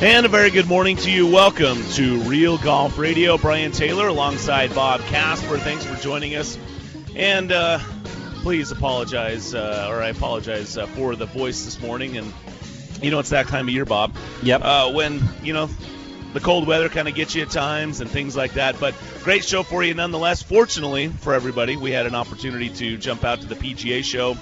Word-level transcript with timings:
And 0.00 0.24
a 0.24 0.28
very 0.28 0.50
good 0.50 0.68
morning 0.68 0.96
to 0.98 1.10
you. 1.10 1.26
Welcome 1.26 1.82
to 1.94 2.20
Real 2.20 2.56
Golf 2.56 2.98
Radio. 2.98 3.36
Brian 3.36 3.72
Taylor 3.72 4.06
alongside 4.06 4.72
Bob 4.72 5.00
Casper. 5.00 5.58
Thanks 5.58 5.84
for 5.84 6.00
joining 6.00 6.36
us. 6.36 6.56
And 7.16 7.50
uh, 7.50 7.80
please 8.42 8.70
apologize, 8.70 9.56
uh, 9.56 9.88
or 9.90 10.00
I 10.00 10.10
apologize 10.10 10.78
uh, 10.78 10.86
for 10.86 11.16
the 11.16 11.26
voice 11.26 11.64
this 11.64 11.80
morning. 11.80 12.16
And 12.16 12.32
you 13.02 13.10
know, 13.10 13.18
it's 13.18 13.30
that 13.30 13.48
time 13.48 13.66
of 13.66 13.74
year, 13.74 13.84
Bob. 13.84 14.14
Yep. 14.44 14.62
Uh, 14.62 14.92
when, 14.92 15.20
you 15.42 15.52
know, 15.52 15.68
the 16.32 16.38
cold 16.38 16.68
weather 16.68 16.88
kind 16.88 17.08
of 17.08 17.16
gets 17.16 17.34
you 17.34 17.42
at 17.42 17.50
times 17.50 18.00
and 18.00 18.08
things 18.08 18.36
like 18.36 18.52
that. 18.52 18.78
But 18.78 18.94
great 19.24 19.44
show 19.44 19.64
for 19.64 19.82
you 19.82 19.94
nonetheless. 19.94 20.44
Fortunately 20.44 21.08
for 21.08 21.34
everybody, 21.34 21.76
we 21.76 21.90
had 21.90 22.06
an 22.06 22.14
opportunity 22.14 22.68
to 22.68 22.98
jump 22.98 23.24
out 23.24 23.40
to 23.40 23.48
the 23.48 23.56
PGA 23.56 24.04
show 24.04 24.36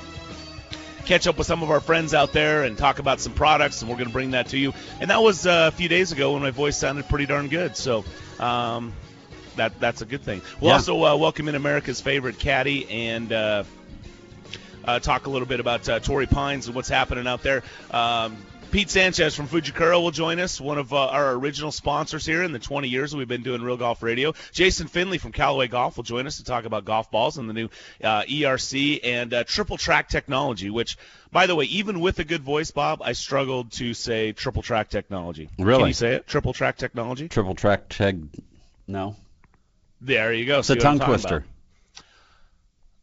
catch 1.06 1.26
up 1.26 1.38
with 1.38 1.46
some 1.46 1.62
of 1.62 1.70
our 1.70 1.80
friends 1.80 2.12
out 2.14 2.32
there 2.32 2.64
and 2.64 2.76
talk 2.76 2.98
about 2.98 3.20
some 3.20 3.32
products, 3.32 3.80
and 3.80 3.90
we're 3.90 3.96
going 3.96 4.08
to 4.08 4.12
bring 4.12 4.32
that 4.32 4.48
to 4.48 4.58
you. 4.58 4.74
And 5.00 5.10
that 5.10 5.22
was 5.22 5.46
uh, 5.46 5.70
a 5.72 5.76
few 5.76 5.88
days 5.88 6.12
ago 6.12 6.32
when 6.34 6.42
my 6.42 6.50
voice 6.50 6.76
sounded 6.78 7.08
pretty 7.08 7.26
darn 7.26 7.48
good. 7.48 7.76
So 7.76 8.04
um, 8.38 8.92
that 9.56 9.78
that's 9.80 10.02
a 10.02 10.06
good 10.06 10.22
thing. 10.22 10.42
We'll 10.60 10.70
Yeah. 10.70 10.74
also 10.76 11.02
uh, 11.04 11.16
welcome 11.16 11.48
in 11.48 11.54
America's 11.54 12.00
favorite 12.00 12.38
caddy 12.38 12.88
and. 13.08 13.32
Uh, 13.32 13.64
uh, 14.84 15.00
talk 15.00 15.26
a 15.26 15.30
little 15.30 15.48
bit 15.48 15.58
about 15.58 15.88
uh, 15.88 15.98
Torrey 15.98 16.26
Pines 16.26 16.68
and 16.68 16.76
what's 16.76 16.88
happening 16.88 17.26
out 17.26 17.42
there. 17.42 17.64
Um, 17.90 18.36
Pete 18.76 18.90
Sanchez 18.90 19.34
from 19.34 19.48
Fujikura 19.48 20.02
will 20.02 20.10
join 20.10 20.38
us, 20.38 20.60
one 20.60 20.76
of 20.76 20.92
uh, 20.92 21.06
our 21.06 21.32
original 21.32 21.72
sponsors 21.72 22.26
here 22.26 22.42
in 22.42 22.52
the 22.52 22.58
20 22.58 22.88
years 22.88 23.16
we've 23.16 23.26
been 23.26 23.42
doing 23.42 23.62
Real 23.62 23.78
Golf 23.78 24.02
Radio. 24.02 24.34
Jason 24.52 24.86
Finley 24.86 25.16
from 25.16 25.32
Callaway 25.32 25.66
Golf 25.66 25.96
will 25.96 26.04
join 26.04 26.26
us 26.26 26.36
to 26.36 26.44
talk 26.44 26.66
about 26.66 26.84
golf 26.84 27.10
balls 27.10 27.38
and 27.38 27.48
the 27.48 27.54
new 27.54 27.70
uh, 28.04 28.24
ERC 28.24 29.00
and 29.02 29.32
uh, 29.32 29.44
triple 29.44 29.78
track 29.78 30.10
technology, 30.10 30.68
which, 30.68 30.98
by 31.32 31.46
the 31.46 31.54
way, 31.54 31.64
even 31.64 32.00
with 32.00 32.18
a 32.18 32.24
good 32.24 32.42
voice, 32.42 32.70
Bob, 32.70 33.00
I 33.02 33.12
struggled 33.12 33.72
to 33.72 33.94
say 33.94 34.32
triple 34.32 34.60
track 34.60 34.90
technology. 34.90 35.48
Really? 35.58 35.78
Can 35.78 35.88
you 35.88 35.94
say 35.94 36.14
it? 36.16 36.26
Triple 36.26 36.52
track 36.52 36.76
technology? 36.76 37.28
Triple 37.28 37.54
track 37.54 37.88
tech. 37.88 38.16
No. 38.86 39.16
There 40.02 40.34
you 40.34 40.44
go. 40.44 40.58
It's 40.58 40.68
a 40.68 40.74
See 40.74 40.86
I'm 40.86 40.98
tongue 40.98 41.08
twister. 41.08 41.36
about. 41.38 41.48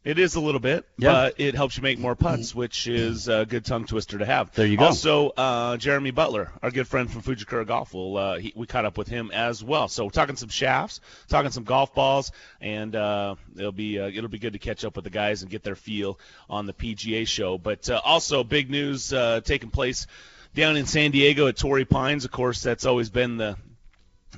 It 0.04 0.18
is 0.18 0.34
a 0.34 0.40
little 0.40 0.60
bit, 0.60 0.84
Yeah. 0.98 1.12
but 1.12 1.34
it 1.40 1.54
helps 1.54 1.78
you 1.78 1.82
make 1.82 1.98
more 1.98 2.14
putts, 2.14 2.54
which 2.54 2.86
is 2.86 3.26
a 3.26 3.46
good 3.46 3.64
tongue 3.64 3.86
twister 3.86 4.18
to 4.18 4.26
have. 4.26 4.52
There 4.54 4.66
you 4.66 4.76
go. 4.76 4.84
Also, 4.84 5.30
uh, 5.30 5.78
Jeremy 5.78 6.10
Butler, 6.10 6.52
our 6.62 6.70
good 6.70 6.86
friend 6.86 7.10
from 7.10 7.22
Fujikura 7.22 7.66
Golf, 7.66 7.94
will 7.94 8.18
uh, 8.18 8.38
he, 8.38 8.52
we 8.54 8.66
caught 8.66 8.84
up 8.84 8.98
with 8.98 9.08
him 9.08 9.30
as 9.32 9.64
well. 9.64 9.88
So 9.88 10.04
we're 10.04 10.10
talking 10.10 10.36
some 10.36 10.50
shafts, 10.50 11.00
talking 11.28 11.50
some 11.50 11.64
golf 11.64 11.94
balls, 11.94 12.32
and 12.60 12.94
uh, 12.94 13.36
it'll 13.56 13.72
be 13.72 13.98
uh, 13.98 14.08
it'll 14.08 14.28
be 14.28 14.38
good 14.38 14.52
to 14.52 14.58
catch 14.58 14.84
up 14.84 14.94
with 14.94 15.04
the 15.04 15.10
guys 15.10 15.40
and 15.40 15.50
get 15.50 15.62
their 15.62 15.74
feel 15.76 16.18
on 16.50 16.66
the 16.66 16.74
PGA 16.74 17.26
show. 17.26 17.56
But 17.56 17.88
uh, 17.88 17.98
also, 18.04 18.44
big 18.44 18.68
news 18.70 19.10
uh, 19.10 19.40
taking 19.42 19.70
place 19.70 20.06
down 20.54 20.76
in 20.76 20.84
San 20.84 21.12
Diego 21.12 21.46
at 21.46 21.56
Torrey 21.56 21.86
Pines. 21.86 22.26
Of 22.26 22.30
course, 22.30 22.62
that's 22.62 22.84
always 22.84 23.08
been 23.08 23.38
the 23.38 23.56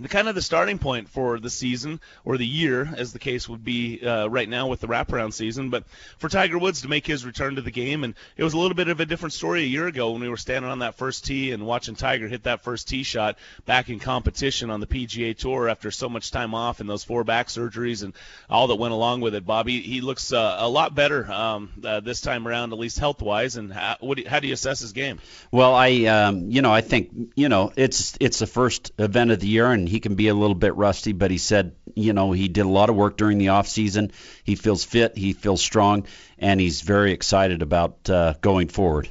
the 0.00 0.08
kind 0.08 0.28
of 0.28 0.34
the 0.34 0.42
starting 0.42 0.78
point 0.78 1.08
for 1.08 1.38
the 1.38 1.50
season 1.50 2.00
or 2.24 2.36
the 2.36 2.46
year, 2.46 2.88
as 2.96 3.12
the 3.12 3.18
case 3.18 3.48
would 3.48 3.64
be 3.64 4.04
uh, 4.06 4.26
right 4.26 4.48
now 4.48 4.68
with 4.68 4.80
the 4.80 4.86
wraparound 4.86 5.32
season. 5.32 5.70
But 5.70 5.84
for 6.18 6.28
Tiger 6.28 6.58
Woods 6.58 6.82
to 6.82 6.88
make 6.88 7.06
his 7.06 7.24
return 7.24 7.56
to 7.56 7.62
the 7.62 7.70
game, 7.70 8.04
and 8.04 8.14
it 8.36 8.44
was 8.44 8.54
a 8.54 8.58
little 8.58 8.74
bit 8.74 8.88
of 8.88 9.00
a 9.00 9.06
different 9.06 9.32
story 9.32 9.62
a 9.62 9.66
year 9.66 9.86
ago 9.86 10.12
when 10.12 10.20
we 10.20 10.28
were 10.28 10.36
standing 10.36 10.70
on 10.70 10.80
that 10.80 10.96
first 10.96 11.24
tee 11.24 11.52
and 11.52 11.66
watching 11.66 11.94
Tiger 11.94 12.28
hit 12.28 12.44
that 12.44 12.62
first 12.62 12.88
tee 12.88 13.02
shot 13.02 13.36
back 13.64 13.88
in 13.88 13.98
competition 13.98 14.70
on 14.70 14.80
the 14.80 14.86
PGA 14.86 15.36
Tour 15.36 15.68
after 15.68 15.90
so 15.90 16.08
much 16.08 16.30
time 16.30 16.54
off 16.54 16.80
and 16.80 16.88
those 16.88 17.04
four 17.04 17.24
back 17.24 17.48
surgeries 17.48 18.02
and 18.02 18.12
all 18.50 18.68
that 18.68 18.76
went 18.76 18.92
along 18.92 19.20
with 19.20 19.34
it. 19.34 19.46
Bobby, 19.46 19.80
he 19.80 20.00
looks 20.00 20.32
uh, 20.32 20.56
a 20.58 20.68
lot 20.68 20.94
better 20.94 21.30
um, 21.30 21.70
uh, 21.84 22.00
this 22.00 22.20
time 22.20 22.46
around, 22.46 22.72
at 22.72 22.78
least 22.78 22.98
health 22.98 23.22
wise. 23.22 23.56
And 23.56 23.72
how, 23.72 23.96
do 24.00 24.22
you, 24.22 24.28
how 24.28 24.40
do 24.40 24.48
you 24.48 24.54
assess 24.54 24.80
his 24.80 24.92
game? 24.92 25.20
Well, 25.50 25.74
I, 25.74 26.04
um, 26.04 26.50
you 26.50 26.62
know, 26.62 26.72
I 26.72 26.80
think, 26.80 27.32
you 27.34 27.48
know, 27.48 27.72
it's 27.76 28.16
it's 28.20 28.38
the 28.38 28.46
first 28.46 28.92
event 28.98 29.30
of 29.30 29.40
the 29.40 29.48
year, 29.48 29.70
and 29.70 29.85
he 29.88 30.00
can 30.00 30.14
be 30.14 30.28
a 30.28 30.34
little 30.34 30.54
bit 30.54 30.74
rusty. 30.76 31.12
But 31.12 31.30
he 31.30 31.38
said, 31.38 31.76
you 31.94 32.12
know, 32.12 32.32
he 32.32 32.48
did 32.48 32.66
a 32.66 32.68
lot 32.68 32.90
of 32.90 32.96
work 32.96 33.16
during 33.16 33.38
the 33.38 33.48
off 33.48 33.68
season. 33.68 34.12
He 34.44 34.54
feels 34.54 34.84
fit, 34.84 35.16
he 35.16 35.32
feels 35.32 35.60
strong, 35.60 36.06
and 36.38 36.60
he's 36.60 36.80
very 36.82 37.12
excited 37.12 37.62
about 37.62 38.08
uh, 38.08 38.34
going 38.40 38.68
forward. 38.68 39.08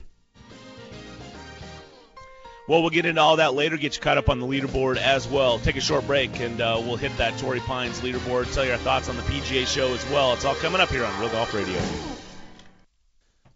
Well, 2.68 2.82
we'll 2.82 2.90
get 2.90 3.06
into 3.06 3.22
all 3.22 3.36
that 3.36 3.54
later, 3.54 3.78
get 3.78 3.96
you 3.96 4.02
caught 4.02 4.18
up 4.18 4.28
on 4.28 4.40
the 4.40 4.48
leaderboard 4.48 4.98
as 4.98 5.28
well. 5.28 5.60
Take 5.60 5.76
a 5.76 5.82
short 5.82 6.08
break, 6.08 6.40
and 6.40 6.60
uh, 6.60 6.82
we'll 6.84 6.96
hit 6.96 7.16
that 7.18 7.38
Torrey 7.38 7.60
Pines 7.60 8.02
leaderboard, 8.02 8.52
tell 8.56 8.66
you 8.66 8.72
our 8.72 8.78
thoughts 8.80 9.08
on 9.08 9.16
the 9.16 9.22
PGA 9.24 9.68
show 9.68 9.94
as 9.94 10.04
well. 10.10 10.34
It's 10.34 10.46
all 10.46 10.56
coming 10.56 10.82
up 10.82 10.90
here 10.90 11.06
on 11.06 11.20
Real 11.20 11.30
Golf 11.30 11.54
Radio. 11.54 11.80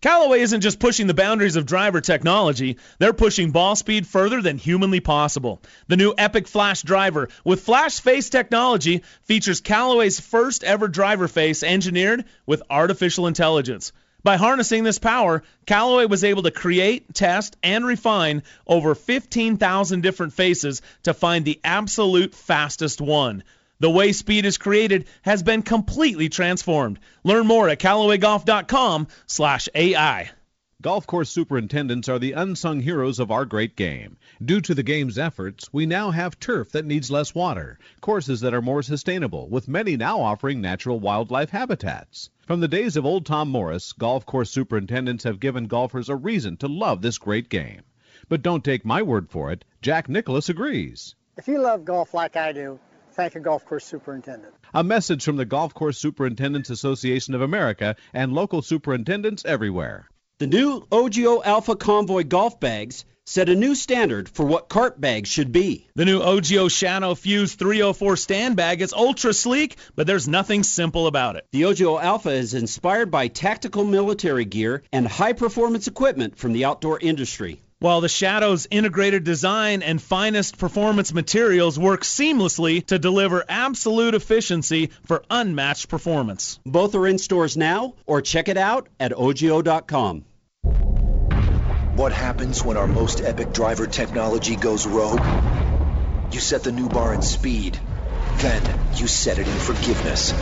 Callaway 0.02 0.40
isn't 0.40 0.62
just 0.62 0.80
pushing 0.80 1.08
the 1.08 1.14
boundaries 1.14 1.58
of 1.58 1.66
driver 1.66 2.00
technology, 2.00 2.78
they're 3.00 3.12
pushing 3.12 3.52
ball 3.52 3.76
speed 3.76 4.08
further 4.08 4.42
than 4.42 4.58
humanly 4.58 5.02
possible. 5.02 5.62
The 5.88 5.98
new 5.98 6.14
Epic 6.18 6.48
Flash 6.48 6.84
driver 6.84 7.28
with 7.44 7.64
flash 7.64 8.00
face 8.00 8.30
technology 8.30 9.04
features 9.24 9.60
Callaway's 9.60 10.18
first 10.18 10.64
ever 10.64 10.88
driver 10.88 11.28
face 11.28 11.64
engineered 11.64 12.24
with 12.46 12.64
artificial 12.70 13.28
intelligence. 13.28 13.92
By 14.24 14.38
harnessing 14.38 14.86
this 14.86 15.00
power, 15.00 15.44
Callaway 15.66 16.06
was 16.06 16.24
able 16.24 16.44
to 16.44 16.52
create, 16.52 17.14
test, 17.14 17.58
and 17.62 17.86
refine 17.86 18.44
over 18.66 18.96
15,000 18.96 20.02
different 20.02 20.31
faces 20.31 20.81
to 21.04 21.14
find 21.14 21.44
the 21.44 21.60
absolute 21.62 22.34
fastest 22.34 23.02
one. 23.02 23.44
The 23.82 23.90
way 23.90 24.12
speed 24.12 24.46
is 24.46 24.58
created 24.58 25.06
has 25.22 25.42
been 25.42 25.62
completely 25.62 26.28
transformed. 26.28 27.00
Learn 27.24 27.48
more 27.48 27.70
at 27.70 27.80
CallawayGolf.com/AI. 27.80 30.32
Golf 30.82 31.08
course 31.08 31.30
superintendents 31.30 32.08
are 32.08 32.20
the 32.20 32.32
unsung 32.32 32.82
heroes 32.82 33.20
of 33.20 33.32
our 33.32 33.44
great 33.44 33.76
game. 33.76 34.18
Due 34.44 34.62
to 34.62 34.74
the 34.74 34.84
game's 34.84 35.18
efforts, 35.18 35.72
we 35.74 35.86
now 35.86 36.12
have 36.12 36.40
turf 36.40 36.72
that 36.72 36.86
needs 36.86 37.12
less 37.12 37.36
water, 37.36 37.78
courses 38.00 38.42
that 38.42 38.54
are 38.54 38.62
more 38.62 38.82
sustainable, 38.82 39.50
with 39.50 39.68
many 39.68 39.98
now 39.98 40.22
offering 40.22 40.62
natural 40.62 41.00
wildlife 41.00 41.50
habitats. 41.50 42.30
From 42.48 42.62
the 42.62 42.68
days 42.68 42.96
of 42.96 43.06
old 43.06 43.26
Tom 43.26 43.50
Morris, 43.50 43.92
golf 43.94 44.26
course 44.26 44.52
superintendents 44.52 45.26
have 45.26 45.40
given 45.40 45.68
golfers 45.68 46.08
a 46.08 46.16
reason 46.16 46.56
to 46.58 46.68
love 46.68 47.02
this 47.02 47.18
great 47.18 47.50
game. 47.50 47.82
But 48.30 48.42
don't 48.42 48.64
take 48.64 48.86
my 48.86 49.02
word 49.02 49.30
for 49.30 49.52
it, 49.52 49.66
Jack 49.82 50.08
Nicklaus 50.08 50.50
agrees. 50.50 51.16
If 51.38 51.48
you 51.48 51.60
love 51.60 51.84
golf 51.84 52.14
like 52.14 52.38
I 52.38 52.54
do, 52.54 52.80
thank 53.19 53.35
a 53.35 53.40
golf 53.41 53.66
course 53.66 53.84
superintendent. 53.84 54.53
A 54.74 54.81
message 54.81 55.25
from 55.25 55.35
the 55.35 55.44
Golf 55.44 55.74
Course 55.74 55.97
Superintendents 55.97 56.69
Association 56.69 57.35
of 57.35 57.41
America 57.41 57.97
and 58.13 58.31
local 58.31 58.62
superintendents 58.62 59.44
everywhere. 59.44 60.07
The 60.38 60.47
new 60.47 60.88
OGIO 60.90 61.44
Alpha 61.44 61.75
Convoy 61.75 62.24
golf 62.24 62.62
bags 62.62 63.03
set 63.25 63.50
a 63.50 63.56
new 63.56 63.75
standard 63.75 64.30
for 64.30 64.46
what 64.46 64.69
cart 64.69 65.02
bags 65.02 65.28
should 65.28 65.52
be. 65.52 65.90
The 65.96 66.06
new 66.06 66.22
OGIO 66.22 66.72
Shadow 66.72 67.13
Fuse 67.13 67.56
304 67.56 68.16
stand 68.16 68.56
bag 68.56 68.81
is 68.81 68.94
ultra 68.94 69.34
sleek, 69.34 69.75
but 69.97 70.07
there's 70.07 70.30
nothing 70.30 70.63
simple 70.63 71.06
about 71.06 71.36
it. 71.36 71.46
The 71.51 71.63
OGIO 71.63 72.01
Alpha 72.01 72.31
is 72.31 72.53
inspired 72.53 73.12
by 73.12 73.28
tactical 73.28 73.84
military 73.84 74.46
gear 74.46 74.81
and 74.94 75.06
high 75.06 75.34
performance 75.34 75.88
equipment 75.88 76.38
from 76.38 76.53
the 76.53 76.63
outdoor 76.63 76.97
industry. 76.97 77.59
While 77.82 78.02
the 78.02 78.10
Shadow's 78.10 78.68
integrated 78.70 79.24
design 79.24 79.84
and 79.84 80.02
finest 80.02 80.58
performance 80.58 81.14
materials 81.14 81.80
work 81.80 82.02
seamlessly 82.02 82.86
to 82.88 83.00
deliver 83.00 83.46
absolute 83.48 84.16
efficiency 84.16 84.90
for 85.06 85.24
unmatched 85.30 85.88
performance. 85.88 86.60
Both 86.66 86.94
are 86.96 87.08
in 87.08 87.18
stores 87.18 87.56
now 87.56 87.94
or 88.06 88.22
check 88.22 88.50
it 88.50 88.58
out 88.58 88.90
at 89.00 89.14
OGIO.com. 89.14 90.26
What 91.96 92.12
happens 92.12 92.66
when 92.66 92.76
our 92.76 92.88
most 92.88 93.22
epic 93.22 93.54
driver 93.54 93.88
technology 93.88 94.58
goes 94.58 94.86
rogue? 94.86 95.24
You 96.34 96.42
set 96.42 96.64
the 96.64 96.74
new 96.74 96.90
bar 96.90 97.14
in 97.14 97.22
speed. 97.22 97.80
Then 98.40 98.62
you 98.96 99.08
set 99.08 99.40
it 99.40 99.48
in 99.48 99.54
forgiveness. 99.54 100.34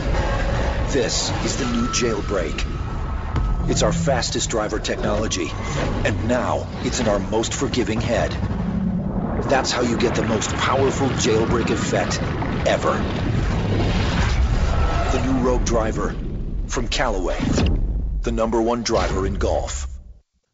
This 0.92 1.30
is 1.44 1.56
the 1.56 1.66
new 1.66 1.86
jailbreak. 1.86 2.77
It's 3.68 3.82
our 3.82 3.92
fastest 3.92 4.50
driver 4.50 4.78
technology. 4.78 5.50
And 6.04 6.28
now 6.28 6.66
it's 6.84 7.00
in 7.00 7.08
our 7.08 7.18
most 7.18 7.52
forgiving 7.52 8.00
head. 8.00 8.30
That's 9.42 9.70
how 9.70 9.82
you 9.82 9.98
get 9.98 10.14
the 10.14 10.22
most 10.22 10.56
powerful 10.56 11.08
jailbreak 11.08 11.70
effect 11.70 12.18
ever. 12.66 12.92
The 15.12 15.22
new 15.26 15.46
Rogue 15.46 15.64
driver 15.64 16.14
from 16.66 16.88
Callaway. 16.88 17.38
The 18.22 18.32
number 18.32 18.60
one 18.60 18.82
driver 18.82 19.26
in 19.26 19.34
golf. 19.34 19.86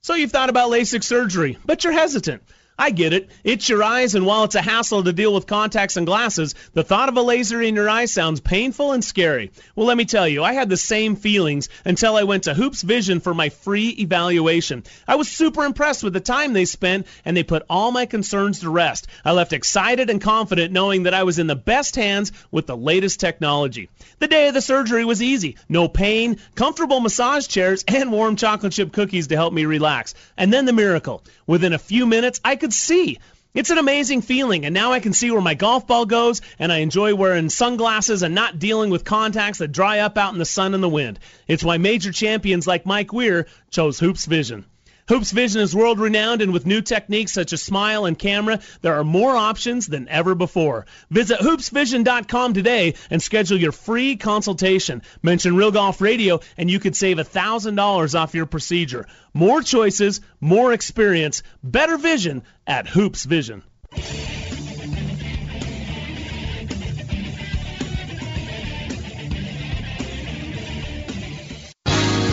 So 0.03 0.15
you've 0.15 0.33
thought 0.33 0.51
about 0.51 0.71
LASIK 0.71 1.03
surgery, 1.03 1.57
but 1.65 1.83
you're 1.83 1.93
hesitant. 1.93 2.43
I 2.77 2.91
get 2.91 3.13
it. 3.13 3.31
It's 3.45 3.69
your 3.69 3.85
eyes, 3.85 4.17
and 4.17 4.27
while 4.27 4.45
it's 4.45 4.57
a 4.57 4.63
hassle 4.63 5.05
to 5.05 5.13
deal 5.13 5.33
with 5.33 5.47
contacts 5.47 5.97
and 5.97 6.07
glasses, 6.07 6.57
the 6.73 6.83
thought 6.83 7.09
of 7.09 7.17
a 7.17 7.23
laser 7.23 7.63
in 7.63 7.77
your 7.77 7.89
eye 7.89 8.07
sounds 8.07 8.41
painful 8.41 8.91
and 8.91 9.05
scary. 9.05 9.53
Well, 9.77 9.87
let 9.87 9.97
me 9.97 10.05
tell 10.05 10.27
you, 10.27 10.43
I 10.43 10.55
had 10.55 10.69
the 10.69 10.77
same 10.77 11.15
feelings 11.15 11.69
until 11.85 12.17
I 12.17 12.25
went 12.25 12.45
to 12.45 12.55
Hoopes 12.55 12.83
Vision 12.83 13.21
for 13.21 13.33
my 13.33 13.51
free 13.51 13.91
evaluation. 13.91 14.83
I 15.07 15.15
was 15.15 15.31
super 15.31 15.65
impressed 15.65 16.03
with 16.03 16.15
the 16.15 16.21
time 16.21 16.53
they 16.53 16.65
spent, 16.65 17.07
and 17.25 17.37
they 17.37 17.45
put 17.45 17.65
all 17.71 17.93
my 17.93 18.07
concerns 18.07 18.61
to 18.61 18.71
rest. 18.71 19.07
I 19.25 19.33
left 19.33 19.53
excited 19.53 20.11
and 20.11 20.21
confident 20.21 20.73
knowing 20.73 21.05
that 21.05 21.15
I 21.15 21.23
was 21.23 21.39
in 21.39 21.47
the 21.47 21.55
best 21.55 21.95
hands 21.95 22.33
with 22.51 22.67
the 22.67 22.77
latest 22.77 23.21
technology. 23.21 23.89
The 24.19 24.27
day 24.27 24.49
of 24.49 24.55
the 24.55 24.61
surgery 24.61 25.05
was 25.05 25.23
easy. 25.23 25.57
No 25.69 25.87
pain, 25.89 26.39
comfortable 26.57 26.99
massage 26.99 27.47
chairs, 27.47 27.85
and 27.87 28.11
warm 28.11 28.35
chocolate 28.35 28.73
chip 28.73 28.93
cookies 28.93 29.29
to 29.29 29.37
help 29.37 29.53
me 29.53 29.65
relax. 29.65 30.15
And 30.37 30.53
then 30.53 30.65
the 30.65 30.73
miracle. 30.73 31.23
Within 31.47 31.73
a 31.73 31.79
few 31.79 32.07
minutes, 32.07 32.41
I 32.43 32.57
could 32.57 32.64
see. 32.71 33.19
It's 33.55 33.71
an 33.71 33.79
amazing 33.79 34.23
feeling, 34.23 34.65
and 34.65 34.75
now 34.75 34.93
I 34.93 34.99
can 34.99 35.13
see 35.13 35.31
where 35.31 35.41
my 35.41 35.55
golf 35.55 35.87
ball 35.87 36.07
goes, 36.07 36.41
and 36.59 36.73
I 36.73 36.79
enjoy 36.79 37.15
wearing 37.15 37.51
sunglasses 37.51 38.25
and 38.25 38.35
not 38.35 38.59
dealing 38.59 38.91
with 38.91 39.05
contacts 39.05 39.59
that 39.59 39.71
dry 39.71 40.01
up 40.01 40.19
out 40.19 40.33
in 40.33 40.41
the 40.41 40.45
sun 40.45 40.75
and 40.75 40.83
the 40.83 40.89
wind. 40.89 41.21
It's 41.47 41.63
why 41.63 41.79
major 41.79 42.11
champions 42.11 42.67
like 42.67 42.85
Mike 42.85 43.13
Weir 43.13 43.47
chose 43.71 44.01
Hoopes 44.01 44.27
Vision. 44.27 44.65
Hoopes 45.07 45.33
Vision 45.33 45.61
is 45.61 45.75
world 45.75 46.01
renowned, 46.01 46.41
and 46.41 46.53
with 46.53 46.65
new 46.65 46.81
techniques 46.81 47.33
such 47.33 47.53
as 47.53 47.61
smile 47.61 48.07
and 48.07 48.19
camera, 48.19 48.61
there 48.81 48.95
are 48.95 49.05
more 49.05 49.37
options 49.37 49.87
than 49.87 50.09
ever 50.09 50.35
before. 50.35 50.87
Visit 51.11 51.41
hoopesvision.com 51.41 52.55
today 52.55 52.95
and 53.11 53.23
schedule 53.23 53.59
your 53.59 53.73
free 53.73 54.17
consultation. 54.17 55.03
Mention 55.23 55.57
Real 55.57 55.71
Golf 55.71 56.01
Radio, 56.01 56.41
and 56.57 56.71
you 56.71 56.81
could 56.81 56.97
save 56.97 57.19
$1,000 57.19 58.19
off 58.19 58.35
your 58.35 58.47
procedure. 58.47 59.07
More 59.35 59.61
choices, 59.61 60.23
more 60.41 60.73
experience, 60.73 61.43
better 61.63 61.99
vision 61.99 62.43
at 62.67 62.89
Hoopes 62.89 63.25
Vision. 63.25 63.63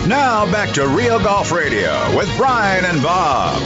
Now 0.08 0.52
back 0.52 0.72
to 0.72 0.88
Real 0.88 1.20
Golf 1.20 1.52
Radio 1.52 2.18
with 2.18 2.36
Brian 2.36 2.86
and 2.86 3.04
Bob. 3.04 3.62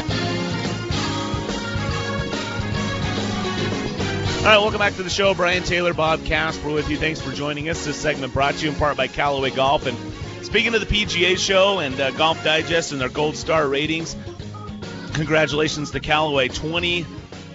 All 4.39 4.51
right, 4.51 4.57
welcome 4.59 4.79
back 4.79 4.95
to 4.97 5.03
the 5.03 5.09
show. 5.09 5.33
Brian 5.33 5.63
Taylor, 5.63 5.93
Bob 5.93 6.25
Casper 6.25 6.69
with 6.69 6.89
you. 6.89 6.97
Thanks 6.97 7.21
for 7.21 7.31
joining 7.31 7.69
us. 7.69 7.85
This 7.85 7.95
segment 7.95 8.33
brought 8.33 8.55
to 8.55 8.65
you 8.65 8.71
in 8.71 8.75
part 8.75 8.97
by 8.97 9.07
Callaway 9.07 9.49
Golf. 9.49 9.87
And 9.87 9.97
speaking 10.45 10.75
of 10.75 10.81
the 10.81 10.85
PGA 10.85 11.37
show 11.37 11.79
and 11.79 11.99
uh, 11.99 12.11
Golf 12.11 12.43
Digest 12.43 12.91
and 12.91 12.99
their 12.99 13.09
gold 13.09 13.37
star 13.37 13.67
ratings, 13.67 14.15
congratulations 15.13 15.91
to 15.91 16.01
Callaway. 16.01 16.49
20 16.49 17.05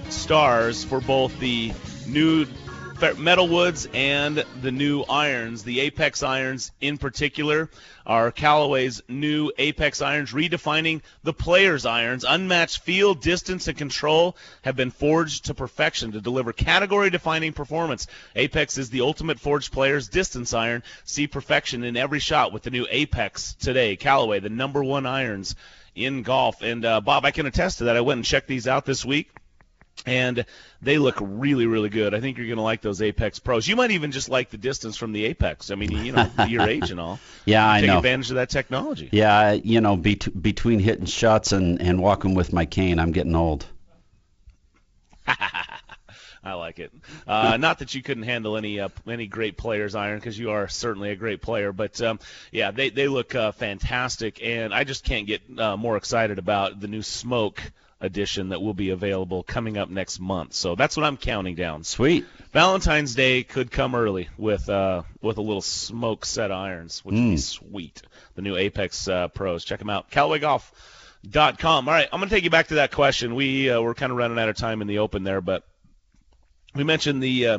stars 0.08 0.82
for 0.82 1.00
both 1.00 1.38
the 1.38 1.72
new 2.06 2.46
metalwoods 3.00 3.88
and 3.94 4.44
the 4.62 4.70
new 4.70 5.02
irons. 5.02 5.62
The 5.62 5.80
Apex 5.80 6.22
irons, 6.22 6.72
in 6.80 6.98
particular, 6.98 7.70
are 8.06 8.30
Callaway's 8.30 9.02
new 9.08 9.50
Apex 9.58 10.02
irons, 10.02 10.32
redefining 10.32 11.02
the 11.22 11.32
player's 11.32 11.86
irons. 11.86 12.24
Unmatched 12.28 12.82
feel, 12.82 13.14
distance, 13.14 13.68
and 13.68 13.76
control 13.76 14.36
have 14.62 14.76
been 14.76 14.90
forged 14.90 15.46
to 15.46 15.54
perfection 15.54 16.12
to 16.12 16.20
deliver 16.20 16.52
category-defining 16.52 17.52
performance. 17.52 18.06
Apex 18.36 18.78
is 18.78 18.90
the 18.90 19.00
ultimate 19.00 19.40
forged 19.40 19.72
player's 19.72 20.08
distance 20.08 20.52
iron. 20.54 20.82
See 21.04 21.26
perfection 21.26 21.84
in 21.84 21.96
every 21.96 22.20
shot 22.20 22.52
with 22.52 22.62
the 22.62 22.70
new 22.70 22.86
Apex 22.90 23.54
today. 23.54 23.96
Callaway, 23.96 24.40
the 24.40 24.48
number 24.48 24.84
one 24.84 25.06
irons 25.06 25.56
in 25.94 26.22
golf. 26.22 26.62
And 26.62 26.84
uh, 26.84 27.00
Bob, 27.00 27.24
I 27.24 27.30
can 27.30 27.46
attest 27.46 27.78
to 27.78 27.84
that. 27.84 27.96
I 27.96 28.00
went 28.00 28.18
and 28.18 28.24
checked 28.24 28.48
these 28.48 28.68
out 28.68 28.84
this 28.84 29.04
week 29.04 29.30
and 30.06 30.44
they 30.80 30.98
look 30.98 31.16
really, 31.20 31.66
really 31.66 31.88
good. 31.88 32.14
I 32.14 32.20
think 32.20 32.38
you're 32.38 32.46
going 32.46 32.56
to 32.56 32.62
like 32.62 32.80
those 32.80 33.02
Apex 33.02 33.38
Pros. 33.38 33.68
You 33.68 33.76
might 33.76 33.90
even 33.90 34.12
just 34.12 34.28
like 34.28 34.50
the 34.50 34.56
distance 34.56 34.96
from 34.96 35.12
the 35.12 35.26
Apex. 35.26 35.70
I 35.70 35.74
mean, 35.74 35.92
you 35.92 36.12
know, 36.12 36.30
your 36.48 36.62
age 36.62 36.90
and 36.90 36.98
all. 36.98 37.18
yeah, 37.44 37.70
I 37.70 37.80
take 37.80 37.88
know. 37.88 37.94
Take 37.94 37.98
advantage 37.98 38.30
of 38.30 38.36
that 38.36 38.50
technology. 38.50 39.08
Yeah, 39.12 39.52
you 39.52 39.80
know, 39.80 39.96
be- 39.96 40.14
between 40.14 40.78
hitting 40.78 41.06
shots 41.06 41.52
and 41.52 41.80
and 41.80 42.00
walking 42.00 42.34
with 42.34 42.52
my 42.52 42.66
cane, 42.66 42.98
I'm 42.98 43.12
getting 43.12 43.34
old. 43.34 43.66
I 46.42 46.54
like 46.54 46.78
it. 46.78 46.90
Uh, 47.26 47.58
not 47.58 47.80
that 47.80 47.94
you 47.94 48.02
couldn't 48.02 48.22
handle 48.22 48.56
any 48.56 48.80
uh, 48.80 48.88
any 49.06 49.26
great 49.26 49.58
players 49.58 49.94
iron 49.94 50.18
because 50.18 50.38
you 50.38 50.52
are 50.52 50.68
certainly 50.68 51.10
a 51.10 51.16
great 51.16 51.42
player, 51.42 51.72
but 51.72 52.00
um, 52.00 52.18
yeah, 52.50 52.70
they 52.70 52.88
they 52.88 53.08
look 53.08 53.34
uh, 53.34 53.52
fantastic, 53.52 54.42
and 54.42 54.72
I 54.72 54.84
just 54.84 55.04
can't 55.04 55.26
get 55.26 55.42
uh, 55.58 55.76
more 55.76 55.98
excited 55.98 56.38
about 56.38 56.80
the 56.80 56.88
new 56.88 57.02
Smoke 57.02 57.60
edition 58.02 58.48
that 58.48 58.62
will 58.62 58.72
be 58.74 58.90
available 58.90 59.42
coming 59.42 59.76
up 59.76 59.90
next 59.90 60.20
month. 60.20 60.54
So 60.54 60.74
that's 60.74 60.96
what 60.96 61.04
I'm 61.04 61.16
counting 61.18 61.54
down. 61.54 61.84
Sweet. 61.84 62.24
Valentine's 62.52 63.14
Day 63.14 63.42
could 63.42 63.70
come 63.70 63.94
early 63.94 64.28
with 64.38 64.68
uh, 64.68 65.02
with 65.20 65.38
a 65.38 65.42
little 65.42 65.60
smoke 65.62 66.24
set 66.24 66.50
irons, 66.50 67.04
which 67.04 67.14
would 67.14 67.20
be 67.20 67.34
Mm. 67.34 67.38
sweet. 67.38 68.02
The 68.36 68.42
new 68.42 68.56
Apex 68.56 69.06
uh, 69.08 69.28
Pros. 69.28 69.64
Check 69.64 69.78
them 69.80 69.90
out. 69.90 70.10
CallawayGolf.com. 70.10 71.88
All 71.88 71.94
right, 71.94 72.08
I'm 72.12 72.18
going 72.20 72.28
to 72.28 72.34
take 72.34 72.44
you 72.44 72.50
back 72.50 72.68
to 72.68 72.76
that 72.76 72.92
question. 72.92 73.34
We 73.34 73.70
uh, 73.70 73.80
we're 73.80 73.94
kind 73.94 74.10
of 74.12 74.18
running 74.18 74.38
out 74.38 74.48
of 74.48 74.56
time 74.56 74.80
in 74.82 74.88
the 74.88 74.98
open 74.98 75.22
there, 75.24 75.40
but 75.40 75.64
we 76.74 76.84
mentioned 76.84 77.22
the. 77.22 77.46
Uh, 77.46 77.58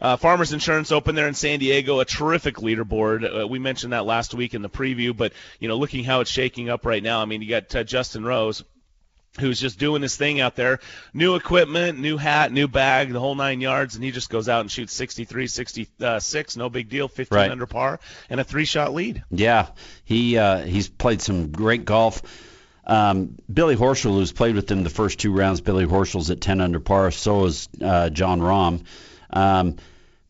uh, 0.00 0.16
Farmers 0.16 0.52
Insurance 0.52 0.92
Open 0.92 1.16
there 1.16 1.26
in 1.26 1.34
San 1.34 1.58
Diego, 1.58 1.98
a 1.98 2.04
terrific 2.04 2.54
leaderboard. 2.58 3.42
Uh, 3.42 3.48
we 3.48 3.58
mentioned 3.58 3.92
that 3.92 4.04
last 4.06 4.32
week 4.32 4.54
in 4.54 4.62
the 4.62 4.68
preview, 4.68 5.16
but 5.16 5.32
you 5.58 5.66
know, 5.66 5.74
looking 5.76 6.04
how 6.04 6.20
it's 6.20 6.30
shaking 6.30 6.68
up 6.70 6.86
right 6.86 7.02
now. 7.02 7.20
I 7.20 7.24
mean, 7.24 7.42
you 7.42 7.48
got 7.48 7.74
uh, 7.74 7.82
Justin 7.82 8.22
Rose, 8.24 8.62
who's 9.40 9.60
just 9.60 9.78
doing 9.78 10.02
his 10.02 10.16
thing 10.16 10.40
out 10.40 10.56
there. 10.56 10.80
New 11.14 11.34
equipment, 11.34 11.98
new 11.98 12.16
hat, 12.16 12.52
new 12.52 12.68
bag, 12.68 13.12
the 13.12 13.20
whole 13.20 13.34
nine 13.34 13.60
yards, 13.60 13.94
and 13.94 14.04
he 14.04 14.10
just 14.10 14.30
goes 14.30 14.48
out 14.48 14.60
and 14.60 14.70
shoots 14.70 14.92
63, 14.92 15.46
66, 15.46 16.56
no 16.56 16.68
big 16.68 16.88
deal, 16.88 17.08
15 17.08 17.36
Right. 17.36 17.50
under 17.50 17.66
par, 17.66 18.00
and 18.30 18.40
a 18.40 18.44
three-shot 18.44 18.94
lead. 18.94 19.22
Yeah, 19.30 19.68
he 20.04 20.36
uh, 20.38 20.62
he's 20.62 20.88
played 20.88 21.20
some 21.22 21.50
great 21.52 21.84
golf. 21.84 22.22
Um, 22.86 23.36
Billy 23.52 23.76
Horschel, 23.76 24.14
who's 24.14 24.32
played 24.32 24.54
with 24.54 24.70
him 24.70 24.82
the 24.82 24.88
first 24.90 25.18
two 25.18 25.32
rounds, 25.32 25.60
Billy 25.60 25.84
Horschel's 25.86 26.30
at 26.30 26.40
10 26.40 26.60
under 26.62 26.80
par. 26.80 27.10
So 27.10 27.44
is 27.44 27.68
uh, 27.82 28.08
Jon 28.08 28.40
Rahm. 28.40 28.84
Um, 29.30 29.76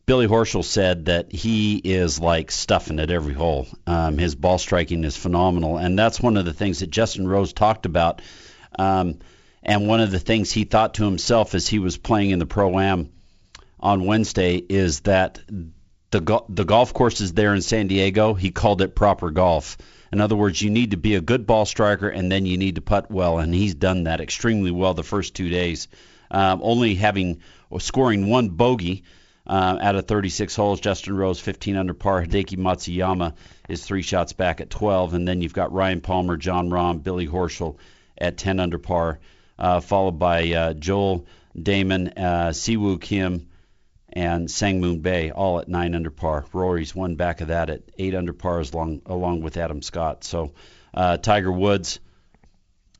Billy 0.05 0.27
Horschel 0.27 0.65
said 0.65 1.05
that 1.05 1.31
he 1.31 1.77
is 1.77 2.19
like 2.19 2.51
stuffing 2.51 2.99
at 2.99 3.11
every 3.11 3.33
hole. 3.35 3.67
Um, 3.87 4.17
his 4.17 4.33
ball 4.35 4.57
striking 4.57 5.03
is 5.03 5.15
phenomenal, 5.15 5.77
and 5.77 5.97
that's 5.97 6.19
one 6.19 6.35
of 6.35 6.45
the 6.45 6.53
things 6.53 6.79
that 6.79 6.89
Justin 6.89 7.27
Rose 7.27 7.53
talked 7.53 7.85
about. 7.85 8.21
Um, 8.77 9.19
and 9.63 9.87
one 9.87 9.99
of 9.99 10.11
the 10.11 10.19
things 10.19 10.51
he 10.51 10.63
thought 10.63 10.95
to 10.95 11.05
himself 11.05 11.53
as 11.53 11.67
he 11.67 11.79
was 11.79 11.97
playing 11.97 12.31
in 12.31 12.39
the 12.39 12.45
pro 12.45 12.79
am 12.79 13.09
on 13.79 14.05
Wednesday 14.05 14.55
is 14.55 15.01
that 15.01 15.39
the 16.11 16.21
go- 16.21 16.45
the 16.49 16.65
golf 16.65 16.93
courses 16.93 17.33
there 17.33 17.53
in 17.53 17.61
San 17.61 17.87
Diego, 17.87 18.33
he 18.33 18.51
called 18.51 18.81
it 18.81 18.95
proper 18.95 19.31
golf. 19.31 19.77
In 20.11 20.21
other 20.21 20.35
words, 20.35 20.61
you 20.61 20.69
need 20.69 20.91
to 20.91 20.97
be 20.97 21.15
a 21.15 21.21
good 21.21 21.45
ball 21.45 21.65
striker 21.65 22.09
and 22.09 22.31
then 22.31 22.45
you 22.45 22.57
need 22.57 22.75
to 22.75 22.81
putt 22.81 23.11
well, 23.11 23.39
and 23.39 23.53
he's 23.53 23.75
done 23.75 24.03
that 24.03 24.21
extremely 24.21 24.71
well 24.71 24.93
the 24.93 25.03
first 25.03 25.35
two 25.35 25.49
days. 25.49 25.87
Um, 26.31 26.61
only 26.63 26.95
having 26.95 27.41
or 27.69 27.79
scoring 27.79 28.27
one 28.27 28.49
bogey 28.49 29.03
uh, 29.45 29.77
out 29.81 29.95
of 29.95 30.07
36 30.07 30.55
holes. 30.55 30.79
Justin 30.79 31.15
Rose 31.15 31.39
15 31.39 31.75
under 31.75 31.93
par. 31.93 32.23
Hideki 32.23 32.57
Matsuyama 32.57 33.33
is 33.67 33.83
three 33.83 34.03
shots 34.03 34.33
back 34.33 34.61
at 34.61 34.69
12, 34.69 35.13
and 35.13 35.27
then 35.27 35.41
you've 35.41 35.53
got 35.53 35.73
Ryan 35.73 36.01
Palmer, 36.01 36.37
Jon 36.37 36.69
Rahm, 36.69 37.03
Billy 37.03 37.27
Horschel 37.27 37.77
at 38.19 38.37
10 38.37 38.59
under 38.59 38.77
par, 38.77 39.19
uh, 39.57 39.79
followed 39.79 40.19
by 40.19 40.51
uh, 40.51 40.73
Joel 40.73 41.25
Dahmen, 41.57 42.13
uh, 42.17 42.49
Siwoo 42.49 42.99
Kim, 42.99 43.47
and 44.11 44.47
Sangmoon 44.47 45.01
Bae, 45.01 45.29
all 45.29 45.59
at 45.59 45.67
nine 45.67 45.93
under 45.93 46.09
par. 46.09 46.45
Rory's 46.51 46.95
one 46.95 47.15
back 47.15 47.41
of 47.41 47.49
that 47.49 47.69
at 47.69 47.83
eight 47.97 48.15
under 48.15 48.33
par, 48.33 48.59
as 48.59 48.73
long, 48.73 49.01
along 49.05 49.41
with 49.41 49.57
Adam 49.57 49.81
Scott. 49.81 50.23
So 50.23 50.53
uh, 50.93 51.17
Tiger 51.17 51.51
Woods, 51.51 51.99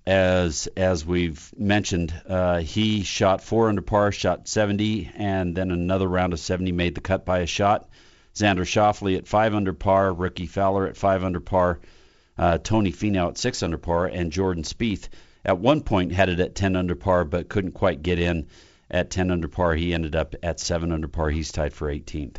as 0.05 0.67
as 0.77 1.05
we've 1.05 1.51
mentioned, 1.57 2.13
uh, 2.27 2.59
he 2.59 3.03
shot 3.03 3.43
four 3.43 3.69
under 3.69 3.81
par, 3.81 4.11
shot 4.11 4.47
70, 4.47 5.11
and 5.15 5.55
then 5.55 5.71
another 5.71 6.07
round 6.07 6.33
of 6.33 6.39
70 6.39 6.71
made 6.71 6.95
the 6.95 7.01
cut 7.01 7.25
by 7.25 7.39
a 7.39 7.45
shot. 7.45 7.89
Xander 8.35 8.65
Schauffele 8.65 9.17
at 9.17 9.27
five 9.27 9.53
under 9.53 9.73
par, 9.73 10.13
Rickie 10.13 10.45
Fowler 10.45 10.87
at 10.87 10.97
five 10.97 11.23
under 11.23 11.39
par, 11.39 11.79
uh, 12.39 12.57
Tony 12.57 12.91
Finau 12.91 13.27
at 13.27 13.37
six 13.37 13.61
under 13.61 13.77
par, 13.77 14.05
and 14.05 14.31
Jordan 14.31 14.63
Spieth 14.63 15.09
at 15.43 15.59
one 15.59 15.81
point 15.81 16.13
had 16.13 16.29
it 16.29 16.39
at 16.39 16.55
10 16.55 16.75
under 16.75 16.95
par, 16.95 17.25
but 17.25 17.49
couldn't 17.49 17.73
quite 17.73 18.01
get 18.01 18.17
in 18.17 18.47
at 18.89 19.09
10 19.09 19.29
under 19.29 19.49
par. 19.49 19.75
He 19.75 19.93
ended 19.93 20.15
up 20.15 20.35
at 20.41 20.59
7 20.59 20.91
under 20.91 21.09
par. 21.09 21.29
He's 21.29 21.51
tied 21.51 21.73
for 21.73 21.93
18th. 21.93 22.37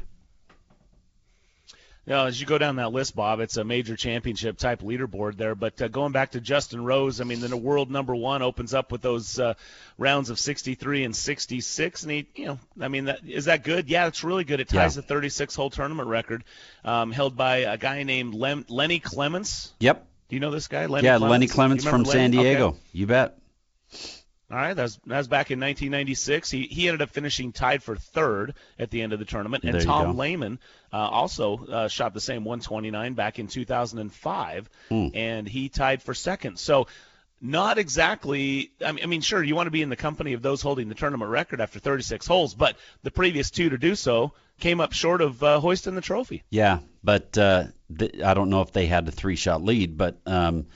Now, 2.11 2.27
as 2.27 2.41
you 2.41 2.47
go 2.49 2.59
down 2.59 2.75
that 2.77 2.91
list, 2.91 3.15
Bob, 3.15 3.39
it's 3.39 3.57
a 3.57 3.63
major 3.63 3.95
championship 3.95 4.59
type 4.59 4.81
leaderboard 4.81 5.37
there. 5.37 5.55
But 5.55 5.81
uh, 5.81 5.87
going 5.87 6.11
back 6.11 6.33
to 6.33 6.41
Justin 6.41 6.83
Rose, 6.85 7.21
I 7.21 7.25
mean, 7.25 7.39
then 7.39 7.51
the 7.51 7.57
world 7.57 7.89
number 7.89 8.17
one 8.17 8.43
opens 8.43 8.75
up 8.75 8.91
with 8.91 9.01
those 9.01 9.39
uh, 9.39 9.55
rounds 9.97 10.29
of 10.29 10.41
63 10.41 11.05
and 11.05 11.15
66, 11.15 12.03
and 12.03 12.11
he, 12.11 12.27
you 12.35 12.47
know, 12.47 12.59
I 12.81 12.89
mean, 12.89 13.05
that, 13.05 13.21
is 13.25 13.45
that 13.45 13.63
good? 13.63 13.89
Yeah, 13.89 14.09
it's 14.09 14.25
really 14.25 14.43
good. 14.43 14.59
It 14.59 14.69
ties 14.69 14.97
Yeah. 14.97 15.03
the 15.03 15.15
36-hole 15.15 15.71
tournament 15.71 16.09
record 16.09 16.43
um, 16.85 17.13
held 17.13 17.37
by 17.37 17.59
a 17.59 17.77
guy 17.77 18.03
named 18.03 18.35
Lem- 18.35 18.67
Lennie 18.69 18.99
Clements. 18.99 19.73
Yep. 19.79 20.05
Do 20.31 20.35
you 20.35 20.41
know 20.41 20.51
this 20.51 20.67
guy? 20.67 20.87
Lennie 20.87 21.05
yeah, 21.05 21.19
Clements? 21.19 21.31
Lennie 21.31 21.47
Clements 21.47 21.85
from 21.85 21.93
remember 21.93 22.11
San 22.11 22.33
Lennie? 22.33 22.39
Okay. 22.39 22.49
Diego. 22.49 22.77
You 22.93 23.07
bet. 23.07 23.39
All 24.51 24.57
right, 24.57 24.75
that's 24.75 24.99
that's 25.07 25.29
back 25.29 25.51
in 25.53 25.61
1996. 25.61 26.51
He 26.51 26.63
he 26.65 26.89
ended 26.89 27.03
up 27.03 27.11
finishing 27.11 27.53
tied 27.53 27.83
for 27.85 27.95
third 27.95 28.55
at 28.81 28.91
the 28.91 29.01
end 29.03 29.13
of 29.13 29.19
the 29.21 29.25
tournament, 29.25 29.63
and 29.63 29.81
Tom 29.81 30.17
go. 30.17 30.23
Lehman 30.23 30.59
uh, 30.93 30.97
also 30.97 31.65
uh, 31.67 31.89
shot 31.89 32.15
the 32.15 32.21
same 32.21 32.43
129 32.45 33.15
back 33.15 33.39
in 33.39 33.47
2005, 33.47 34.69
Hmm. 34.89 35.09
and 35.15 35.49
he 35.49 35.69
tied 35.69 36.03
for 36.03 36.15
second. 36.15 36.59
So. 36.59 36.87
Not 37.43 37.79
exactly. 37.79 38.71
I 38.85 38.93
mean, 38.93 39.03
I 39.03 39.07
mean, 39.07 39.23
sure, 39.23 39.43
you 39.43 39.55
want 39.57 39.67
to 39.67 39.71
be 39.71 39.81
in 39.81 39.89
the 39.89 39.97
company 39.97 40.35
of 40.35 40.43
those 40.43 40.61
holding 40.61 40.91
the 40.91 40.95
tournament 40.95 41.31
record 41.31 41.63
after 41.63 41.79
36 41.79 42.27
holes, 42.27 42.53
but 42.55 42.77
the 43.03 43.11
previous 43.11 43.51
two 43.51 43.71
to 43.71 43.79
do 43.79 43.95
so 43.95 44.35
came 44.61 44.79
up 44.79 44.93
short 44.93 45.23
of 45.23 45.43
uh, 45.43 45.59
hoisting 45.59 45.95
the 45.95 46.03
trophy. 46.03 46.43
Yeah, 46.51 46.81
but 47.03 47.39
uh, 47.39 47.69
th- 47.99 48.21
I 48.21 48.35
don't 48.35 48.51
know 48.51 48.61
if 48.61 48.73
they 48.73 48.85
had 48.85 49.09
a 49.09 49.11
three-shot 49.11 49.63
lead, 49.65 49.97
but 49.97 50.19
um, 50.27 50.67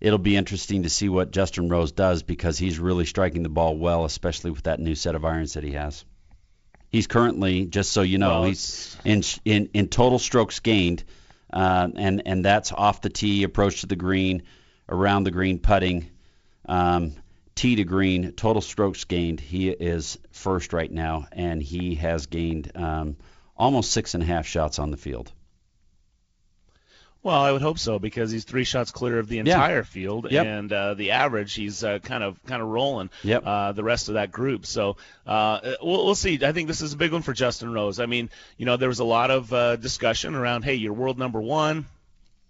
it'll 0.00 0.18
be 0.18 0.36
interesting 0.36 0.82
to 0.82 0.90
see 0.90 1.08
what 1.08 1.30
Justin 1.30 1.68
Rose 1.68 1.92
does 1.92 2.22
because 2.22 2.58
he's 2.58 2.78
really 2.78 3.06
striking 3.06 3.42
the 3.42 3.48
ball 3.48 3.76
well, 3.76 4.04
especially 4.04 4.50
with 4.50 4.64
that 4.64 4.80
new 4.80 4.94
set 4.94 5.14
of 5.14 5.24
irons 5.24 5.54
that 5.54 5.64
he 5.64 5.72
has. 5.72 6.04
He's 6.88 7.06
currently, 7.06 7.66
just 7.66 7.92
so 7.92 8.02
you 8.02 8.18
know, 8.18 8.40
Well, 8.40 8.44
he's 8.44 8.96
in 9.04 9.22
in 9.44 9.70
in 9.74 9.88
total 9.88 10.18
strokes 10.18 10.60
gained, 10.60 11.04
uh, 11.52 11.88
and 11.96 12.22
and 12.26 12.44
that's 12.44 12.72
off 12.72 13.00
the 13.02 13.10
tee, 13.10 13.42
approach 13.42 13.80
to 13.80 13.86
the 13.86 13.96
green, 13.96 14.44
around 14.88 15.24
the 15.24 15.30
green, 15.30 15.58
putting, 15.58 16.10
um, 16.68 17.14
tee 17.54 17.76
to 17.76 17.84
green, 17.84 18.32
total 18.32 18.62
strokes 18.62 19.04
gained. 19.04 19.40
He 19.40 19.68
is 19.68 20.18
first 20.30 20.72
right 20.72 20.90
now, 20.90 21.26
and 21.32 21.62
he 21.62 21.96
has 21.96 22.26
gained 22.26 22.70
um, 22.76 23.16
almost 23.56 23.90
six 23.90 24.14
and 24.14 24.22
a 24.22 24.26
half 24.26 24.46
shots 24.46 24.78
on 24.78 24.90
the 24.90 24.96
field. 24.96 25.32
Well, 27.26 27.40
I 27.42 27.50
would 27.50 27.60
hope 27.60 27.80
so 27.80 27.98
because 27.98 28.30
he's 28.30 28.44
three 28.44 28.62
shots 28.62 28.92
clear 28.92 29.18
of 29.18 29.26
the 29.26 29.34
Yeah. 29.38 29.40
entire 29.42 29.82
field, 29.82 30.28
Yep. 30.30 30.46
and 30.46 30.72
uh, 30.72 30.94
the 30.94 31.10
average 31.10 31.54
he's 31.54 31.82
uh, 31.82 31.98
kind 31.98 32.22
of 32.22 32.38
kind 32.46 32.62
of 32.62 32.68
rolling 32.68 33.10
Yep. 33.24 33.42
uh, 33.44 33.72
the 33.72 33.82
rest 33.82 34.06
of 34.06 34.14
that 34.14 34.30
group. 34.30 34.64
So 34.64 34.96
uh, 35.26 35.58
we'll, 35.82 36.04
we'll 36.04 36.14
see. 36.14 36.38
I 36.44 36.52
think 36.52 36.68
this 36.68 36.82
is 36.82 36.92
a 36.92 36.96
big 36.96 37.12
one 37.12 37.22
for 37.22 37.32
Justin 37.32 37.72
Rose. 37.72 37.98
I 37.98 38.06
mean, 38.06 38.30
you 38.58 38.64
know, 38.64 38.76
there 38.76 38.88
was 38.88 39.00
a 39.00 39.04
lot 39.04 39.32
of 39.32 39.52
uh, 39.52 39.74
discussion 39.74 40.36
around, 40.36 40.62
hey, 40.62 40.74
you're 40.76 40.92
world 40.92 41.18
number 41.18 41.40
one. 41.40 41.86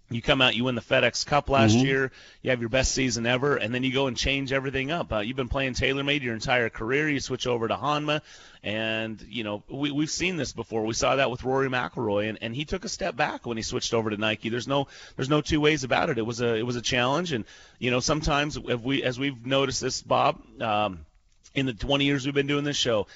You 0.09 0.21
come 0.21 0.41
out, 0.41 0.55
you 0.55 0.63
win 0.63 0.75
the 0.75 0.81
FedEx 0.81 1.25
Cup 1.25 1.49
last 1.49 1.75
Mhm. 1.75 1.83
year. 1.83 2.11
You 2.41 2.51
have 2.51 2.61
your 2.61 2.69
best 2.69 2.93
season 2.93 3.25
ever, 3.25 3.57
and 3.57 3.75
then 3.75 3.83
you 3.83 3.91
go 3.91 4.07
and 4.07 4.15
change 4.15 4.53
everything 4.53 4.89
up. 4.89 5.11
Uh, 5.11 5.19
you've 5.19 5.35
been 5.35 5.49
playing 5.49 5.73
TaylorMade 5.73 6.21
your 6.21 6.33
entire 6.33 6.69
career. 6.69 7.09
You 7.09 7.19
switch 7.19 7.45
over 7.45 7.67
to 7.67 7.75
Honma, 7.75 8.21
and 8.63 9.21
you 9.29 9.43
know 9.43 9.63
we, 9.67 9.91
we've 9.91 10.09
seen 10.09 10.37
this 10.37 10.53
before. 10.53 10.85
We 10.85 10.93
saw 10.93 11.17
that 11.17 11.29
with 11.29 11.43
Rory 11.43 11.67
McIlroy, 11.67 12.29
and, 12.29 12.37
and 12.41 12.55
he 12.55 12.63
took 12.63 12.85
a 12.85 12.89
step 12.89 13.17
back 13.17 13.45
when 13.45 13.57
he 13.57 13.63
switched 13.63 13.93
over 13.93 14.09
to 14.09 14.15
Nike. 14.15 14.47
There's 14.47 14.67
no 14.67 14.87
there's 15.17 15.29
no 15.29 15.41
two 15.41 15.59
ways 15.59 15.83
about 15.83 16.09
it. 16.09 16.17
It 16.17 16.25
was 16.25 16.39
a 16.39 16.55
it 16.55 16.65
was 16.65 16.77
a 16.77 16.81
challenge, 16.81 17.33
and 17.33 17.43
you 17.77 17.91
know 17.91 17.99
sometimes 17.99 18.55
if 18.55 18.79
we 18.79 19.03
as 19.03 19.19
we've 19.19 19.45
noticed 19.45 19.81
this, 19.81 20.01
Bob, 20.01 20.39
um, 20.61 21.05
in 21.53 21.65
the 21.65 21.73
20 21.73 22.05
years 22.05 22.25
we've 22.25 22.33
been 22.33 22.47
doing 22.47 22.63
this 22.63 22.77
show, 22.77 23.07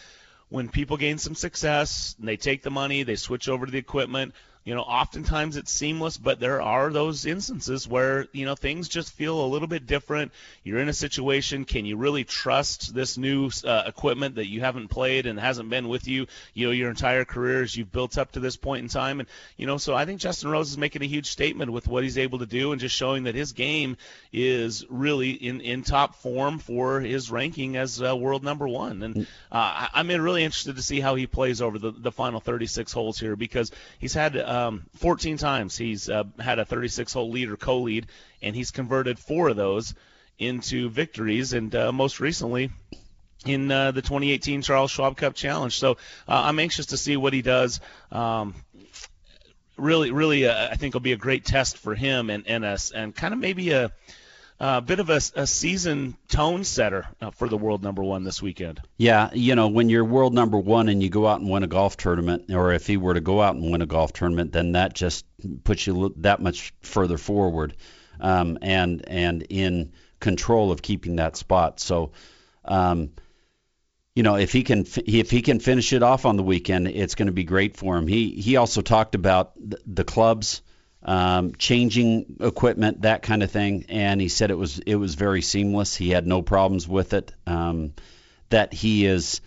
when 0.50 0.68
people 0.68 0.98
gain 0.98 1.18
some 1.20 1.36
success 1.36 2.16
and 2.20 2.28
they 2.28 2.36
take 2.36 2.64
the 2.64 2.70
money, 2.72 3.04
they 3.04 3.16
switch 3.16 3.48
over 3.48 3.66
to 3.66 3.72
the 3.72 3.78
equipment. 3.78 4.34
You 4.64 4.76
know, 4.76 4.82
oftentimes 4.82 5.58
it's 5.58 5.72
seamless, 5.72 6.18
but 6.18 6.40
there 6.40 6.62
are 6.62 6.92
those 6.92 7.26
instances 7.26 7.88
where, 7.88 8.28
you 8.32 8.46
know, 8.46 8.54
things 8.54 8.88
just 8.88 9.12
feel 9.14 9.44
a 9.44 9.48
little 9.48 9.68
bit 9.68 9.88
different. 9.88 10.32
You're 10.64 10.78
in 10.80 10.88
a 10.88 10.94
situation, 10.94 11.66
can 11.66 11.86
you 11.86 11.98
really 11.98 12.24
trust 12.26 12.94
this 12.94 13.18
new 13.18 13.50
uh, 13.66 13.84
equipment 13.88 14.36
that 14.36 14.46
you 14.46 14.60
haven't 14.60 14.90
played 14.90 15.26
and 15.26 15.40
hasn't 15.40 15.72
been 15.72 15.88
with 15.88 16.08
you, 16.08 16.28
you 16.54 16.68
know, 16.68 16.72
your 16.74 16.92
entire 16.92 17.26
career 17.26 17.64
as 17.64 17.76
you've 17.76 17.92
built 17.92 18.20
up 18.20 18.34
to 18.34 18.40
this 18.40 18.56
point 18.56 18.84
in 18.84 18.88
time? 18.88 19.20
And, 19.20 19.28
you 19.58 19.66
know, 19.66 19.78
so 19.78 19.96
I 19.96 20.06
think 20.06 20.22
Justin 20.22 20.52
Rose 20.52 20.70
is 20.70 20.78
making 20.78 21.02
a 21.02 21.08
huge 21.08 21.32
statement 21.32 21.72
with 21.72 21.88
what 21.88 22.04
he's 22.04 22.20
able 22.20 22.38
to 22.40 22.46
do 22.46 22.72
and 22.72 22.80
just 22.80 22.96
showing 22.96 23.24
that 23.24 23.34
his 23.34 23.54
game 23.54 23.98
is 24.32 24.86
really 24.90 25.32
in, 25.32 25.62
in 25.62 25.82
top 25.82 26.16
form 26.18 26.60
for 26.60 27.00
his 27.00 27.32
ranking 27.32 27.78
as 27.78 28.00
uh, 28.00 28.16
world 28.16 28.44
number 28.44 28.68
one. 28.68 29.02
And 29.02 29.18
uh, 29.52 29.56
I- 29.56 29.90
I'm 29.96 30.08
really 30.08 30.44
interested 30.44 30.76
to 30.76 30.84
see 30.84 31.00
how 31.00 31.16
he 31.16 31.26
plays 31.26 31.64
over 31.64 31.80
the, 31.80 31.90
the 31.90 32.12
final 32.12 32.40
36 32.40 32.92
holes 32.92 33.20
here 33.20 33.36
because 33.36 33.72
he's 33.98 34.14
had 34.14 34.36
um, 34.52 34.86
14 34.96 35.38
times 35.38 35.78
he's 35.78 36.10
uh, 36.10 36.26
had 36.38 36.60
a 36.60 36.66
36 36.66 37.14
hole 37.14 37.32
lead 37.32 37.50
or 37.50 37.56
co-lead, 37.56 38.08
and 38.42 38.54
he's 38.54 38.72
converted 38.72 39.18
four 39.18 39.48
of 39.48 39.56
those 39.56 39.96
into 40.38 40.90
victories, 40.90 41.54
and 41.54 41.74
uh, 41.74 41.92
most 41.94 42.20
recently 42.20 42.70
in 43.46 43.72
uh, 43.72 43.92
the 43.92 44.02
2018 44.02 44.62
Charles 44.62 44.92
Schwab 44.92 45.16
Cup 45.16 45.36
Challenge. 45.36 45.78
So 45.78 45.92
uh, 45.92 45.96
I'm 46.28 46.60
anxious 46.60 46.88
to 46.88 46.98
see 46.98 47.16
what 47.16 47.32
he 47.32 47.42
does. 47.42 47.80
Um, 48.12 48.56
really, 49.78 50.12
really, 50.12 50.46
uh, 50.48 50.70
I 50.70 50.76
think 50.76 50.96
will 50.96 51.02
be 51.02 51.14
a 51.14 51.18
great 51.18 51.46
test 51.46 51.78
for 51.78 51.96
him, 51.96 52.30
and 52.30 52.46
and 52.46 52.66
a, 52.66 52.78
and 52.94 53.16
kind 53.16 53.34
of 53.34 53.40
maybe 53.40 53.72
a. 53.72 53.92
A 54.64 54.80
bit 54.80 55.00
of 55.00 55.10
a, 55.10 55.20
a 55.36 55.48
season 55.48 56.16
tone 56.28 56.64
setter 56.64 57.08
uh, 57.20 57.32
for 57.32 57.50
the 57.50 57.58
world 57.58 57.82
number 57.82 58.04
one 58.04 58.24
this 58.24 58.44
weekend. 58.44 58.80
Yeah, 58.96 59.32
you 59.34 59.56
know, 59.56 59.70
when 59.70 59.90
you're 59.90 60.06
world 60.06 60.36
number 60.36 60.60
one 60.60 60.88
and 60.88 61.02
you 61.02 61.10
go 61.10 61.26
out 61.26 61.42
and 61.42 61.50
win 61.50 61.64
a 61.64 61.68
golf 61.68 61.98
tournament, 61.98 62.52
or 62.52 62.72
if 62.72 62.86
he 62.86 62.96
were 62.96 63.16
to 63.16 63.22
go 63.22 63.42
out 63.42 63.56
and 63.56 63.72
win 63.72 63.82
a 63.82 63.88
golf 63.88 64.14
tournament, 64.14 64.52
then 64.52 64.74
that 64.74 64.94
just 64.94 65.26
puts 65.64 65.88
you 65.88 66.14
that 66.18 66.44
much 66.44 66.76
further 66.82 67.18
forward, 67.18 67.76
um, 68.20 68.60
and 68.62 69.04
and 69.08 69.42
in 69.50 69.94
control 70.20 70.72
of 70.72 70.84
keeping 70.84 71.16
that 71.16 71.36
spot. 71.36 71.80
So, 71.80 72.12
um, 72.64 73.14
you 74.14 74.22
know, 74.22 74.36
if 74.36 74.52
he 74.52 74.62
can 74.62 74.86
if 75.08 75.32
he 75.32 75.42
can 75.42 75.60
finish 75.60 75.92
it 75.92 76.04
off 76.04 76.28
on 76.28 76.38
the 76.38 76.44
weekend, 76.44 76.88
it's 76.88 77.16
going 77.16 77.30
to 77.30 77.34
be 77.34 77.46
great 77.46 77.78
for 77.78 77.98
him. 77.98 78.06
He 78.06 78.30
he 78.40 78.58
also 78.58 78.82
talked 78.82 79.16
about 79.16 79.54
the 79.58 80.04
clubs. 80.04 80.62
Um, 81.04 81.56
changing 81.56 82.38
equipment, 82.42 83.02
that 83.02 83.24
kind 83.24 83.42
of 83.42 83.50
thing, 83.50 83.86
and 83.90 84.22
he 84.22 84.28
said 84.28 84.52
it 84.52 84.58
was 84.58 84.80
it 84.80 84.96
was 84.96 85.16
very 85.16 85.42
seamless. 85.42 85.96
He 85.96 86.12
had 86.12 86.28
no 86.28 86.44
problems 86.44 86.88
with 86.88 87.14
it. 87.14 87.34
Um, 87.48 87.94
that 88.50 88.72
he 88.74 89.06
is 89.06 89.42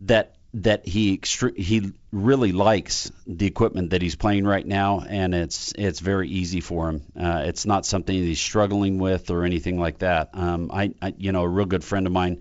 that 0.00 0.34
that 0.54 0.86
he 0.86 1.16
extre- 1.16 1.56
he 1.56 1.92
really 2.10 2.52
likes 2.52 3.12
the 3.26 3.46
equipment 3.46 3.90
that 3.90 4.02
he's 4.02 4.16
playing 4.16 4.44
right 4.44 4.66
now, 4.66 5.00
and 5.00 5.34
it's 5.34 5.72
it's 5.76 6.00
very 6.00 6.28
easy 6.28 6.60
for 6.60 6.88
him. 6.88 7.02
Uh, 7.18 7.42
it's 7.46 7.66
not 7.66 7.86
something 7.86 8.14
he's 8.14 8.40
struggling 8.40 8.98
with 8.98 9.30
or 9.30 9.44
anything 9.44 9.78
like 9.78 9.98
that. 9.98 10.30
Um, 10.32 10.70
I, 10.72 10.94
I 11.00 11.14
you 11.16 11.32
know 11.32 11.42
a 11.42 11.48
real 11.48 11.66
good 11.66 11.84
friend 11.84 12.06
of 12.06 12.12
mine 12.12 12.40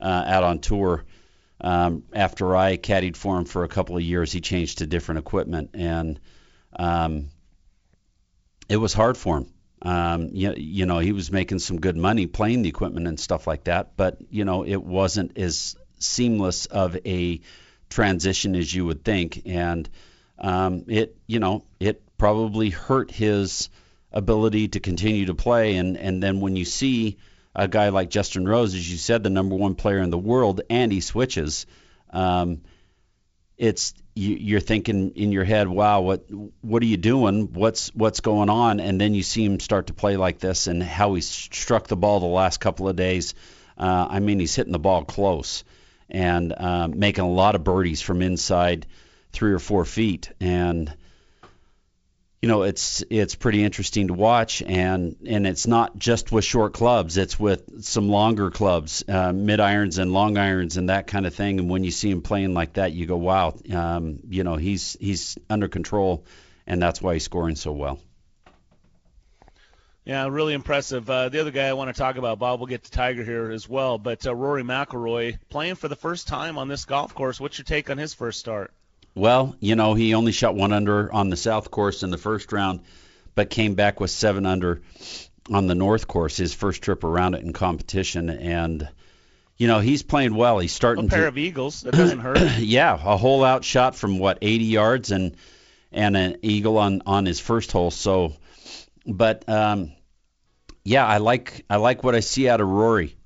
uh, 0.00 0.24
out 0.26 0.44
on 0.44 0.60
tour. 0.60 1.04
Um, 1.58 2.04
after 2.12 2.54
I 2.54 2.76
caddied 2.76 3.16
for 3.16 3.38
him 3.38 3.46
for 3.46 3.64
a 3.64 3.68
couple 3.68 3.96
of 3.96 4.02
years, 4.02 4.30
he 4.30 4.42
changed 4.42 4.78
to 4.78 4.86
different 4.86 5.20
equipment, 5.20 5.70
and 5.72 6.20
um, 6.78 7.28
it 8.68 8.76
was 8.76 8.92
hard 8.92 9.16
for 9.16 9.38
him. 9.38 9.52
Um, 9.82 10.30
you, 10.32 10.54
you 10.56 10.86
know, 10.86 10.98
he 10.98 11.12
was 11.12 11.30
making 11.30 11.58
some 11.58 11.80
good 11.80 11.96
money 11.96 12.26
playing 12.26 12.62
the 12.62 12.68
equipment 12.68 13.06
and 13.06 13.20
stuff 13.20 13.46
like 13.46 13.64
that, 13.64 13.96
but 13.96 14.18
you 14.30 14.44
know, 14.44 14.64
it 14.64 14.82
wasn't 14.82 15.36
as 15.36 15.76
seamless 15.98 16.66
of 16.66 16.96
a 17.06 17.40
transition 17.90 18.56
as 18.56 18.72
you 18.74 18.86
would 18.86 19.04
think, 19.04 19.42
and 19.46 19.88
um, 20.38 20.84
it, 20.88 21.16
you 21.26 21.40
know, 21.40 21.64
it 21.78 22.02
probably 22.18 22.70
hurt 22.70 23.10
his 23.10 23.68
ability 24.12 24.68
to 24.68 24.80
continue 24.80 25.26
to 25.26 25.34
play. 25.34 25.76
And 25.76 25.96
and 25.96 26.22
then 26.22 26.40
when 26.40 26.56
you 26.56 26.64
see 26.64 27.18
a 27.54 27.68
guy 27.68 27.90
like 27.90 28.10
Justin 28.10 28.48
Rose, 28.48 28.74
as 28.74 28.90
you 28.90 28.96
said, 28.96 29.22
the 29.22 29.30
number 29.30 29.56
one 29.56 29.74
player 29.74 29.98
in 29.98 30.10
the 30.10 30.18
world, 30.18 30.62
and 30.70 30.90
he 30.90 31.00
switches. 31.00 31.66
Um, 32.10 32.62
it's 33.56 33.94
you, 34.14 34.36
you're 34.36 34.60
thinking 34.60 35.12
in 35.16 35.32
your 35.32 35.44
head, 35.44 35.68
wow, 35.68 36.00
what 36.00 36.26
what 36.60 36.82
are 36.82 36.86
you 36.86 36.96
doing? 36.96 37.52
What's 37.52 37.94
what's 37.94 38.20
going 38.20 38.48
on? 38.48 38.80
And 38.80 39.00
then 39.00 39.14
you 39.14 39.22
see 39.22 39.44
him 39.44 39.60
start 39.60 39.88
to 39.88 39.94
play 39.94 40.16
like 40.16 40.38
this, 40.38 40.66
and 40.66 40.82
how 40.82 41.14
he 41.14 41.20
struck 41.20 41.86
the 41.86 41.96
ball 41.96 42.20
the 42.20 42.26
last 42.26 42.58
couple 42.60 42.88
of 42.88 42.96
days. 42.96 43.34
Uh, 43.78 44.06
I 44.08 44.20
mean, 44.20 44.38
he's 44.38 44.54
hitting 44.54 44.72
the 44.72 44.78
ball 44.78 45.04
close 45.04 45.64
and 46.08 46.54
um, 46.56 46.98
making 46.98 47.24
a 47.24 47.30
lot 47.30 47.54
of 47.54 47.64
birdies 47.64 48.00
from 48.00 48.22
inside 48.22 48.86
three 49.32 49.52
or 49.52 49.58
four 49.58 49.84
feet, 49.84 50.30
and 50.40 50.94
you 52.42 52.48
know 52.48 52.62
it's 52.62 53.02
it's 53.10 53.34
pretty 53.34 53.64
interesting 53.64 54.08
to 54.08 54.14
watch 54.14 54.62
and 54.62 55.16
and 55.26 55.46
it's 55.46 55.66
not 55.66 55.96
just 55.96 56.30
with 56.30 56.44
short 56.44 56.74
clubs 56.74 57.16
it's 57.16 57.40
with 57.40 57.82
some 57.82 58.08
longer 58.08 58.50
clubs 58.50 59.02
uh, 59.08 59.32
mid 59.32 59.60
irons 59.60 59.98
and 59.98 60.12
long 60.12 60.36
irons 60.36 60.76
and 60.76 60.88
that 60.90 61.06
kind 61.06 61.26
of 61.26 61.34
thing 61.34 61.58
and 61.58 61.70
when 61.70 61.82
you 61.82 61.90
see 61.90 62.10
him 62.10 62.22
playing 62.22 62.54
like 62.54 62.74
that 62.74 62.92
you 62.92 63.06
go 63.06 63.16
wow 63.16 63.54
um, 63.72 64.20
you 64.28 64.44
know 64.44 64.56
he's 64.56 64.96
he's 65.00 65.38
under 65.48 65.68
control 65.68 66.24
and 66.66 66.80
that's 66.82 67.00
why 67.00 67.14
he's 67.14 67.24
scoring 67.24 67.56
so 67.56 67.72
well 67.72 67.98
Yeah, 70.04 70.28
really 70.28 70.54
impressive. 70.54 71.10
Uh, 71.10 71.28
the 71.30 71.40
other 71.40 71.50
guy 71.50 71.66
I 71.66 71.72
want 71.72 71.92
to 71.92 71.98
talk 71.98 72.16
about, 72.16 72.38
Bob, 72.38 72.60
we'll 72.60 72.68
get 72.68 72.84
to 72.84 72.90
Tiger 72.92 73.24
here 73.24 73.50
as 73.50 73.68
well, 73.68 73.98
but 73.98 74.24
uh, 74.24 74.32
Rory 74.32 74.62
McIlroy 74.62 75.36
playing 75.48 75.74
for 75.74 75.88
the 75.88 75.96
first 75.96 76.28
time 76.28 76.58
on 76.58 76.68
this 76.68 76.84
golf 76.84 77.12
course. 77.12 77.40
What's 77.40 77.58
your 77.58 77.64
take 77.64 77.90
on 77.90 77.98
his 77.98 78.14
first 78.14 78.38
start? 78.38 78.72
Well, 79.16 79.56
you 79.60 79.76
know, 79.76 79.94
he 79.94 80.14
only 80.14 80.30
shot 80.30 80.54
one 80.54 80.72
under 80.74 81.10
on 81.12 81.30
the 81.30 81.36
south 81.38 81.70
course 81.70 82.02
in 82.02 82.10
the 82.10 82.18
first 82.18 82.52
round, 82.52 82.80
but 83.34 83.48
came 83.48 83.74
back 83.74 83.98
with 83.98 84.10
seven 84.10 84.44
under 84.44 84.82
on 85.50 85.66
the 85.66 85.74
north 85.74 86.06
course, 86.06 86.36
his 86.36 86.52
first 86.52 86.82
trip 86.82 87.02
around 87.02 87.34
it 87.34 87.42
in 87.42 87.54
competition. 87.54 88.28
And, 88.28 88.86
you 89.56 89.68
know, 89.68 89.80
he's 89.80 90.02
playing 90.02 90.34
well. 90.34 90.58
He's 90.58 90.72
starting 90.74 91.06
A 91.06 91.08
pair 91.08 91.22
to. 91.22 91.28
of 91.28 91.38
eagles. 91.38 91.80
That 91.80 91.94
doesn't 91.94 92.18
hurt. 92.18 92.38
yeah, 92.58 92.92
a 92.92 93.16
hole 93.16 93.42
out 93.42 93.64
shot 93.64 93.96
from 93.96 94.18
what 94.18 94.38
80 94.42 94.64
yards 94.64 95.10
and 95.10 95.36
and 95.92 96.14
an 96.14 96.36
eagle 96.42 96.76
on 96.76 97.00
on 97.06 97.24
his 97.24 97.40
first 97.40 97.72
hole. 97.72 97.90
So, 97.90 98.34
but 99.06 99.48
um, 99.48 99.92
yeah, 100.84 101.06
I 101.06 101.18
like 101.18 101.64
I 101.70 101.76
like 101.76 102.04
what 102.04 102.14
I 102.14 102.20
see 102.20 102.50
out 102.50 102.60
of 102.60 102.68
Rory. 102.68 103.16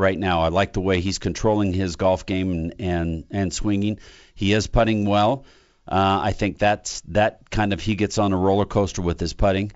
Right 0.00 0.18
now. 0.18 0.42
I 0.42 0.48
like 0.48 0.72
the 0.72 0.80
way 0.80 1.00
he's 1.00 1.18
controlling 1.18 1.72
his 1.72 1.96
golf 1.96 2.26
game 2.26 2.50
and 2.50 2.74
and, 2.80 3.24
and 3.30 3.52
swinging. 3.52 4.00
He 4.34 4.52
is 4.52 4.66
putting 4.66 5.04
well. 5.04 5.44
Uh, 5.86 6.20
I 6.22 6.32
think 6.32 6.58
that's 6.58 7.00
that 7.08 7.50
kind 7.50 7.72
of 7.72 7.80
he 7.80 7.94
gets 7.94 8.18
on 8.18 8.32
a 8.32 8.36
roller 8.36 8.64
coaster 8.64 9.02
with 9.02 9.20
his 9.20 9.32
putting. 9.32 9.72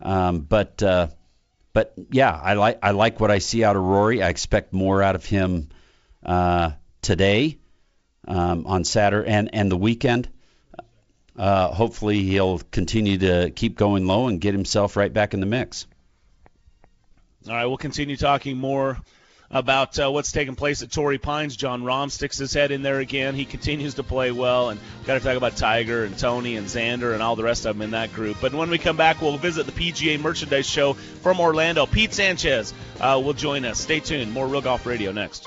Um, 0.00 0.40
but 0.40 0.82
uh, 0.82 1.08
but 1.72 1.94
yeah, 2.10 2.30
I 2.30 2.54
like 2.54 2.78
I 2.82 2.92
like 2.92 3.20
what 3.20 3.30
I 3.30 3.38
see 3.38 3.64
out 3.64 3.76
of 3.76 3.82
Rory. 3.82 4.22
I 4.22 4.28
expect 4.28 4.72
more 4.72 5.02
out 5.02 5.14
of 5.14 5.24
him 5.24 5.68
uh, 6.24 6.72
today 7.02 7.58
um, 8.26 8.66
on 8.66 8.84
Saturday 8.84 9.28
and 9.28 9.50
and 9.52 9.70
the 9.70 9.76
weekend. 9.76 10.28
Uh, 11.36 11.68
hopefully 11.68 12.22
he'll 12.22 12.58
continue 12.58 13.18
to 13.18 13.50
keep 13.50 13.76
going 13.76 14.06
low 14.06 14.28
and 14.28 14.40
get 14.40 14.54
himself 14.54 14.96
right 14.96 15.12
back 15.12 15.34
in 15.34 15.40
the 15.40 15.46
mix. 15.46 15.86
All 17.46 17.54
right, 17.54 17.66
we'll 17.66 17.76
continue 17.76 18.16
talking 18.16 18.56
more 18.56 18.98
about 19.50 19.98
uh, 19.98 20.10
what's 20.10 20.32
taking 20.32 20.54
place 20.54 20.82
at 20.82 20.90
Torrey 20.90 21.18
Pines. 21.18 21.56
Jon 21.56 21.82
Rahm 21.82 22.10
sticks 22.10 22.38
his 22.38 22.52
head 22.52 22.70
in 22.70 22.82
there 22.82 22.98
again. 22.98 23.34
He 23.34 23.44
continues 23.44 23.94
to 23.94 24.02
play 24.02 24.32
well, 24.32 24.70
and 24.70 24.80
got 25.04 25.14
to 25.14 25.20
talk 25.20 25.36
about 25.36 25.56
Tiger 25.56 26.04
and 26.04 26.18
Tony 26.18 26.56
and 26.56 26.66
Xander 26.66 27.14
and 27.14 27.22
all 27.22 27.36
the 27.36 27.44
rest 27.44 27.66
of 27.66 27.76
them 27.76 27.82
in 27.82 27.90
that 27.92 28.12
group. 28.12 28.38
But 28.40 28.54
when 28.54 28.70
we 28.70 28.78
come 28.78 28.96
back, 28.96 29.20
we'll 29.20 29.36
visit 29.38 29.66
the 29.66 29.72
PGA 29.72 30.20
Merchandise 30.20 30.68
Show 30.68 30.94
from 30.94 31.40
Orlando. 31.40 31.86
Pete 31.86 32.12
Sanchez 32.12 32.74
uh, 33.00 33.20
will 33.24 33.34
join 33.34 33.64
us. 33.64 33.80
Stay 33.80 34.00
tuned. 34.00 34.32
More 34.32 34.46
Real 34.46 34.60
Golf 34.60 34.86
Radio 34.86 35.12
next. 35.12 35.46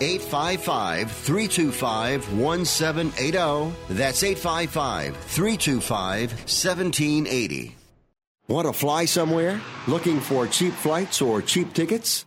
855 0.00 1.10
325 1.10 2.38
1780. 2.38 3.72
That's 3.90 4.22
855 4.22 5.16
325 5.16 6.30
1780. 6.30 7.76
Want 8.48 8.66
to 8.66 8.72
fly 8.72 9.04
somewhere? 9.04 9.60
Looking 9.86 10.20
for 10.20 10.46
cheap 10.46 10.72
flights 10.74 11.22
or 11.22 11.40
cheap 11.42 11.72
tickets? 11.72 12.26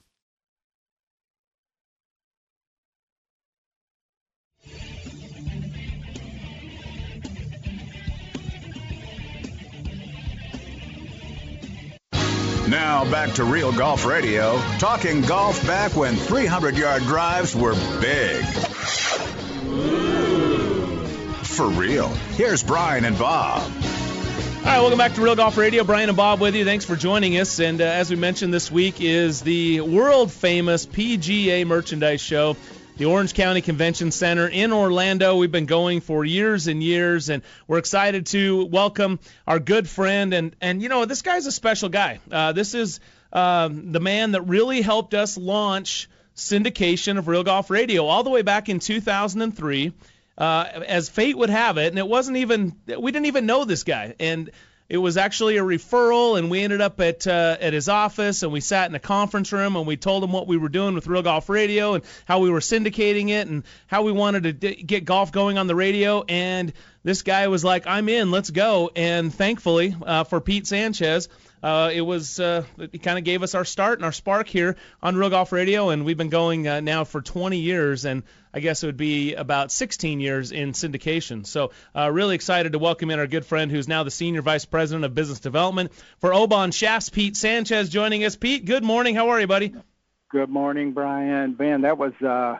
Now 12.71 13.03
back 13.11 13.33
to 13.33 13.43
Real 13.43 13.73
Golf 13.73 14.05
Radio, 14.05 14.57
talking 14.79 15.19
golf 15.19 15.61
back 15.67 15.93
when 15.93 16.15
300 16.15 16.77
yard 16.77 17.03
drives 17.03 17.53
were 17.53 17.73
big. 17.99 18.45
For 21.43 21.67
real. 21.67 22.07
Here's 22.37 22.63
Brian 22.63 23.03
and 23.03 23.19
Bob. 23.19 23.61
All 23.61 24.63
right, 24.63 24.79
welcome 24.79 24.97
back 24.97 25.15
to 25.15 25.21
Real 25.21 25.35
Golf 25.35 25.57
Radio. 25.57 25.83
Brian 25.83 26.07
and 26.07 26.15
Bob 26.15 26.39
with 26.39 26.55
you. 26.55 26.63
Thanks 26.63 26.85
for 26.85 26.95
joining 26.95 27.37
us. 27.37 27.59
And 27.59 27.81
uh, 27.81 27.83
as 27.83 28.09
we 28.09 28.15
mentioned, 28.15 28.53
this 28.53 28.71
week 28.71 29.01
is 29.01 29.41
the 29.41 29.81
world 29.81 30.31
famous 30.31 30.85
PGA 30.85 31.67
Merchandise 31.67 32.21
Show 32.21 32.55
the 33.01 33.07
Orange 33.07 33.33
County 33.33 33.61
Convention 33.61 34.11
Center 34.11 34.47
in 34.47 34.71
Orlando. 34.71 35.35
We've 35.35 35.51
been 35.51 35.65
going 35.65 36.01
for 36.01 36.23
years 36.23 36.67
and 36.67 36.83
years, 36.83 37.29
and 37.29 37.41
we're 37.65 37.79
excited 37.79 38.27
to 38.27 38.65
welcome 38.65 39.19
our 39.47 39.57
good 39.57 39.89
friend. 39.89 40.31
And, 40.35 40.55
and 40.61 40.83
you 40.83 40.87
know, 40.87 41.05
this 41.05 41.23
guy's 41.23 41.47
a 41.47 41.51
special 41.51 41.89
guy. 41.89 42.19
Uh, 42.31 42.51
this 42.51 42.75
is 42.75 42.99
um, 43.33 43.91
the 43.91 43.99
man 43.99 44.33
that 44.33 44.43
really 44.43 44.83
helped 44.83 45.15
us 45.15 45.35
launch 45.35 46.11
syndication 46.35 47.17
of 47.17 47.27
Real 47.27 47.43
Golf 47.43 47.71
Radio 47.71 48.05
all 48.05 48.21
the 48.21 48.29
way 48.29 48.43
back 48.43 48.69
in 48.69 48.77
2003. 48.77 49.93
Uh, 50.37 50.65
as 50.87 51.09
fate 51.09 51.35
would 51.35 51.49
have 51.49 51.79
it, 51.79 51.87
and 51.87 51.97
it 51.97 52.07
wasn't 52.07 52.37
even 52.37 52.75
we 52.99 53.11
didn't 53.11 53.25
even 53.25 53.47
know 53.47 53.65
this 53.65 53.83
guy, 53.83 54.13
and 54.19 54.51
it 54.91 54.97
was 54.97 55.15
actually 55.15 55.55
a 55.55 55.61
referral, 55.61 56.37
and 56.37 56.51
we 56.51 56.59
ended 56.59 56.81
up 56.81 56.99
at 56.99 57.25
uh, 57.25 57.55
at 57.61 57.71
his 57.71 57.87
office, 57.87 58.43
and 58.43 58.51
we 58.51 58.59
sat 58.59 58.89
in 58.89 58.95
a 58.95 58.99
conference 58.99 59.53
room, 59.53 59.77
and 59.77 59.87
we 59.87 59.95
told 59.95 60.21
him 60.21 60.33
what 60.33 60.47
we 60.47 60.57
were 60.57 60.67
doing 60.67 60.95
with 60.95 61.07
Real 61.07 61.21
Golf 61.21 61.47
Radio, 61.47 61.93
and 61.93 62.03
how 62.25 62.39
we 62.39 62.49
were 62.49 62.59
syndicating 62.59 63.29
it, 63.29 63.47
and 63.47 63.63
how 63.87 64.03
we 64.03 64.11
wanted 64.11 64.43
to 64.43 64.51
d- 64.51 64.83
get 64.83 65.05
golf 65.05 65.31
going 65.31 65.57
on 65.57 65.67
the 65.67 65.75
radio, 65.75 66.25
and 66.27 66.73
this 67.05 67.21
guy 67.21 67.47
was 67.47 67.63
like, 67.63 67.87
"I'm 67.87 68.09
in, 68.09 68.31
let's 68.31 68.49
go." 68.49 68.91
And 68.93 69.33
thankfully 69.33 69.95
uh, 70.05 70.25
for 70.25 70.41
Pete 70.41 70.67
Sanchez, 70.67 71.29
uh, 71.63 71.89
it 71.93 72.01
was 72.01 72.41
uh, 72.41 72.65
it 72.77 73.01
kind 73.01 73.17
of 73.17 73.23
gave 73.23 73.43
us 73.43 73.55
our 73.55 73.63
start 73.63 73.97
and 73.97 74.03
our 74.03 74.11
spark 74.11 74.49
here 74.49 74.75
on 75.01 75.15
Real 75.15 75.29
Golf 75.29 75.53
Radio, 75.53 75.87
and 75.91 76.03
we've 76.03 76.17
been 76.17 76.27
going 76.27 76.67
uh, 76.67 76.81
now 76.81 77.05
for 77.05 77.21
20 77.21 77.59
years, 77.59 78.03
and 78.03 78.23
I 78.53 78.59
guess 78.59 78.83
it 78.83 78.87
would 78.87 78.97
be 78.97 79.35
about 79.35 79.71
16 79.71 80.19
years 80.19 80.51
in 80.51 80.73
syndication. 80.73 81.45
So 81.45 81.71
uh, 81.95 82.11
really 82.11 82.35
excited 82.35 82.73
to 82.73 82.79
welcome 82.79 83.09
in 83.11 83.19
our 83.19 83.27
good 83.27 83.45
friend 83.45 83.71
who's 83.71 83.87
now 83.87 84.03
the 84.03 84.11
senior 84.11 84.41
vice 84.41 84.65
president 84.65 85.05
of 85.05 85.15
business 85.15 85.39
development 85.39 85.91
for 86.19 86.33
Oban 86.33 86.71
Shafts, 86.71 87.09
Pete 87.09 87.37
Sanchez, 87.37 87.89
joining 87.89 88.23
us. 88.23 88.35
Pete, 88.35 88.65
good 88.65 88.83
morning. 88.83 89.15
How 89.15 89.29
are 89.29 89.39
you, 89.39 89.47
buddy? 89.47 89.73
Good 90.29 90.49
morning, 90.49 90.93
Brian. 90.93 91.55
Man, 91.57 91.81
that 91.81 91.97
was 91.97 92.13
uh, 92.21 92.57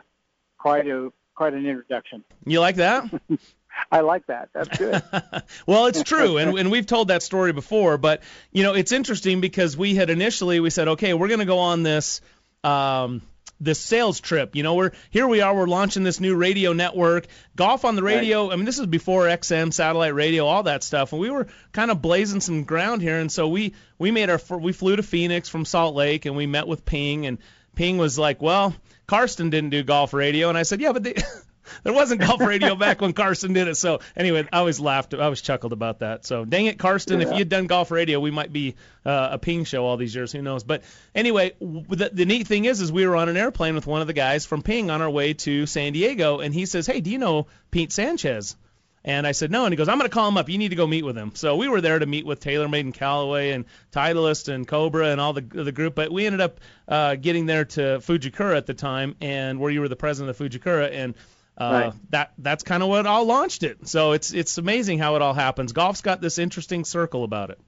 quite 0.58 0.86
a 0.86 1.12
quite 1.34 1.54
an 1.54 1.66
introduction. 1.66 2.24
You 2.44 2.60
like 2.60 2.76
that? 2.76 3.10
I 3.90 4.00
like 4.00 4.26
that. 4.26 4.50
That's 4.52 4.76
good. 4.76 5.02
well, 5.66 5.86
it's 5.86 6.02
true, 6.02 6.38
and, 6.38 6.58
and 6.58 6.70
we've 6.70 6.86
told 6.86 7.08
that 7.08 7.22
story 7.22 7.52
before. 7.52 7.98
But 7.98 8.22
you 8.50 8.62
know, 8.62 8.74
it's 8.74 8.92
interesting 8.92 9.40
because 9.40 9.76
we 9.76 9.94
had 9.94 10.10
initially 10.10 10.60
we 10.60 10.70
said, 10.70 10.88
okay, 10.88 11.14
we're 11.14 11.28
going 11.28 11.40
to 11.40 11.46
go 11.46 11.58
on 11.58 11.82
this 11.82 12.20
um, 12.64 13.22
this 13.62 13.78
sales 13.78 14.20
trip. 14.20 14.56
You 14.56 14.62
know, 14.62 14.74
we're 14.74 14.92
here 15.10 15.26
we 15.26 15.40
are, 15.40 15.54
we're 15.54 15.66
launching 15.66 16.02
this 16.02 16.20
new 16.20 16.34
radio 16.34 16.72
network, 16.72 17.26
golf 17.56 17.84
on 17.84 17.96
the 17.96 18.02
radio. 18.02 18.46
Right. 18.46 18.52
I 18.52 18.56
mean, 18.56 18.64
this 18.64 18.78
is 18.78 18.86
before 18.86 19.26
XM, 19.26 19.72
satellite 19.72 20.14
radio, 20.14 20.46
all 20.46 20.64
that 20.64 20.82
stuff, 20.82 21.12
and 21.12 21.20
we 21.20 21.30
were 21.30 21.46
kind 21.72 21.90
of 21.90 22.02
blazing 22.02 22.40
some 22.40 22.64
ground 22.64 23.02
here. 23.02 23.18
And 23.18 23.30
so 23.30 23.48
we 23.48 23.74
we 23.98 24.10
made 24.10 24.30
our 24.30 24.40
we 24.58 24.72
flew 24.72 24.96
to 24.96 25.02
Phoenix 25.02 25.48
from 25.48 25.64
Salt 25.64 25.94
Lake, 25.94 26.26
and 26.26 26.36
we 26.36 26.46
met 26.46 26.66
with 26.66 26.84
Ping, 26.84 27.26
and 27.26 27.38
Ping 27.74 27.98
was 27.98 28.18
like, 28.18 28.42
well. 28.42 28.74
Karsten 29.04 29.50
didn't 29.50 29.70
do 29.70 29.82
golf 29.82 30.14
radio, 30.14 30.48
and 30.48 30.56
I 30.56 30.62
said, 30.62 30.80
yeah, 30.80 30.92
but 30.92 31.02
they, 31.02 31.14
there 31.82 31.92
wasn't 31.92 32.20
golf 32.20 32.40
radio 32.40 32.74
back 32.74 33.00
when 33.00 33.12
Karsten 33.12 33.52
did 33.52 33.68
it. 33.68 33.76
So 33.76 34.00
anyway, 34.16 34.46
I 34.52 34.58
always 34.58 34.80
laughed. 34.80 35.14
I 35.14 35.28
was 35.28 35.40
chuckled 35.40 35.72
about 35.72 36.00
that. 36.00 36.24
So 36.26 36.44
dang 36.44 36.66
it, 36.66 36.78
Karsten, 36.78 37.20
yeah. 37.20 37.28
if 37.28 37.38
you'd 37.38 37.48
done 37.48 37.66
golf 37.66 37.90
radio, 37.90 38.20
we 38.20 38.30
might 38.30 38.52
be 38.52 38.76
uh, 39.04 39.30
a 39.32 39.38
ping 39.38 39.64
show 39.64 39.84
all 39.84 39.96
these 39.96 40.14
years. 40.14 40.32
Who 40.32 40.42
knows? 40.42 40.64
But 40.64 40.82
anyway, 41.14 41.52
the, 41.60 42.10
the 42.12 42.24
neat 42.24 42.46
thing 42.46 42.64
is, 42.64 42.80
is 42.80 42.92
we 42.92 43.06
were 43.06 43.16
on 43.16 43.28
an 43.28 43.36
airplane 43.36 43.74
with 43.74 43.86
one 43.86 44.00
of 44.00 44.06
the 44.06 44.12
guys 44.12 44.46
from 44.46 44.62
Ping 44.62 44.90
on 44.90 45.02
our 45.02 45.10
way 45.10 45.34
to 45.34 45.66
San 45.66 45.92
Diego, 45.92 46.40
and 46.40 46.54
he 46.54 46.66
says, 46.66 46.86
hey, 46.86 47.00
do 47.00 47.10
you 47.10 47.18
know 47.18 47.46
Pete 47.70 47.92
Sanchez? 47.92 48.56
And 49.04 49.26
I 49.26 49.32
said 49.32 49.50
no, 49.50 49.64
and 49.64 49.72
he 49.72 49.76
goes, 49.76 49.88
I'm 49.88 49.98
going 49.98 50.08
to 50.08 50.14
call 50.14 50.28
him 50.28 50.36
up. 50.36 50.48
You 50.48 50.58
need 50.58 50.68
to 50.68 50.76
go 50.76 50.86
meet 50.86 51.04
with 51.04 51.18
him. 51.18 51.32
So 51.34 51.56
we 51.56 51.68
were 51.68 51.80
there 51.80 51.98
to 51.98 52.06
meet 52.06 52.24
with 52.24 52.40
TaylorMade 52.40 52.80
and 52.80 52.94
Callaway 52.94 53.50
and 53.50 53.64
Titleist 53.90 54.48
and 54.48 54.66
Cobra 54.66 55.08
and 55.08 55.20
all 55.20 55.32
the 55.32 55.40
the 55.40 55.72
group. 55.72 55.96
But 55.96 56.12
we 56.12 56.24
ended 56.24 56.40
up 56.40 56.60
uh, 56.86 57.16
getting 57.16 57.46
there 57.46 57.64
to 57.64 57.98
Fujikura 57.98 58.56
at 58.56 58.66
the 58.66 58.74
time, 58.74 59.16
and 59.20 59.58
where 59.58 59.72
you 59.72 59.80
were 59.80 59.88
the 59.88 59.96
president 59.96 60.30
of 60.30 60.38
Fujikura, 60.38 60.92
and 60.92 61.14
uh, 61.56 61.70
right. 61.70 62.10
that 62.10 62.32
that's 62.38 62.64
kind 62.64 62.82
of 62.82 62.88
what 62.88 63.06
all 63.06 63.24
launched 63.24 63.62
it. 63.62 63.86
So 63.86 64.12
it's 64.12 64.32
it's 64.32 64.58
amazing 64.58 64.98
how 64.98 65.16
it 65.16 65.22
all 65.22 65.34
happens. 65.34 65.72
Golf's 65.72 66.00
got 66.00 66.20
this 66.20 66.38
interesting 66.38 66.84
circle 66.84 67.24
about 67.24 67.50
it. 67.50 67.60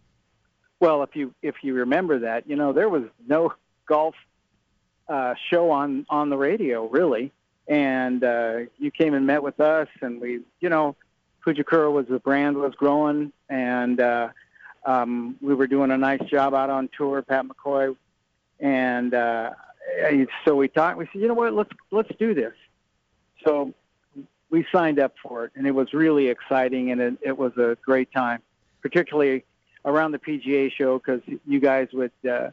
Well, 0.80 1.02
if 1.02 1.14
you 1.14 1.34
if 1.42 1.56
you 1.62 1.74
remember 1.74 2.20
that, 2.20 2.48
you 2.48 2.56
know 2.56 2.72
there 2.72 2.88
was 2.88 3.04
no 3.26 3.52
golf 3.86 4.14
uh, 5.08 5.34
show 5.50 5.70
on 5.70 6.06
on 6.08 6.30
the 6.30 6.36
radio 6.36 6.86
really, 6.86 7.30
and 7.68 8.24
uh, 8.24 8.60
you 8.78 8.90
came 8.90 9.14
and 9.14 9.26
met 9.26 9.42
with 9.42 9.60
us, 9.60 9.88
and 10.00 10.20
we, 10.20 10.40
you 10.60 10.70
know, 10.70 10.96
Fujikura 11.46 11.92
was 11.92 12.06
the 12.06 12.18
brand 12.18 12.56
was 12.56 12.74
growing, 12.74 13.32
and 13.50 14.00
uh, 14.00 14.28
um, 14.86 15.36
we 15.42 15.54
were 15.54 15.66
doing 15.66 15.90
a 15.90 15.98
nice 15.98 16.22
job 16.30 16.54
out 16.54 16.70
on 16.70 16.88
tour. 16.96 17.20
Pat 17.20 17.44
McCoy, 17.46 17.94
and 18.60 19.12
uh, 19.12 19.50
so 20.46 20.54
we 20.56 20.68
talked. 20.68 20.96
We 20.96 21.04
said, 21.12 21.20
you 21.20 21.28
know 21.28 21.34
what, 21.34 21.52
let's 21.52 21.70
let's 21.90 22.10
do 22.18 22.32
this 22.32 22.54
so 23.44 23.74
we 24.50 24.66
signed 24.72 24.98
up 24.98 25.14
for 25.22 25.46
it, 25.46 25.52
and 25.56 25.66
it 25.66 25.72
was 25.72 25.92
really 25.92 26.28
exciting, 26.28 26.90
and 26.90 27.00
it, 27.00 27.14
it 27.22 27.38
was 27.38 27.56
a 27.56 27.76
great 27.84 28.12
time, 28.12 28.40
particularly 28.82 29.44
around 29.84 30.12
the 30.12 30.18
PGA 30.18 30.70
show 30.72 30.98
because 30.98 31.20
you 31.46 31.60
guys 31.60 31.88
would 31.92 32.12
uh, 32.28 32.50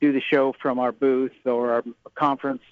do 0.00 0.12
the 0.12 0.20
show 0.20 0.54
from 0.60 0.78
our 0.78 0.92
booth 0.92 1.32
or 1.44 1.72
our 1.72 1.84
conference 2.14 2.62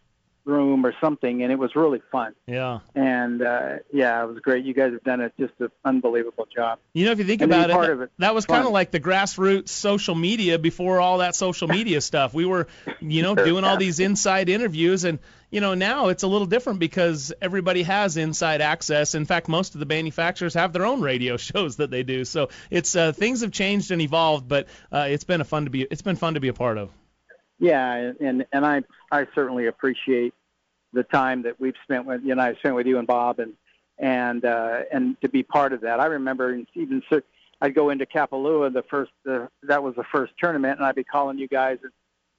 room 0.44 0.84
or 0.84 0.94
something, 1.00 1.42
and 1.42 1.52
it 1.52 1.58
was 1.58 1.74
really 1.76 2.02
fun. 2.10 2.34
Yeah. 2.46 2.80
And 2.94 3.42
uh, 3.42 3.76
yeah, 3.92 4.22
it 4.22 4.26
was 4.26 4.38
great. 4.38 4.64
You 4.64 4.74
guys 4.74 4.92
have 4.92 5.04
done 5.04 5.20
a, 5.20 5.30
just 5.38 5.54
an 5.60 5.70
unbelievable 5.84 6.46
job. 6.54 6.78
You 6.92 7.06
know, 7.06 7.12
if 7.12 7.18
you 7.18 7.24
think 7.24 7.42
and 7.42 7.52
about 7.52 7.70
it, 7.70 7.74
that, 7.74 8.02
it, 8.04 8.10
that 8.18 8.34
was 8.34 8.46
kind 8.46 8.66
of 8.66 8.72
like 8.72 8.90
the 8.90 9.00
grassroots 9.00 9.68
social 9.68 10.14
media 10.14 10.58
before 10.58 11.00
all 11.00 11.18
that 11.18 11.34
social 11.34 11.68
media 11.68 12.00
stuff. 12.00 12.34
We 12.34 12.44
were, 12.44 12.68
you 13.00 13.22
know, 13.22 13.34
doing 13.34 13.64
all 13.64 13.76
these 13.76 14.00
inside 14.00 14.48
interviews, 14.48 15.04
and 15.04 15.18
you 15.50 15.60
know, 15.60 15.74
now 15.74 16.08
it's 16.08 16.22
a 16.22 16.28
little 16.28 16.46
different 16.46 16.78
because 16.78 17.32
everybody 17.42 17.82
has 17.82 18.16
inside 18.16 18.60
access. 18.60 19.14
In 19.14 19.24
fact, 19.24 19.48
most 19.48 19.74
of 19.74 19.80
the 19.80 19.86
manufacturers 19.86 20.54
have 20.54 20.72
their 20.72 20.86
own 20.86 21.00
radio 21.00 21.36
shows 21.36 21.76
that 21.76 21.90
they 21.90 22.02
do. 22.02 22.24
So 22.24 22.50
it's 22.70 22.94
uh, 22.96 23.12
things 23.12 23.40
have 23.40 23.52
changed 23.52 23.90
and 23.90 24.00
evolved, 24.00 24.48
but 24.48 24.68
uh, 24.92 25.06
it's 25.08 25.24
been 25.24 25.40
a 25.40 25.44
fun 25.44 25.64
to 25.64 25.70
be 25.70 25.82
it's 25.82 26.02
been 26.02 26.16
fun 26.16 26.34
to 26.34 26.40
be 26.40 26.48
a 26.48 26.54
part 26.54 26.78
of. 26.78 26.90
Yeah, 27.60 28.12
and 28.18 28.46
and 28.52 28.66
I 28.66 28.82
I 29.12 29.26
certainly 29.34 29.66
appreciate 29.66 30.34
the 30.92 31.04
time 31.04 31.42
that 31.42 31.60
we've 31.60 31.74
spent 31.84 32.06
with 32.06 32.22
you 32.24 32.34
know 32.34 32.42
I 32.42 32.54
spent 32.54 32.74
with 32.74 32.86
you 32.86 32.98
and 32.98 33.06
Bob 33.06 33.38
and 33.38 33.52
and 33.98 34.44
uh, 34.44 34.80
and 34.90 35.20
to 35.20 35.28
be 35.28 35.42
part 35.42 35.72
of 35.72 35.82
that. 35.82 36.00
I 36.00 36.06
remember 36.06 36.58
even 36.74 37.02
I'd 37.60 37.74
go 37.74 37.90
into 37.90 38.06
Kapalua 38.06 38.72
the 38.72 38.82
first 38.82 39.12
uh, 39.30 39.46
that 39.64 39.82
was 39.82 39.94
the 39.94 40.04
first 40.04 40.32
tournament 40.38 40.78
and 40.78 40.86
I'd 40.86 40.94
be 40.94 41.04
calling 41.04 41.38
you 41.38 41.46
guys 41.46 41.78
and, 41.82 41.92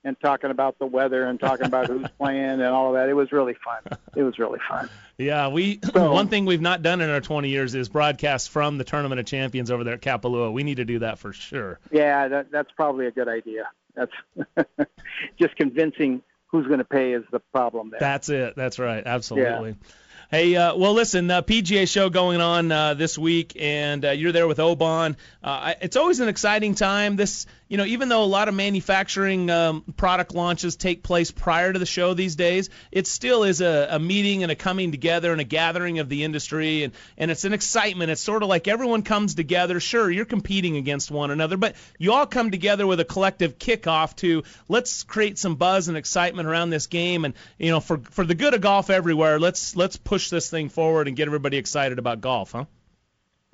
and 0.03 0.19
talking 0.19 0.49
about 0.49 0.79
the 0.79 0.87
weather 0.87 1.25
and 1.25 1.39
talking 1.39 1.67
about 1.67 1.87
who's 1.87 2.07
playing 2.19 2.43
and 2.43 2.63
all 2.63 2.87
of 2.87 2.95
that. 2.95 3.07
It 3.07 3.13
was 3.13 3.31
really 3.31 3.55
fun. 3.63 3.99
It 4.15 4.23
was 4.23 4.39
really 4.39 4.59
fun. 4.67 4.89
Yeah, 5.19 5.49
we 5.49 5.79
so, 5.93 6.11
one 6.11 6.27
thing 6.27 6.45
we've 6.45 6.61
not 6.61 6.81
done 6.81 7.01
in 7.01 7.11
our 7.11 7.21
20 7.21 7.49
years 7.49 7.75
is 7.75 7.89
broadcast 7.89 8.49
from 8.49 8.79
the 8.79 8.83
Tournament 8.83 9.19
of 9.19 9.27
Champions 9.27 9.69
over 9.69 9.83
there 9.83 9.93
at 9.93 10.01
Kapalua. 10.01 10.51
We 10.51 10.63
need 10.63 10.77
to 10.77 10.85
do 10.85 10.99
that 10.99 11.19
for 11.19 11.31
sure. 11.31 11.79
Yeah, 11.91 12.27
that, 12.27 12.51
that's 12.51 12.71
probably 12.75 13.05
a 13.05 13.11
good 13.11 13.27
idea. 13.27 13.69
That's 13.95 14.11
just 15.39 15.55
convincing 15.55 16.21
who's 16.47 16.67
going 16.67 16.79
to 16.79 16.85
pay 16.85 17.13
is 17.13 17.23
the 17.31 17.39
problem 17.39 17.91
there. 17.91 17.99
That's 17.99 18.29
it. 18.29 18.55
That's 18.55 18.79
right. 18.79 19.03
Absolutely. 19.05 19.71
Yeah. 19.71 19.87
Hey, 20.31 20.55
uh, 20.55 20.75
well, 20.77 20.93
listen, 20.93 21.29
uh, 21.29 21.41
PGA 21.41 21.89
show 21.89 22.09
going 22.09 22.39
on 22.39 22.71
uh, 22.71 22.93
this 22.93 23.17
week, 23.17 23.57
and 23.59 24.05
uh, 24.05 24.11
you're 24.11 24.31
there 24.31 24.47
with 24.47 24.61
Oban. 24.61 25.17
Uh, 25.43 25.73
it's 25.81 25.97
always 25.97 26.21
an 26.21 26.29
exciting 26.29 26.73
time. 26.73 27.17
This, 27.17 27.47
you 27.71 27.77
know, 27.77 27.85
even 27.85 28.09
though 28.09 28.21
a 28.21 28.25
lot 28.25 28.49
of 28.49 28.53
manufacturing 28.53 29.49
um, 29.49 29.85
product 29.95 30.35
launches 30.35 30.75
take 30.75 31.03
place 31.03 31.31
prior 31.31 31.71
to 31.71 31.79
the 31.79 31.85
show 31.85 32.13
these 32.13 32.35
days, 32.35 32.69
it 32.91 33.07
still 33.07 33.45
is 33.45 33.61
a, 33.61 33.87
a 33.91 33.97
meeting 33.97 34.43
and 34.43 34.51
a 34.51 34.55
coming 34.55 34.91
together 34.91 35.31
and 35.31 35.39
a 35.39 35.45
gathering 35.45 35.99
of 35.99 36.09
the 36.09 36.25
industry, 36.25 36.83
and 36.83 36.91
and 37.17 37.31
it's 37.31 37.45
an 37.45 37.53
excitement. 37.53 38.11
It's 38.11 38.19
sort 38.19 38.43
of 38.43 38.49
like 38.49 38.67
everyone 38.67 39.03
comes 39.03 39.35
together. 39.35 39.79
Sure, 39.79 40.11
you're 40.11 40.25
competing 40.25 40.75
against 40.75 41.11
one 41.11 41.31
another, 41.31 41.55
but 41.55 41.77
you 41.97 42.11
all 42.11 42.25
come 42.25 42.51
together 42.51 42.85
with 42.85 42.99
a 42.99 43.05
collective 43.05 43.57
kickoff 43.57 44.17
to 44.17 44.43
let's 44.67 45.03
create 45.03 45.37
some 45.37 45.55
buzz 45.55 45.87
and 45.87 45.95
excitement 45.95 46.49
around 46.49 46.71
this 46.71 46.87
game, 46.87 47.23
and 47.23 47.35
you 47.57 47.71
know, 47.71 47.79
for 47.79 47.99
for 47.99 48.25
the 48.25 48.35
good 48.35 48.53
of 48.53 48.59
golf 48.59 48.89
everywhere, 48.89 49.39
let's 49.39 49.77
let's 49.77 49.95
push 49.95 50.29
this 50.29 50.49
thing 50.49 50.67
forward 50.67 51.07
and 51.07 51.15
get 51.15 51.29
everybody 51.29 51.55
excited 51.55 51.99
about 51.99 52.19
golf, 52.19 52.51
huh? 52.51 52.65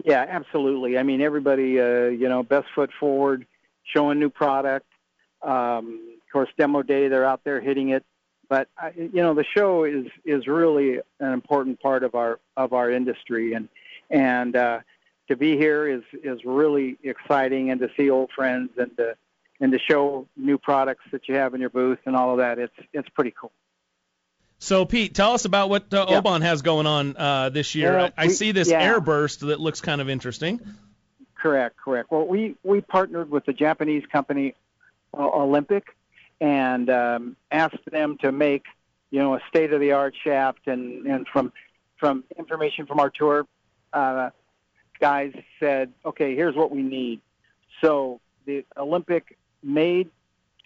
Yeah, 0.04 0.26
absolutely. 0.28 0.98
I 0.98 1.04
mean, 1.04 1.22
everybody, 1.22 1.80
uh, 1.80 2.06
you 2.06 2.30
know, 2.30 2.42
best 2.42 2.68
foot 2.74 2.90
forward, 3.00 3.46
showing 3.94 4.20
new 4.20 4.30
product. 4.30 4.88
Um, 5.42 6.18
of 6.22 6.32
course, 6.32 6.50
demo 6.58 6.82
day, 6.82 7.08
they're 7.08 7.26
out 7.26 7.44
there 7.44 7.62
hitting 7.62 7.90
it. 7.90 8.04
But 8.50 8.70
uh, 8.82 8.92
you 8.96 9.22
know, 9.22 9.34
the 9.34 9.44
show 9.44 9.84
is 9.84 10.06
is 10.26 10.48
really 10.48 11.00
an 11.20 11.34
important 11.34 11.82
part 11.82 12.04
of 12.04 12.16
our 12.16 12.40
of 12.56 12.74
our 12.74 12.90
industry, 12.90 13.54
and 13.54 13.68
and 14.10 14.56
uh, 14.56 14.80
to 15.28 15.36
be 15.36 15.58
here 15.58 15.88
is 15.88 16.04
is 16.24 16.46
really 16.46 16.98
exciting, 17.04 17.72
and 17.72 17.80
to 17.82 17.90
see 17.98 18.10
old 18.10 18.32
friends 18.34 18.70
and 18.78 18.96
to 18.98 19.16
and 19.60 19.72
to 19.74 19.80
show 19.80 20.28
new 20.38 20.58
products 20.58 21.04
that 21.12 21.28
you 21.28 21.36
have 21.36 21.56
in 21.56 21.62
your 21.62 21.70
booth 21.70 22.00
and 22.06 22.16
all 22.16 22.32
of 22.32 22.38
that. 22.38 22.58
It's 22.58 22.74
it's 22.94 23.10
pretty 23.10 23.34
cool. 23.40 23.52
So, 24.60 24.86
Pete, 24.86 25.14
tell 25.14 25.34
us 25.34 25.46
about 25.46 25.70
what 25.70 25.94
uh, 25.94 26.06
yeah. 26.10 26.40
Has 26.40 26.62
going 26.64 26.88
on 26.88 27.16
uh, 27.16 27.50
this 27.50 27.76
year. 27.76 28.00
I, 28.00 28.12
I, 28.18 28.28
see 28.30 28.52
this 28.52 28.72
yeah. 28.72 28.92
airburst 28.92 29.46
that 29.48 29.60
looks 29.60 29.82
kind 29.82 30.02
of 30.02 30.10
interesting. 30.10 30.60
Correct, 31.42 31.78
correct. 31.78 32.12
Well, 32.12 32.26
we, 32.26 32.56
we 32.64 32.82
partnered 32.82 33.30
with 33.30 33.46
the 33.46 33.54
Japanese 33.54 34.04
company 34.12 34.56
uh, 35.14 35.30
Olympic 35.30 35.96
and 36.42 36.90
um, 36.90 37.36
asked 37.52 37.86
them 37.92 38.18
to 38.22 38.32
make, 38.32 38.64
you 39.12 39.20
know, 39.20 39.36
a 39.36 39.42
state-of-the-art 39.48 40.16
shaft. 40.24 40.68
And, 40.68 41.06
and 41.06 41.28
from 41.28 41.54
from 41.98 42.24
information 42.38 42.86
from 42.86 43.00
our 43.00 43.10
tour, 43.10 43.48
uh, 43.92 44.30
guys 45.00 45.34
said, 45.60 45.92
okay, 46.06 46.36
here's 46.36 46.56
what 46.56 46.70
we 46.70 46.84
need. 46.84 47.22
So 47.82 48.20
the 48.46 48.66
Olympic 48.76 49.38
made 49.64 50.10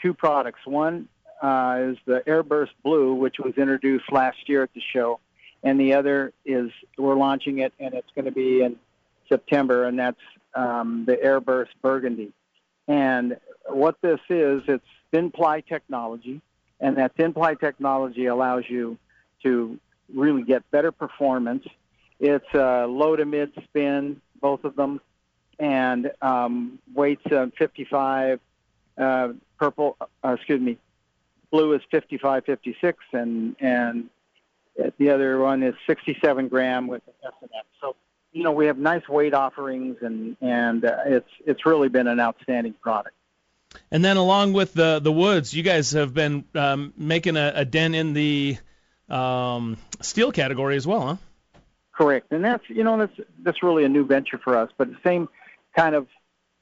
two 0.01 0.13
products. 0.13 0.60
One 0.65 1.07
uh, 1.41 1.79
is 1.81 1.97
the 2.05 2.21
Airburst 2.27 2.71
Blue, 2.84 3.13
which 3.13 3.39
was 3.39 3.53
introduced 3.57 4.12
last 4.12 4.49
year 4.49 4.63
at 4.63 4.73
the 4.73 4.81
show, 4.93 5.19
and 5.63 5.79
the 5.79 5.93
other 5.93 6.34
is 6.45 6.71
we're 6.97 7.15
launching 7.15 7.60
it, 7.60 7.73
and 7.79 7.93
it's 7.93 8.12
going 8.13 8.25
to 8.25 8.31
be 8.31 8.62
in 8.62 8.75
September, 9.29 9.86
and 9.86 9.97
that's 9.97 10.19
um, 10.55 11.05
the 11.05 11.15
Airburst 11.17 11.69
Burgundy. 11.81 12.31
And 12.87 13.37
what 13.67 13.95
this 14.01 14.19
is, 14.29 14.63
it's 14.67 14.85
thin 15.11 15.31
ply 15.31 15.61
technology, 15.61 16.41
and 16.79 16.97
that 16.97 17.15
thin 17.15 17.33
ply 17.33 17.55
technology 17.55 18.25
allows 18.25 18.63
you 18.67 18.97
to 19.43 19.79
really 20.13 20.43
get 20.43 20.69
better 20.71 20.91
performance. 20.91 21.65
It's 22.19 22.45
uh, 22.53 22.87
low 22.87 23.15
to 23.15 23.25
mid 23.25 23.51
spin, 23.63 24.21
both 24.41 24.63
of 24.63 24.75
them, 24.75 25.01
and 25.59 26.11
um, 26.21 26.79
weights 26.93 27.25
uh, 27.31 27.47
55. 27.57 28.39
Uh, 28.97 29.29
purple, 29.57 29.95
uh, 30.01 30.33
excuse 30.33 30.59
me, 30.59 30.77
blue 31.51 31.73
is 31.73 31.81
55, 31.91 32.45
56, 32.45 32.97
and 33.13 33.55
and 33.59 34.09
the 34.97 35.09
other 35.09 35.39
one 35.39 35.63
is 35.63 35.75
67 35.87 36.47
gram 36.47 36.87
with 36.87 37.01
S&X. 37.23 37.67
So 37.79 37.95
you 38.31 38.43
know 38.43 38.51
we 38.51 38.67
have 38.67 38.77
nice 38.77 39.07
weight 39.07 39.33
offerings, 39.33 39.97
and 40.01 40.37
and 40.41 40.85
uh, 40.85 40.97
it's 41.05 41.29
it's 41.45 41.65
really 41.65 41.89
been 41.89 42.07
an 42.07 42.19
outstanding 42.19 42.73
product. 42.73 43.15
And 43.91 44.03
then 44.03 44.17
along 44.17 44.53
with 44.53 44.73
the 44.73 44.99
the 44.99 45.11
woods, 45.11 45.53
you 45.53 45.63
guys 45.63 45.91
have 45.91 46.13
been 46.13 46.45
um, 46.55 46.93
making 46.97 47.37
a, 47.37 47.53
a 47.55 47.65
dent 47.65 47.95
in 47.95 48.13
the 48.13 48.57
um, 49.09 49.77
steel 50.01 50.31
category 50.31 50.75
as 50.75 50.87
well, 50.87 51.01
huh? 51.01 51.15
Correct, 51.93 52.31
and 52.31 52.43
that's 52.43 52.63
you 52.69 52.83
know 52.83 52.97
that's 52.97 53.19
that's 53.43 53.63
really 53.63 53.83
a 53.83 53.89
new 53.89 54.05
venture 54.05 54.37
for 54.37 54.57
us, 54.57 54.71
but 54.77 54.89
the 54.89 54.97
same 55.03 55.29
kind 55.75 55.95
of 55.95 56.07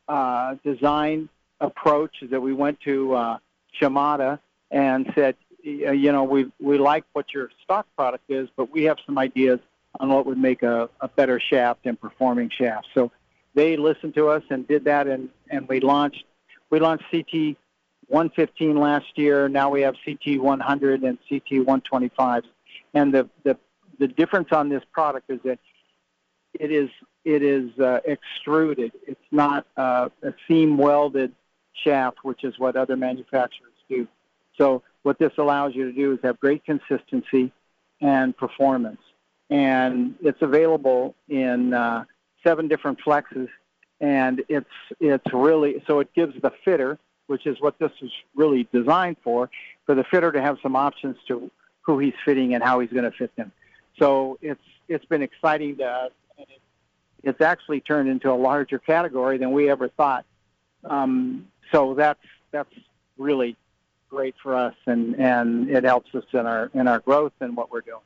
uh, 0.07 0.55
design 0.63 1.29
approach 1.61 2.15
that 2.29 2.41
we 2.41 2.53
went 2.53 2.79
to 2.81 3.13
uh, 3.13 3.37
Shimada 3.79 4.39
and 4.71 5.11
said, 5.15 5.35
you 5.63 6.11
know, 6.11 6.23
we 6.23 6.51
we 6.59 6.77
like 6.77 7.03
what 7.13 7.33
your 7.33 7.51
stock 7.63 7.85
product 7.95 8.23
is, 8.29 8.49
but 8.55 8.71
we 8.71 8.83
have 8.83 8.97
some 9.05 9.17
ideas 9.17 9.59
on 9.99 10.09
what 10.09 10.25
would 10.25 10.37
make 10.37 10.63
a, 10.63 10.89
a 11.01 11.07
better 11.07 11.39
shaft 11.39 11.81
and 11.85 11.99
performing 11.99 12.49
shaft. 12.49 12.87
So 12.93 13.11
they 13.55 13.77
listened 13.77 14.15
to 14.15 14.29
us 14.29 14.43
and 14.49 14.67
did 14.67 14.85
that, 14.85 15.07
and 15.07 15.29
and 15.49 15.67
we 15.67 15.79
launched 15.79 16.23
we 16.69 16.79
launched 16.79 17.05
CT 17.11 17.57
115 18.07 18.77
last 18.77 19.05
year. 19.15 19.49
Now 19.49 19.69
we 19.69 19.81
have 19.81 19.95
CT 20.05 20.39
100 20.39 21.03
and 21.03 21.17
CT 21.27 21.65
125, 21.65 22.43
and 22.93 23.13
the 23.13 23.29
the 23.43 23.57
the 23.99 24.07
difference 24.07 24.49
on 24.51 24.69
this 24.69 24.83
product 24.91 25.29
is 25.29 25.39
that 25.43 25.59
it 26.53 26.71
is 26.71 26.89
it 27.25 27.43
is 27.43 27.77
uh, 27.79 27.99
extruded. 28.05 28.91
It's 29.07 29.19
not 29.31 29.65
uh, 29.77 30.09
a 30.23 30.33
seam 30.47 30.77
welded 30.77 31.33
shaft, 31.83 32.19
which 32.23 32.43
is 32.43 32.57
what 32.57 32.75
other 32.75 32.95
manufacturers 32.95 33.73
do. 33.89 34.07
So 34.57 34.83
what 35.03 35.19
this 35.19 35.31
allows 35.37 35.75
you 35.75 35.85
to 35.85 35.93
do 35.93 36.13
is 36.13 36.19
have 36.23 36.39
great 36.39 36.63
consistency 36.65 37.51
and 38.01 38.35
performance. 38.35 38.99
And 39.49 40.15
it's 40.21 40.41
available 40.41 41.15
in 41.27 41.73
uh, 41.73 42.05
seven 42.43 42.67
different 42.67 42.99
flexes, 43.05 43.49
and 43.99 44.43
it's 44.47 44.69
it's 44.99 45.33
really 45.33 45.83
so 45.87 45.99
it 45.99 46.13
gives 46.13 46.39
the 46.41 46.51
fitter, 46.63 46.99
which 47.27 47.47
is 47.47 47.59
what 47.59 47.79
this 47.79 47.91
is 48.01 48.11
really 48.35 48.67
designed 48.71 49.17
for, 49.23 49.49
for 49.85 49.95
the 49.95 50.03
fitter 50.03 50.31
to 50.31 50.41
have 50.41 50.57
some 50.61 50.75
options 50.75 51.17
to 51.27 51.49
who 51.81 51.97
he's 51.97 52.13
fitting 52.23 52.53
and 52.53 52.63
how 52.63 52.79
he's 52.79 52.91
going 52.91 53.09
to 53.09 53.17
fit 53.17 53.35
them. 53.35 53.51
So 53.97 54.37
it's 54.41 54.61
it's 54.87 55.05
been 55.05 55.23
exciting 55.23 55.77
to 55.77 56.11
it's 57.23 57.41
actually 57.41 57.81
turned 57.81 58.09
into 58.09 58.31
a 58.31 58.35
larger 58.35 58.79
category 58.79 59.37
than 59.37 59.51
we 59.51 59.69
ever 59.69 59.89
thought. 59.89 60.25
Um, 60.85 61.47
so 61.71 61.93
that's 61.93 62.23
that's 62.51 62.73
really 63.17 63.57
great 64.09 64.35
for 64.41 64.55
us, 64.55 64.75
and 64.85 65.15
and 65.15 65.69
it 65.69 65.83
helps 65.83 66.13
us 66.15 66.23
in 66.33 66.45
our 66.45 66.71
in 66.73 66.87
our 66.87 66.99
growth 66.99 67.33
and 67.41 67.55
what 67.55 67.71
we're 67.71 67.81
doing. 67.81 68.01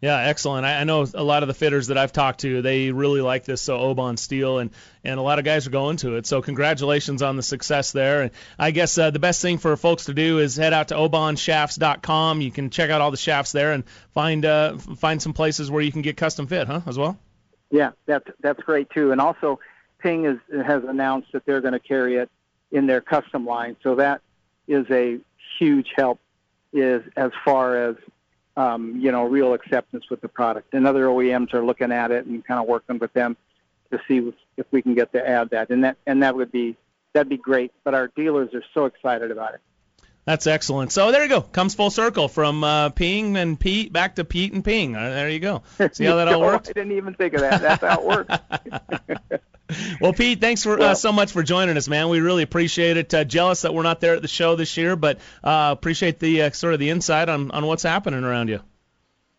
Yeah, 0.00 0.16
excellent. 0.16 0.64
I, 0.64 0.80
I 0.80 0.84
know 0.84 1.06
a 1.12 1.24
lot 1.24 1.42
of 1.42 1.48
the 1.48 1.54
fitters 1.54 1.88
that 1.88 1.98
I've 1.98 2.12
talked 2.12 2.40
to, 2.40 2.62
they 2.62 2.92
really 2.92 3.20
like 3.20 3.44
this 3.44 3.60
so 3.60 3.78
Oban 3.78 4.16
steel, 4.16 4.58
and 4.58 4.70
and 5.02 5.18
a 5.18 5.22
lot 5.22 5.40
of 5.40 5.44
guys 5.44 5.66
are 5.66 5.70
going 5.70 5.96
to 5.98 6.14
it. 6.14 6.26
So 6.26 6.40
congratulations 6.40 7.20
on 7.20 7.36
the 7.36 7.42
success 7.42 7.90
there. 7.90 8.22
And 8.22 8.30
I 8.58 8.70
guess 8.70 8.96
uh, 8.96 9.10
the 9.10 9.18
best 9.18 9.42
thing 9.42 9.58
for 9.58 9.76
folks 9.76 10.04
to 10.04 10.14
do 10.14 10.38
is 10.38 10.54
head 10.54 10.72
out 10.72 10.88
to 10.88 10.94
obanshafts.com. 10.94 12.40
You 12.40 12.52
can 12.52 12.70
check 12.70 12.90
out 12.90 13.00
all 13.00 13.10
the 13.10 13.16
shafts 13.16 13.50
there 13.50 13.72
and 13.72 13.84
find 14.12 14.44
uh, 14.44 14.78
find 14.78 15.20
some 15.20 15.32
places 15.32 15.68
where 15.68 15.82
you 15.82 15.90
can 15.90 16.02
get 16.02 16.16
custom 16.16 16.46
fit, 16.46 16.68
huh? 16.68 16.82
As 16.86 16.96
well. 16.96 17.18
Yeah, 17.70 17.90
that's 18.06 18.28
that's 18.40 18.62
great 18.62 18.90
too. 18.90 19.10
And 19.10 19.20
also, 19.20 19.58
Ping 19.98 20.26
is, 20.26 20.38
has 20.64 20.84
announced 20.84 21.32
that 21.32 21.44
they're 21.44 21.60
going 21.60 21.72
to 21.72 21.80
carry 21.80 22.16
it 22.16 22.30
in 22.70 22.86
their 22.86 23.00
custom 23.00 23.46
line. 23.46 23.76
So 23.82 23.96
that 23.96 24.20
is 24.68 24.86
a 24.90 25.18
huge 25.58 25.88
help 25.96 26.20
is 26.72 27.02
as 27.16 27.32
far 27.44 27.88
as 27.88 27.96
um, 28.58 28.98
you 29.00 29.12
know 29.12 29.24
real 29.24 29.54
acceptance 29.54 30.10
with 30.10 30.20
the 30.20 30.28
product. 30.28 30.74
And 30.74 30.86
other 30.86 31.06
OEMs 31.06 31.54
are 31.54 31.64
looking 31.64 31.92
at 31.92 32.10
it 32.10 32.26
and 32.26 32.44
kind 32.44 32.60
of 32.60 32.66
working 32.66 32.98
with 32.98 33.12
them 33.12 33.36
to 33.90 34.00
see 34.06 34.32
if 34.56 34.66
we 34.72 34.82
can 34.82 34.94
get 34.94 35.12
to 35.12 35.26
add 35.26 35.50
that. 35.50 35.70
And 35.70 35.84
that 35.84 35.96
and 36.06 36.22
that 36.22 36.34
would 36.34 36.50
be 36.50 36.76
that'd 37.12 37.28
be 37.28 37.38
great. 37.38 37.72
But 37.84 37.94
our 37.94 38.08
dealers 38.08 38.52
are 38.54 38.64
so 38.74 38.84
excited 38.84 39.30
about 39.30 39.54
it. 39.54 39.60
That's 40.28 40.46
excellent. 40.46 40.92
So 40.92 41.10
there 41.10 41.22
you 41.22 41.28
go. 41.30 41.40
Comes 41.40 41.74
full 41.74 41.88
circle 41.88 42.28
from 42.28 42.62
uh, 42.62 42.90
Ping 42.90 43.38
and 43.38 43.58
Pete 43.58 43.90
back 43.94 44.16
to 44.16 44.24
Pete 44.24 44.52
and 44.52 44.62
Ping. 44.62 44.94
Uh, 44.94 45.08
there 45.08 45.30
you 45.30 45.40
go. 45.40 45.62
See 45.92 46.04
how 46.04 46.16
that 46.16 46.28
all 46.28 46.42
works? 46.42 46.68
I 46.68 46.74
didn't 46.74 46.92
even 46.92 47.14
think 47.14 47.32
of 47.32 47.40
that. 47.40 47.62
That's 47.62 47.82
how 47.82 48.02
it 48.02 48.06
works. 48.06 49.40
well, 50.02 50.12
Pete, 50.12 50.38
thanks 50.38 50.62
for 50.62 50.78
uh, 50.78 50.94
so 50.94 51.12
much 51.12 51.32
for 51.32 51.42
joining 51.42 51.78
us, 51.78 51.88
man. 51.88 52.10
We 52.10 52.20
really 52.20 52.42
appreciate 52.42 52.98
it. 52.98 53.14
Uh, 53.14 53.24
jealous 53.24 53.62
that 53.62 53.72
we're 53.72 53.84
not 53.84 54.00
there 54.02 54.16
at 54.16 54.20
the 54.20 54.28
show 54.28 54.54
this 54.54 54.76
year, 54.76 54.96
but 54.96 55.18
uh, 55.42 55.70
appreciate 55.72 56.18
the 56.18 56.42
uh, 56.42 56.50
sort 56.50 56.74
of 56.74 56.78
the 56.78 56.90
insight 56.90 57.30
on, 57.30 57.50
on 57.50 57.64
what's 57.64 57.82
happening 57.82 58.22
around 58.22 58.48
you. 58.48 58.60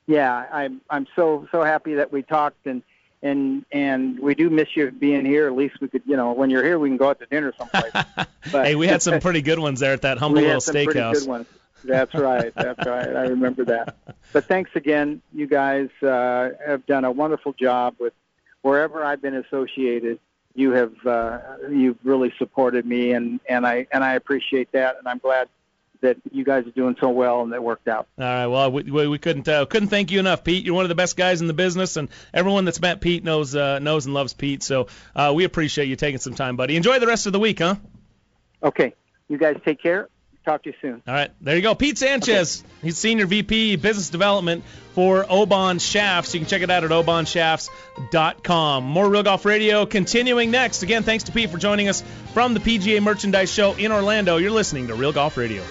Yeah, 0.07 0.33
I'm 0.33 0.81
I'm 0.89 1.05
so 1.15 1.47
so 1.51 1.63
happy 1.63 1.93
that 1.93 2.11
we 2.11 2.23
talked 2.23 2.65
and 2.65 2.81
and 3.21 3.65
and 3.71 4.19
we 4.19 4.35
do 4.35 4.49
miss 4.49 4.69
you 4.75 4.91
being 4.91 5.25
here. 5.25 5.47
At 5.47 5.55
least 5.55 5.81
we 5.81 5.87
could, 5.87 6.03
you 6.05 6.15
know, 6.15 6.31
when 6.31 6.49
you're 6.49 6.63
here, 6.63 6.79
we 6.79 6.89
can 6.89 6.97
go 6.97 7.09
out 7.09 7.19
to 7.19 7.25
dinner 7.25 7.53
someplace. 7.57 7.91
But, 8.53 8.67
hey, 8.67 8.75
we 8.75 8.87
had 8.87 9.01
some 9.01 9.19
pretty 9.21 9.41
good 9.41 9.59
ones 9.59 9.81
there 9.81 9.91
at 9.91 10.03
that 10.03 10.17
humble 10.17 10.37
we 10.37 10.47
little 10.47 10.55
had 10.55 10.63
some 10.63 10.75
steakhouse. 10.75 11.11
Pretty 11.11 11.19
good 11.19 11.27
ones. 11.27 11.47
That's 11.83 12.13
right. 12.13 12.53
That's 12.55 12.85
right. 12.85 13.15
I 13.15 13.23
remember 13.23 13.65
that. 13.65 13.97
But 14.31 14.45
thanks 14.45 14.69
again. 14.75 15.23
You 15.33 15.47
guys 15.47 15.89
uh, 16.03 16.51
have 16.63 16.85
done 16.85 17.03
a 17.03 17.11
wonderful 17.11 17.51
job 17.53 17.95
with 17.99 18.13
wherever 18.61 19.03
I've 19.03 19.23
been 19.23 19.33
associated. 19.33 20.19
You 20.53 20.71
have 20.73 20.93
uh, 21.03 21.39
you've 21.67 21.97
really 22.03 22.31
supported 22.37 22.85
me, 22.85 23.13
and 23.13 23.39
and 23.49 23.65
I 23.65 23.87
and 23.91 24.03
I 24.03 24.13
appreciate 24.13 24.71
that, 24.73 24.99
and 24.99 25.07
I'm 25.07 25.17
glad 25.17 25.49
that 26.01 26.17
you 26.31 26.43
guys 26.43 26.65
are 26.65 26.71
doing 26.71 26.95
so 26.99 27.09
well 27.09 27.41
and 27.41 27.53
that 27.53 27.63
worked 27.63 27.87
out. 27.87 28.07
All 28.17 28.25
right. 28.25 28.47
Well, 28.47 28.71
we, 28.71 29.07
we 29.07 29.17
couldn't 29.17 29.47
uh, 29.47 29.65
couldn't 29.65 29.89
thank 29.89 30.11
you 30.11 30.19
enough, 30.19 30.43
Pete. 30.43 30.65
You're 30.65 30.75
one 30.75 30.85
of 30.85 30.89
the 30.89 30.95
best 30.95 31.17
guys 31.17 31.41
in 31.41 31.47
the 31.47 31.53
business, 31.53 31.97
and 31.97 32.09
everyone 32.33 32.65
that's 32.65 32.81
met 32.81 33.01
Pete 33.01 33.23
knows 33.23 33.55
uh, 33.55 33.79
knows 33.79 34.05
and 34.05 34.13
loves 34.13 34.33
Pete. 34.33 34.63
So 34.63 34.87
uh, 35.15 35.33
we 35.35 35.43
appreciate 35.43 35.87
you 35.87 35.95
taking 35.95 36.19
some 36.19 36.33
time, 36.33 36.55
buddy. 36.55 36.75
Enjoy 36.75 36.99
the 36.99 37.07
rest 37.07 37.25
of 37.25 37.33
the 37.33 37.39
week, 37.39 37.59
huh? 37.59 37.75
Okay. 38.63 38.93
You 39.27 39.37
guys 39.37 39.57
take 39.63 39.81
care. 39.81 40.09
Talk 40.45 40.63
to 40.63 40.69
you 40.69 40.75
soon. 40.81 41.01
All 41.07 41.13
right. 41.13 41.31
There 41.41 41.55
you 41.55 41.61
go. 41.61 41.75
Pete 41.75 41.97
Sanchez. 41.97 42.61
Okay. 42.61 42.87
He's 42.87 42.97
Senior 42.97 43.25
VP 43.25 43.75
Business 43.75 44.09
Development 44.09 44.63
for 44.93 45.25
Oban 45.29 45.79
Shafts. 45.79 46.33
You 46.33 46.39
can 46.39 46.47
check 46.47 46.61
it 46.61 46.69
out 46.69 46.83
at 46.83 46.91
obanshafts.com. 46.91 48.83
More 48.83 49.09
Real 49.09 49.23
Golf 49.23 49.45
Radio 49.45 49.85
continuing 49.85 50.49
next. 50.49 50.81
Again, 50.81 51.03
thanks 51.03 51.25
to 51.25 51.31
Pete 51.31 51.49
for 51.49 51.57
joining 51.57 51.89
us 51.89 52.03
from 52.33 52.53
the 52.53 52.59
PGA 52.59 53.01
Merchandise 53.01 53.51
Show 53.53 53.73
in 53.73 53.91
Orlando. 53.91 54.37
You're 54.37 54.51
listening 54.51 54.87
to 54.87 54.95
Real 54.95 55.11
Golf 55.11 55.37
Radio. 55.37 55.63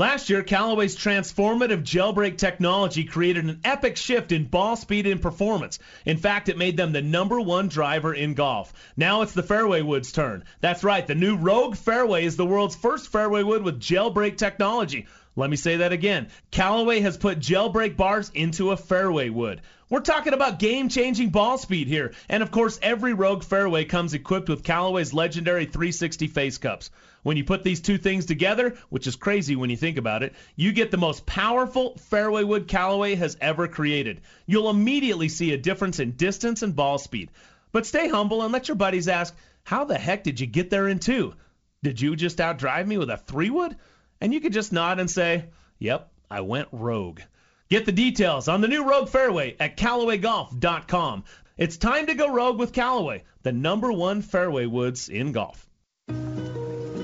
Last 0.00 0.30
year, 0.30 0.42
Callaway's 0.42 0.96
transformative 0.96 1.82
jailbreak 1.82 2.38
technology 2.38 3.04
created 3.04 3.44
an 3.44 3.60
epic 3.64 3.98
shift 3.98 4.32
in 4.32 4.46
ball 4.46 4.74
speed 4.74 5.06
and 5.06 5.20
performance. 5.20 5.78
In 6.06 6.16
fact, 6.16 6.48
it 6.48 6.56
made 6.56 6.78
them 6.78 6.92
the 6.92 7.02
number 7.02 7.38
one 7.38 7.68
driver 7.68 8.14
in 8.14 8.32
golf. 8.32 8.72
Now 8.96 9.20
it's 9.20 9.34
the 9.34 9.42
fairway 9.42 9.82
wood's 9.82 10.10
turn. 10.10 10.44
That's 10.62 10.84
right, 10.84 11.06
the 11.06 11.14
new 11.14 11.36
Rogue 11.36 11.76
Fairway 11.76 12.24
is 12.24 12.38
the 12.38 12.46
world's 12.46 12.76
first 12.76 13.12
fairway 13.12 13.42
wood 13.42 13.62
with 13.62 13.78
jailbreak 13.78 14.38
technology. 14.38 15.06
Let 15.36 15.48
me 15.48 15.56
say 15.56 15.76
that 15.76 15.92
again. 15.92 16.28
Callaway 16.50 17.00
has 17.00 17.16
put 17.16 17.38
jailbreak 17.38 17.96
bars 17.96 18.30
into 18.34 18.72
a 18.72 18.76
fairway 18.76 19.28
wood. 19.28 19.60
We're 19.88 20.00
talking 20.00 20.34
about 20.34 20.58
game-changing 20.58 21.30
ball 21.30 21.56
speed 21.56 21.88
here. 21.88 22.14
And 22.28 22.42
of 22.42 22.50
course, 22.50 22.78
every 22.82 23.12
Rogue 23.14 23.44
fairway 23.44 23.84
comes 23.84 24.14
equipped 24.14 24.48
with 24.48 24.64
Callaway's 24.64 25.14
legendary 25.14 25.66
360 25.66 26.26
face 26.26 26.58
cups. 26.58 26.90
When 27.22 27.36
you 27.36 27.44
put 27.44 27.62
these 27.62 27.80
two 27.80 27.98
things 27.98 28.26
together, 28.26 28.76
which 28.88 29.06
is 29.06 29.16
crazy 29.16 29.56
when 29.56 29.70
you 29.70 29.76
think 29.76 29.98
about 29.98 30.22
it, 30.22 30.34
you 30.56 30.72
get 30.72 30.90
the 30.90 30.96
most 30.96 31.26
powerful 31.26 31.96
fairway 31.96 32.44
wood 32.44 32.66
Callaway 32.66 33.14
has 33.14 33.36
ever 33.40 33.68
created. 33.68 34.22
You'll 34.46 34.70
immediately 34.70 35.28
see 35.28 35.52
a 35.52 35.58
difference 35.58 36.00
in 36.00 36.12
distance 36.12 36.62
and 36.62 36.74
ball 36.74 36.98
speed. 36.98 37.30
But 37.72 37.86
stay 37.86 38.08
humble 38.08 38.42
and 38.42 38.52
let 38.52 38.68
your 38.68 38.76
buddies 38.76 39.08
ask, 39.08 39.36
how 39.62 39.84
the 39.84 39.98
heck 39.98 40.24
did 40.24 40.40
you 40.40 40.46
get 40.46 40.70
there 40.70 40.88
in 40.88 40.98
two? 40.98 41.34
Did 41.82 42.00
you 42.00 42.16
just 42.16 42.38
outdrive 42.38 42.86
me 42.86 42.98
with 42.98 43.10
a 43.10 43.16
three 43.16 43.50
wood? 43.50 43.76
and 44.20 44.32
you 44.34 44.40
could 44.40 44.52
just 44.52 44.72
nod 44.72 45.00
and 45.00 45.10
say, 45.10 45.46
Yep, 45.78 46.10
I 46.30 46.42
went 46.42 46.68
rogue. 46.72 47.20
Get 47.68 47.86
the 47.86 47.92
details 47.92 48.48
on 48.48 48.60
the 48.60 48.68
new 48.68 48.84
Rogue 48.84 49.08
Fairway 49.08 49.56
at 49.60 49.76
CallawayGolf.com. 49.76 51.24
It's 51.56 51.76
time 51.76 52.06
to 52.06 52.14
go 52.14 52.32
rogue 52.32 52.58
with 52.58 52.72
Callaway, 52.72 53.22
the 53.42 53.52
number 53.52 53.92
one 53.92 54.22
fairway 54.22 54.66
woods 54.66 55.08
in 55.08 55.32
golf. 55.32 55.68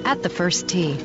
At 0.04 0.22
the 0.22 0.28
first 0.28 0.68
tee, 0.68 0.96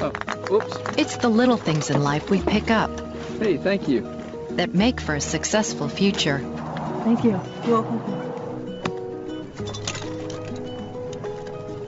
oh, 0.00 0.12
oops. 0.50 0.78
it's 0.96 1.16
the 1.18 1.28
little 1.28 1.56
things 1.56 1.90
in 1.90 2.02
life 2.02 2.30
we 2.30 2.40
pick 2.40 2.70
up. 2.70 2.90
Hey, 3.38 3.56
thank 3.56 3.88
you. 3.88 4.08
That 4.52 4.74
make 4.74 5.00
for 5.00 5.14
a 5.14 5.20
successful 5.20 5.88
future. 5.88 6.38
Thank 7.04 7.24
you. 7.24 7.40
You're 7.66 7.82
welcome. 7.82 8.30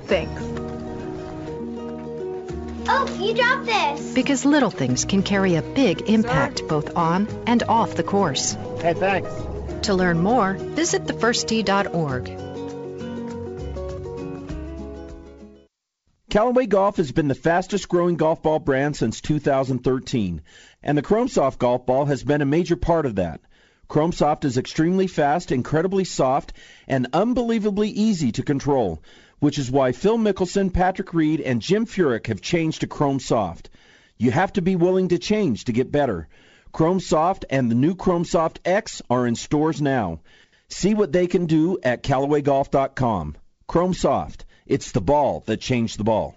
Thanks. 0.07 0.52
Oh, 2.89 3.17
you 3.21 3.35
dropped 3.35 3.67
this. 3.67 4.15
Because 4.15 4.45
little 4.45 4.71
things 4.71 5.05
can 5.05 5.23
carry 5.23 5.57
a 5.57 5.63
big 5.63 6.09
impact 6.09 6.67
both 6.69 6.97
on 6.97 7.29
and 7.47 7.63
off 7.65 7.95
the 7.95 8.03
course. 8.03 8.57
Hey, 8.81 8.95
thanks. 8.95 9.31
To 9.87 9.95
learn 9.95 10.19
more, 10.21 10.55
visit 10.55 11.07
thefirsttee.org. 11.07 12.39
Callaway 16.31 16.67
Golf 16.67 16.97
has 16.97 17.13
been 17.13 17.29
the 17.29 17.35
fastest 17.35 17.89
growing 17.89 18.17
golf 18.17 18.43
ball 18.43 18.59
brand 18.59 18.97
since 18.97 19.21
2013, 19.21 20.41
and 20.83 20.97
the 20.97 21.03
Chromesoft 21.03 21.59
golf 21.59 21.85
ball 21.85 22.07
has 22.07 22.25
been 22.25 22.41
a 22.41 22.47
major 22.47 22.77
part 22.77 23.05
of 23.05 23.17
that. 23.17 23.43
Chromesoft 23.87 24.47
is 24.47 24.57
extremely 24.57 25.07
fast, 25.07 25.53
incredibly 25.53 26.05
soft, 26.05 26.55
and 26.89 27.09
unbelievably 27.13 27.91
easy 27.91 28.33
to 28.33 28.43
control, 28.43 29.03
which 29.43 29.59
is 29.59 29.73
why 29.73 29.91
Phil 29.91 30.19
Mickelson, 30.19 30.73
Patrick 30.73 31.13
Reed, 31.13 31.41
and 31.41 31.61
Jim 31.61 31.85
Furyk 31.85 32.29
have 32.29 32.41
changed 32.41 32.83
to 32.83 32.87
Chrome 32.87 33.19
Soft. 33.19 33.71
You 34.17 34.31
have 34.31 34.53
to 34.53 34.63
be 34.63 34.77
willing 34.77 35.09
to 35.09 35.19
change 35.19 35.65
to 35.65 35.73
get 35.73 35.91
better. 35.91 36.29
Chrome 36.71 37.01
Soft 37.01 37.45
and 37.51 37.69
the 37.69 37.75
new 37.75 37.97
Chrome 37.97 38.25
Soft 38.25 38.61
X 38.65 39.03
are 39.11 39.27
in 39.27 39.35
stores 39.35 39.83
now. 39.83 40.21
See 40.69 40.95
what 40.95 41.11
they 41.11 41.27
can 41.27 41.47
do 41.47 41.77
at 41.83 42.05
CallawayGolf.com. 42.05 43.35
Chrome 43.67 43.95
Soft. 43.95 44.45
It's 44.65 44.93
the 44.93 45.01
ball 45.01 45.43
that 45.47 45.61
changed 45.61 45.99
the 45.99 46.05
ball. 46.05 46.37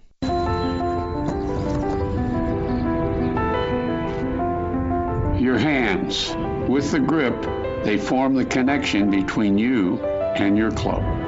Your 5.39 5.60
hands. 5.60 6.36
With 6.68 6.89
the 6.89 7.00
grip, 7.00 7.39
they 7.84 8.00
form 8.00 8.34
the 8.34 8.46
connection 8.46 9.12
between 9.12 9.60
you 9.60 10.00
and 10.00 10.58
your 10.58 10.72
club. 10.72 11.25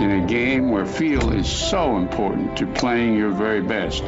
In 0.00 0.10
a 0.10 0.26
game 0.26 0.70
where 0.70 0.86
feel 0.86 1.32
is 1.32 1.48
so 1.48 1.96
important 1.96 2.56
to 2.58 2.66
playing 2.66 3.14
your 3.14 3.30
very 3.30 3.60
best, 3.60 4.02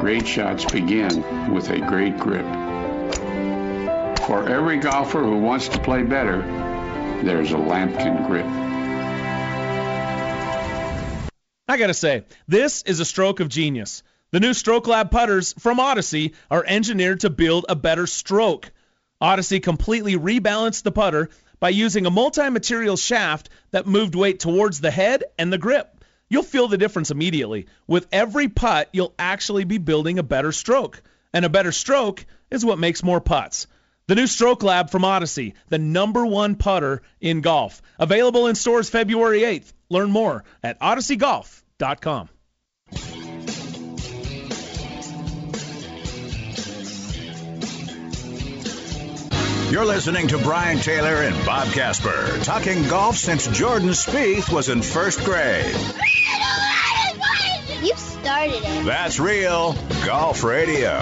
great 0.00 0.26
shots 0.26 0.64
begin 0.64 1.52
with 1.52 1.70
a 1.70 1.78
great 1.78 2.18
grip. 2.18 2.46
For 4.26 4.48
every 4.48 4.78
golfer 4.78 5.22
who 5.22 5.38
wants 5.38 5.68
to 5.68 5.78
play 5.78 6.02
better, 6.02 6.42
there's 7.22 7.52
a 7.52 7.56
Lamkin 7.56 8.26
grip. 8.26 8.46
I 11.68 11.76
gotta 11.76 11.94
say, 11.94 12.24
this 12.46 12.82
is 12.82 13.00
a 13.00 13.04
stroke 13.04 13.40
of 13.40 13.48
genius. 13.48 14.02
The 14.30 14.40
new 14.40 14.52
Stroke 14.52 14.86
Lab 14.86 15.10
putters 15.10 15.54
from 15.58 15.80
Odyssey 15.80 16.34
are 16.50 16.64
engineered 16.66 17.20
to 17.20 17.30
build 17.30 17.66
a 17.68 17.76
better 17.76 18.06
stroke. 18.06 18.70
Odyssey 19.20 19.60
completely 19.60 20.16
rebalanced 20.16 20.82
the 20.82 20.92
putter 20.92 21.30
by 21.64 21.70
using 21.70 22.04
a 22.04 22.10
multi-material 22.10 22.94
shaft 22.94 23.48
that 23.70 23.86
moved 23.86 24.14
weight 24.14 24.38
towards 24.38 24.82
the 24.82 24.90
head 24.90 25.24
and 25.38 25.50
the 25.50 25.56
grip. 25.56 26.04
You'll 26.28 26.42
feel 26.42 26.68
the 26.68 26.76
difference 26.76 27.10
immediately. 27.10 27.68
With 27.86 28.06
every 28.12 28.48
putt, 28.48 28.90
you'll 28.92 29.14
actually 29.18 29.64
be 29.64 29.78
building 29.78 30.18
a 30.18 30.22
better 30.22 30.52
stroke. 30.52 31.00
And 31.32 31.42
a 31.42 31.48
better 31.48 31.72
stroke 31.72 32.26
is 32.50 32.66
what 32.66 32.78
makes 32.78 33.02
more 33.02 33.18
putts. 33.18 33.66
The 34.08 34.14
new 34.14 34.26
Stroke 34.26 34.62
Lab 34.62 34.90
from 34.90 35.06
Odyssey, 35.06 35.54
the 35.70 35.78
number 35.78 36.26
one 36.26 36.56
putter 36.56 37.00
in 37.18 37.40
golf. 37.40 37.80
Available 37.98 38.46
in 38.46 38.56
stores 38.56 38.90
February 38.90 39.40
8th. 39.40 39.72
Learn 39.88 40.10
more 40.10 40.44
at 40.62 40.78
odysseygolf.com. 40.80 42.28
You're 49.74 49.84
listening 49.84 50.28
to 50.28 50.38
Brian 50.38 50.78
Taylor 50.78 51.16
and 51.16 51.34
Bob 51.44 51.66
Casper 51.72 52.38
talking 52.44 52.86
golf 52.86 53.16
since 53.16 53.48
Jordan 53.48 53.88
Spieth 53.88 54.48
was 54.52 54.68
in 54.68 54.82
first 54.82 55.24
grade. 55.24 55.74
You 57.82 57.92
started 57.96 58.62
it. 58.62 58.84
That's 58.84 59.18
real 59.18 59.72
golf 60.06 60.44
radio. 60.44 60.92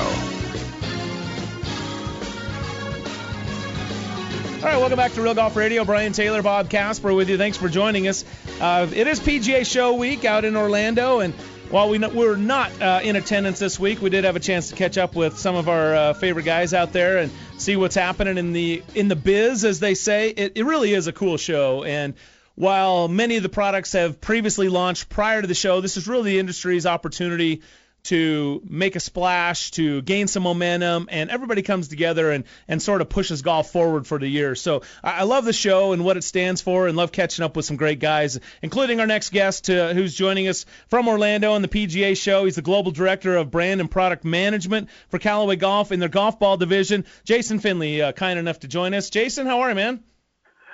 All 4.62 4.68
right, 4.68 4.78
welcome 4.78 4.96
back 4.96 5.12
to 5.12 5.20
Real 5.20 5.34
Golf 5.34 5.54
Radio. 5.54 5.84
Brian 5.84 6.14
Taylor, 6.14 6.40
Bob 6.40 6.70
Casper 6.70 7.12
with 7.12 7.28
you. 7.28 7.36
Thanks 7.36 7.58
for 7.58 7.68
joining 7.68 8.08
us. 8.08 8.24
Uh, 8.58 8.86
it 8.90 9.06
is 9.06 9.20
PGA 9.20 9.66
Show 9.66 9.96
week 9.96 10.24
out 10.24 10.46
in 10.46 10.56
Orlando, 10.56 11.20
and 11.20 11.34
while 11.72 11.88
we 11.88 11.98
we're 11.98 12.36
not 12.36 12.70
uh, 12.82 13.00
in 13.02 13.16
attendance 13.16 13.58
this 13.58 13.80
week, 13.80 14.02
we 14.02 14.10
did 14.10 14.24
have 14.24 14.36
a 14.36 14.40
chance 14.40 14.68
to 14.68 14.76
catch 14.76 14.98
up 14.98 15.16
with 15.16 15.38
some 15.38 15.56
of 15.56 15.70
our 15.70 15.94
uh, 15.94 16.12
favorite 16.12 16.42
guys 16.42 16.74
out 16.74 16.92
there 16.92 17.16
and 17.16 17.32
see 17.56 17.76
what's 17.76 17.94
happening 17.94 18.36
in 18.36 18.52
the 18.52 18.82
in 18.94 19.08
the 19.08 19.16
biz, 19.16 19.64
as 19.64 19.80
they 19.80 19.94
say. 19.94 20.28
It, 20.28 20.52
it 20.56 20.64
really 20.66 20.92
is 20.92 21.06
a 21.06 21.14
cool 21.14 21.38
show, 21.38 21.82
and 21.82 22.12
while 22.56 23.08
many 23.08 23.38
of 23.38 23.42
the 23.42 23.48
products 23.48 23.92
have 23.92 24.20
previously 24.20 24.68
launched 24.68 25.08
prior 25.08 25.40
to 25.40 25.48
the 25.48 25.54
show, 25.54 25.80
this 25.80 25.96
is 25.96 26.06
really 26.06 26.32
the 26.32 26.38
industry's 26.40 26.84
opportunity 26.84 27.62
to 28.04 28.62
make 28.68 28.96
a 28.96 29.00
splash, 29.00 29.70
to 29.72 30.02
gain 30.02 30.26
some 30.26 30.42
momentum, 30.42 31.08
and 31.10 31.30
everybody 31.30 31.62
comes 31.62 31.88
together 31.88 32.30
and, 32.30 32.44
and 32.66 32.82
sort 32.82 33.00
of 33.00 33.08
pushes 33.08 33.42
golf 33.42 33.70
forward 33.70 34.06
for 34.06 34.18
the 34.18 34.26
year. 34.26 34.54
So 34.54 34.82
I, 35.02 35.20
I 35.20 35.22
love 35.22 35.44
the 35.44 35.52
show 35.52 35.92
and 35.92 36.04
what 36.04 36.16
it 36.16 36.24
stands 36.24 36.60
for, 36.60 36.88
and 36.88 36.96
love 36.96 37.12
catching 37.12 37.44
up 37.44 37.56
with 37.56 37.64
some 37.64 37.76
great 37.76 38.00
guys, 38.00 38.40
including 38.60 39.00
our 39.00 39.06
next 39.06 39.30
guest 39.30 39.70
uh, 39.70 39.94
who's 39.94 40.14
joining 40.14 40.48
us 40.48 40.66
from 40.88 41.08
Orlando 41.08 41.52
on 41.52 41.62
the 41.62 41.68
PGA 41.68 42.16
show. 42.16 42.44
He's 42.44 42.56
the 42.56 42.62
global 42.62 42.90
director 42.90 43.36
of 43.36 43.50
brand 43.50 43.80
and 43.80 43.90
product 43.90 44.24
management 44.24 44.88
for 45.08 45.18
Callaway 45.18 45.56
Golf 45.56 45.92
in 45.92 46.00
their 46.00 46.08
golf 46.08 46.38
ball 46.38 46.56
division. 46.56 47.04
Jason 47.24 47.60
Finley, 47.60 48.02
uh, 48.02 48.12
kind 48.12 48.38
enough 48.38 48.60
to 48.60 48.68
join 48.68 48.94
us. 48.94 49.10
Jason, 49.10 49.46
how 49.46 49.60
are 49.60 49.68
you, 49.68 49.74
man? 49.74 50.02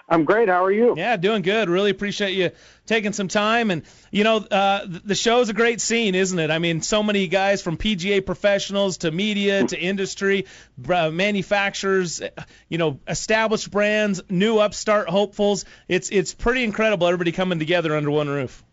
I'm 0.08 0.24
great. 0.24 0.48
How 0.48 0.64
are 0.64 0.72
you? 0.72 0.94
Yeah, 0.96 1.16
doing 1.16 1.42
good. 1.42 1.68
Really 1.68 1.90
appreciate 1.90 2.32
you 2.32 2.50
taking 2.86 3.12
some 3.12 3.28
time. 3.28 3.70
And, 3.70 3.82
you 4.10 4.24
know, 4.24 4.38
uh, 4.38 4.86
the 4.86 5.14
show's 5.14 5.50
a 5.50 5.52
great 5.52 5.82
scene, 5.82 6.14
isn't 6.14 6.38
it? 6.38 6.50
I 6.50 6.58
mean, 6.58 6.80
so 6.80 7.02
many 7.02 7.28
guys 7.28 7.60
from 7.60 7.76
PGA 7.76 8.24
professionals 8.24 8.98
to 8.98 9.10
media 9.10 9.66
to 9.66 9.78
industry, 9.78 10.46
uh, 10.88 11.10
manufacturers, 11.10 12.22
you 12.70 12.78
know, 12.78 13.00
established 13.06 13.70
brands, 13.70 14.22
new 14.30 14.58
upstart 14.58 15.10
hopefuls. 15.10 15.66
It's 15.88 16.08
it's 16.10 16.32
pretty 16.32 16.64
incredible. 16.64 17.06
Everybody 17.06 17.32
coming 17.32 17.58
together 17.58 17.94
under 17.94 18.10
one 18.10 18.28
roof. 18.28 18.64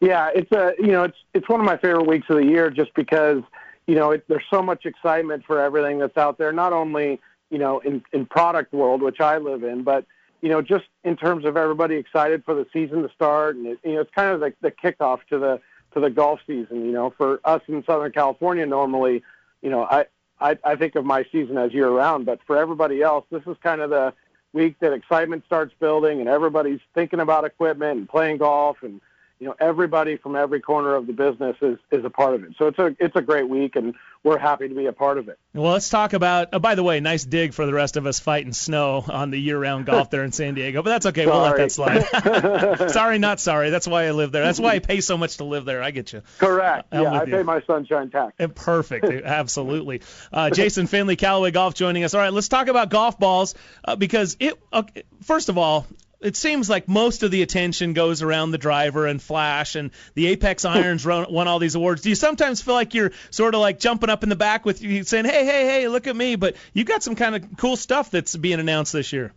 Yeah, 0.00 0.30
it's 0.34 0.50
a 0.52 0.72
you 0.78 0.92
know 0.92 1.04
it's 1.04 1.16
it's 1.34 1.48
one 1.48 1.60
of 1.60 1.66
my 1.66 1.76
favorite 1.76 2.06
weeks 2.06 2.26
of 2.28 2.36
the 2.36 2.44
year 2.44 2.70
just 2.70 2.92
because 2.94 3.42
you 3.86 3.94
know 3.94 4.12
it, 4.12 4.24
there's 4.28 4.44
so 4.50 4.62
much 4.62 4.84
excitement 4.86 5.44
for 5.46 5.60
everything 5.60 5.98
that's 5.98 6.16
out 6.16 6.36
there. 6.36 6.52
Not 6.52 6.72
only 6.72 7.20
you 7.50 7.58
know 7.58 7.80
in 7.80 8.02
in 8.12 8.26
product 8.26 8.72
world, 8.72 9.02
which 9.02 9.20
I 9.20 9.38
live 9.38 9.62
in, 9.62 9.84
but 9.84 10.04
you 10.40 10.48
know, 10.48 10.62
just 10.62 10.86
in 11.04 11.16
terms 11.16 11.44
of 11.44 11.56
everybody 11.56 11.96
excited 11.96 12.44
for 12.44 12.54
the 12.54 12.66
season 12.72 13.02
to 13.02 13.10
start, 13.14 13.56
and 13.56 13.66
it, 13.66 13.78
you 13.84 13.94
know, 13.94 14.00
it's 14.00 14.10
kind 14.14 14.30
of 14.30 14.40
like 14.40 14.56
the 14.60 14.70
kickoff 14.70 15.20
to 15.28 15.38
the 15.38 15.60
to 15.94 16.00
the 16.00 16.10
golf 16.10 16.40
season. 16.46 16.84
You 16.84 16.92
know, 16.92 17.12
for 17.16 17.40
us 17.44 17.62
in 17.68 17.84
Southern 17.84 18.12
California, 18.12 18.66
normally, 18.66 19.22
you 19.62 19.70
know, 19.70 19.84
I 19.84 20.06
I, 20.40 20.58
I 20.64 20.76
think 20.76 20.94
of 20.94 21.04
my 21.04 21.24
season 21.30 21.58
as 21.58 21.72
year 21.72 21.90
round, 21.90 22.26
but 22.26 22.40
for 22.46 22.56
everybody 22.56 23.02
else, 23.02 23.26
this 23.30 23.42
is 23.46 23.56
kind 23.62 23.80
of 23.80 23.90
the 23.90 24.14
week 24.52 24.76
that 24.80 24.92
excitement 24.92 25.44
starts 25.46 25.74
building, 25.78 26.20
and 26.20 26.28
everybody's 26.28 26.80
thinking 26.94 27.20
about 27.20 27.44
equipment 27.44 27.98
and 27.98 28.08
playing 28.08 28.38
golf, 28.38 28.78
and 28.82 29.00
you 29.40 29.46
know, 29.46 29.54
everybody 29.58 30.18
from 30.18 30.36
every 30.36 30.60
corner 30.60 30.94
of 30.94 31.06
the 31.06 31.14
business 31.14 31.56
is 31.62 31.78
is 31.90 32.04
a 32.04 32.10
part 32.10 32.34
of 32.34 32.44
it. 32.44 32.52
So 32.58 32.66
it's 32.66 32.78
a 32.78 32.94
it's 33.00 33.16
a 33.16 33.22
great 33.22 33.48
week, 33.48 33.74
and 33.74 33.94
we're 34.22 34.36
happy 34.36 34.68
to 34.68 34.74
be 34.74 34.84
a 34.84 34.92
part 34.92 35.16
of 35.16 35.28
it. 35.28 35.38
Well, 35.54 35.72
let's 35.72 35.88
talk 35.88 36.12
about. 36.12 36.48
Oh, 36.52 36.58
by 36.58 36.74
the 36.74 36.82
way, 36.82 37.00
nice 37.00 37.24
dig 37.24 37.54
for 37.54 37.64
the 37.64 37.72
rest 37.72 37.96
of 37.96 38.06
us 38.06 38.20
fighting 38.20 38.52
snow 38.52 39.02
on 39.08 39.30
the 39.30 39.38
year-round 39.38 39.86
golf 39.86 40.10
there 40.10 40.24
in 40.24 40.32
San 40.32 40.54
Diego, 40.54 40.82
but 40.82 40.90
that's 40.90 41.06
okay. 41.06 41.24
Sorry. 41.24 41.34
We'll 41.34 41.42
let 41.42 41.56
that 41.56 41.72
slide. 41.72 42.90
sorry, 42.90 43.18
not 43.18 43.40
sorry. 43.40 43.70
That's 43.70 43.88
why 43.88 44.04
I 44.04 44.10
live 44.10 44.30
there. 44.30 44.44
That's 44.44 44.60
why 44.60 44.74
I 44.74 44.78
pay 44.90 45.00
so 45.00 45.16
much 45.16 45.38
to 45.38 45.44
live 45.44 45.64
there. 45.64 45.82
I 45.82 45.90
get 45.90 46.12
you. 46.12 46.20
Correct. 46.36 46.88
I'm 46.92 47.02
yeah, 47.02 47.12
I 47.12 47.24
you. 47.24 47.32
pay 47.32 47.42
my 47.42 47.62
sunshine 47.62 48.10
tax. 48.10 48.34
Perfect. 48.54 49.06
Absolutely. 49.24 50.02
Uh, 50.30 50.50
Jason 50.50 50.86
Finley, 50.86 51.16
Callaway 51.16 51.50
Golf, 51.50 51.72
joining 51.72 52.04
us. 52.04 52.12
All 52.12 52.20
right, 52.20 52.32
let's 52.32 52.48
talk 52.48 52.68
about 52.68 52.90
golf 52.90 53.18
balls 53.18 53.54
uh, 53.86 53.96
because 53.96 54.36
it. 54.38 54.60
Okay, 54.70 55.04
first 55.22 55.48
of 55.48 55.56
all, 55.56 55.86
it 56.20 56.36
seems 56.36 56.68
like 56.68 56.86
most 56.88 57.22
of 57.22 57.30
the 57.30 57.42
attention 57.42 57.94
goes 57.94 58.22
around 58.22 58.50
the 58.50 58.58
driver 58.58 59.06
and 59.06 59.20
flash 59.20 59.74
and 59.74 59.90
the 60.14 60.28
Apex 60.28 60.64
irons 60.66 61.04
run, 61.06 61.32
won 61.32 61.48
all 61.48 61.58
these 61.58 61.74
awards. 61.74 62.02
Do 62.02 62.10
you 62.10 62.14
sometimes 62.14 62.60
feel 62.60 62.74
like 62.74 62.94
you're 62.94 63.12
sort 63.30 63.54
of 63.54 63.60
like 63.60 63.78
jumping 63.78 64.10
up 64.10 64.22
in 64.22 64.28
the 64.28 64.36
back 64.36 64.64
with 64.64 64.82
you 64.82 65.02
saying 65.04 65.24
hey 65.24 65.44
hey 65.44 65.66
hey 65.66 65.88
look 65.88 66.06
at 66.06 66.16
me 66.16 66.36
but 66.36 66.56
you 66.72 66.84
got 66.84 67.02
some 67.02 67.14
kind 67.14 67.34
of 67.34 67.56
cool 67.56 67.76
stuff 67.76 68.10
that's 68.10 68.36
being 68.36 68.60
announced 68.60 68.92
this 68.92 69.12
year. 69.12 69.32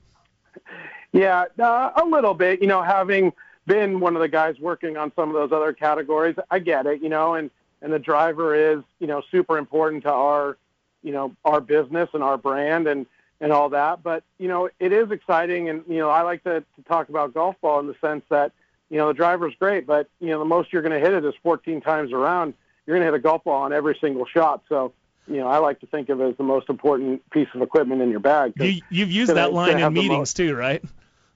Yeah 1.11 1.45
uh, 1.59 1.91
a 1.95 2.05
little 2.05 2.33
bit 2.33 2.61
you 2.61 2.67
know 2.67 2.81
having 2.81 3.33
been 3.65 3.99
one 3.99 4.15
of 4.15 4.21
the 4.21 4.27
guys 4.27 4.59
working 4.59 4.97
on 4.97 5.11
some 5.15 5.29
of 5.29 5.35
those 5.35 5.53
other 5.53 5.71
categories 5.71 6.35
i 6.51 6.59
get 6.59 6.85
it 6.85 7.01
you 7.01 7.07
know 7.07 7.35
and 7.35 7.49
and 7.81 7.93
the 7.93 7.99
driver 7.99 8.55
is 8.55 8.83
you 8.99 9.07
know 9.07 9.21
super 9.31 9.57
important 9.57 10.03
to 10.03 10.11
our 10.11 10.57
you 11.01 11.11
know 11.11 11.33
our 11.45 11.61
business 11.61 12.09
and 12.13 12.23
our 12.23 12.37
brand 12.37 12.87
and 12.87 13.05
and 13.39 13.51
all 13.51 13.69
that. 13.69 14.03
But 14.03 14.23
you 14.37 14.47
know, 14.47 14.69
it 14.79 14.91
is 14.91 15.11
exciting, 15.11 15.69
and 15.69 15.83
you 15.87 15.97
know, 15.97 16.09
I 16.09 16.21
like 16.21 16.43
to, 16.43 16.61
to 16.61 16.81
talk 16.87 17.09
about 17.09 17.33
golf 17.33 17.55
ball 17.61 17.79
in 17.79 17.87
the 17.87 17.95
sense 18.01 18.23
that 18.29 18.51
you 18.89 18.97
know 18.97 19.07
the 19.07 19.13
driver's 19.13 19.53
great, 19.59 19.85
but 19.85 20.07
you 20.19 20.29
know, 20.29 20.39
the 20.39 20.45
most 20.45 20.71
you're 20.71 20.81
going 20.81 20.93
to 20.93 20.99
hit 20.99 21.13
it 21.13 21.25
is 21.25 21.33
14 21.43 21.81
times 21.81 22.11
around. 22.11 22.53
You're 22.85 22.97
going 22.97 23.05
to 23.05 23.11
hit 23.11 23.17
a 23.17 23.21
golf 23.21 23.43
ball 23.43 23.63
on 23.63 23.73
every 23.73 23.97
single 23.99 24.25
shot. 24.25 24.63
So 24.69 24.93
you 25.27 25.37
know, 25.37 25.47
I 25.47 25.57
like 25.57 25.79
to 25.79 25.87
think 25.87 26.09
of 26.09 26.19
it 26.21 26.29
as 26.29 26.37
the 26.37 26.43
most 26.43 26.69
important 26.69 27.27
piece 27.31 27.47
of 27.53 27.61
equipment 27.61 28.01
in 28.01 28.09
your 28.09 28.19
bag. 28.19 28.53
You, 28.57 28.81
you've 28.89 29.11
used 29.11 29.33
that 29.33 29.53
line 29.53 29.79
in 29.79 29.93
meetings 29.93 30.33
too, 30.33 30.55
right? 30.55 30.83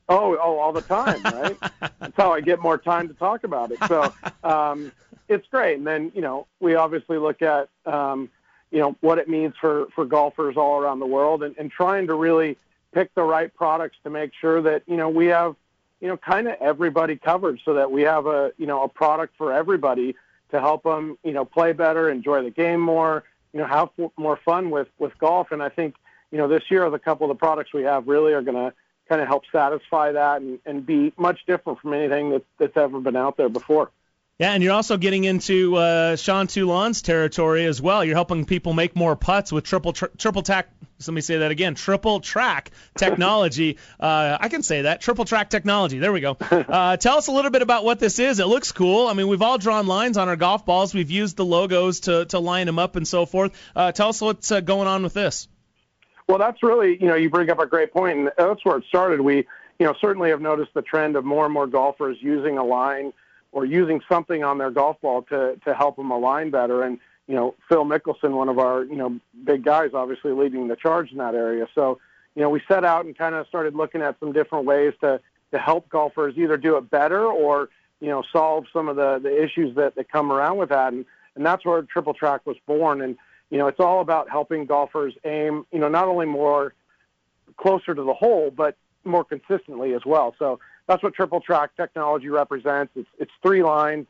Oh, 0.09 0.37
oh, 0.41 0.57
all 0.57 0.71
the 0.71 0.81
time, 0.81 1.21
right? 1.23 1.57
That's 1.99 2.15
how 2.15 2.31
I 2.31 2.39
get 2.41 2.61
more 2.61 2.77
time 2.77 3.09
to 3.09 3.13
talk 3.13 3.43
about 3.43 3.71
it. 3.71 3.79
So 3.87 4.13
um, 4.43 4.91
it's 5.27 5.47
great. 5.47 5.77
And 5.77 5.87
then 5.87 6.11
you 6.15 6.21
know 6.21 6.47
we 6.59 6.75
obviously 6.75 7.17
look 7.17 7.41
at 7.41 7.69
um, 7.85 8.29
you 8.71 8.79
know 8.79 8.95
what 9.01 9.17
it 9.17 9.27
means 9.27 9.53
for 9.59 9.87
for 9.95 10.05
golfers 10.05 10.57
all 10.57 10.79
around 10.79 10.99
the 10.99 11.05
world, 11.05 11.43
and, 11.43 11.55
and 11.57 11.71
trying 11.71 12.07
to 12.07 12.15
really 12.15 12.57
pick 12.93 13.13
the 13.15 13.23
right 13.23 13.53
products 13.53 13.97
to 14.03 14.09
make 14.09 14.31
sure 14.39 14.61
that 14.61 14.83
you 14.87 14.97
know 14.97 15.09
we 15.09 15.27
have 15.27 15.55
you 16.01 16.07
know 16.07 16.17
kind 16.17 16.47
of 16.47 16.55
everybody 16.59 17.15
covered, 17.15 17.59
so 17.63 17.73
that 17.73 17.91
we 17.91 18.01
have 18.03 18.25
a 18.27 18.51
you 18.57 18.65
know 18.65 18.83
a 18.83 18.89
product 18.89 19.35
for 19.37 19.53
everybody 19.53 20.15
to 20.51 20.59
help 20.59 20.83
them 20.83 21.17
you 21.23 21.33
know 21.33 21.45
play 21.45 21.73
better, 21.73 22.09
enjoy 22.09 22.43
the 22.43 22.51
game 22.51 22.79
more, 22.79 23.23
you 23.53 23.59
know 23.59 23.67
have 23.67 23.89
more 24.17 24.39
fun 24.43 24.69
with 24.69 24.87
with 24.99 25.17
golf. 25.19 25.51
And 25.51 25.63
I 25.63 25.69
think 25.69 25.95
you 26.31 26.37
know 26.37 26.47
this 26.47 26.63
year 26.69 26.89
the 26.89 26.99
couple 26.99 27.29
of 27.29 27.35
the 27.35 27.39
products 27.39 27.73
we 27.73 27.83
have 27.83 28.07
really 28.07 28.33
are 28.33 28.41
going 28.41 28.57
to 28.57 28.73
kind 29.07 29.21
of 29.21 29.27
help 29.27 29.43
satisfy 29.51 30.11
that 30.11 30.41
and, 30.41 30.59
and 30.65 30.85
be 30.85 31.13
much 31.17 31.45
different 31.47 31.79
from 31.79 31.93
anything 31.93 32.29
that, 32.31 32.43
that's 32.57 32.75
ever 32.75 32.99
been 32.99 33.15
out 33.15 33.37
there 33.37 33.49
before. 33.49 33.89
Yeah, 34.39 34.51
and 34.51 34.61
you're 34.61 34.73
also 34.73 34.97
getting 34.97 35.23
into 35.23 35.75
uh, 35.77 36.15
Sean 36.15 36.45
Toulon's 36.45 37.01
territory 37.01 37.65
as 37.65 37.81
well. 37.81 38.05
You're 38.05 38.15
helping 38.15 38.45
people 38.45 38.73
make 38.73 38.95
more 38.95 39.15
putts 39.15 39.51
with 39.51 39.63
triple 39.63 39.93
tr- 39.93 40.13
triple 40.15 40.43
tack. 40.43 40.69
Let 41.07 41.13
me 41.13 41.21
say 41.21 41.39
that 41.39 41.49
again. 41.49 41.73
Triple 41.73 42.19
track 42.19 42.69
technology. 42.95 43.77
uh, 43.99 44.37
I 44.39 44.49
can 44.49 44.61
say 44.61 44.83
that. 44.83 45.01
Triple 45.01 45.25
track 45.25 45.49
technology. 45.49 45.97
There 45.97 46.13
we 46.13 46.21
go. 46.21 46.37
Uh, 46.67 46.97
tell 46.97 47.17
us 47.17 47.27
a 47.27 47.31
little 47.31 47.49
bit 47.49 47.61
about 47.61 47.85
what 47.85 47.99
this 47.99 48.19
is. 48.19 48.39
It 48.39 48.47
looks 48.47 48.71
cool. 48.71 49.07
I 49.07 49.13
mean, 49.13 49.27
we've 49.27 49.41
all 49.41 49.57
drawn 49.57 49.87
lines 49.87 50.17
on 50.17 50.27
our 50.27 50.35
golf 50.35 50.65
balls. 50.65 50.93
We've 50.93 51.09
used 51.09 51.37
the 51.37 51.45
logos 51.45 52.01
to 52.01 52.25
to 52.25 52.39
line 52.39 52.65
them 52.65 52.77
up 52.77 52.95
and 52.97 53.07
so 53.07 53.25
forth. 53.25 53.53
Uh, 53.75 53.91
tell 53.91 54.09
us 54.09 54.21
what's 54.21 54.51
uh, 54.51 54.59
going 54.59 54.87
on 54.87 55.01
with 55.01 55.13
this. 55.13 55.47
Well, 56.27 56.37
that's 56.37 56.61
really, 56.61 56.97
you 56.99 57.07
know, 57.07 57.15
you 57.15 57.29
bring 57.29 57.49
up 57.49 57.59
a 57.59 57.65
great 57.65 57.93
point, 57.93 58.17
and 58.17 58.31
that's 58.37 58.63
where 58.65 58.77
it 58.77 58.83
started. 58.89 59.21
We, 59.21 59.47
you 59.79 59.85
know, 59.85 59.95
certainly 60.01 60.29
have 60.29 60.41
noticed 60.41 60.73
the 60.73 60.81
trend 60.81 61.15
of 61.15 61.23
more 61.23 61.45
and 61.45 61.53
more 61.53 61.67
golfers 61.67 62.17
using 62.19 62.57
a 62.57 62.63
line 62.63 63.13
or 63.57 63.65
using 63.65 63.99
something 64.07 64.43
on 64.43 64.59
their 64.59 64.69
golf 64.69 65.01
ball 65.01 65.23
to 65.23 65.59
to 65.65 65.73
help 65.73 65.95
them 65.95 66.11
align 66.11 66.51
better. 66.51 66.83
And 66.83 66.99
you 67.27 67.33
know, 67.33 67.55
Phil 67.67 67.85
Mickelson, 67.85 68.33
one 68.33 68.49
of 68.49 68.59
our 68.59 68.83
you 68.83 68.95
know 68.95 69.19
big 69.43 69.65
guys, 69.65 69.95
obviously 69.95 70.31
leading 70.31 70.67
the 70.67 70.75
charge 70.75 71.11
in 71.11 71.17
that 71.17 71.33
area. 71.33 71.67
So, 71.73 71.97
you 72.35 72.43
know, 72.43 72.51
we 72.51 72.61
set 72.67 72.85
out 72.85 73.05
and 73.05 73.17
kind 73.17 73.33
of 73.33 73.47
started 73.47 73.73
looking 73.73 74.03
at 74.03 74.19
some 74.19 74.31
different 74.31 74.65
ways 74.65 74.93
to 75.01 75.19
to 75.51 75.57
help 75.57 75.89
golfers 75.89 76.35
either 76.37 76.55
do 76.55 76.77
it 76.77 76.91
better 76.91 77.25
or 77.25 77.69
you 77.99 78.09
know 78.09 78.21
solve 78.31 78.65
some 78.71 78.87
of 78.89 78.95
the 78.95 79.17
the 79.17 79.43
issues 79.43 79.75
that 79.75 79.95
that 79.95 80.11
come 80.11 80.31
around 80.31 80.57
with 80.57 80.69
that. 80.69 80.93
And 80.93 81.03
and 81.35 81.43
that's 81.43 81.65
where 81.65 81.81
Triple 81.81 82.13
Track 82.13 82.45
was 82.45 82.57
born. 82.67 83.01
And 83.01 83.17
you 83.49 83.57
know, 83.57 83.65
it's 83.65 83.79
all 83.79 84.01
about 84.01 84.29
helping 84.29 84.67
golfers 84.67 85.15
aim, 85.25 85.65
you 85.71 85.79
know, 85.79 85.89
not 85.89 86.07
only 86.07 86.27
more 86.27 86.75
closer 87.57 87.95
to 87.95 88.03
the 88.03 88.13
hole, 88.13 88.51
but 88.55 88.77
more 89.03 89.23
consistently 89.23 89.95
as 89.95 90.05
well. 90.05 90.35
So 90.37 90.59
that's 90.87 91.03
what 91.03 91.13
triple 91.13 91.41
track 91.41 91.75
technology 91.75 92.29
represents. 92.29 92.91
It's, 92.95 93.09
it's 93.19 93.31
three 93.41 93.61
lines. 93.61 94.07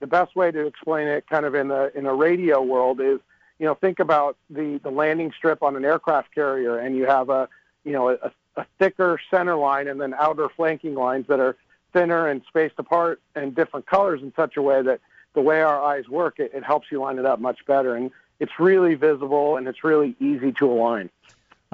The 0.00 0.06
best 0.06 0.34
way 0.34 0.50
to 0.50 0.66
explain 0.66 1.08
it 1.08 1.26
kind 1.28 1.46
of 1.46 1.54
in 1.54 1.68
the 1.68 1.96
in 1.96 2.06
a 2.06 2.14
radio 2.14 2.60
world 2.60 3.00
is, 3.00 3.20
you 3.58 3.66
know, 3.66 3.74
think 3.74 4.00
about 4.00 4.36
the, 4.50 4.80
the 4.82 4.90
landing 4.90 5.32
strip 5.36 5.62
on 5.62 5.76
an 5.76 5.84
aircraft 5.84 6.34
carrier 6.34 6.78
and 6.78 6.96
you 6.96 7.06
have 7.06 7.30
a, 7.30 7.48
you 7.84 7.92
know, 7.92 8.10
a, 8.10 8.32
a 8.56 8.66
thicker 8.78 9.18
center 9.30 9.56
line 9.56 9.88
and 9.88 10.00
then 10.00 10.14
outer 10.14 10.48
flanking 10.48 10.94
lines 10.94 11.26
that 11.28 11.40
are 11.40 11.56
thinner 11.92 12.28
and 12.28 12.42
spaced 12.48 12.74
apart 12.78 13.20
and 13.34 13.54
different 13.54 13.86
colors 13.86 14.20
in 14.22 14.32
such 14.36 14.56
a 14.56 14.62
way 14.62 14.82
that 14.82 15.00
the 15.34 15.40
way 15.40 15.62
our 15.62 15.82
eyes 15.82 16.08
work, 16.08 16.38
it, 16.38 16.50
it 16.54 16.64
helps 16.64 16.90
you 16.90 17.00
line 17.00 17.18
it 17.18 17.24
up 17.24 17.40
much 17.40 17.64
better. 17.66 17.94
And 17.94 18.10
it's 18.38 18.58
really 18.58 18.94
visible 18.94 19.56
and 19.56 19.66
it's 19.66 19.82
really 19.82 20.14
easy 20.20 20.52
to 20.52 20.70
align. 20.70 21.08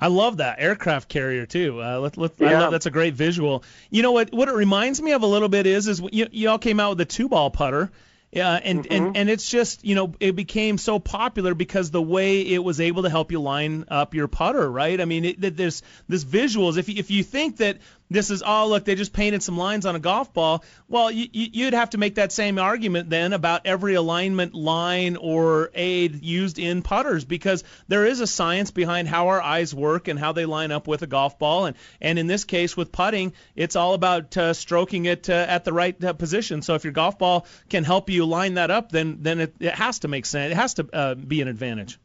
I 0.03 0.09
love 0.09 0.39
that 0.39 0.57
aircraft 0.59 1.09
carrier 1.09 1.47
too. 1.47 1.81
Uh, 1.81 1.99
let, 2.01 2.17
let, 2.17 2.33
yeah. 2.39 2.49
I 2.49 2.59
love, 2.61 2.73
that's 2.73 2.87
a 2.87 2.91
great 2.91 3.15
visual. 3.15 3.63
You 3.89 4.03
know 4.03 4.13
what? 4.13 4.33
What 4.33 4.49
it 4.49 4.55
reminds 4.55 5.01
me 5.01 5.13
of 5.13 5.23
a 5.23 5.27
little 5.27 5.49
bit 5.49 5.67
is 5.67 5.87
is 5.87 6.03
you, 6.13 6.27
you 6.33 6.51
all 6.51 6.59
came 6.59 6.81
out 6.81 6.91
with 6.91 6.99
the 6.99 7.05
two 7.05 7.29
ball 7.29 7.51
putter. 7.51 7.91
Yeah, 8.33 8.55
and, 8.55 8.83
mm-hmm. 8.83 8.93
and 8.93 9.17
and 9.17 9.31
it's 9.31 9.49
just 9.49 9.85
you 9.85 9.95
know 9.95 10.15
it 10.19 10.35
became 10.35 10.79
so 10.79 10.99
popular 10.99 11.55
because 11.55 11.91
the 11.91 12.01
way 12.01 12.41
it 12.41 12.65
was 12.65 12.81
able 12.81 13.03
to 13.03 13.11
help 13.11 13.31
you 13.31 13.41
line 13.41 13.85
up 13.89 14.15
your 14.15 14.27
putter, 14.27 14.71
right? 14.71 14.99
I 14.99 15.05
mean, 15.05 15.25
it, 15.27 15.57
there's 15.57 15.83
this 16.09 16.25
visuals. 16.25 16.79
If 16.79 16.89
you, 16.89 16.95
if 16.97 17.11
you 17.11 17.23
think 17.23 17.59
that 17.59 17.77
this 18.13 18.31
is 18.31 18.43
oh 18.45 18.69
look 18.69 18.85
they 18.85 18.95
just 18.95 19.13
painted 19.13 19.43
some 19.43 19.57
lines 19.57 19.87
on 19.87 19.97
a 19.97 19.99
golf 19.99 20.33
ball. 20.33 20.65
Well 20.89 21.11
you, 21.11 21.29
you'd 21.33 21.75
have 21.75 21.91
to 21.91 21.99
make 21.99 22.17
that 22.17 22.33
same 22.33 22.59
argument 22.59 23.11
then 23.11 23.33
about 23.33 23.63
every 23.67 23.95
alignment 23.95 24.55
line 24.55 25.17
or 25.17 25.71
aid 25.75 26.23
used 26.23 26.59
in 26.59 26.83
putters 26.83 27.25
because 27.25 27.65
there 27.89 28.07
is 28.07 28.21
a 28.21 28.27
science 28.27 28.71
behind 28.71 29.09
how 29.09 29.29
our 29.29 29.41
eyes 29.41 29.75
work 29.75 30.09
and 30.09 30.19
how 30.19 30.33
they 30.33 30.45
line 30.45 30.73
up 30.73 30.87
with 30.87 31.03
a 31.03 31.07
golf 31.07 31.39
ball. 31.39 31.67
And 31.67 31.77
and 32.01 32.19
in 32.19 32.27
this 32.27 32.45
case 32.45 32.77
with 32.77 32.93
putting 32.93 33.33
it's 33.57 33.77
all 33.77 33.95
about 33.95 34.37
uh, 34.37 34.53
stroking 34.53 35.07
it 35.07 35.29
uh, 35.29 35.33
at 35.49 35.65
the 35.65 35.73
right 35.73 36.03
uh, 36.03 36.13
position. 36.13 36.63
So 36.63 36.75
if 36.75 36.85
your 36.85 36.93
golf 36.93 37.19
ball 37.19 37.47
can 37.69 37.85
help 37.85 38.11
you 38.11 38.25
line 38.27 38.55
that 38.55 38.71
up 38.71 38.93
then 38.93 39.19
then 39.21 39.41
it, 39.41 39.55
it 39.61 39.75
has 39.75 40.01
to 40.01 40.09
make 40.09 40.27
sense. 40.27 40.53
It 40.53 40.57
has 40.57 40.75
to 40.75 40.89
uh, 40.93 41.15
be 41.15 41.41
an 41.41 41.49
advantage. 41.49 41.99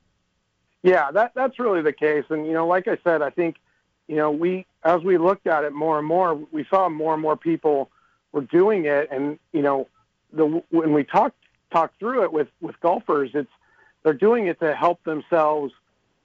Yeah 0.84 1.12
that 1.12 1.34
that's 1.36 1.60
really 1.60 1.82
the 1.82 1.94
case. 1.94 2.26
And 2.30 2.46
you 2.46 2.54
know 2.54 2.68
like 2.68 2.88
I 2.88 2.98
said 3.04 3.22
I 3.22 3.30
think 3.30 3.58
you 4.08 4.16
know, 4.16 4.32
we 4.32 4.66
as 4.84 5.02
we 5.04 5.18
looked 5.18 5.48
at 5.48 5.64
it 5.64 5.74
more 5.74 5.98
and 6.00 6.08
more, 6.08 6.36
we 6.52 6.66
saw 6.70 6.88
more 6.90 7.14
and 7.14 7.22
more 7.22 7.36
people 7.36 7.90
were 8.32 8.42
doing 8.42 8.86
it, 8.86 9.10
and 9.12 9.38
you 9.52 9.62
know, 9.62 9.88
the 10.32 10.64
when 10.70 10.94
we 10.94 11.04
talked 11.04 11.38
talked 11.72 12.00
through 12.00 12.24
it 12.24 12.32
with 12.32 12.48
with 12.62 12.80
golfers, 12.80 13.32
it's 13.34 13.52
they're 14.04 14.14
doing 14.14 14.48
it 14.48 14.60
to 14.62 14.74
help 14.76 15.04
themselves 15.04 15.74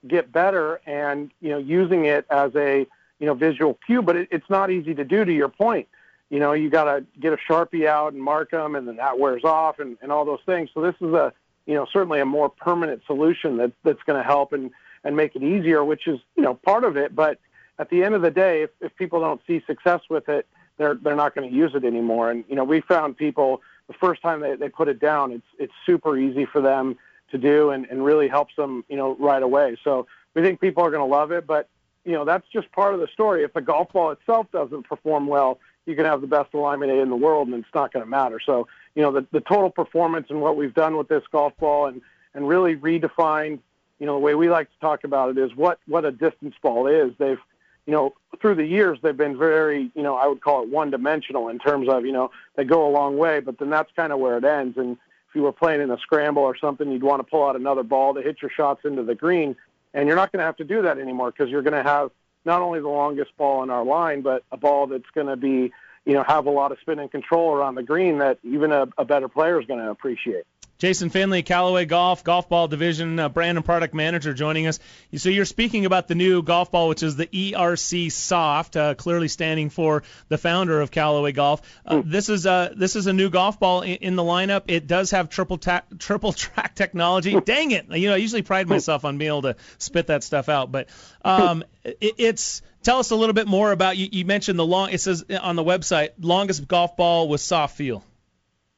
get 0.07 0.31
better, 0.31 0.79
and 0.85 1.31
you 1.41 1.49
know, 1.49 1.57
using 1.57 2.05
it 2.05 2.25
as 2.29 2.55
a 2.55 2.87
you 3.19 3.27
know 3.27 3.33
visual 3.33 3.77
cue, 3.85 4.01
but 4.01 4.15
it, 4.15 4.27
it's 4.31 4.49
not 4.49 4.71
easy 4.71 4.93
to 4.95 5.03
do. 5.03 5.25
To 5.25 5.33
your 5.33 5.49
point, 5.49 5.87
you 6.29 6.39
know, 6.39 6.53
you 6.53 6.69
got 6.69 6.85
to 6.85 7.05
get 7.19 7.33
a 7.33 7.37
sharpie 7.49 7.85
out 7.85 8.13
and 8.13 8.21
mark 8.21 8.51
them, 8.51 8.75
and 8.75 8.87
then 8.87 8.95
that 8.97 9.19
wears 9.19 9.43
off, 9.43 9.79
and 9.79 9.97
and 10.01 10.11
all 10.11 10.23
those 10.23 10.41
things. 10.45 10.69
So 10.73 10.81
this 10.81 10.95
is 11.01 11.13
a 11.13 11.33
you 11.65 11.73
know 11.73 11.85
certainly 11.91 12.21
a 12.21 12.25
more 12.25 12.47
permanent 12.47 13.01
solution 13.05 13.57
that 13.57 13.73
that's 13.83 14.03
going 14.03 14.21
to 14.21 14.25
help 14.25 14.53
and 14.53 14.71
and 15.03 15.17
make 15.17 15.35
it 15.35 15.43
easier, 15.43 15.83
which 15.83 16.07
is 16.07 16.19
you 16.37 16.43
know 16.43 16.53
part 16.53 16.85
of 16.85 16.95
it, 16.95 17.13
but 17.13 17.39
at 17.79 17.89
the 17.89 18.03
end 18.03 18.15
of 18.15 18.21
the 18.21 18.31
day, 18.31 18.63
if, 18.63 18.69
if 18.81 18.95
people 18.95 19.19
don't 19.19 19.41
see 19.47 19.63
success 19.65 20.01
with 20.09 20.29
it, 20.29 20.47
they're 20.77 20.95
they're 20.95 21.15
not 21.15 21.35
going 21.35 21.49
to 21.49 21.55
use 21.55 21.71
it 21.75 21.83
anymore. 21.83 22.31
And 22.31 22.43
you 22.47 22.55
know, 22.55 22.63
we 22.63 22.81
found 22.81 23.17
people 23.17 23.61
the 23.87 23.93
first 23.93 24.21
time 24.21 24.41
they, 24.41 24.55
they 24.55 24.69
put 24.69 24.87
it 24.87 24.99
down, 24.99 25.31
it's 25.31 25.47
it's 25.59 25.73
super 25.85 26.17
easy 26.17 26.45
for 26.45 26.61
them 26.61 26.97
to 27.31 27.37
do 27.37 27.71
and, 27.71 27.85
and 27.89 28.05
really 28.05 28.27
helps 28.27 28.55
them, 28.55 28.83
you 28.89 28.95
know, 28.95 29.15
right 29.19 29.41
away. 29.41 29.77
So 29.83 30.07
we 30.33 30.41
think 30.41 30.61
people 30.61 30.83
are 30.83 30.91
going 30.91 31.07
to 31.07 31.11
love 31.11 31.31
it, 31.31 31.47
but 31.47 31.67
you 32.05 32.11
know, 32.11 32.25
that's 32.25 32.47
just 32.51 32.71
part 32.71 32.93
of 32.93 32.99
the 32.99 33.07
story. 33.07 33.43
If 33.43 33.53
the 33.53 33.61
golf 33.61 33.93
ball 33.93 34.11
itself 34.11 34.47
doesn't 34.51 34.83
perform 34.83 35.27
well, 35.27 35.59
you 35.85 35.95
can 35.95 36.05
have 36.05 36.21
the 36.21 36.27
best 36.27 36.53
alignment 36.53 36.91
aid 36.91 36.99
in 36.99 37.09
the 37.09 37.15
world 37.15 37.47
and 37.47 37.63
it's 37.63 37.73
not 37.73 37.93
going 37.93 38.03
to 38.03 38.09
matter. 38.09 38.39
So, 38.45 38.67
you 38.95 39.01
know, 39.01 39.11
the, 39.11 39.25
the 39.31 39.41
total 39.41 39.69
performance 39.69 40.27
and 40.29 40.41
what 40.41 40.55
we've 40.57 40.73
done 40.73 40.97
with 40.97 41.07
this 41.07 41.23
golf 41.31 41.53
ball 41.57 41.87
and, 41.87 42.01
and 42.33 42.47
really 42.47 42.75
redefined, 42.75 43.59
you 43.99 44.05
know, 44.05 44.13
the 44.13 44.19
way 44.19 44.35
we 44.35 44.49
like 44.49 44.69
to 44.69 44.79
talk 44.79 45.03
about 45.03 45.29
it 45.29 45.37
is 45.37 45.55
what, 45.55 45.79
what 45.87 46.05
a 46.05 46.11
distance 46.11 46.55
ball 46.61 46.87
is. 46.87 47.13
They've, 47.17 47.39
you 47.85 47.93
know, 47.93 48.13
through 48.41 48.55
the 48.55 48.65
years 48.65 48.99
they've 49.01 49.15
been 49.15 49.37
very, 49.37 49.91
you 49.95 50.03
know, 50.03 50.15
I 50.15 50.27
would 50.27 50.41
call 50.41 50.63
it 50.63 50.69
one-dimensional 50.69 51.49
in 51.49 51.59
terms 51.59 51.89
of, 51.89 52.05
you 52.05 52.11
know, 52.11 52.31
they 52.55 52.63
go 52.63 52.87
a 52.87 52.91
long 52.91 53.17
way, 53.17 53.39
but 53.39 53.57
then 53.59 53.69
that's 53.69 53.91
kind 53.95 54.13
of 54.13 54.19
where 54.19 54.37
it 54.37 54.43
ends. 54.43 54.77
And 54.77 54.97
if 55.29 55.35
you 55.35 55.41
were 55.41 55.51
playing 55.51 55.81
in 55.81 55.91
a 55.91 55.97
scramble 55.97 56.43
or 56.43 56.57
something, 56.57 56.91
you'd 56.91 57.03
want 57.03 57.19
to 57.19 57.29
pull 57.29 57.47
out 57.47 57.55
another 57.55 57.83
ball 57.83 58.13
to 58.13 58.21
hit 58.21 58.41
your 58.41 58.51
shots 58.51 58.81
into 58.85 59.03
the 59.03 59.15
green, 59.15 59.55
and 59.93 60.07
you're 60.07 60.15
not 60.15 60.31
going 60.31 60.39
to 60.39 60.45
have 60.45 60.57
to 60.57 60.63
do 60.63 60.81
that 60.83 60.97
anymore 60.97 61.31
because 61.31 61.49
you're 61.49 61.61
going 61.61 61.73
to 61.73 61.83
have 61.83 62.11
not 62.45 62.61
only 62.61 62.79
the 62.79 62.89
longest 62.89 63.35
ball 63.37 63.63
in 63.63 63.69
our 63.69 63.85
line, 63.85 64.21
but 64.21 64.43
a 64.51 64.57
ball 64.57 64.87
that's 64.87 65.09
going 65.13 65.27
to 65.27 65.37
be, 65.37 65.71
you 66.05 66.13
know, 66.13 66.23
have 66.23 66.45
a 66.45 66.49
lot 66.49 66.71
of 66.71 66.79
spin 66.79 66.99
and 66.99 67.11
control 67.11 67.53
around 67.53 67.75
the 67.75 67.83
green 67.83 68.17
that 68.19 68.37
even 68.43 68.71
a, 68.71 68.87
a 68.97 69.05
better 69.05 69.27
player 69.27 69.59
is 69.59 69.65
going 69.65 69.79
to 69.79 69.89
appreciate. 69.89 70.45
Jason 70.79 71.09
Finley, 71.09 71.43
Callaway 71.43 71.85
Golf, 71.85 72.23
Golf 72.23 72.49
Ball 72.49 72.67
Division 72.67 73.17
uh, 73.19 73.29
brand 73.29 73.57
and 73.57 73.63
product 73.63 73.93
manager, 73.93 74.33
joining 74.33 74.67
us. 74.67 74.79
So 75.15 75.29
you're 75.29 75.45
speaking 75.45 75.85
about 75.85 76.07
the 76.07 76.15
new 76.15 76.41
golf 76.41 76.71
ball, 76.71 76.89
which 76.89 77.03
is 77.03 77.15
the 77.15 77.27
ERC 77.27 78.11
Soft, 78.11 78.75
uh, 78.75 78.93
clearly 78.95 79.27
standing 79.27 79.69
for 79.69 80.03
the 80.27 80.37
founder 80.37 80.81
of 80.81 80.91
Callaway 80.91 81.31
Golf. 81.31 81.61
Uh, 81.85 81.97
mm. 81.97 82.11
This 82.11 82.27
is 82.27 82.45
a 82.45 82.73
this 82.75 82.95
is 82.95 83.07
a 83.07 83.13
new 83.13 83.29
golf 83.29 83.59
ball 83.59 83.81
in, 83.81 83.97
in 83.97 84.15
the 84.15 84.23
lineup. 84.23 84.63
It 84.67 84.87
does 84.87 85.11
have 85.11 85.29
triple 85.29 85.57
ta- 85.57 85.83
triple 85.99 86.33
track 86.33 86.75
technology. 86.75 87.39
Dang 87.39 87.71
it! 87.71 87.89
You 87.89 88.09
know, 88.09 88.15
I 88.15 88.17
usually 88.17 88.41
pride 88.41 88.67
myself 88.67 89.05
on 89.05 89.17
being 89.17 89.29
able 89.29 89.43
to 89.43 89.55
spit 89.77 90.07
that 90.07 90.23
stuff 90.23 90.49
out, 90.49 90.71
but 90.71 90.89
um, 91.23 91.63
it, 91.83 92.15
it's 92.17 92.61
tell 92.83 92.99
us 92.99 93.11
a 93.11 93.15
little 93.15 93.33
bit 93.33 93.47
more 93.47 93.71
about 93.71 93.95
you, 93.97 94.09
you 94.11 94.25
mentioned 94.25 94.59
the 94.59 94.65
long. 94.65 94.91
It 94.91 95.01
says 95.01 95.23
on 95.41 95.55
the 95.55 95.63
website 95.63 96.09
longest 96.19 96.67
golf 96.67 96.97
ball 96.97 97.29
with 97.29 97.41
soft 97.41 97.77
feel. 97.77 98.03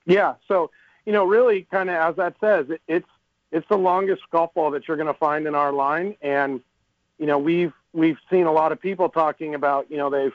Yeah. 0.05 0.35
So 0.47 0.69
you 1.05 1.13
know, 1.13 1.25
really 1.25 1.67
kind 1.71 1.89
of 1.89 1.95
as 1.95 2.15
that 2.17 2.35
says, 2.39 2.69
it, 2.69 2.81
it's 2.87 3.07
it's 3.51 3.67
the 3.69 3.77
longest 3.77 4.23
golf 4.31 4.53
ball 4.53 4.71
that 4.71 4.87
you're 4.87 4.97
going 4.97 5.07
to 5.07 5.13
find 5.13 5.47
in 5.47 5.55
our 5.55 5.71
line, 5.71 6.15
and 6.21 6.61
you 7.19 7.25
know 7.25 7.37
we've 7.37 7.73
we've 7.93 8.17
seen 8.29 8.45
a 8.45 8.51
lot 8.51 8.71
of 8.71 8.81
people 8.81 9.09
talking 9.09 9.55
about 9.55 9.89
you 9.89 9.97
know 9.97 10.09
they've 10.09 10.33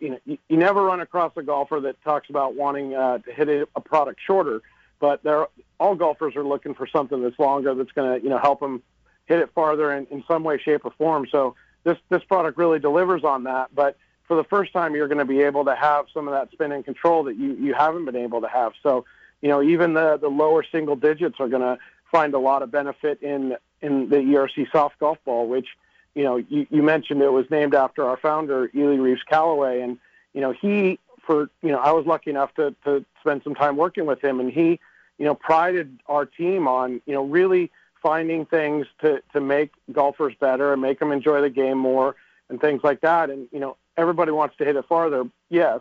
you 0.00 0.10
know 0.10 0.18
you, 0.24 0.38
you 0.48 0.56
never 0.56 0.84
run 0.84 1.00
across 1.00 1.32
a 1.36 1.42
golfer 1.42 1.80
that 1.80 2.02
talks 2.02 2.30
about 2.30 2.54
wanting 2.54 2.94
uh, 2.94 3.18
to 3.18 3.32
hit 3.32 3.48
a, 3.48 3.68
a 3.74 3.80
product 3.80 4.20
shorter, 4.24 4.62
but 5.00 5.22
they're 5.22 5.46
all 5.80 5.94
golfers 5.94 6.36
are 6.36 6.44
looking 6.44 6.74
for 6.74 6.86
something 6.86 7.22
that's 7.22 7.38
longer 7.38 7.74
that's 7.74 7.92
going 7.92 8.18
to 8.18 8.22
you 8.22 8.30
know 8.30 8.38
help 8.38 8.60
them 8.60 8.82
hit 9.26 9.40
it 9.40 9.50
farther 9.54 9.92
in, 9.92 10.06
in 10.10 10.22
some 10.28 10.44
way, 10.44 10.56
shape, 10.58 10.84
or 10.84 10.92
form. 10.92 11.26
So 11.30 11.54
this 11.84 11.98
this 12.10 12.22
product 12.24 12.58
really 12.58 12.78
delivers 12.78 13.24
on 13.24 13.44
that, 13.44 13.74
but 13.74 13.96
for 14.26 14.36
the 14.36 14.44
first 14.44 14.72
time, 14.72 14.94
you're 14.94 15.08
going 15.08 15.18
to 15.18 15.24
be 15.24 15.42
able 15.42 15.64
to 15.64 15.74
have 15.74 16.06
some 16.12 16.26
of 16.26 16.34
that 16.34 16.50
spin 16.50 16.72
and 16.72 16.84
control 16.84 17.24
that 17.24 17.36
you 17.36 17.54
you 17.54 17.74
haven't 17.74 18.04
been 18.04 18.16
able 18.16 18.40
to 18.40 18.48
have. 18.48 18.72
So, 18.82 19.04
you 19.42 19.48
know, 19.48 19.62
even 19.62 19.94
the 19.94 20.16
the 20.16 20.28
lower 20.28 20.64
single 20.70 20.96
digits 20.96 21.36
are 21.38 21.48
going 21.48 21.62
to 21.62 21.78
find 22.10 22.34
a 22.34 22.38
lot 22.38 22.62
of 22.62 22.70
benefit 22.70 23.20
in 23.22 23.56
in 23.82 24.08
the 24.08 24.16
ERC 24.16 24.70
soft 24.72 24.98
golf 24.98 25.18
ball, 25.24 25.48
which 25.48 25.68
you 26.14 26.24
know 26.24 26.36
you, 26.36 26.66
you 26.70 26.82
mentioned 26.82 27.22
it 27.22 27.32
was 27.32 27.46
named 27.50 27.74
after 27.74 28.04
our 28.04 28.16
founder 28.16 28.70
Ely 28.74 28.96
Reeves 28.96 29.22
Callaway, 29.28 29.80
and 29.80 29.98
you 30.32 30.40
know 30.40 30.52
he 30.52 30.98
for 31.26 31.50
you 31.62 31.70
know 31.70 31.78
I 31.78 31.92
was 31.92 32.06
lucky 32.06 32.30
enough 32.30 32.54
to 32.54 32.74
to 32.84 33.04
spend 33.20 33.42
some 33.44 33.54
time 33.54 33.76
working 33.76 34.06
with 34.06 34.22
him, 34.22 34.40
and 34.40 34.50
he 34.50 34.80
you 35.18 35.24
know 35.24 35.34
prided 35.34 35.98
our 36.06 36.24
team 36.24 36.68
on 36.68 37.00
you 37.06 37.14
know 37.14 37.24
really 37.24 37.70
finding 38.02 38.46
things 38.46 38.86
to 39.00 39.22
to 39.32 39.40
make 39.40 39.72
golfers 39.92 40.34
better 40.40 40.72
and 40.72 40.80
make 40.80 40.98
them 40.98 41.12
enjoy 41.12 41.40
the 41.40 41.50
game 41.50 41.78
more 41.78 42.14
and 42.48 42.60
things 42.60 42.82
like 42.82 43.00
that. 43.00 43.30
And 43.30 43.48
you 43.52 43.60
know 43.60 43.76
everybody 43.96 44.30
wants 44.30 44.56
to 44.56 44.64
hit 44.64 44.76
it 44.76 44.84
farther, 44.88 45.24
yes, 45.48 45.80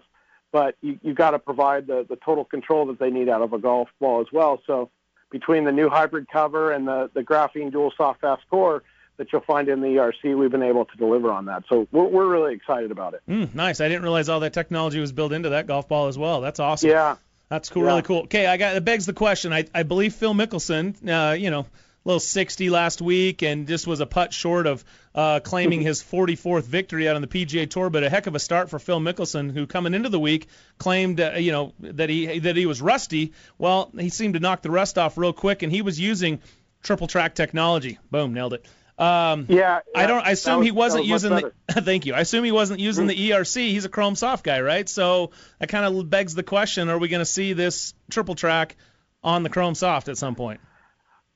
but 0.52 0.76
you 0.82 1.00
you 1.02 1.14
got 1.14 1.32
to 1.32 1.40
provide 1.40 1.88
the 1.88 2.06
the 2.08 2.16
total 2.18 2.46
control 2.46 2.86
that 2.88 3.00
they 3.00 3.10
need 3.10 3.30
out 3.30 3.42
of 3.42 3.54
a 3.54 3.60
golf 3.60 3.90
ball 4.00 4.22
as 4.22 4.28
well. 4.32 4.62
So 4.66 4.90
between 5.32 5.66
the 5.66 5.72
new 5.72 5.90
hybrid 5.90 6.28
cover 6.32 6.72
and 6.72 6.88
the 6.88 7.10
the 7.14 7.22
graphene 7.22 7.72
dual 7.72 7.92
soft 7.96 8.22
fast 8.22 8.44
core 8.50 8.84
that 9.18 9.32
you'll 9.32 9.42
find 9.42 9.70
in 9.70 9.82
the 9.82 9.88
ERC, 9.88 10.38
we've 10.38 10.52
been 10.52 10.64
able 10.64 10.86
to 10.86 10.98
deliver 10.98 11.32
on 11.32 11.46
that. 11.46 11.64
So 11.70 11.88
we're, 11.92 12.04
we're 12.04 12.28
really 12.28 12.54
excited 12.54 12.92
about 12.92 13.14
it. 13.14 13.22
Mm, 13.30 13.56
nice. 13.56 13.80
I 13.80 13.88
didn't 13.88 14.04
realize 14.04 14.28
all 14.28 14.42
that 14.42 14.52
technology 14.52 15.00
was 15.00 15.14
built 15.14 15.32
into 15.32 15.50
that 15.50 15.68
golf 15.68 15.88
ball 15.88 16.08
as 16.08 16.18
well. 16.18 16.42
That's 16.42 16.60
awesome. 16.60 16.90
Yeah. 16.90 17.16
That's 17.48 17.70
cool. 17.70 17.84
Yeah. 17.84 17.90
Really 17.90 18.02
cool. 18.02 18.20
Okay, 18.24 18.48
I 18.48 18.58
got. 18.58 18.76
It 18.76 18.84
begs 18.84 19.06
the 19.06 19.14
question. 19.14 19.54
I 19.54 19.66
I 19.74 19.84
believe 19.84 20.16
Phil 20.16 20.34
Mickelson, 20.34 20.96
uh, 21.08 21.34
you 21.34 21.52
know, 21.52 21.68
little 22.06 22.20
60 22.20 22.70
last 22.70 23.02
week 23.02 23.42
and 23.42 23.68
just 23.68 23.88
was 23.88 24.00
a 24.00 24.06
putt 24.06 24.32
short 24.32 24.68
of 24.68 24.86
uh, 25.14 25.40
claiming 25.42 25.82
his 25.82 26.02
44th 26.12 26.64
victory 26.64 27.10
out 27.10 27.16
on 27.16 27.22
the 27.22 27.28
PGA 27.28 27.70
Tour. 27.70 27.90
But 27.90 28.04
a 28.04 28.10
heck 28.10 28.28
of 28.28 28.36
a 28.36 28.40
start 28.40 28.70
for 28.70 28.80
Phil 28.80 29.00
Mickelson, 29.00 29.52
who 29.52 29.66
coming 29.68 29.94
into 29.94 30.10
the 30.10 30.20
week 30.20 30.48
claimed, 30.78 31.20
uh, 31.20 31.34
you 31.38 31.52
know, 31.52 31.74
that 31.80 32.10
he 32.10 32.40
that 32.40 32.56
he 32.56 32.66
was 32.66 32.82
rusty. 32.82 33.34
Well, 33.58 33.92
he 33.98 34.10
seemed 34.10 34.36
to 34.36 34.40
knock 34.40 34.62
the 34.62 34.72
rust 34.72 34.98
off 34.98 35.18
real 35.18 35.34
quick, 35.34 35.64
and 35.64 35.72
he 35.72 35.82
was 35.82 36.00
using 36.00 36.42
triple 36.84 37.08
track 37.08 37.36
technology. 37.36 37.98
Boom, 38.12 38.34
nailed 38.34 38.54
it. 38.54 38.66
Um, 38.98 39.48
yeah, 39.50 39.82
I 39.94 40.06
don't. 40.06 40.26
I 40.26 40.32
assume 40.32 40.60
was- 40.60 40.66
he 40.68 40.72
wasn't 40.72 41.02
was 41.02 41.24
using 41.24 41.36
the. 41.36 41.52
thank 41.82 42.06
you. 42.06 42.14
I 42.14 42.22
assume 42.22 42.44
he 42.46 42.52
wasn't 42.54 42.80
using 42.80 43.08
the 43.08 43.32
ERC. 43.32 43.56
He's 43.72 43.84
a 43.84 43.90
Chrome 43.90 44.16
Soft 44.16 44.46
guy, 44.46 44.62
right? 44.62 44.88
So 44.88 45.32
that 45.60 45.68
kind 45.68 45.86
of 45.86 46.10
begs 46.10 46.34
the 46.34 46.44
question: 46.44 46.88
Are 46.88 46.98
we 46.98 47.10
going 47.10 47.20
to 47.20 47.26
see 47.26 47.54
this 47.54 47.94
triple 48.10 48.36
track 48.36 48.78
on 49.22 49.44
the 49.44 49.50
Chrome 49.50 49.76
Soft 49.76 50.08
at 50.08 50.18
some 50.18 50.36
point? 50.36 50.62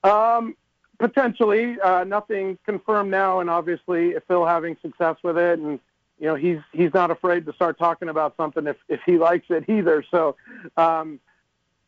Um, 0.03 0.55
potentially, 0.97 1.79
uh, 1.81 2.03
nothing 2.03 2.57
confirmed 2.65 3.11
now, 3.11 3.39
and 3.39 3.49
obviously, 3.49 4.09
if 4.09 4.23
Phil 4.27 4.45
having 4.45 4.77
success 4.81 5.17
with 5.23 5.37
it, 5.37 5.59
and 5.59 5.79
you 6.19 6.27
know, 6.27 6.35
he's 6.35 6.59
he's 6.71 6.93
not 6.93 7.11
afraid 7.11 7.45
to 7.45 7.53
start 7.53 7.79
talking 7.79 8.09
about 8.09 8.35
something 8.37 8.67
if 8.67 8.77
if 8.87 8.99
he 9.05 9.17
likes 9.17 9.47
it 9.49 9.69
either. 9.69 10.03
So, 10.11 10.35
um, 10.77 11.19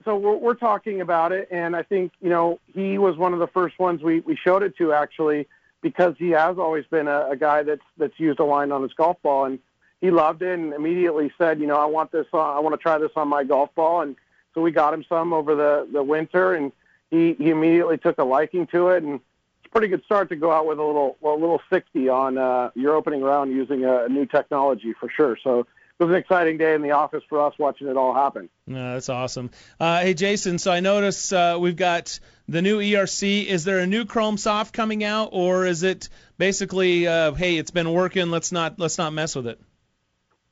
so 0.05 0.15
we're 0.15 0.37
we're 0.37 0.53
talking 0.55 1.01
about 1.01 1.31
it, 1.31 1.49
and 1.51 1.75
I 1.75 1.83
think 1.83 2.13
you 2.21 2.29
know 2.29 2.59
he 2.73 2.97
was 2.97 3.17
one 3.17 3.33
of 3.33 3.39
the 3.39 3.47
first 3.47 3.77
ones 3.77 4.01
we 4.01 4.21
we 4.21 4.35
showed 4.35 4.63
it 4.63 4.77
to 4.77 4.93
actually 4.93 5.47
because 5.81 6.15
he 6.17 6.29
has 6.29 6.57
always 6.57 6.85
been 6.85 7.07
a, 7.07 7.29
a 7.31 7.35
guy 7.35 7.63
that's 7.63 7.81
that's 7.97 8.19
used 8.19 8.39
a 8.39 8.45
line 8.45 8.71
on 8.71 8.81
his 8.83 8.93
golf 8.93 9.17
ball, 9.21 9.45
and 9.45 9.59
he 9.99 10.11
loved 10.11 10.41
it 10.41 10.57
and 10.57 10.73
immediately 10.73 11.31
said, 11.37 11.59
you 11.59 11.67
know, 11.67 11.75
I 11.75 11.85
want 11.85 12.11
this 12.11 12.27
on, 12.33 12.57
I 12.57 12.59
want 12.59 12.73
to 12.73 12.81
try 12.81 12.97
this 12.97 13.11
on 13.15 13.27
my 13.27 13.43
golf 13.43 13.73
ball, 13.75 14.01
and 14.01 14.15
so 14.53 14.61
we 14.61 14.71
got 14.71 14.93
him 14.93 15.03
some 15.07 15.33
over 15.33 15.55
the 15.55 15.87
the 15.91 16.03
winter, 16.03 16.53
and 16.53 16.71
he 17.11 17.35
he 17.37 17.49
immediately 17.49 17.97
took 17.97 18.17
a 18.17 18.23
liking 18.23 18.65
to 18.67 18.89
it, 18.89 19.03
and 19.03 19.15
it's 19.15 19.67
a 19.67 19.69
pretty 19.69 19.89
good 19.89 20.03
start 20.05 20.29
to 20.29 20.35
go 20.35 20.51
out 20.51 20.65
with 20.65 20.79
a 20.79 20.83
little 20.83 21.17
well, 21.21 21.35
a 21.35 21.39
little 21.39 21.61
60 21.71 22.09
on 22.09 22.37
uh, 22.37 22.71
your 22.73 22.95
opening 22.95 23.21
round 23.21 23.51
using 23.51 23.85
a, 23.85 24.05
a 24.05 24.09
new 24.09 24.25
technology 24.25 24.93
for 24.99 25.09
sure. 25.09 25.37
So 25.43 25.59
it 25.59 26.05
was 26.05 26.09
an 26.09 26.15
exciting 26.15 26.57
day 26.57 26.73
in 26.73 26.81
the 26.81 26.91
office 26.91 27.21
for 27.29 27.45
us 27.45 27.53
watching 27.59 27.87
it 27.87 27.95
all 27.95 28.15
happen. 28.15 28.49
No, 28.65 28.93
that's 28.93 29.09
awesome. 29.09 29.51
Uh, 29.79 29.99
hey, 29.99 30.15
Jason. 30.15 30.57
So 30.57 30.71
I 30.71 30.79
notice 30.79 31.31
uh, 31.31 31.57
we've 31.59 31.75
got 31.75 32.19
the 32.47 32.63
new 32.63 32.79
ERC. 32.79 33.45
Is 33.45 33.65
there 33.65 33.79
a 33.79 33.85
new 33.85 34.05
Chrome 34.05 34.37
Soft 34.37 34.73
coming 34.73 35.03
out, 35.03 35.29
or 35.33 35.67
is 35.67 35.83
it 35.83 36.09
basically, 36.39 37.07
uh, 37.07 37.33
hey, 37.33 37.57
it's 37.57 37.71
been 37.71 37.91
working. 37.91 38.31
Let's 38.31 38.51
not 38.51 38.79
let's 38.79 38.97
not 38.97 39.13
mess 39.13 39.35
with 39.35 39.47
it. 39.47 39.61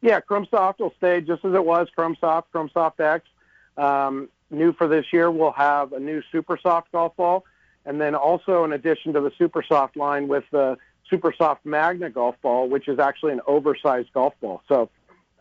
Yeah, 0.01 0.19
Chrome 0.19 0.47
Soft 0.51 0.79
will 0.79 0.93
stay 0.97 1.21
just 1.21 1.43
as 1.43 1.53
it 1.53 1.65
was. 1.65 1.87
Chrome 1.95 2.15
Soft, 2.19 2.51
Chrome 2.51 2.69
Soft 2.73 2.99
X. 2.99 3.27
Um, 3.75 4.29
new 4.49 4.73
for 4.73 4.87
this 4.87 5.05
year, 5.11 5.29
we'll 5.29 5.51
have 5.51 5.93
a 5.93 5.99
new 5.99 6.21
Super 6.31 6.57
Soft 6.61 6.91
golf 6.91 7.15
ball, 7.15 7.45
and 7.85 7.99
then 7.99 8.15
also 8.15 8.63
in 8.63 8.73
addition 8.73 9.13
to 9.13 9.21
the 9.21 9.31
Super 9.37 9.63
Soft 9.63 9.95
line 9.95 10.27
with 10.27 10.43
the 10.51 10.77
Super 11.09 11.33
Soft 11.37 11.65
Magna 11.65 12.09
golf 12.09 12.35
ball, 12.41 12.67
which 12.67 12.87
is 12.87 12.99
actually 12.99 13.33
an 13.33 13.41
oversized 13.47 14.13
golf 14.13 14.33
ball. 14.41 14.61
So, 14.67 14.89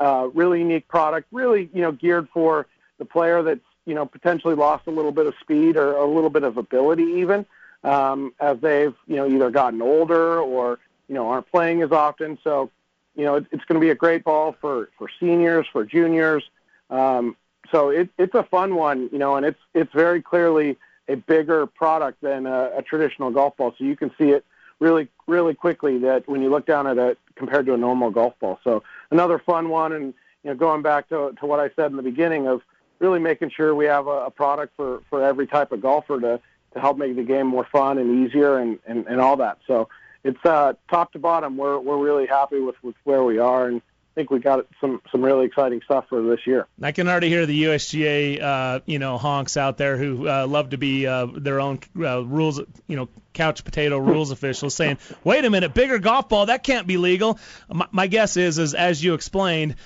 uh, 0.01 0.29
really 0.33 0.61
unique 0.61 0.89
product, 0.89 1.29
really 1.33 1.69
you 1.73 1.83
know 1.83 1.93
geared 1.93 2.29
for 2.33 2.67
the 2.99 3.05
player 3.05 3.43
that's 3.43 3.61
you 3.85 3.95
know 3.95 4.07
potentially 4.07 4.55
lost 4.55 4.87
a 4.87 4.91
little 4.91 5.13
bit 5.13 5.27
of 5.27 5.35
speed 5.41 5.77
or 5.77 5.97
a 5.97 6.07
little 6.07 6.31
bit 6.31 6.43
of 6.43 6.57
ability 6.57 7.05
even 7.05 7.47
um, 7.85 8.33
as 8.41 8.59
they've 8.61 8.95
you 9.07 9.17
know 9.17 9.29
either 9.29 9.51
gotten 9.51 9.83
older 9.83 10.41
or 10.41 10.79
you 11.09 11.15
know 11.15 11.29
aren't 11.29 11.51
playing 11.51 11.83
as 11.83 11.93
often. 11.93 12.39
So 12.45 12.71
you 13.19 13.25
know, 13.25 13.35
it, 13.35 13.47
it's 13.51 13.65
going 13.65 13.79
to 13.79 13.85
be 13.85 13.91
a 13.91 13.97
great 13.97 14.25
ball 14.25 14.57
for, 14.61 14.89
for 14.97 15.11
seniors, 15.21 15.67
for 15.73 15.85
juniors. 15.85 16.45
Um, 16.89 17.37
so 17.71 17.91
it, 17.91 18.09
it's 18.19 18.35
a 18.35 18.43
fun 18.43 18.75
one, 18.75 19.09
you 19.13 19.19
know, 19.19 19.37
and 19.37 19.45
it's 19.45 19.61
it's 19.75 19.93
very 19.93 20.23
clearly 20.23 20.77
a 21.09 21.17
bigger 21.17 21.67
product 21.67 22.21
than 22.21 22.47
a, 22.47 22.71
a 22.77 22.83
traditional 22.83 23.31
golf 23.31 23.57
ball. 23.57 23.75
So 23.79 23.85
you 23.85 23.97
can 23.97 24.11
see 24.19 24.31
it 24.31 24.45
really 24.81 25.09
really 25.27 25.55
quickly 25.55 25.99
that 25.99 26.29
when 26.29 26.43
you 26.43 26.51
look 26.51 26.67
down 26.67 26.87
at 26.87 26.99
it 26.99 27.19
compared 27.35 27.67
to 27.67 27.75
a 27.75 27.77
normal 27.77 28.11
golf 28.11 28.35
ball. 28.41 28.59
So 28.65 28.83
another 29.11 29.39
fun 29.39 29.69
one, 29.69 29.93
and 29.93 30.15
you 30.43 30.51
know, 30.51 30.55
going 30.55 30.83
back 30.83 31.09
to 31.09 31.33
to 31.41 31.47
what 31.47 31.61
I 31.61 31.71
said 31.77 31.91
in 31.91 31.97
the 31.97 32.03
beginning 32.03 32.47
of 32.47 32.63
really 32.99 33.19
making 33.21 33.51
sure 33.51 33.75
we 33.75 33.87
have 33.87 34.07
a, 34.07 34.27
a 34.27 34.31
product 34.31 34.75
for 34.77 35.03
for 35.09 35.23
every 35.23 35.47
type 35.47 35.73
of 35.73 35.81
golfer 35.81 36.21
to 36.21 36.41
to 36.75 36.81
help 36.81 36.99
make 36.99 37.17
the 37.17 37.23
game 37.23 37.47
more 37.47 37.67
fun 37.71 37.99
and 37.99 38.27
easier 38.27 38.59
and 38.59 38.79
and, 38.87 39.07
and 39.07 39.21
all 39.21 39.37
that. 39.37 39.59
So 39.67 39.89
it's 40.25 40.45
uh, 40.45 40.75
top 40.91 41.13
to 41.13 41.19
bottom. 41.19 41.57
We're 41.57 41.79
we're 41.79 41.99
really 41.99 42.27
happy 42.27 42.61
with, 42.61 42.77
with 42.83 42.97
where 43.05 43.25
we 43.25 43.39
are, 43.39 43.69
and 43.69 43.81
think 44.19 44.31
we 44.33 44.41
got 44.41 44.67
some 44.81 45.01
some 45.13 45.25
really 45.25 45.47
exciting 45.47 45.81
stuff 45.85 46.07
for 46.09 46.21
this 46.23 46.45
year. 46.45 46.67
I 46.83 46.91
can 46.91 47.07
already 47.07 47.29
hear 47.29 47.47
the 47.47 47.65
USGA, 47.65 48.43
uh, 48.43 48.81
you 48.85 48.99
know, 48.99 49.17
honks 49.17 49.57
out 49.57 49.79
there 49.79 49.97
who 49.97 50.29
uh, 50.29 50.45
love 50.49 50.71
to 50.71 50.77
be 50.77 51.07
uh, 51.07 51.27
their 51.27 51.61
own 51.61 51.79
uh, 51.97 52.25
rules, 52.25 52.61
you 52.89 52.97
know, 52.97 53.09
couch 53.33 53.65
potato 53.65 53.97
rules 53.97 54.33
officials 54.33 54.75
saying, 54.75 54.99
"Wait 55.23 55.45
a 55.45 55.51
minute, 55.51 55.73
bigger 55.73 56.01
golf 56.01 56.29
ball 56.29 56.47
that 56.47 56.65
can't 56.65 56.89
be 56.89 56.97
legal." 56.97 57.39
My, 57.73 57.87
my 57.93 58.07
guess 58.09 58.37
is, 58.37 58.59
is 58.59 58.75
as 58.75 59.03
you 59.03 59.15
explained. 59.15 59.77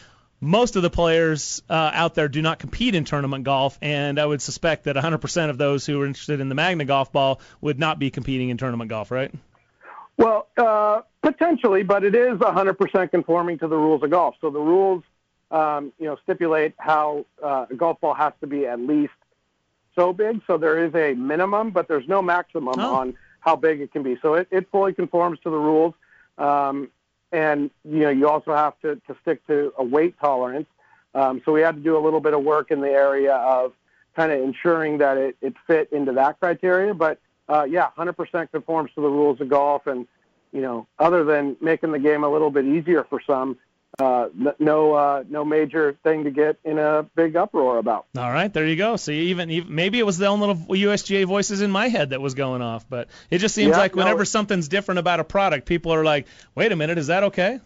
Most 0.45 0.75
of 0.75 0.83
the 0.83 0.91
players 0.91 1.63
uh, 1.71 1.93
out 1.95 2.17
there 2.17 2.27
do 2.27 2.43
not 2.43 2.59
compete 2.59 2.97
in 2.97 3.05
tournament 3.05 3.45
golf, 3.45 3.79
and 3.81 4.19
I 4.19 4.27
would 4.27 4.43
suspect 4.43 4.85
that 4.85 4.97
100% 4.97 5.51
of 5.51 5.57
those 5.57 5.87
who 5.87 6.03
are 6.03 6.05
interested 6.05 6.41
in 6.41 6.49
the 6.49 6.57
Magna 6.57 6.85
golf 6.85 7.13
ball 7.13 7.41
would 7.61 7.79
not 7.79 8.01
be 8.01 8.11
competing 8.11 8.49
in 8.49 8.57
tournament 8.57 8.91
golf, 8.91 9.13
right? 9.13 9.33
Well, 10.17 10.49
uh, 10.57 11.03
potentially, 11.23 11.83
but 11.83 12.05
it 12.05 12.15
is 12.15 12.39
100% 12.39 13.11
conforming 13.11 13.59
to 13.59 13.69
the 13.69 13.77
rules 13.77 14.03
of 14.03 14.11
golf. 14.11 14.37
So 14.41 14.51
the 14.51 14.61
rules, 14.61 15.03
um, 15.51 15.93
you 15.99 16.07
know, 16.07 16.17
stipulate 16.23 16.75
how 16.79 17.27
uh, 17.43 17.67
a 17.71 17.75
golf 17.75 18.01
ball 18.01 18.15
has 18.15 18.33
to 18.41 18.47
be 18.47 18.67
at 18.67 18.81
least 18.81 19.13
so 19.97 20.13
big. 20.13 20.41
So 20.47 20.57
there 20.59 20.85
is 20.85 20.95
a 20.95 21.15
minimum, 21.15 21.71
but 21.71 21.89
there's 21.89 22.07
no 22.09 22.23
maximum 22.23 22.75
Oh. 22.79 22.95
on 22.95 23.15
how 23.41 23.57
big 23.57 23.81
it 23.81 23.93
can 23.93 24.03
be. 24.03 24.17
So 24.23 24.35
it, 24.35 24.49
it 24.51 24.71
fully 24.71 24.93
conforms 24.93 25.39
to 25.41 25.51
the 25.51 25.57
rules. 25.59 25.95
Um, 26.39 26.89
and 27.33 27.71
you 27.85 28.01
know, 28.01 28.11
you 28.11 28.29
also 28.29 28.55
have 28.55 28.79
to, 28.83 28.97
to 29.07 29.17
stick 29.23 29.47
to 29.47 29.73
a 29.79 29.85
weight 29.85 30.15
tolerance. 30.21 30.67
Um, 31.15 31.43
so 31.45 31.53
we 31.53 31.61
had 31.61 31.75
to 31.77 31.81
do 31.81 31.97
a 31.97 32.01
little 32.01 32.21
bit 32.21 32.35
of 32.35 32.43
work 32.43 32.71
in 32.71 32.81
the 32.81 32.91
area 32.91 33.35
of 33.35 33.73
kind 34.17 34.31
of 34.33 34.41
ensuring 34.41 34.99
that 34.99 35.17
it, 35.17 35.37
it 35.41 35.55
fit 35.67 35.91
into 35.93 36.13
that 36.13 36.39
criteria. 36.41 36.95
But 36.95 37.19
uh, 37.49 37.65
yeah, 37.69 37.89
100% 37.97 38.51
conforms 38.51 38.91
to 38.95 39.01
the 39.01 39.09
rules 39.09 39.41
of 39.41 39.49
golf. 39.49 39.87
And 39.87 40.07
you 40.53 40.61
know, 40.61 40.87
other 40.99 41.25
than 41.25 41.57
making 41.61 41.93
the 41.93 41.99
game 41.99 42.25
a 42.25 42.29
little 42.29 42.51
bit 42.51 42.67
easier 42.67 43.05
for 43.05 43.21
some, 43.27 43.57
uh, 43.99 44.29
no 44.59 44.95
uh, 44.95 45.25
no 45.29 45.45
major 45.45 45.97
thing 46.03 46.25
to 46.25 46.31
get 46.31 46.59
in 46.65 46.79
a 46.79 47.05
big 47.15 47.37
uproar 47.37 47.79
about. 47.79 48.07
All 48.17 48.31
right, 48.31 48.53
there 48.53 48.67
you 48.67 48.77
go. 48.77 48.97
See, 48.97 49.29
even, 49.29 49.51
even 49.51 49.75
maybe 49.75 49.99
it 49.99 50.07
was 50.07 50.19
the 50.19 50.27
own 50.27 50.41
little 50.41 50.57
USGA 50.57 51.25
voices 51.27 51.61
in 51.63 51.71
my 51.71 51.89
head 51.89 52.11
that 52.11 52.21
was 52.21 52.35
going 52.35 52.63
off, 52.63 52.87
but 52.89 53.09
it 53.31 53.39
just 53.39 53.55
seems 53.55 53.71
Yeah, 53.71 53.79
like 53.79 53.95
whenever 53.97 54.23
it- 54.23 54.27
something's 54.27 54.69
different 54.69 54.99
about 54.99 55.21
a 55.21 55.25
product, 55.25 55.67
people 55.67 55.93
are 55.93 56.05
like, 56.05 56.27
"Wait 56.55 56.73
a 56.73 56.77
minute, 56.77 56.99
is 56.99 57.09
that 57.09 57.25
okay?" 57.25 57.61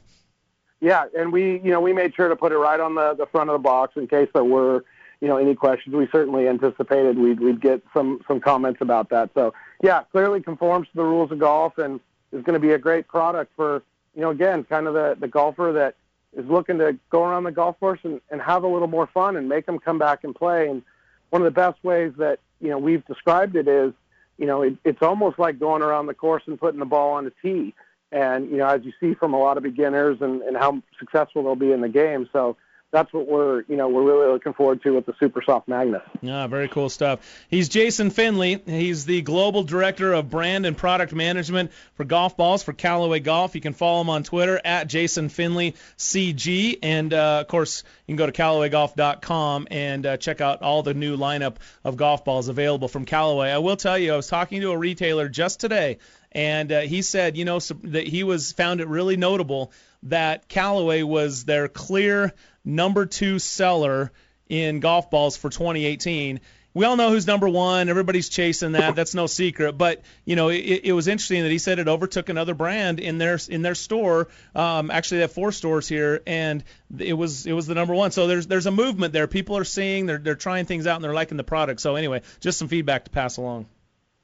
Yeah, 0.80 1.04
and 1.16 1.32
we, 1.32 1.58
you 1.60 1.70
know, 1.70 1.80
we 1.80 1.92
made 1.92 2.14
sure 2.14 2.28
to 2.28 2.36
put 2.36 2.52
it 2.52 2.58
right 2.58 2.78
on 2.78 2.94
the, 2.94 3.14
the 3.14 3.26
front 3.26 3.48
of 3.50 3.54
the 3.54 3.58
box 3.62 3.96
in 3.96 4.06
case 4.06 4.28
there 4.34 4.44
were, 4.44 4.84
you 5.20 5.28
know, 5.28 5.38
any 5.38 5.54
questions. 5.54 5.94
We 5.94 6.06
certainly 6.12 6.46
anticipated 6.48 7.18
we'd, 7.18 7.40
we'd 7.40 7.60
get 7.60 7.82
some, 7.94 8.20
some 8.28 8.40
comments 8.40 8.80
about 8.82 9.08
that. 9.08 9.30
So, 9.34 9.54
yeah, 9.82 10.02
clearly 10.12 10.40
conforms 10.40 10.88
to 10.88 10.96
the 10.96 11.04
rules 11.04 11.30
of 11.32 11.38
golf 11.38 11.78
and 11.78 12.00
is 12.32 12.42
going 12.42 12.54
to 12.54 12.60
be 12.60 12.72
a 12.72 12.78
great 12.78 13.06
product 13.08 13.52
for, 13.56 13.82
you 14.14 14.22
know, 14.22 14.30
again, 14.30 14.64
kind 14.64 14.86
of 14.86 14.94
the, 14.94 15.16
the 15.20 15.28
golfer 15.28 15.72
that 15.74 15.94
is 16.38 16.48
looking 16.50 16.78
to 16.78 16.98
go 17.10 17.24
around 17.24 17.44
the 17.44 17.52
golf 17.52 17.78
course 17.80 18.00
and, 18.02 18.20
and 18.30 18.40
have 18.42 18.62
a 18.62 18.66
little 18.66 18.88
more 18.88 19.06
fun 19.06 19.36
and 19.36 19.48
make 19.48 19.66
them 19.66 19.78
come 19.78 19.98
back 19.98 20.24
and 20.24 20.34
play. 20.34 20.68
And 20.68 20.82
one 21.30 21.42
of 21.42 21.46
the 21.46 21.50
best 21.50 21.82
ways 21.84 22.12
that, 22.18 22.40
you 22.60 22.68
know, 22.68 22.78
we've 22.78 23.04
described 23.06 23.56
it 23.56 23.68
is, 23.68 23.92
you 24.38 24.46
know, 24.46 24.62
it, 24.62 24.76
it's 24.84 25.02
almost 25.02 25.38
like 25.38 25.58
going 25.58 25.82
around 25.82 26.06
the 26.06 26.14
course 26.14 26.42
and 26.46 26.58
putting 26.58 26.80
the 26.80 26.86
ball 26.86 27.12
on 27.12 27.26
a 27.26 27.32
tee. 27.42 27.74
and 28.12 28.50
you 28.50 28.56
know, 28.56 28.66
as 28.66 28.84
you 28.84 28.92
see 29.00 29.14
from 29.14 29.34
a 29.34 29.38
lot 29.38 29.56
of 29.56 29.62
beginners 29.62 30.18
and, 30.20 30.42
and 30.42 30.56
how 30.56 30.82
successful 30.98 31.42
they'll 31.42 31.56
be 31.56 31.72
in 31.72 31.80
the 31.80 31.88
game. 31.88 32.28
So 32.32 32.56
that's 32.92 33.12
what 33.12 33.26
we're 33.26 33.62
you 33.68 33.76
know 33.76 33.88
we're 33.88 34.02
really 34.02 34.32
looking 34.32 34.52
forward 34.52 34.82
to 34.82 34.92
with 34.92 35.06
the 35.06 35.14
Super 35.18 35.42
Soft 35.42 35.68
Magna. 35.68 36.02
Yeah, 36.22 36.46
very 36.46 36.68
cool 36.68 36.88
stuff. 36.88 37.20
He's 37.48 37.68
Jason 37.68 38.10
Finley. 38.10 38.62
He's 38.64 39.04
the 39.04 39.22
global 39.22 39.64
director 39.64 40.12
of 40.12 40.30
brand 40.30 40.66
and 40.66 40.76
product 40.76 41.12
management 41.12 41.72
for 41.94 42.04
golf 42.04 42.36
balls 42.36 42.62
for 42.62 42.72
Callaway 42.72 43.20
Golf. 43.20 43.54
You 43.54 43.60
can 43.60 43.72
follow 43.72 44.00
him 44.00 44.10
on 44.10 44.22
Twitter 44.22 44.60
at 44.64 44.86
Jason 44.88 45.28
Finley 45.28 45.74
CG, 45.98 46.78
and 46.82 47.12
uh, 47.12 47.40
of 47.40 47.48
course 47.48 47.82
you 48.06 48.12
can 48.12 48.16
go 48.16 48.26
to 48.26 48.32
CallawayGolf.com 48.32 49.68
and 49.70 50.06
uh, 50.06 50.16
check 50.16 50.40
out 50.40 50.62
all 50.62 50.82
the 50.82 50.94
new 50.94 51.16
lineup 51.16 51.56
of 51.84 51.96
golf 51.96 52.24
balls 52.24 52.48
available 52.48 52.88
from 52.88 53.04
Callaway. 53.04 53.50
I 53.50 53.58
will 53.58 53.76
tell 53.76 53.98
you, 53.98 54.12
I 54.12 54.16
was 54.16 54.28
talking 54.28 54.60
to 54.60 54.70
a 54.70 54.78
retailer 54.78 55.28
just 55.28 55.60
today 55.60 55.98
and 56.36 56.70
uh, 56.70 56.80
he 56.82 57.00
said, 57.00 57.38
you 57.38 57.46
know, 57.46 57.60
that 57.84 58.06
he 58.06 58.22
was 58.22 58.52
found 58.52 58.82
it 58.82 58.88
really 58.88 59.16
notable 59.16 59.72
that 60.02 60.50
Callaway 60.50 61.02
was 61.02 61.46
their 61.46 61.66
clear 61.66 62.34
number 62.62 63.06
two 63.06 63.38
seller 63.38 64.12
in 64.46 64.80
golf 64.80 65.10
balls 65.10 65.38
for 65.38 65.48
2018. 65.48 66.40
We 66.74 66.84
all 66.84 66.96
know 66.96 67.08
who's 67.08 67.26
number 67.26 67.48
one. 67.48 67.88
Everybody's 67.88 68.28
chasing 68.28 68.72
that. 68.72 68.94
That's 68.94 69.14
no 69.14 69.26
secret. 69.26 69.78
But 69.78 70.02
you 70.26 70.36
know, 70.36 70.50
it, 70.50 70.82
it 70.84 70.92
was 70.92 71.08
interesting 71.08 71.42
that 71.42 71.50
he 71.50 71.56
said 71.56 71.78
it 71.78 71.88
overtook 71.88 72.28
another 72.28 72.52
brand 72.52 73.00
in 73.00 73.16
their 73.16 73.38
in 73.48 73.62
their 73.62 73.74
store. 73.74 74.28
Um, 74.54 74.90
actually, 74.90 75.18
they 75.18 75.22
have 75.22 75.32
four 75.32 75.52
stores 75.52 75.88
here, 75.88 76.20
and 76.26 76.62
it 76.98 77.14
was 77.14 77.46
it 77.46 77.54
was 77.54 77.66
the 77.66 77.74
number 77.74 77.94
one. 77.94 78.10
So 78.10 78.26
there's 78.26 78.46
there's 78.46 78.66
a 78.66 78.70
movement 78.70 79.14
there. 79.14 79.26
People 79.26 79.56
are 79.56 79.64
seeing 79.64 80.04
they're 80.04 80.18
they're 80.18 80.34
trying 80.34 80.66
things 80.66 80.86
out 80.86 80.96
and 80.96 81.04
they're 81.04 81.14
liking 81.14 81.38
the 81.38 81.44
product. 81.44 81.80
So 81.80 81.96
anyway, 81.96 82.20
just 82.40 82.58
some 82.58 82.68
feedback 82.68 83.06
to 83.06 83.10
pass 83.10 83.38
along. 83.38 83.68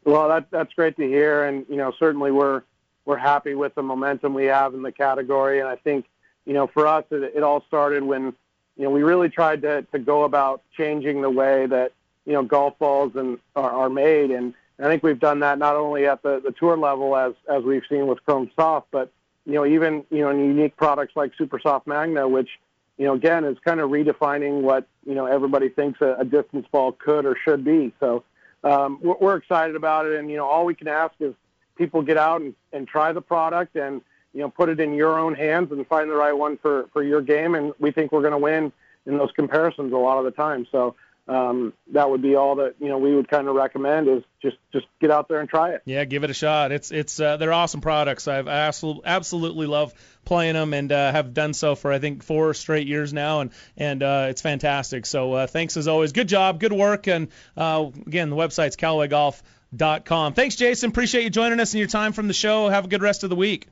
Well, 0.05 0.29
that 0.29 0.51
that's 0.51 0.73
great 0.75 0.97
to 0.97 1.07
hear, 1.07 1.45
and 1.45 1.65
you 1.69 1.77
know, 1.77 1.93
certainly 1.99 2.33
we're 2.33 2.63
we're 3.05 3.17
happy 3.17 3.55
with 3.55 3.75
the 3.75 3.83
momentum 3.83 4.35
we 4.35 4.47
have 4.47 4.75
in 4.75 4.83
the 4.83 4.93
category, 4.93 5.61
and 5.61 5.69
I 5.69 5.77
think 5.77 6.07
you 6.45 6.55
know, 6.55 6.67
for 6.67 6.87
us, 6.87 7.05
it, 7.11 7.33
it 7.37 7.43
all 7.43 7.63
started 7.69 8.03
when 8.03 8.35
you 8.77 8.85
know, 8.85 8.91
we 8.91 9.03
really 9.03 9.29
tried 9.29 9.63
to, 9.63 9.83
to 9.93 9.99
go 9.99 10.25
about 10.25 10.63
changing 10.77 11.23
the 11.23 11.31
way 11.31 11.67
that, 11.67 11.93
you 12.25 12.33
know, 12.33 12.43
golf 12.43 12.79
balls 12.79 13.13
and 13.15 13.39
are, 13.55 13.71
are 13.71 13.91
made. 13.91 14.31
And 14.31 14.55
I 14.79 14.85
think 14.85 15.03
we've 15.03 15.19
done 15.19 15.41
that 15.41 15.59
not 15.59 15.77
only 15.77 16.07
at 16.07 16.23
the, 16.23 16.41
the 16.41 16.53
tour 16.53 16.77
level 16.77 17.17
as, 17.17 17.35
as 17.49 17.63
we've 17.63 17.83
seen 17.89 18.07
with 18.07 18.25
Chrome 18.25 18.51
Soft, 18.57 18.89
but, 18.91 19.11
you 19.45 19.55
know, 19.55 19.67
even, 19.67 20.05
you 20.11 20.21
know, 20.21 20.31
in 20.31 20.39
unique 20.39 20.77
products 20.77 21.15
like 21.17 21.33
Super 21.37 21.61
Soft 21.61 21.87
Magna, 21.87 22.27
which, 22.29 22.49
you 22.97 23.07
know, 23.07 23.15
again, 23.15 23.45
is 23.45 23.59
kind 23.65 23.81
of 23.81 23.91
redefining 23.91 24.63
what, 24.63 24.87
you 25.07 25.15
know, 25.15 25.27
everybody 25.27 25.69
thinks 25.69 26.01
a, 26.01 26.17
a 26.19 26.25
distance 26.25 26.67
ball 26.71 26.93
could 26.93 27.27
or 27.27 27.37
should 27.45 27.65
be. 27.65 27.93
So 28.01 28.25
um, 28.65 28.99
we're, 29.03 29.17
we're 29.21 29.37
excited 29.37 29.77
about 29.77 30.07
it. 30.07 30.19
And, 30.19 30.31
you 30.31 30.37
know, 30.37 30.47
all 30.47 30.65
we 30.65 30.75
can 30.75 30.89
ask 30.89 31.15
is 31.21 31.35
people 31.77 32.03
get 32.03 32.17
out 32.17 32.41
and, 32.41 32.55
and 32.73 32.87
try 32.87 33.13
the 33.13 33.21
product 33.21 33.77
and, 33.77 34.01
you 34.33 34.41
know, 34.41 34.49
put 34.49 34.69
it 34.69 34.81
in 34.81 34.95
your 34.95 35.19
own 35.19 35.35
hands 35.35 35.73
and 35.73 35.87
find 35.87 36.11
the 36.11 36.15
right 36.15 36.33
one 36.33 36.57
for, 36.59 36.89
for 36.93 37.03
your 37.03 37.21
game. 37.21 37.55
And 37.55 37.73
we 37.79 37.91
think 37.91 38.13
we're 38.13 38.21
going 38.21 38.33
to 38.33 38.39
win 38.39 38.73
in 39.07 39.19
those 39.19 39.33
comparisons 39.33 39.93
a 39.93 39.97
lot 39.97 40.19
of 40.19 40.25
the 40.25 40.31
time. 40.31 40.67
So 40.71 40.95
um, 41.29 41.73
that 41.93 42.11
would 42.11 42.21
be 42.21 42.35
all 42.35 42.57
that 42.57 42.75
you 42.81 42.89
know 42.89 42.99
we 42.99 43.15
would 43.15 43.29
kind 43.29 43.47
of 43.47 43.55
recommend 43.55 44.09
is 44.09 44.25
just 44.41 44.57
just 44.73 44.87
get 45.01 45.11
out 45.11 45.29
there 45.29 45.41
and 45.41 45.49
try 45.49 45.71
it. 45.71 45.83
Yeah, 45.85 46.05
give 46.05 46.25
it 46.25 46.31
a 46.31 46.35
shot. 46.35 46.73
It's 46.73 46.91
it's 46.91 47.21
uh, 47.21 47.37
they're 47.37 47.53
awesome 47.53 47.81
products. 47.81 48.27
I've 48.27 48.49
absolutely 48.49 49.03
absolutely 49.07 49.67
love 49.67 49.95
playing 50.25 50.55
them 50.55 50.75
and 50.75 50.91
uh, 50.91 51.13
have 51.13 51.33
done 51.33 51.55
so 51.55 51.77
for 51.77 51.93
I 51.93 52.01
think 52.01 52.25
four 52.25 52.55
straight 52.55 52.89
years 52.89 53.13
now, 53.13 53.41
and 53.41 53.51
and 53.77 54.03
uh, 54.03 54.27
it's 54.31 54.43
fantastic. 54.43 55.07
So 55.07 55.33
uh, 55.35 55.47
thanks 55.47 55.77
as 55.77 55.87
always. 55.87 56.13
Good 56.13 56.29
job, 56.29 56.59
good 56.59 56.73
work, 56.73 57.07
and 57.07 57.29
uh, 57.57 57.91
again 58.07 58.29
the 58.29 58.37
website's 58.37 58.77
CallawayGolf.com. 58.77 60.35
Thanks, 60.35 60.57
Jason. 60.57 60.91
Appreciate 60.91 61.23
you 61.23 61.31
joining 61.31 61.61
us 61.61 61.73
and 61.73 61.79
your 61.79 61.89
time 61.89 62.13
from 62.13 62.27
the 62.27 62.35
show. 62.35 62.69
Have 62.69 62.87
a 62.87 62.89
good 62.89 63.03
rest 63.03 63.23
of 63.23 63.31
the 63.31 63.37
week. 63.37 63.69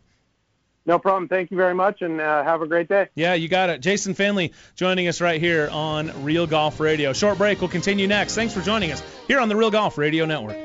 No 0.87 0.99
problem. 0.99 1.29
Thank 1.29 1.51
you 1.51 1.57
very 1.57 1.75
much, 1.75 2.03
and 2.03 2.21
uh, 2.21 2.43
have 2.43 2.63
a 2.63 2.67
great 2.67 2.89
day. 2.89 3.09
Yeah, 3.15 3.35
you 3.35 3.49
got 3.49 3.71
it. 3.71 3.81
Jason 3.81 4.15
Finley 4.15 4.53
joining 4.75 5.09
us 5.09 5.21
right 5.21 5.41
here 5.41 5.69
on 5.71 6.25
Real 6.25 6.47
Golf 6.47 6.81
Radio. 6.81 7.13
Short 7.13 7.39
break. 7.39 7.61
We'll 7.61 7.69
continue 7.69 8.07
next. 8.07 8.35
Thanks 8.35 8.55
for 8.55 8.63
joining 8.63 8.93
us 8.93 9.03
here 9.29 9.41
on 9.41 9.49
the 9.49 9.57
Real 9.57 9.71
Golf 9.71 9.99
Radio 9.99 10.25
Network. 10.25 10.57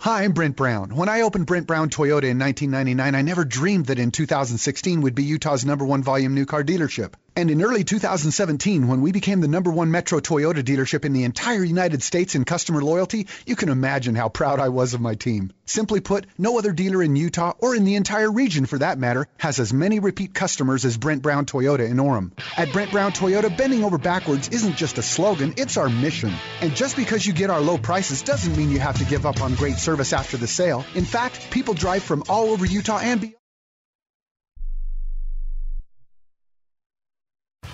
Hi, 0.00 0.24
I'm 0.24 0.32
Brent 0.32 0.56
Brown. 0.56 0.96
When 0.96 1.10
I 1.10 1.20
opened 1.20 1.44
Brent 1.44 1.66
Brown 1.66 1.90
Toyota 1.90 2.24
in 2.24 2.38
1999, 2.38 3.14
I 3.14 3.20
never 3.20 3.44
dreamed 3.44 3.86
that 3.86 3.98
in 3.98 4.10
2016 4.10 5.02
would 5.02 5.14
be 5.14 5.24
Utah's 5.24 5.66
number 5.66 5.84
one 5.84 6.02
volume 6.02 6.34
new 6.34 6.46
car 6.46 6.64
dealership. 6.64 7.12
And 7.36 7.50
in 7.50 7.62
early 7.62 7.84
2017, 7.84 8.88
when 8.88 9.00
we 9.02 9.12
became 9.12 9.40
the 9.40 9.48
number 9.48 9.70
one 9.70 9.90
Metro 9.90 10.20
Toyota 10.20 10.62
dealership 10.62 11.04
in 11.04 11.12
the 11.12 11.24
entire 11.24 11.62
United 11.62 12.02
States 12.02 12.34
in 12.34 12.44
customer 12.44 12.82
loyalty, 12.82 13.28
you 13.46 13.56
can 13.56 13.68
imagine 13.68 14.14
how 14.14 14.28
proud 14.28 14.58
I 14.58 14.68
was 14.70 14.94
of 14.94 15.00
my 15.00 15.14
team. 15.14 15.52
Simply 15.64 16.00
put, 16.00 16.26
no 16.36 16.58
other 16.58 16.72
dealer 16.72 17.02
in 17.02 17.14
Utah, 17.14 17.52
or 17.58 17.76
in 17.76 17.84
the 17.84 17.94
entire 17.94 18.30
region 18.30 18.66
for 18.66 18.78
that 18.78 18.98
matter, 18.98 19.28
has 19.38 19.60
as 19.60 19.72
many 19.72 20.00
repeat 20.00 20.34
customers 20.34 20.84
as 20.84 20.96
Brent 20.96 21.22
Brown 21.22 21.46
Toyota 21.46 21.88
in 21.88 21.98
Orem. 21.98 22.32
At 22.56 22.72
Brent 22.72 22.90
Brown 22.90 23.12
Toyota, 23.12 23.56
bending 23.56 23.84
over 23.84 23.96
backwards 23.96 24.48
isn't 24.48 24.76
just 24.76 24.98
a 24.98 25.02
slogan, 25.02 25.54
it's 25.56 25.76
our 25.76 25.88
mission. 25.88 26.32
And 26.60 26.74
just 26.74 26.96
because 26.96 27.24
you 27.24 27.32
get 27.32 27.50
our 27.50 27.60
low 27.60 27.78
prices 27.78 28.22
doesn't 28.22 28.56
mean 28.56 28.70
you 28.70 28.80
have 28.80 28.98
to 28.98 29.04
give 29.04 29.24
up 29.24 29.40
on 29.40 29.54
great 29.54 29.76
service 29.76 30.12
after 30.12 30.36
the 30.36 30.48
sale. 30.48 30.84
In 30.94 31.04
fact, 31.04 31.50
people 31.50 31.74
drive 31.74 32.02
from 32.02 32.24
all 32.28 32.50
over 32.50 32.66
Utah 32.66 32.98
and 32.98 33.20
beyond. 33.20 33.39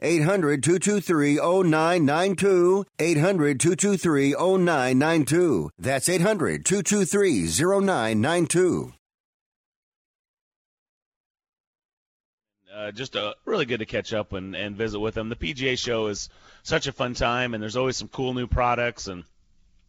800 0.00 0.62
223 0.62 1.36
0992. 1.36 2.84
800 2.98 3.60
223 3.60 4.32
0992. 4.32 5.70
That's 5.78 6.08
800 6.08 6.64
223 6.64 7.46
0992. 7.46 8.92
Uh, 12.74 12.90
just 12.90 13.14
uh, 13.14 13.34
really 13.44 13.66
good 13.66 13.78
to 13.78 13.86
catch 13.86 14.12
up 14.12 14.32
and, 14.32 14.56
and 14.56 14.76
visit 14.76 14.98
with 14.98 15.14
them. 15.14 15.28
The 15.28 15.36
PGA 15.36 15.78
show 15.78 16.08
is 16.08 16.28
such 16.64 16.88
a 16.88 16.92
fun 16.92 17.14
time, 17.14 17.54
and 17.54 17.62
there's 17.62 17.76
always 17.76 17.96
some 17.96 18.08
cool 18.08 18.34
new 18.34 18.48
products 18.48 19.06
and 19.06 19.22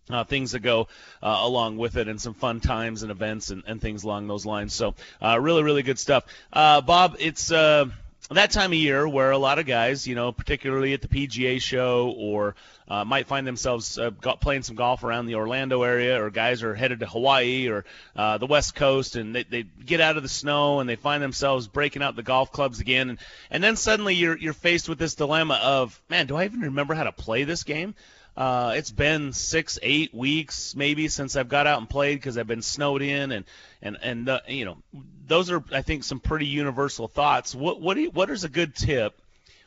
uh, 0.07 0.23
things 0.23 0.51
that 0.51 0.59
go 0.59 0.87
uh, 1.23 1.39
along 1.41 1.77
with 1.77 1.97
it, 1.97 2.07
and 2.07 2.21
some 2.21 2.35
fun 2.35 2.59
times 2.59 3.01
and 3.01 3.11
events 3.11 3.49
and, 3.49 3.63
and 3.65 3.81
things 3.81 4.03
along 4.03 4.27
those 4.27 4.45
lines. 4.45 4.71
So, 4.75 4.93
uh, 5.19 5.39
really, 5.39 5.63
really 5.63 5.81
good 5.81 5.97
stuff. 5.97 6.25
Uh, 6.53 6.81
Bob, 6.81 7.15
it's 7.19 7.51
uh, 7.51 7.85
that 8.31 8.51
time 8.51 8.71
of 8.71 8.77
year 8.77 9.07
where 9.07 9.31
a 9.31 9.37
lot 9.37 9.59
of 9.59 9.65
guys, 9.67 10.07
you 10.07 10.15
know, 10.15 10.31
particularly 10.31 10.93
at 10.93 11.01
the 11.01 11.07
PGA 11.07 11.61
show 11.61 12.13
or 12.17 12.55
uh, 12.87 13.05
might 13.05 13.27
find 13.27 13.45
themselves 13.45 13.97
uh, 13.97 14.11
playing 14.11 14.63
some 14.63 14.75
golf 14.75 15.03
around 15.03 15.25
the 15.25 15.35
Orlando 15.35 15.83
area, 15.83 16.21
or 16.21 16.29
guys 16.29 16.63
are 16.63 16.73
headed 16.73 16.99
to 17.01 17.05
Hawaii 17.05 17.67
or 17.67 17.85
uh, 18.15 18.37
the 18.37 18.45
West 18.45 18.75
Coast, 18.75 19.15
and 19.15 19.35
they, 19.35 19.43
they 19.43 19.63
get 19.63 20.01
out 20.01 20.17
of 20.17 20.23
the 20.23 20.29
snow 20.29 20.79
and 20.79 20.89
they 20.89 20.95
find 20.95 21.21
themselves 21.21 21.67
breaking 21.67 22.01
out 22.01 22.15
the 22.15 22.23
golf 22.23 22.51
clubs 22.51 22.79
again, 22.79 23.09
and 23.09 23.19
and 23.49 23.63
then 23.63 23.75
suddenly 23.75 24.15
you're 24.15 24.37
you're 24.37 24.53
faced 24.53 24.89
with 24.89 24.99
this 24.99 25.15
dilemma 25.15 25.59
of, 25.61 25.99
man, 26.09 26.27
do 26.27 26.35
I 26.35 26.45
even 26.45 26.61
remember 26.61 26.93
how 26.93 27.03
to 27.03 27.11
play 27.11 27.43
this 27.43 27.63
game? 27.63 27.95
Uh, 28.37 28.73
it's 28.75 28.91
been 28.91 29.31
six, 29.31 29.79
eight 29.81 30.13
weeks 30.13 30.75
maybe 30.75 31.07
since 31.07 31.35
I've 31.35 31.47
got 31.47 31.67
out 31.67 31.79
and 31.79 31.89
played 31.89 32.15
because 32.15 32.37
I've 32.37 32.47
been 32.47 32.61
snowed 32.61 33.01
in, 33.01 33.31
and 33.31 33.45
and 33.81 33.97
and 34.01 34.27
the, 34.27 34.43
you 34.47 34.65
know, 34.65 34.77
those 35.25 35.49
are 35.51 35.63
I 35.71 35.81
think 35.81 36.03
some 36.03 36.19
pretty 36.19 36.47
universal 36.47 37.07
thoughts. 37.07 37.55
What 37.55 37.79
what 37.79 37.97
you, 37.97 38.09
what 38.11 38.29
is 38.29 38.43
a 38.43 38.49
good 38.49 38.75
tip 38.75 39.21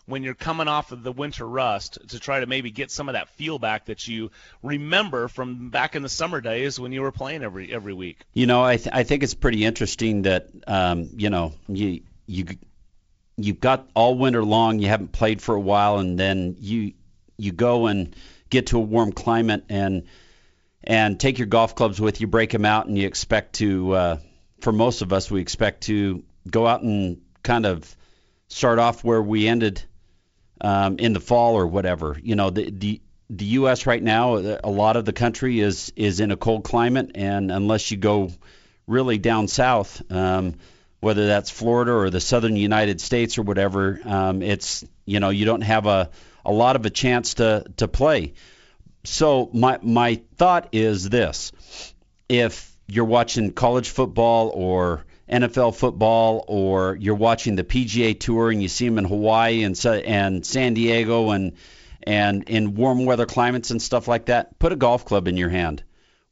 when 0.08 0.22
you're 0.22 0.34
coming 0.34 0.68
off 0.68 0.90
of 0.92 1.02
the 1.02 1.12
winter 1.12 1.46
rust 1.46 1.98
to 2.08 2.18
try 2.18 2.40
to 2.40 2.46
maybe 2.46 2.70
get 2.70 2.90
some 2.90 3.08
of 3.08 3.12
that 3.12 3.28
feel 3.28 3.58
back 3.58 3.86
that 3.86 4.08
you 4.08 4.30
remember 4.62 5.28
from 5.28 5.68
back 5.68 5.96
in 5.96 6.02
the 6.02 6.08
summer 6.08 6.40
days 6.40 6.80
when 6.80 6.92
you 6.92 7.02
were 7.02 7.12
playing 7.12 7.42
every 7.42 7.72
every 7.72 7.94
week? 7.94 8.18
You 8.34 8.46
know, 8.46 8.62
I 8.62 8.76
th- 8.76 8.90
I 8.92 9.02
think 9.02 9.22
it's 9.22 9.34
pretty 9.34 9.64
interesting 9.64 10.22
that 10.22 10.48
um, 10.66 11.08
you 11.16 11.30
know 11.30 11.54
you 11.68 12.02
you 12.26 12.44
you've 13.38 13.60
got 13.60 13.88
all 13.94 14.14
winter 14.16 14.44
long 14.44 14.78
you 14.78 14.88
haven't 14.88 15.12
played 15.12 15.40
for 15.40 15.54
a 15.54 15.60
while 15.60 15.98
and 15.98 16.18
then 16.18 16.56
you 16.58 16.92
you 17.38 17.52
go 17.52 17.86
and 17.86 18.14
get 18.50 18.68
to 18.68 18.78
a 18.78 18.80
warm 18.80 19.12
climate 19.12 19.64
and 19.68 20.04
and 20.84 21.18
take 21.18 21.38
your 21.38 21.46
golf 21.46 21.74
clubs 21.74 22.00
with 22.00 22.20
you, 22.20 22.26
break 22.26 22.50
them 22.50 22.64
out, 22.64 22.86
and 22.86 22.96
you 22.96 23.06
expect 23.06 23.54
to. 23.54 23.92
Uh, 23.94 24.16
for 24.60 24.72
most 24.72 25.02
of 25.02 25.12
us, 25.12 25.30
we 25.30 25.40
expect 25.40 25.82
to 25.82 26.24
go 26.50 26.66
out 26.66 26.82
and 26.82 27.20
kind 27.42 27.66
of 27.66 27.96
start 28.48 28.78
off 28.78 29.04
where 29.04 29.22
we 29.22 29.46
ended 29.46 29.82
um, 30.60 30.98
in 30.98 31.12
the 31.12 31.20
fall 31.20 31.54
or 31.54 31.66
whatever. 31.66 32.16
You 32.22 32.36
know, 32.36 32.50
the 32.50 32.70
the 32.70 33.00
the 33.30 33.44
U.S. 33.44 33.86
right 33.86 34.02
now, 34.02 34.36
a 34.36 34.70
lot 34.70 34.96
of 34.96 35.04
the 35.04 35.12
country 35.12 35.60
is 35.60 35.92
is 35.96 36.20
in 36.20 36.30
a 36.30 36.36
cold 36.36 36.64
climate, 36.64 37.12
and 37.14 37.52
unless 37.52 37.90
you 37.90 37.96
go 37.96 38.30
really 38.86 39.18
down 39.18 39.48
south, 39.48 40.02
um, 40.10 40.54
whether 41.00 41.26
that's 41.26 41.50
Florida 41.50 41.92
or 41.92 42.10
the 42.10 42.20
southern 42.20 42.56
United 42.56 43.00
States 43.00 43.38
or 43.38 43.42
whatever, 43.42 44.00
um, 44.04 44.42
it's 44.42 44.84
you 45.04 45.20
know 45.20 45.30
you 45.30 45.44
don't 45.44 45.60
have 45.60 45.86
a 45.86 46.10
a 46.44 46.52
lot 46.52 46.76
of 46.76 46.86
a 46.86 46.90
chance 46.90 47.34
to 47.34 47.64
to 47.76 47.88
play. 47.88 48.34
So 49.04 49.50
my 49.52 49.78
my 49.82 50.20
thought 50.36 50.68
is 50.72 51.08
this: 51.08 51.52
if 52.28 52.76
you're 52.86 53.04
watching 53.04 53.52
college 53.52 53.90
football 53.90 54.50
or 54.54 55.04
NFL 55.28 55.76
football, 55.76 56.44
or 56.48 56.96
you're 56.96 57.14
watching 57.14 57.56
the 57.56 57.64
PGA 57.64 58.18
Tour 58.18 58.50
and 58.50 58.62
you 58.62 58.68
see 58.68 58.88
them 58.88 58.98
in 58.98 59.04
Hawaii 59.04 59.62
and 59.62 59.78
and 59.86 60.44
San 60.44 60.74
Diego 60.74 61.30
and 61.30 61.52
and 62.02 62.48
in 62.48 62.74
warm 62.74 63.04
weather 63.04 63.26
climates 63.26 63.70
and 63.70 63.82
stuff 63.82 64.08
like 64.08 64.26
that, 64.26 64.58
put 64.58 64.72
a 64.72 64.76
golf 64.76 65.04
club 65.04 65.28
in 65.28 65.36
your 65.36 65.50
hand. 65.50 65.82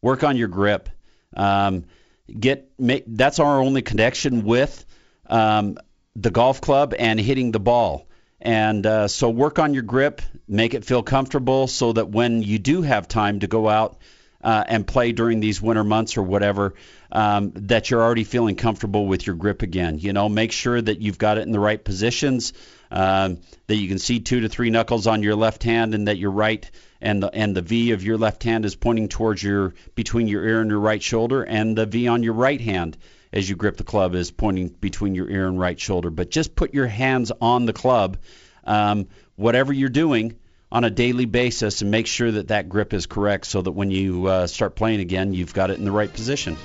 Work 0.01 0.25
on 0.25 0.37
your 0.37 0.49
grip. 0.49 0.89
Um, 1.37 1.85
get 2.29 2.71
make, 2.79 3.05
that's 3.07 3.39
our 3.39 3.61
only 3.61 3.83
connection 3.83 4.45
with 4.45 4.85
um, 5.27 5.77
the 6.15 6.31
golf 6.31 6.61
club 6.61 6.95
and 6.99 7.21
hitting 7.21 7.53
the 7.53 7.61
ball. 7.61 8.06
And 8.41 8.85
uh, 8.87 9.09
so 9.09 9.31
work 9.31 9.59
on 9.59 9.73
your 9.73 9.83
grip, 9.83 10.21
make 10.47 10.75
it 10.75 10.85
feel 10.85 11.03
comfortable 11.03 11.67
so 11.67 11.93
that 11.93 12.11
when 12.11 12.43
you 12.43 12.59
do 12.59 12.83
have 12.83 13.09
time 13.09 13.41
to 13.41 13.47
go 13.47 13.69
out 13.69 13.99
uh, 14.43 14.63
and 14.67 14.87
play 14.87 15.13
during 15.13 15.41
these 15.41 15.61
winter 15.61 15.85
months 15.85 16.17
or 16.17 16.23
whatever, 16.23 16.75
um, 17.11 17.53
that 17.55 17.91
you're 17.91 18.03
already 18.03 18.25
feeling 18.25 18.55
comfortable 18.55 19.07
with 19.07 19.27
your 19.27 19.37
grip 19.37 19.63
again. 19.63 19.99
You 19.99 20.13
know, 20.13 20.29
make 20.29 20.53
sure 20.53 20.81
that 20.81 21.01
you've 21.01 21.19
got 21.19 21.39
it 21.39 21.43
in 21.43 21.53
the 21.53 21.59
right 21.59 21.83
positions, 21.83 22.53
um, 22.91 23.39
that 23.67 23.77
you 23.77 23.89
can 23.89 23.99
see 23.99 24.21
two 24.21 24.41
to 24.41 24.49
three 24.49 24.71
knuckles 24.71 25.07
on 25.07 25.23
your 25.23 25.35
left 25.35 25.63
hand, 25.63 25.95
and 25.95 26.07
that 26.07 26.19
your 26.19 26.31
right 26.31 26.71
and 27.01 27.23
the 27.23 27.35
and 27.35 27.57
the 27.57 27.63
V 27.63 27.93
of 27.93 28.05
your 28.05 28.19
left 28.19 28.43
hand 28.45 28.65
is 28.65 28.77
pointing 28.77 29.09
towards 29.09 29.43
your 29.43 29.75
between 29.95 30.29
your 30.29 30.45
ear 30.45 30.61
and 30.61 30.71
your 30.71 30.81
right 30.81 31.03
shoulder, 31.03 31.43
and 31.43 31.77
the 31.77 31.87
V 31.87 32.07
on 32.07 32.23
your 32.23 32.35
right 32.35 32.61
hand 32.61 32.97
as 33.37 33.47
you 33.47 33.55
grip 33.55 33.77
the 33.77 33.85
club 33.85 34.15
is 34.15 34.31
pointing 34.31 34.69
between 34.69 35.15
your 35.15 35.29
ear 35.29 35.47
and 35.47 35.61
right 35.61 35.79
shoulder. 35.79 36.09
But 36.09 36.31
just 36.31 36.57
put 36.57 36.73
your 36.73 36.87
hands 36.87 37.31
on 37.39 37.67
the 37.67 37.75
club, 37.75 38.17
um, 38.65 39.09
whatever 39.37 39.75
you're 39.75 39.91
doing 39.91 40.37
on 40.73 40.85
a 40.85 40.91
daily 40.91 41.27
basis, 41.27 41.83
and 41.83 41.91
make 41.91 42.07
sure 42.07 42.33
that 42.33 42.49
that 42.49 42.71
grip 42.71 42.95
is 42.95 43.05
correct 43.05 43.47
so 43.47 43.61
that 43.61 43.73
when 43.73 43.91
you 43.91 44.27
uh, 44.27 44.47
start 44.47 44.75
playing 44.75 45.01
again, 45.01 45.35
you've 45.35 45.53
got 45.53 45.71
it 45.71 45.79
in 45.79 45.85
the 45.85 45.93
right 45.93 46.11
position. 46.11 46.57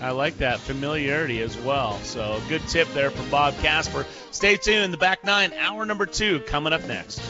I 0.00 0.10
like 0.10 0.38
that 0.38 0.60
familiarity 0.60 1.42
as 1.42 1.56
well. 1.58 1.98
So, 2.00 2.40
good 2.48 2.66
tip 2.68 2.88
there 2.94 3.10
from 3.10 3.28
Bob 3.30 3.54
Casper. 3.58 4.06
Stay 4.30 4.56
tuned. 4.56 4.92
The 4.94 4.98
back 4.98 5.24
nine, 5.24 5.52
hour 5.54 5.84
number 5.84 6.06
two, 6.06 6.40
coming 6.40 6.72
up 6.72 6.84
next. 6.86 7.20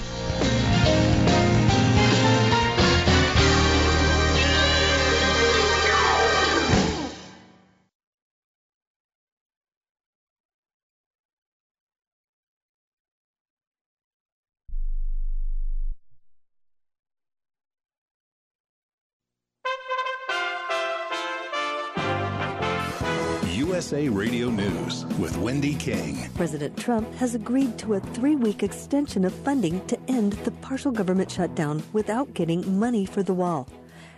USA 23.86 24.08
Radio 24.08 24.50
News 24.50 25.06
with 25.16 25.36
Wendy 25.38 25.72
King. 25.72 26.28
President 26.34 26.76
Trump 26.76 27.14
has 27.14 27.36
agreed 27.36 27.78
to 27.78 27.94
a 27.94 28.00
three 28.00 28.34
week 28.34 28.64
extension 28.64 29.24
of 29.24 29.32
funding 29.32 29.78
to 29.86 29.96
end 30.08 30.32
the 30.32 30.50
partial 30.50 30.90
government 30.90 31.30
shutdown 31.30 31.84
without 31.92 32.34
getting 32.34 32.80
money 32.80 33.06
for 33.06 33.22
the 33.22 33.32
wall. 33.32 33.68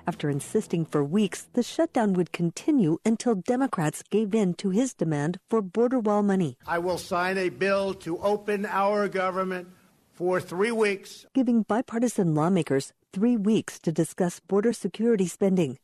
After 0.06 0.30
insisting 0.30 0.86
for 0.86 1.04
weeks 1.04 1.48
the 1.52 1.62
shutdown 1.62 2.14
would 2.14 2.32
continue 2.32 2.96
until 3.04 3.34
Democrats 3.34 4.02
gave 4.08 4.34
in 4.34 4.54
to 4.54 4.70
his 4.70 4.94
demand 4.94 5.38
for 5.50 5.60
border 5.60 6.00
wall 6.00 6.22
money. 6.22 6.56
I 6.66 6.78
will 6.78 6.96
sign 6.96 7.36
a 7.36 7.50
bill 7.50 7.92
to 8.06 8.16
open 8.20 8.64
our 8.64 9.06
government 9.06 9.68
for 10.14 10.40
three 10.40 10.72
weeks, 10.72 11.26
giving 11.34 11.60
bipartisan 11.60 12.34
lawmakers 12.34 12.94
three 13.12 13.36
weeks 13.36 13.78
to 13.80 13.92
discuss 13.92 14.40
border 14.40 14.72
security 14.72 15.26
spending. 15.26 15.78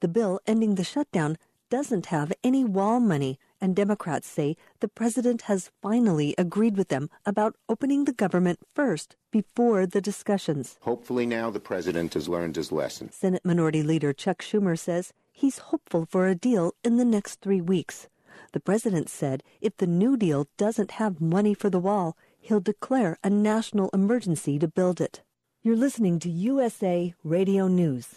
The 0.00 0.08
bill 0.08 0.40
ending 0.44 0.74
the 0.74 0.82
shutdown 0.82 1.38
doesn't 1.70 2.06
have 2.06 2.32
any 2.42 2.64
wall 2.64 3.00
money, 3.00 3.38
and 3.60 3.74
Democrats 3.74 4.28
say 4.28 4.56
the 4.80 4.88
president 4.88 5.42
has 5.42 5.70
finally 5.82 6.34
agreed 6.38 6.76
with 6.76 6.88
them 6.88 7.10
about 7.26 7.56
opening 7.68 8.04
the 8.04 8.12
government 8.12 8.58
first 8.74 9.16
before 9.30 9.86
the 9.86 10.00
discussions. 10.00 10.76
Hopefully, 10.82 11.26
now 11.26 11.50
the 11.50 11.60
president 11.60 12.14
has 12.14 12.28
learned 12.28 12.56
his 12.56 12.72
lesson. 12.72 13.10
Senate 13.12 13.44
Minority 13.44 13.82
Leader 13.82 14.12
Chuck 14.12 14.42
Schumer 14.42 14.78
says 14.78 15.12
he's 15.32 15.58
hopeful 15.58 16.06
for 16.08 16.26
a 16.26 16.34
deal 16.34 16.74
in 16.84 16.96
the 16.96 17.04
next 17.04 17.40
three 17.40 17.60
weeks. 17.60 18.08
The 18.52 18.60
president 18.60 19.08
said 19.08 19.42
if 19.60 19.76
the 19.76 19.86
New 19.86 20.16
Deal 20.16 20.48
doesn't 20.56 20.92
have 20.92 21.20
money 21.20 21.54
for 21.54 21.68
the 21.68 21.78
wall, 21.78 22.16
he'll 22.38 22.60
declare 22.60 23.18
a 23.22 23.28
national 23.30 23.90
emergency 23.92 24.58
to 24.58 24.68
build 24.68 25.00
it. 25.00 25.22
You're 25.62 25.76
listening 25.76 26.18
to 26.20 26.30
USA 26.30 27.14
Radio 27.24 27.68
News. 27.68 28.14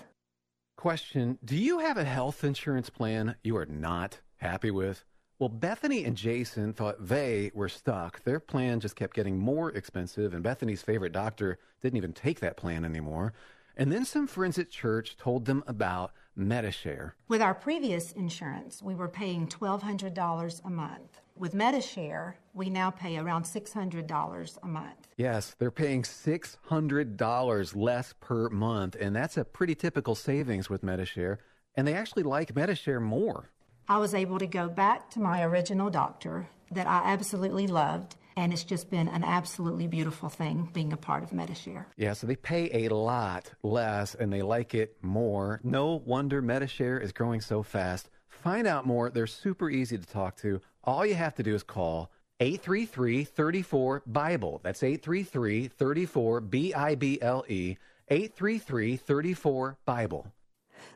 Question 0.82 1.38
Do 1.46 1.56
you 1.56 1.78
have 1.78 1.98
a 1.98 2.04
health 2.04 2.44
insurance 2.44 2.90
plan 2.90 3.36
you 3.44 3.56
are 3.56 3.68
not 3.68 4.18
happy 4.38 4.72
with? 4.72 5.06
Well, 5.38 5.48
Bethany 5.48 6.06
and 6.06 6.18
Jason 6.18 6.74
thought 6.74 7.08
they 7.08 7.52
were 7.54 7.70
stuck. 7.70 8.24
Their 8.24 8.40
plan 8.40 8.80
just 8.80 8.96
kept 8.96 9.16
getting 9.16 9.38
more 9.38 9.72
expensive, 9.74 10.34
and 10.34 10.42
Bethany's 10.42 10.82
favorite 10.82 11.12
doctor 11.12 11.60
didn't 11.84 11.98
even 11.98 12.14
take 12.14 12.40
that 12.40 12.58
plan 12.58 12.84
anymore. 12.84 13.34
And 13.78 13.92
then 13.92 14.06
some 14.06 14.26
friends 14.26 14.58
at 14.58 14.72
church 14.72 15.18
told 15.18 15.46
them 15.46 15.64
about 15.68 16.14
Medi-Share. 16.36 17.14
With 17.28 17.44
our 17.44 17.54
previous 17.54 18.12
insurance, 18.14 18.82
we 18.82 18.96
were 18.96 19.08
paying 19.08 19.46
$1,200 19.46 20.66
a 20.66 20.70
month. 20.72 21.22
With 21.42 21.56
Medi-Share, 21.56 22.38
we 22.54 22.70
now 22.70 22.92
pay 22.92 23.18
around 23.18 23.46
$600 23.46 24.58
a 24.62 24.68
month. 24.68 25.08
Yes, 25.18 25.56
they're 25.58 25.72
paying 25.72 26.04
$600 26.04 27.76
less 27.76 28.14
per 28.20 28.48
month, 28.50 28.96
and 29.02 29.16
that's 29.16 29.38
a 29.38 29.44
pretty 29.44 29.74
typical 29.74 30.14
savings 30.14 30.70
with 30.70 30.84
Medi-Share. 30.84 31.40
And 31.74 31.88
they 31.88 31.96
actually 31.96 32.22
like 32.22 32.56
Medi-Share 32.56 33.00
more. 33.00 33.50
I 33.88 33.98
was 33.98 34.14
able 34.14 34.38
to 34.38 34.46
go 34.46 34.70
back 34.70 35.10
to 35.12 35.20
my 35.20 35.42
original 35.42 35.90
doctor 35.90 36.48
that 36.70 36.86
I 36.86 37.12
absolutely 37.12 37.66
loved 37.66 38.18
and 38.38 38.54
it's 38.54 38.64
just 38.64 38.90
been 38.90 39.10
an 39.10 39.24
absolutely 39.24 39.88
beautiful 39.88 40.30
thing 40.30 40.70
being 40.74 40.94
a 40.94 40.98
part 40.98 41.24
of 41.24 41.34
Medi-Share. 41.34 41.88
Yeah, 41.98 42.14
so 42.14 42.28
they 42.28 42.36
pay 42.36 42.86
a 42.86 42.96
lot 42.96 43.52
less 43.62 44.16
and 44.16 44.32
they 44.32 44.42
like 44.42 44.74
it 44.74 44.96
more. 45.02 45.60
No 45.64 46.02
wonder 46.06 46.42
Medi-Share 46.42 47.00
is 47.00 47.12
growing 47.12 47.42
so 47.42 47.62
fast. 47.62 48.10
Find 48.42 48.66
out 48.66 48.88
more. 48.88 49.12
They're 49.12 49.28
super 49.28 49.70
easy 49.70 49.98
to 49.98 50.08
talk 50.08 50.36
to. 50.38 50.62
All 50.84 51.06
you 51.06 51.14
have 51.14 51.36
to 51.36 51.44
do 51.44 51.54
is 51.54 51.62
call 51.62 52.10
833 52.40 53.24
34 53.24 54.04
Bible. 54.08 54.60
That's 54.64 54.82
833 54.82 55.68
34 55.68 56.42
B 56.42 56.74
I 56.74 56.96
B 56.96 57.20
L 57.22 57.46
E. 57.48 57.78
833 58.10 58.98
34 58.98 59.78
Bible. 59.86 60.34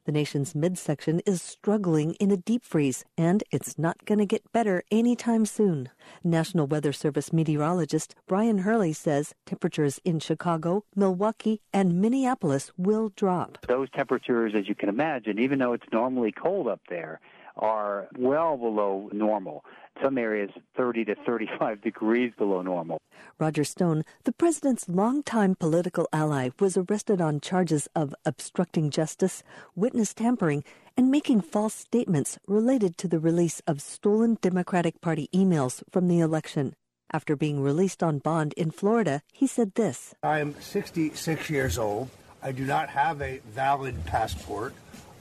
The 0.05 0.11
nation's 0.11 0.55
midsection 0.55 1.21
is 1.27 1.43
struggling 1.43 2.15
in 2.15 2.31
a 2.31 2.37
deep 2.37 2.63
freeze, 2.63 3.05
and 3.17 3.43
it's 3.51 3.77
not 3.77 4.03
going 4.05 4.17
to 4.17 4.25
get 4.25 4.51
better 4.51 4.83
anytime 4.91 5.45
soon. 5.45 5.89
National 6.23 6.65
Weather 6.65 6.91
Service 6.91 7.31
meteorologist 7.31 8.15
Brian 8.27 8.59
Hurley 8.59 8.93
says 8.93 9.35
temperatures 9.45 9.99
in 10.03 10.19
Chicago, 10.19 10.85
Milwaukee, 10.95 11.61
and 11.71 12.01
Minneapolis 12.01 12.71
will 12.77 13.11
drop. 13.15 13.59
Those 13.67 13.89
temperatures, 13.91 14.53
as 14.55 14.67
you 14.67 14.73
can 14.73 14.89
imagine, 14.89 15.37
even 15.37 15.59
though 15.59 15.73
it's 15.73 15.91
normally 15.91 16.31
cold 16.31 16.67
up 16.67 16.81
there, 16.89 17.19
are 17.57 18.07
well 18.17 18.57
below 18.57 19.09
normal. 19.13 19.63
Some 20.03 20.17
areas 20.17 20.51
30 20.75 21.05
to 21.05 21.15
35 21.25 21.81
degrees 21.81 22.33
below 22.37 22.61
normal. 22.61 22.99
Roger 23.39 23.63
Stone, 23.63 24.03
the 24.25 24.33
president's 24.33 24.89
longtime 24.89 25.55
political 25.55 26.07
ally, 26.11 26.49
was 26.59 26.77
arrested 26.77 27.21
on 27.21 27.39
charges 27.39 27.87
of 27.95 28.13
obstructing 28.25 28.89
justice, 28.89 29.41
witness 29.75 30.13
tampering, 30.13 30.63
and 30.97 31.11
making 31.11 31.41
false 31.41 31.73
statements 31.73 32.37
related 32.47 32.97
to 32.97 33.07
the 33.07 33.19
release 33.19 33.61
of 33.67 33.81
stolen 33.81 34.37
Democratic 34.41 35.01
Party 35.01 35.29
emails 35.33 35.81
from 35.89 36.07
the 36.07 36.19
election. 36.19 36.75
After 37.11 37.35
being 37.35 37.61
released 37.61 38.01
on 38.03 38.19
bond 38.19 38.53
in 38.57 38.71
Florida, 38.71 39.21
he 39.31 39.47
said 39.47 39.75
this 39.75 40.13
I 40.23 40.39
am 40.39 40.55
66 40.59 41.49
years 41.49 41.77
old. 41.77 42.09
I 42.41 42.51
do 42.51 42.65
not 42.65 42.89
have 42.89 43.21
a 43.21 43.39
valid 43.47 44.05
passport. 44.05 44.73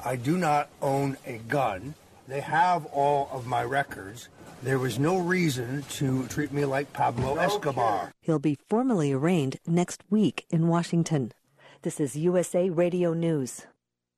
I 0.05 0.17
do 0.17 0.37
not 0.37 0.69
own 0.83 1.17
a 1.27 1.39
gun. 1.49 1.95
They 2.27 2.41
have 2.41 2.87
all 2.87 3.29
of 3.33 3.47
my 3.47 3.63
records. 3.63 4.29
There 4.63 4.79
was 4.79 4.99
no 4.99 5.19
reason 5.19 5.83
to 5.91 6.27
treat 6.29 6.53
me 6.53 6.65
like 6.65 6.93
Pablo 6.95 7.37
Escobar. 7.37 8.13
He'll 8.23 8.39
be 8.39 8.57
formally 8.69 9.13
arraigned 9.13 9.59
next 9.67 10.03
week 10.09 10.47
in 10.49 10.69
Washington. 10.69 11.33
This 11.83 12.01
is 12.01 12.17
USA 12.17 12.71
Radio 12.71 13.13
News. 13.13 13.67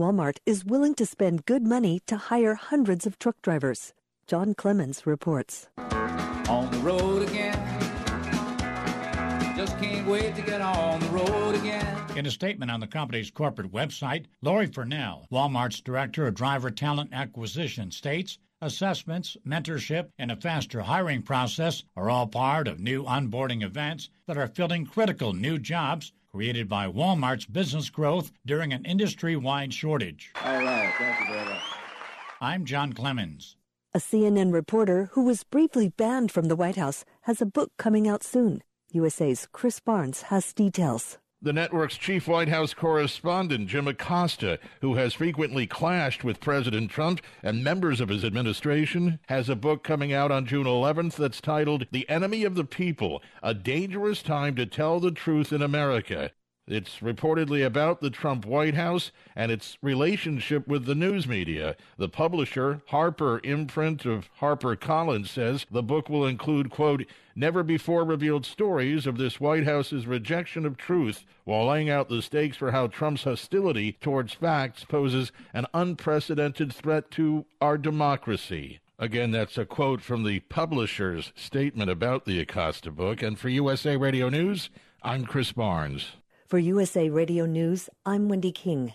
Walmart 0.00 0.38
is 0.46 0.64
willing 0.64 0.94
to 0.94 1.04
spend 1.04 1.44
good 1.44 1.62
money 1.62 2.00
to 2.06 2.16
hire 2.16 2.54
hundreds 2.54 3.06
of 3.06 3.18
truck 3.18 3.36
drivers. 3.42 3.92
John 4.26 4.54
Clemens 4.54 5.04
reports. 5.04 5.68
On 5.76 6.70
the 6.70 6.78
road 6.78 7.28
again. 7.28 7.54
Just 9.54 9.78
can't 9.78 10.08
wait 10.08 10.34
to 10.36 10.40
get 10.40 10.62
on 10.62 11.00
the 11.00 11.08
road 11.08 11.54
again. 11.54 11.86
In 12.16 12.24
a 12.24 12.30
statement 12.30 12.70
on 12.70 12.80
the 12.80 12.86
company's 12.86 13.30
corporate 13.30 13.70
website, 13.70 14.24
Lori 14.40 14.68
Furnell, 14.68 15.26
Walmart's 15.30 15.82
Director 15.82 16.26
of 16.26 16.34
Driver 16.34 16.70
Talent 16.70 17.10
Acquisition, 17.12 17.90
states 17.90 18.38
assessments, 18.62 19.36
mentorship, 19.46 20.08
and 20.18 20.30
a 20.30 20.36
faster 20.36 20.80
hiring 20.80 21.20
process 21.20 21.84
are 21.94 22.08
all 22.08 22.26
part 22.26 22.68
of 22.68 22.80
new 22.80 23.04
onboarding 23.04 23.62
events 23.62 24.08
that 24.26 24.38
are 24.38 24.46
filling 24.46 24.86
critical 24.86 25.34
new 25.34 25.58
jobs 25.58 26.12
created 26.32 26.68
by 26.68 26.86
Walmart's 26.86 27.46
business 27.46 27.90
growth 27.90 28.30
during 28.46 28.72
an 28.72 28.84
industry 28.84 29.34
wide 29.36 29.74
shortage. 29.74 30.30
All 30.44 30.58
right, 30.58 30.94
thank 30.96 31.20
you 31.20 31.34
very 31.34 31.44
much. 31.44 31.62
I'm 32.40 32.64
John 32.64 32.92
Clemens. 32.92 33.56
A 33.92 33.98
CNN 33.98 34.52
reporter 34.52 35.10
who 35.12 35.24
was 35.24 35.42
briefly 35.42 35.88
banned 35.88 36.30
from 36.30 36.46
the 36.46 36.54
White 36.54 36.76
House 36.76 37.04
has 37.22 37.42
a 37.42 37.46
book 37.46 37.72
coming 37.76 38.06
out 38.06 38.22
soon. 38.22 38.62
USA's 38.92 39.48
Chris 39.50 39.80
Barnes 39.80 40.22
has 40.22 40.52
details. 40.52 41.18
The 41.42 41.54
network's 41.54 41.96
chief 41.96 42.28
White 42.28 42.50
House 42.50 42.74
correspondent, 42.74 43.66
Jim 43.66 43.88
Acosta, 43.88 44.58
who 44.82 44.96
has 44.96 45.14
frequently 45.14 45.66
clashed 45.66 46.22
with 46.22 46.38
President 46.38 46.90
Trump 46.90 47.22
and 47.42 47.64
members 47.64 47.98
of 48.02 48.10
his 48.10 48.26
administration, 48.26 49.20
has 49.26 49.48
a 49.48 49.56
book 49.56 49.82
coming 49.82 50.12
out 50.12 50.30
on 50.30 50.44
June 50.44 50.66
11th 50.66 51.16
that's 51.16 51.40
titled 51.40 51.86
The 51.92 52.06
Enemy 52.10 52.44
of 52.44 52.56
the 52.56 52.64
People 52.64 53.22
A 53.42 53.54
Dangerous 53.54 54.22
Time 54.22 54.54
to 54.56 54.66
Tell 54.66 55.00
the 55.00 55.12
Truth 55.12 55.50
in 55.50 55.62
America. 55.62 56.30
It's 56.70 57.00
reportedly 57.00 57.66
about 57.66 58.00
the 58.00 58.10
Trump 58.10 58.46
White 58.46 58.74
House 58.74 59.10
and 59.34 59.50
its 59.50 59.76
relationship 59.82 60.68
with 60.68 60.84
the 60.84 60.94
news 60.94 61.26
media. 61.26 61.74
The 61.96 62.08
publisher, 62.08 62.80
Harper 62.86 63.40
Imprint 63.42 64.06
of 64.06 64.30
HarperCollins, 64.40 65.26
says 65.26 65.66
the 65.68 65.82
book 65.82 66.08
will 66.08 66.24
include, 66.24 66.70
quote, 66.70 67.06
never 67.34 67.64
before 67.64 68.04
revealed 68.04 68.46
stories 68.46 69.04
of 69.04 69.18
this 69.18 69.40
White 69.40 69.64
House's 69.64 70.06
rejection 70.06 70.64
of 70.64 70.76
truth 70.76 71.24
while 71.42 71.66
laying 71.66 71.90
out 71.90 72.08
the 72.08 72.22
stakes 72.22 72.56
for 72.56 72.70
how 72.70 72.86
Trump's 72.86 73.24
hostility 73.24 73.98
towards 74.00 74.34
facts 74.34 74.84
poses 74.84 75.32
an 75.52 75.66
unprecedented 75.74 76.72
threat 76.72 77.10
to 77.10 77.46
our 77.60 77.78
democracy. 77.78 78.78
Again, 78.96 79.32
that's 79.32 79.58
a 79.58 79.64
quote 79.64 80.02
from 80.02 80.22
the 80.22 80.38
publisher's 80.38 81.32
statement 81.34 81.90
about 81.90 82.26
the 82.26 82.38
Acosta 82.38 82.92
book. 82.92 83.22
And 83.22 83.36
for 83.36 83.48
USA 83.48 83.96
Radio 83.96 84.28
News, 84.28 84.70
I'm 85.02 85.24
Chris 85.24 85.50
Barnes. 85.50 86.12
For 86.50 86.58
USA 86.58 87.08
Radio 87.08 87.46
News, 87.46 87.88
I'm 88.04 88.28
Wendy 88.28 88.50
King. 88.50 88.94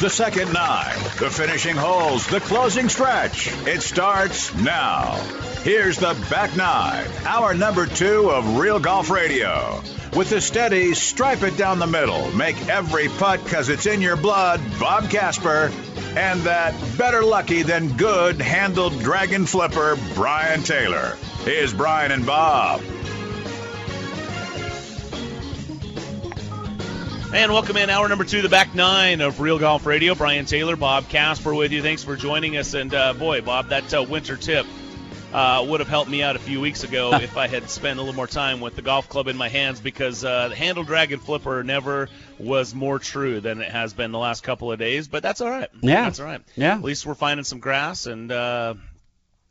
The 0.00 0.10
second 0.10 0.52
nine, 0.52 0.96
the 1.20 1.30
finishing 1.30 1.76
holes, 1.76 2.26
the 2.26 2.40
closing 2.40 2.88
stretch. 2.88 3.52
It 3.66 3.82
starts 3.82 4.54
now. 4.54 5.12
Here's 5.62 5.98
the 5.98 6.14
back 6.28 6.56
nine, 6.56 7.06
hour 7.24 7.54
number 7.54 7.86
two 7.86 8.30
of 8.30 8.58
Real 8.58 8.80
Golf 8.80 9.10
Radio. 9.10 9.80
With 10.16 10.30
the 10.30 10.40
steady, 10.40 10.94
stripe 10.94 11.42
it 11.42 11.56
down 11.56 11.78
the 11.78 11.86
middle, 11.86 12.32
make 12.32 12.56
every 12.68 13.08
putt 13.08 13.44
because 13.44 13.68
it's 13.68 13.86
in 13.86 14.00
your 14.00 14.16
blood, 14.16 14.60
Bob 14.80 15.08
Casper, 15.08 15.70
and 16.16 16.40
that 16.42 16.74
better 16.98 17.22
lucky 17.22 17.62
than 17.62 17.96
good 17.96 18.40
handled 18.40 18.98
dragon 19.00 19.46
flipper, 19.46 19.96
Brian 20.14 20.62
Taylor. 20.62 21.16
Here's 21.44 21.72
Brian 21.72 22.10
and 22.10 22.26
Bob. 22.26 22.82
And 27.32 27.50
welcome 27.50 27.78
in 27.78 27.88
hour 27.88 28.06
number 28.10 28.24
two, 28.24 28.42
the 28.42 28.50
back 28.50 28.74
nine 28.74 29.22
of 29.22 29.40
Real 29.40 29.58
Golf 29.58 29.86
Radio. 29.86 30.14
Brian 30.14 30.44
Taylor, 30.44 30.76
Bob 30.76 31.08
Casper 31.08 31.54
with 31.54 31.72
you. 31.72 31.80
Thanks 31.80 32.04
for 32.04 32.14
joining 32.14 32.58
us. 32.58 32.74
And 32.74 32.92
uh, 32.92 33.14
boy, 33.14 33.40
Bob, 33.40 33.68
that 33.68 33.94
uh, 33.94 34.02
winter 34.02 34.36
tip 34.36 34.66
uh, 35.32 35.64
would 35.66 35.80
have 35.80 35.88
helped 35.88 36.10
me 36.10 36.22
out 36.22 36.36
a 36.36 36.38
few 36.38 36.60
weeks 36.60 36.84
ago 36.84 37.14
if 37.22 37.38
I 37.38 37.46
had 37.46 37.70
spent 37.70 37.98
a 37.98 38.02
little 38.02 38.14
more 38.14 38.26
time 38.26 38.60
with 38.60 38.76
the 38.76 38.82
golf 38.82 39.08
club 39.08 39.28
in 39.28 39.38
my 39.38 39.48
hands 39.48 39.80
because 39.80 40.22
uh, 40.22 40.48
the 40.48 40.54
handle 40.54 40.84
dragon 40.84 41.20
flipper 41.20 41.64
never 41.64 42.10
was 42.38 42.74
more 42.74 42.98
true 42.98 43.40
than 43.40 43.62
it 43.62 43.70
has 43.70 43.94
been 43.94 44.12
the 44.12 44.18
last 44.18 44.42
couple 44.42 44.70
of 44.70 44.78
days. 44.78 45.08
But 45.08 45.22
that's 45.22 45.40
all 45.40 45.48
right. 45.48 45.70
Yeah. 45.80 46.04
That's 46.04 46.20
all 46.20 46.26
right. 46.26 46.42
Yeah. 46.54 46.74
At 46.74 46.82
least 46.82 47.06
we're 47.06 47.14
finding 47.14 47.44
some 47.44 47.60
grass 47.60 48.04
and. 48.04 48.30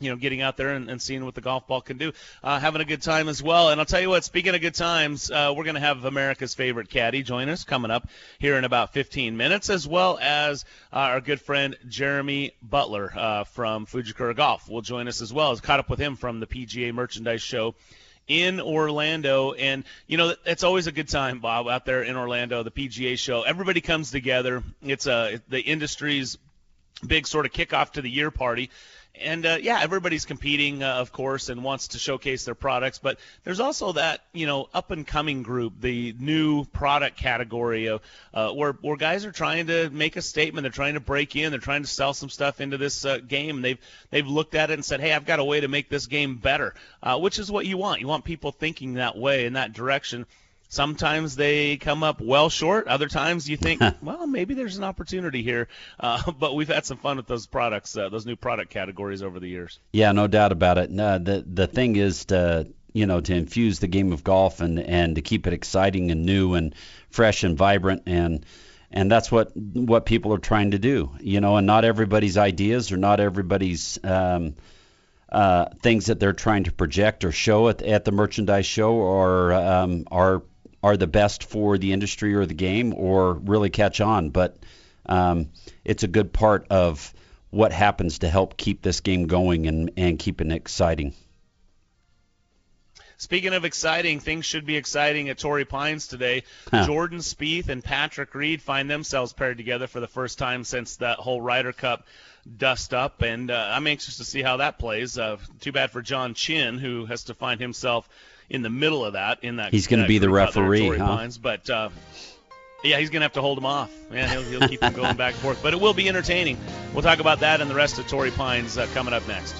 You 0.01 0.09
know, 0.09 0.17
getting 0.17 0.41
out 0.41 0.57
there 0.57 0.69
and, 0.69 0.89
and 0.89 1.01
seeing 1.01 1.23
what 1.23 1.35
the 1.35 1.41
golf 1.41 1.67
ball 1.67 1.79
can 1.79 1.97
do, 1.97 2.11
uh, 2.43 2.59
having 2.59 2.81
a 2.81 2.85
good 2.85 3.01
time 3.01 3.29
as 3.29 3.41
well. 3.41 3.69
And 3.69 3.79
I'll 3.79 3.85
tell 3.85 4.01
you 4.01 4.09
what, 4.09 4.23
speaking 4.23 4.55
of 4.55 4.61
good 4.61 4.75
times, 4.75 5.29
uh, 5.29 5.53
we're 5.55 5.63
going 5.63 5.75
to 5.75 5.81
have 5.81 6.03
America's 6.05 6.55
favorite 6.55 6.89
caddy 6.89 7.21
join 7.21 7.49
us 7.49 7.63
coming 7.63 7.91
up 7.91 8.09
here 8.39 8.57
in 8.57 8.63
about 8.63 8.93
15 8.93 9.37
minutes, 9.37 9.69
as 9.69 9.87
well 9.87 10.17
as 10.19 10.65
uh, 10.91 10.97
our 10.97 11.21
good 11.21 11.39
friend 11.39 11.77
Jeremy 11.87 12.53
Butler 12.61 13.13
uh, 13.15 13.43
from 13.43 13.85
Fujikura 13.85 14.35
Golf 14.35 14.67
will 14.67 14.81
join 14.81 15.07
us 15.07 15.21
as 15.21 15.31
well. 15.31 15.51
As 15.51 15.61
caught 15.61 15.79
up 15.79 15.89
with 15.89 15.99
him 15.99 16.15
from 16.15 16.39
the 16.39 16.47
PGA 16.47 16.91
Merchandise 16.93 17.41
Show 17.41 17.75
in 18.27 18.59
Orlando. 18.59 19.53
And, 19.53 19.83
you 20.07 20.17
know, 20.17 20.33
it's 20.45 20.63
always 20.63 20.87
a 20.87 20.91
good 20.91 21.09
time, 21.09 21.39
Bob, 21.39 21.67
out 21.67 21.85
there 21.85 22.01
in 22.01 22.15
Orlando, 22.15 22.63
the 22.63 22.71
PGA 22.71 23.17
show. 23.17 23.43
Everybody 23.43 23.81
comes 23.81 24.11
together. 24.11 24.63
It's 24.81 25.07
uh, 25.07 25.37
the 25.49 25.59
industry's 25.61 26.37
big 27.05 27.27
sort 27.27 27.45
of 27.45 27.51
kickoff 27.51 27.93
to 27.93 28.01
the 28.01 28.09
year 28.09 28.31
party. 28.31 28.69
And 29.19 29.45
uh, 29.45 29.57
yeah, 29.61 29.79
everybody's 29.81 30.25
competing, 30.25 30.83
uh, 30.83 30.95
of 30.95 31.11
course, 31.11 31.49
and 31.49 31.63
wants 31.63 31.89
to 31.89 31.99
showcase 31.99 32.45
their 32.45 32.55
products. 32.55 32.97
But 32.97 33.19
there's 33.43 33.59
also 33.59 33.91
that 33.93 34.21
you 34.33 34.47
know 34.47 34.69
up 34.73 34.89
and 34.91 35.05
coming 35.05 35.43
group, 35.43 35.73
the 35.79 36.15
new 36.19 36.65
product 36.65 37.17
category 37.17 37.87
of 37.87 38.01
uh, 38.33 38.51
where 38.51 38.71
where 38.73 38.95
guys 38.95 39.25
are 39.25 39.31
trying 39.31 39.67
to 39.67 39.89
make 39.89 40.15
a 40.15 40.21
statement. 40.21 40.63
They're 40.63 40.71
trying 40.71 40.93
to 40.93 41.01
break 41.01 41.35
in. 41.35 41.51
They're 41.51 41.59
trying 41.59 41.83
to 41.83 41.89
sell 41.89 42.13
some 42.13 42.29
stuff 42.29 42.61
into 42.61 42.77
this 42.77 43.05
uh, 43.05 43.17
game. 43.19 43.61
They've 43.61 43.79
they've 44.09 44.27
looked 44.27 44.55
at 44.55 44.71
it 44.71 44.75
and 44.75 44.85
said, 44.85 45.01
hey, 45.01 45.13
I've 45.13 45.25
got 45.25 45.39
a 45.39 45.43
way 45.43 45.59
to 45.59 45.67
make 45.67 45.89
this 45.89 46.07
game 46.07 46.37
better, 46.37 46.73
uh, 47.03 47.19
which 47.19 47.37
is 47.37 47.51
what 47.51 47.65
you 47.65 47.77
want. 47.77 48.01
You 48.01 48.07
want 48.07 48.23
people 48.23 48.51
thinking 48.51 48.93
that 48.93 49.17
way 49.17 49.45
in 49.45 49.53
that 49.53 49.73
direction. 49.73 50.25
Sometimes 50.71 51.35
they 51.35 51.75
come 51.75 52.01
up 52.01 52.21
well 52.21 52.47
short. 52.47 52.87
Other 52.87 53.09
times 53.09 53.47
you 53.49 53.57
think, 53.57 53.81
well, 54.01 54.25
maybe 54.25 54.53
there's 54.53 54.77
an 54.77 54.85
opportunity 54.85 55.43
here. 55.43 55.67
Uh, 55.99 56.31
but 56.39 56.55
we've 56.55 56.69
had 56.69 56.85
some 56.85 56.97
fun 56.97 57.17
with 57.17 57.27
those 57.27 57.45
products, 57.45 57.97
uh, 57.97 58.07
those 58.07 58.25
new 58.25 58.37
product 58.37 58.69
categories 58.69 59.21
over 59.21 59.41
the 59.41 59.49
years. 59.49 59.79
Yeah, 59.91 60.13
no 60.13 60.27
doubt 60.27 60.53
about 60.53 60.77
it. 60.77 60.89
No, 60.89 61.19
the 61.19 61.43
the 61.45 61.67
thing 61.67 61.97
is 61.97 62.23
to 62.25 62.69
you 62.93 63.05
know 63.05 63.19
to 63.19 63.35
infuse 63.35 63.79
the 63.79 63.87
game 63.87 64.13
of 64.13 64.23
golf 64.23 64.61
and 64.61 64.79
and 64.79 65.15
to 65.15 65.21
keep 65.21 65.45
it 65.45 65.51
exciting 65.51 66.09
and 66.09 66.25
new 66.25 66.53
and 66.53 66.73
fresh 67.09 67.43
and 67.43 67.57
vibrant 67.57 68.03
and 68.05 68.45
and 68.91 69.11
that's 69.11 69.29
what 69.29 69.51
what 69.57 70.05
people 70.05 70.33
are 70.33 70.37
trying 70.37 70.71
to 70.71 70.79
do. 70.79 71.11
You 71.19 71.41
know, 71.41 71.57
and 71.57 71.67
not 71.67 71.83
everybody's 71.83 72.37
ideas 72.37 72.93
or 72.93 72.97
not 72.97 73.19
everybody's 73.19 73.99
um, 74.05 74.55
uh, 75.29 75.65
things 75.81 76.05
that 76.05 76.21
they're 76.21 76.31
trying 76.31 76.63
to 76.63 76.71
project 76.71 77.25
or 77.25 77.33
show 77.33 77.67
at, 77.67 77.81
at 77.81 78.05
the 78.05 78.13
merchandise 78.13 78.65
show 78.65 78.93
or 78.93 79.51
um, 79.51 80.05
are 80.09 80.43
are 80.83 80.97
the 80.97 81.07
best 81.07 81.43
for 81.43 81.77
the 81.77 81.93
industry 81.93 82.33
or 82.33 82.45
the 82.45 82.53
game 82.53 82.93
or 82.93 83.33
really 83.33 83.69
catch 83.69 84.01
on. 84.01 84.29
But 84.29 84.57
um, 85.05 85.49
it's 85.85 86.03
a 86.03 86.07
good 86.07 86.33
part 86.33 86.67
of 86.69 87.13
what 87.49 87.71
happens 87.71 88.19
to 88.19 88.29
help 88.29 88.57
keep 88.57 88.81
this 88.81 89.01
game 89.01 89.27
going 89.27 89.67
and, 89.67 89.91
and 89.97 90.17
keep 90.17 90.41
it 90.41 90.51
exciting. 90.51 91.13
Speaking 93.17 93.53
of 93.53 93.65
exciting, 93.65 94.19
things 94.19 94.45
should 94.45 94.65
be 94.65 94.77
exciting 94.77 95.29
at 95.29 95.37
Torrey 95.37 95.65
Pines 95.65 96.07
today. 96.07 96.41
Huh. 96.71 96.87
Jordan 96.87 97.19
Spieth 97.19 97.69
and 97.69 97.83
Patrick 97.83 98.33
Reed 98.33 98.63
find 98.63 98.89
themselves 98.89 99.31
paired 99.31 99.57
together 99.57 99.85
for 99.85 99.99
the 99.99 100.07
first 100.07 100.39
time 100.39 100.63
since 100.63 100.95
that 100.95 101.19
whole 101.19 101.39
Ryder 101.39 101.71
Cup 101.71 102.07
dust 102.57 102.95
up, 102.95 103.21
and 103.21 103.51
uh, 103.51 103.69
I'm 103.73 103.85
anxious 103.85 104.17
to 104.17 104.23
see 104.23 104.41
how 104.41 104.57
that 104.57 104.79
plays. 104.79 105.19
Uh, 105.19 105.37
too 105.59 105.71
bad 105.71 105.91
for 105.91 106.01
John 106.01 106.33
Chin, 106.33 106.79
who 106.79 107.05
has 107.05 107.25
to 107.25 107.35
find 107.35 107.61
himself 107.61 108.09
in 108.51 108.61
the 108.61 108.69
middle 108.69 109.05
of 109.05 109.13
that. 109.13 109.43
In 109.43 109.55
that 109.57 109.71
He's 109.71 109.87
gonna 109.87 110.07
be 110.07 110.17
the 110.19 110.27
group 110.27 110.53
there 110.53 110.63
referee, 110.63 110.97
huh? 110.97 111.07
Pines, 111.07 111.37
but. 111.37 111.69
Uh, 111.69 111.89
yeah, 112.83 112.97
he's 112.97 113.11
going 113.11 113.19
to 113.19 113.25
have 113.25 113.33
to 113.33 113.41
hold 113.41 113.59
him 113.59 113.65
off. 113.67 113.91
Yeah, 114.11 114.27
he'll, 114.27 114.41
he'll 114.41 114.67
keep 114.67 114.81
him 114.81 114.93
going 114.93 115.15
back 115.15 115.33
and 115.33 115.41
forth. 115.43 115.61
But 115.61 115.75
it 115.75 115.79
will 115.79 115.93
be 115.93 116.09
entertaining. 116.09 116.57
We'll 116.93 117.03
talk 117.03 117.19
about 117.19 117.41
that 117.41 117.61
and 117.61 117.69
the 117.69 117.75
rest 117.75 117.99
of 117.99 118.07
Torrey 118.07 118.31
Pines 118.31 118.75
uh, 118.75 118.87
coming 118.95 119.13
up 119.13 119.27
next. 119.27 119.55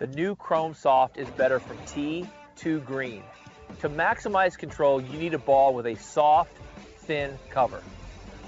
The 0.00 0.08
new 0.08 0.34
Chrome 0.34 0.74
Soft 0.74 1.18
is 1.18 1.28
better 1.30 1.60
from 1.60 1.78
tee 1.86 2.26
to 2.56 2.80
green. 2.80 3.22
To 3.80 3.88
maximize 3.88 4.58
control, 4.58 5.00
you 5.00 5.16
need 5.18 5.34
a 5.34 5.38
ball 5.38 5.72
with 5.72 5.86
a 5.86 5.94
soft, 5.94 6.52
thin 6.98 7.38
cover. 7.50 7.80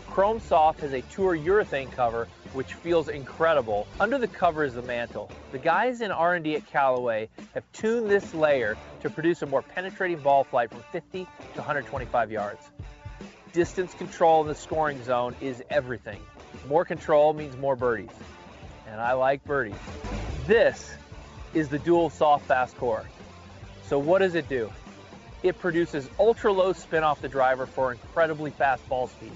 Chrome 0.08 0.40
Soft 0.40 0.80
has 0.80 0.92
a 0.92 1.02
tour 1.02 1.36
urethane 1.36 1.90
cover 1.92 2.26
which 2.54 2.74
feels 2.74 3.08
incredible. 3.08 3.86
Under 4.00 4.18
the 4.18 4.28
cover 4.28 4.64
is 4.64 4.74
the 4.74 4.82
mantle. 4.82 5.30
The 5.52 5.58
guys 5.58 6.00
in 6.00 6.10
R&D 6.10 6.56
at 6.56 6.66
Callaway 6.66 7.28
have 7.54 7.64
tuned 7.72 8.10
this 8.10 8.34
layer 8.34 8.76
to 9.02 9.10
produce 9.10 9.42
a 9.42 9.46
more 9.46 9.62
penetrating 9.62 10.18
ball 10.18 10.44
flight 10.44 10.70
from 10.70 10.82
50 10.92 11.24
to 11.24 11.58
125 11.58 12.30
yards. 12.30 12.60
Distance 13.52 13.94
control 13.94 14.42
in 14.42 14.48
the 14.48 14.54
scoring 14.54 15.02
zone 15.04 15.34
is 15.40 15.62
everything. 15.70 16.20
More 16.68 16.84
control 16.84 17.32
means 17.32 17.56
more 17.56 17.76
birdies. 17.76 18.10
And 18.88 19.00
I 19.00 19.12
like 19.12 19.44
birdies. 19.44 19.74
This 20.46 20.92
is 21.54 21.68
the 21.68 21.78
dual 21.78 22.10
soft 22.10 22.46
fast 22.46 22.76
core. 22.76 23.04
So 23.88 23.98
what 23.98 24.18
does 24.18 24.34
it 24.34 24.48
do? 24.48 24.70
It 25.42 25.58
produces 25.58 26.08
ultra 26.18 26.52
low 26.52 26.72
spin 26.72 27.04
off 27.04 27.22
the 27.22 27.28
driver 27.28 27.66
for 27.66 27.92
incredibly 27.92 28.50
fast 28.50 28.86
ball 28.88 29.06
speed. 29.06 29.32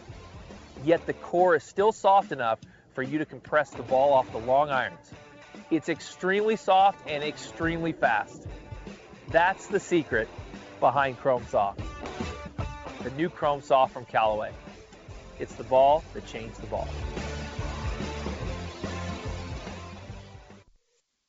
Yet 0.84 1.06
the 1.06 1.12
core 1.12 1.56
is 1.56 1.64
still 1.64 1.92
soft 1.92 2.32
enough 2.32 2.58
for 2.94 3.02
you 3.02 3.18
to 3.18 3.24
compress 3.24 3.70
the 3.70 3.82
ball 3.82 4.12
off 4.12 4.30
the 4.32 4.38
long 4.38 4.70
irons. 4.70 5.10
It's 5.70 5.88
extremely 5.88 6.56
soft 6.56 7.08
and 7.08 7.22
extremely 7.22 7.92
fast. 7.92 8.46
That's 9.28 9.66
the 9.68 9.80
secret 9.80 10.28
behind 10.80 11.18
Chrome 11.18 11.46
Soft. 11.48 11.80
The 13.02 13.10
new 13.10 13.28
Chrome 13.28 13.62
Soft 13.62 13.92
from 13.92 14.04
Callaway. 14.04 14.52
It's 15.38 15.54
the 15.54 15.64
ball 15.64 16.02
that 16.14 16.26
changed 16.26 16.60
the 16.60 16.66
ball. 16.66 16.88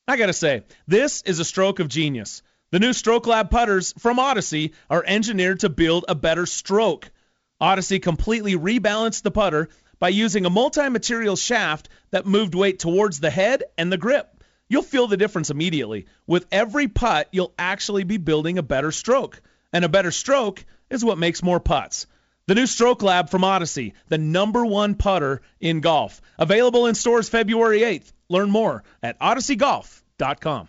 I 0.08 0.16
gotta 0.16 0.32
say, 0.32 0.64
this 0.86 1.22
is 1.22 1.38
a 1.38 1.44
stroke 1.44 1.78
of 1.78 1.88
genius. 1.88 2.42
The 2.72 2.80
new 2.80 2.92
Stroke 2.92 3.26
Lab 3.26 3.50
putters 3.50 3.94
from 3.98 4.18
Odyssey 4.18 4.72
are 4.90 5.04
engineered 5.06 5.60
to 5.60 5.68
build 5.68 6.06
a 6.08 6.14
better 6.14 6.46
stroke. 6.46 7.10
Odyssey 7.60 8.00
completely 8.00 8.56
rebalanced 8.56 9.22
the 9.22 9.30
putter 9.30 9.68
by 10.02 10.08
using 10.08 10.44
a 10.44 10.50
multi-material 10.50 11.36
shaft 11.36 11.88
that 12.10 12.26
moved 12.26 12.56
weight 12.56 12.80
towards 12.80 13.20
the 13.20 13.30
head 13.30 13.62
and 13.78 13.92
the 13.92 13.96
grip. 13.96 14.42
You'll 14.68 14.82
feel 14.82 15.06
the 15.06 15.16
difference 15.16 15.48
immediately. 15.48 16.06
With 16.26 16.44
every 16.50 16.88
putt, 16.88 17.28
you'll 17.30 17.54
actually 17.56 18.02
be 18.02 18.16
building 18.16 18.58
a 18.58 18.64
better 18.64 18.90
stroke. 18.90 19.40
And 19.72 19.84
a 19.84 19.88
better 19.88 20.10
stroke 20.10 20.64
is 20.90 21.04
what 21.04 21.18
makes 21.18 21.40
more 21.40 21.60
putts. 21.60 22.08
The 22.48 22.56
new 22.56 22.66
Stroke 22.66 23.04
Lab 23.04 23.30
from 23.30 23.44
Odyssey, 23.44 23.94
the 24.08 24.18
number 24.18 24.66
one 24.66 24.96
putter 24.96 25.40
in 25.60 25.78
golf. 25.78 26.20
Available 26.36 26.88
in 26.88 26.96
stores 26.96 27.28
February 27.28 27.82
8th. 27.82 28.12
Learn 28.28 28.50
more 28.50 28.82
at 29.04 29.20
odysseygolf.com. 29.20 30.68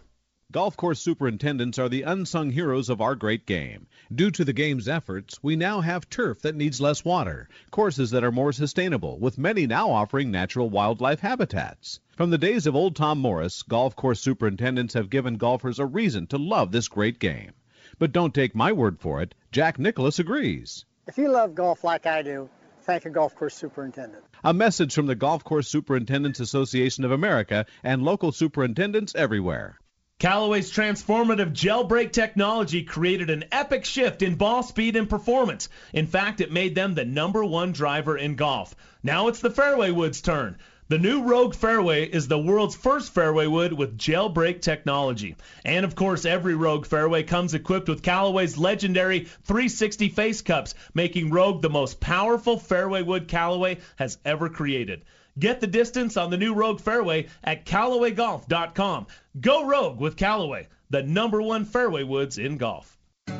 Golf 0.54 0.78
course 0.78 1.00
superintendents 1.00 1.80
are 1.80 1.90
the 1.90 2.04
unsung 2.04 2.52
heroes 2.52 2.88
of 2.88 3.02
our 3.02 3.16
great 3.16 3.48
game. 3.48 3.88
Due 4.14 4.30
to 4.30 4.46
the 4.46 4.54
game's 4.54 4.88
efforts, 4.88 5.42
we 5.42 5.56
now 5.56 5.82
have 5.82 6.12
turf 6.12 6.44
that 6.44 6.56
needs 6.56 6.80
less 6.80 7.04
water, 7.04 7.50
courses 7.72 8.12
that 8.12 8.24
are 8.24 8.32
more 8.32 8.52
sustainable, 8.52 9.18
with 9.18 9.40
many 9.40 9.66
now 9.66 9.90
offering 9.90 10.30
natural 10.30 10.70
wildlife 10.70 11.22
habitats. 11.22 12.00
From 12.16 12.30
the 12.30 12.38
days 12.38 12.68
of 12.68 12.76
old 12.76 12.96
Tom 12.96 13.18
Morris, 13.18 13.64
golf 13.64 13.96
course 13.96 14.22
superintendents 14.22 14.94
have 14.94 15.10
given 15.10 15.38
golfers 15.38 15.80
a 15.80 15.88
reason 15.88 16.28
to 16.28 16.38
love 16.38 16.72
this 16.72 16.88
great 16.88 17.18
game. 17.18 17.54
But 17.98 18.12
don't 18.12 18.32
take 18.32 18.54
my 18.54 18.74
word 18.74 19.00
for 19.00 19.24
it, 19.24 19.34
Jack 19.52 19.80
Nicklaus 19.80 20.20
agrees. 20.20 20.86
If 21.08 21.18
you 21.18 21.30
love 21.30 21.56
golf 21.56 21.84
like 21.84 22.06
I 22.06 22.22
do, 22.22 22.48
thank 22.84 23.06
a 23.06 23.10
golf 23.10 23.36
course 23.36 23.56
superintendent. 23.56 24.24
A 24.44 24.54
message 24.54 24.94
from 24.94 25.08
the 25.08 25.16
Golf 25.16 25.44
Course 25.44 25.68
Superintendents 25.68 26.40
Association 26.40 27.06
of 27.06 27.12
America 27.12 27.66
and 27.84 28.04
local 28.04 28.32
superintendents 28.32 29.16
everywhere. 29.16 29.80
Callaway's 30.24 30.72
transformative 30.72 31.52
brake 31.84 32.14
technology 32.14 32.82
created 32.82 33.30
an 33.30 33.44
epic 33.52 33.84
shift 33.84 34.22
in 34.22 34.36
ball 34.36 34.64
speed 34.64 34.96
and 34.96 35.10
performance. 35.10 35.68
In 35.92 36.08
fact, 36.08 36.40
it 36.40 36.50
made 36.50 36.76
them 36.76 36.94
the 36.94 37.04
number 37.04 37.44
one 37.44 37.74
driver 37.74 38.18
in 38.18 38.38
golf. 38.38 38.74
Now 39.04 39.28
it's 39.28 39.42
the 39.42 39.52
fairway 39.52 39.92
wood's 39.92 40.22
turn. 40.22 40.56
The 40.88 40.98
new 40.98 41.24
Rogue 41.24 41.54
Fairway 41.54 42.06
is 42.06 42.30
the 42.30 42.40
world's 42.40 42.74
first 42.74 43.14
fairway 43.14 43.48
wood 43.48 43.74
with 43.74 43.98
brake 44.34 44.62
technology. 44.62 45.36
And 45.66 45.84
of 45.84 45.94
course, 45.94 46.24
every 46.24 46.56
Rogue 46.56 46.86
Fairway 46.86 47.24
comes 47.24 47.54
equipped 47.54 47.90
with 47.90 48.02
Callaway's 48.02 48.58
legendary 48.58 49.26
360 49.44 50.08
face 50.08 50.42
cups, 50.42 50.74
making 50.94 51.32
Rogue 51.32 51.62
the 51.62 51.70
most 51.70 52.00
powerful 52.00 52.58
fairway 52.58 53.02
wood 53.02 53.28
Callaway 53.28 53.80
has 53.98 54.18
ever 54.24 54.48
created. 54.48 55.04
Get 55.38 55.62
the 55.62 55.68
distance 55.68 56.16
on 56.16 56.30
the 56.30 56.38
new 56.38 56.54
Rogue 56.54 56.80
Fairway 56.80 57.28
at 57.44 57.66
CallawayGolf.com. 57.66 59.08
Go 59.40 59.66
Rogue 59.66 60.00
with 60.00 60.16
Callaway, 60.16 60.68
the 60.92 61.02
number 61.02 61.42
one 61.42 61.66
fairway 61.66 62.04
woods 62.04 62.38
in 62.38 62.58
golf. 62.58 62.98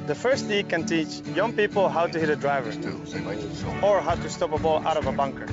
The 0.08 0.16
first 0.16 0.50
tee 0.50 0.64
can 0.64 0.86
teach 0.86 1.22
young 1.36 1.54
people 1.54 1.90
how 1.90 2.08
to 2.08 2.20
hit 2.20 2.30
a 2.30 2.36
driver 2.36 2.72
or 3.84 4.02
how 4.02 4.16
to 4.16 4.30
stop 4.30 4.54
a 4.54 4.58
ball 4.58 4.86
out 4.88 4.98
of 4.98 5.06
a 5.06 5.12
bunker. 5.12 5.46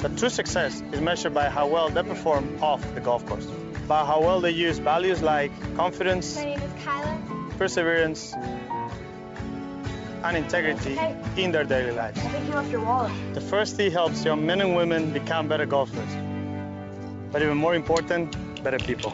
But 0.00 0.16
true 0.16 0.28
success 0.28 0.80
is 0.92 1.00
measured 1.00 1.34
by 1.34 1.48
how 1.48 1.66
well 1.66 1.88
they 1.88 2.04
perform 2.04 2.62
off 2.62 2.94
the 2.94 3.00
golf 3.00 3.26
course, 3.26 3.46
by 3.88 4.04
how 4.04 4.20
well 4.20 4.40
they 4.40 4.52
use 4.52 4.78
values 4.78 5.20
like 5.20 5.50
confidence, 5.74 6.38
perseverance, 7.58 8.34
and 10.24 10.36
integrity 10.36 10.94
hey. 10.94 11.16
in 11.36 11.52
their 11.52 11.64
daily 11.64 11.92
lives. 11.92 12.18
I 12.18 12.28
think 12.28 12.46
you 12.48 12.54
left 12.54 12.70
your 12.70 12.84
wallet. 12.84 13.12
The 13.34 13.40
first 13.40 13.76
tee 13.76 13.90
helps 13.90 14.24
young 14.24 14.44
men 14.44 14.60
and 14.60 14.76
women 14.76 15.12
become 15.12 15.48
better 15.48 15.66
golfers. 15.66 16.12
But 17.32 17.42
even 17.42 17.56
more 17.56 17.74
important, 17.74 18.36
better 18.62 18.78
people. 18.78 19.12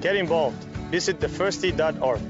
Get 0.00 0.16
involved. 0.16 0.62
Visit 0.90 1.20
thefirsttee.org. 1.20 2.20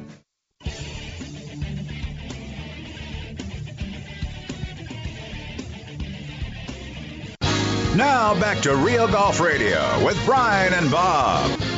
Now 7.97 8.39
back 8.41 8.61
to 8.63 8.75
Real 8.75 9.07
Golf 9.07 9.39
Radio 9.39 10.05
with 10.05 10.21
Brian 10.25 10.73
and 10.75 10.91
Bob. 10.91 11.74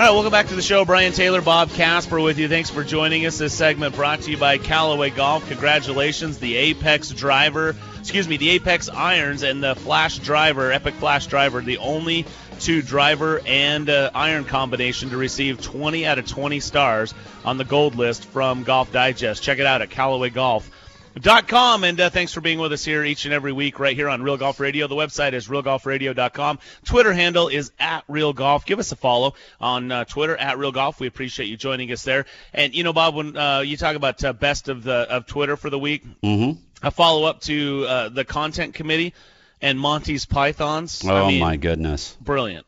All 0.00 0.06
right, 0.06 0.12
welcome 0.14 0.32
back 0.32 0.46
to 0.46 0.54
the 0.54 0.62
show. 0.62 0.86
Brian 0.86 1.12
Taylor, 1.12 1.42
Bob 1.42 1.68
Casper 1.72 2.18
with 2.18 2.38
you. 2.38 2.48
Thanks 2.48 2.70
for 2.70 2.82
joining 2.82 3.26
us. 3.26 3.36
This 3.36 3.52
segment 3.52 3.94
brought 3.94 4.22
to 4.22 4.30
you 4.30 4.38
by 4.38 4.56
Callaway 4.56 5.10
Golf. 5.10 5.46
Congratulations, 5.46 6.38
the 6.38 6.56
Apex 6.56 7.10
driver, 7.10 7.76
excuse 7.98 8.26
me, 8.26 8.38
the 8.38 8.48
Apex 8.48 8.88
irons 8.88 9.42
and 9.42 9.62
the 9.62 9.74
Flash 9.74 10.18
driver, 10.20 10.72
Epic 10.72 10.94
Flash 10.94 11.26
driver, 11.26 11.60
the 11.60 11.76
only 11.76 12.24
two 12.60 12.80
driver 12.80 13.42
and 13.44 13.90
uh, 13.90 14.10
iron 14.14 14.44
combination 14.44 15.10
to 15.10 15.18
receive 15.18 15.60
20 15.60 16.06
out 16.06 16.18
of 16.18 16.26
20 16.26 16.60
stars 16.60 17.12
on 17.44 17.58
the 17.58 17.64
gold 17.66 17.94
list 17.94 18.24
from 18.24 18.62
Golf 18.62 18.90
Digest. 18.92 19.42
Check 19.42 19.58
it 19.58 19.66
out 19.66 19.82
at 19.82 19.90
Callaway 19.90 20.30
Golf. 20.30 20.70
Dot 21.18 21.48
com 21.48 21.82
and 21.82 22.00
uh, 22.00 22.08
thanks 22.08 22.32
for 22.32 22.40
being 22.40 22.60
with 22.60 22.72
us 22.72 22.84
here 22.84 23.04
each 23.04 23.24
and 23.24 23.34
every 23.34 23.52
week 23.52 23.80
right 23.80 23.96
here 23.96 24.08
on 24.08 24.22
Real 24.22 24.36
Golf 24.36 24.60
Radio. 24.60 24.86
The 24.86 24.94
website 24.94 25.32
is 25.32 25.48
realgolfradio.com. 25.48 26.60
Twitter 26.84 27.12
handle 27.12 27.48
is 27.48 27.72
at 27.80 28.04
Real 28.06 28.32
Golf. 28.32 28.64
Give 28.64 28.78
us 28.78 28.92
a 28.92 28.96
follow 28.96 29.34
on 29.60 29.90
uh, 29.90 30.04
Twitter 30.04 30.36
at 30.36 30.56
Real 30.56 30.70
Golf. 30.70 31.00
We 31.00 31.08
appreciate 31.08 31.46
you 31.46 31.56
joining 31.56 31.90
us 31.90 32.04
there. 32.04 32.26
And 32.54 32.74
you 32.76 32.84
know, 32.84 32.92
Bob, 32.92 33.16
when 33.16 33.36
uh, 33.36 33.60
you 33.60 33.76
talk 33.76 33.96
about 33.96 34.22
uh, 34.22 34.32
best 34.32 34.68
of 34.68 34.84
the 34.84 34.92
of 35.10 35.26
Twitter 35.26 35.56
for 35.56 35.68
the 35.68 35.80
week, 35.80 36.04
mm-hmm. 36.22 36.60
a 36.80 36.90
follow 36.92 37.24
up 37.24 37.40
to 37.42 37.86
uh, 37.88 38.08
the 38.10 38.24
content 38.24 38.74
committee 38.74 39.12
and 39.60 39.80
Monty's 39.80 40.26
Pythons. 40.26 41.02
Oh 41.04 41.26
I 41.26 41.28
mean, 41.28 41.40
my 41.40 41.56
goodness! 41.56 42.16
Brilliant. 42.20 42.66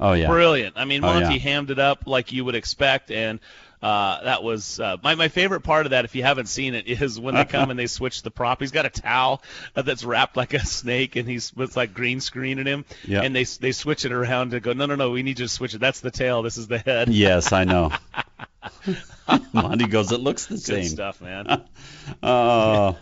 Oh 0.00 0.14
yeah. 0.14 0.28
Brilliant. 0.28 0.76
I 0.78 0.86
mean, 0.86 1.04
Oh, 1.04 1.08
Monty 1.12 1.34
yeah. 1.34 1.40
hammed 1.40 1.70
it 1.70 1.78
up 1.78 2.04
like 2.06 2.32
you 2.32 2.44
would 2.46 2.54
expect, 2.54 3.10
and 3.10 3.38
uh, 3.82 4.22
that 4.22 4.42
was 4.44 4.78
uh, 4.78 4.96
my 5.02 5.16
my 5.16 5.28
favorite 5.28 5.62
part 5.62 5.86
of 5.86 5.90
that. 5.90 6.04
If 6.04 6.14
you 6.14 6.22
haven't 6.22 6.46
seen 6.46 6.74
it, 6.74 6.86
is 6.86 7.18
when 7.18 7.34
they 7.34 7.44
come 7.44 7.70
and 7.70 7.78
they 7.78 7.88
switch 7.88 8.22
the 8.22 8.30
prop. 8.30 8.60
He's 8.60 8.70
got 8.70 8.86
a 8.86 8.90
towel 8.90 9.42
that's 9.74 10.04
wrapped 10.04 10.36
like 10.36 10.54
a 10.54 10.64
snake, 10.64 11.16
and 11.16 11.28
he's 11.28 11.52
it's 11.56 11.76
like 11.76 11.92
green 11.92 12.20
screening 12.20 12.66
him. 12.66 12.84
Yeah. 13.04 13.22
And 13.22 13.34
they 13.34 13.44
they 13.44 13.72
switch 13.72 14.04
it 14.04 14.12
around 14.12 14.52
to 14.52 14.60
go. 14.60 14.72
No, 14.72 14.86
no, 14.86 14.94
no. 14.94 15.10
We 15.10 15.22
need 15.22 15.40
you 15.40 15.46
to 15.46 15.52
switch 15.52 15.74
it. 15.74 15.80
That's 15.80 16.00
the 16.00 16.10
tail. 16.12 16.42
This 16.42 16.56
is 16.56 16.68
the 16.68 16.78
head. 16.78 17.08
Yes, 17.08 17.52
I 17.52 17.64
know. 17.64 17.90
Monty 19.52 19.86
goes, 19.86 20.12
it 20.12 20.20
looks 20.20 20.46
the 20.46 20.54
Good 20.54 20.62
same. 20.62 20.84
stuff, 20.84 21.20
man. 21.20 21.64
Oh, 22.22 22.96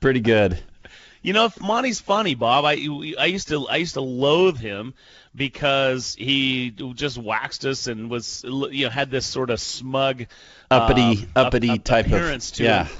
pretty 0.00 0.20
good. 0.20 0.58
You 1.22 1.32
know, 1.32 1.46
if 1.46 1.58
Monty's 1.60 2.00
funny, 2.00 2.34
Bob. 2.34 2.64
I 2.66 2.72
I 3.18 3.26
used 3.26 3.48
to 3.48 3.66
I 3.68 3.76
used 3.76 3.94
to 3.94 4.02
loathe 4.02 4.58
him 4.58 4.92
because 5.34 6.14
he 6.14 6.70
just 6.70 7.18
waxed 7.18 7.64
us 7.66 7.86
and 7.86 8.08
was 8.10 8.44
you 8.44 8.84
know 8.86 8.90
had 8.90 9.10
this 9.10 9.26
sort 9.26 9.50
of 9.50 9.60
smug 9.60 10.26
Uppity, 10.70 11.22
um, 11.36 11.46
uppity 11.46 11.70
ap- 11.70 11.84
type 11.84 12.06
appearance 12.06 12.50
of 12.50 12.56
to 12.58 12.64
yeah. 12.64 12.84
him. 12.84 12.96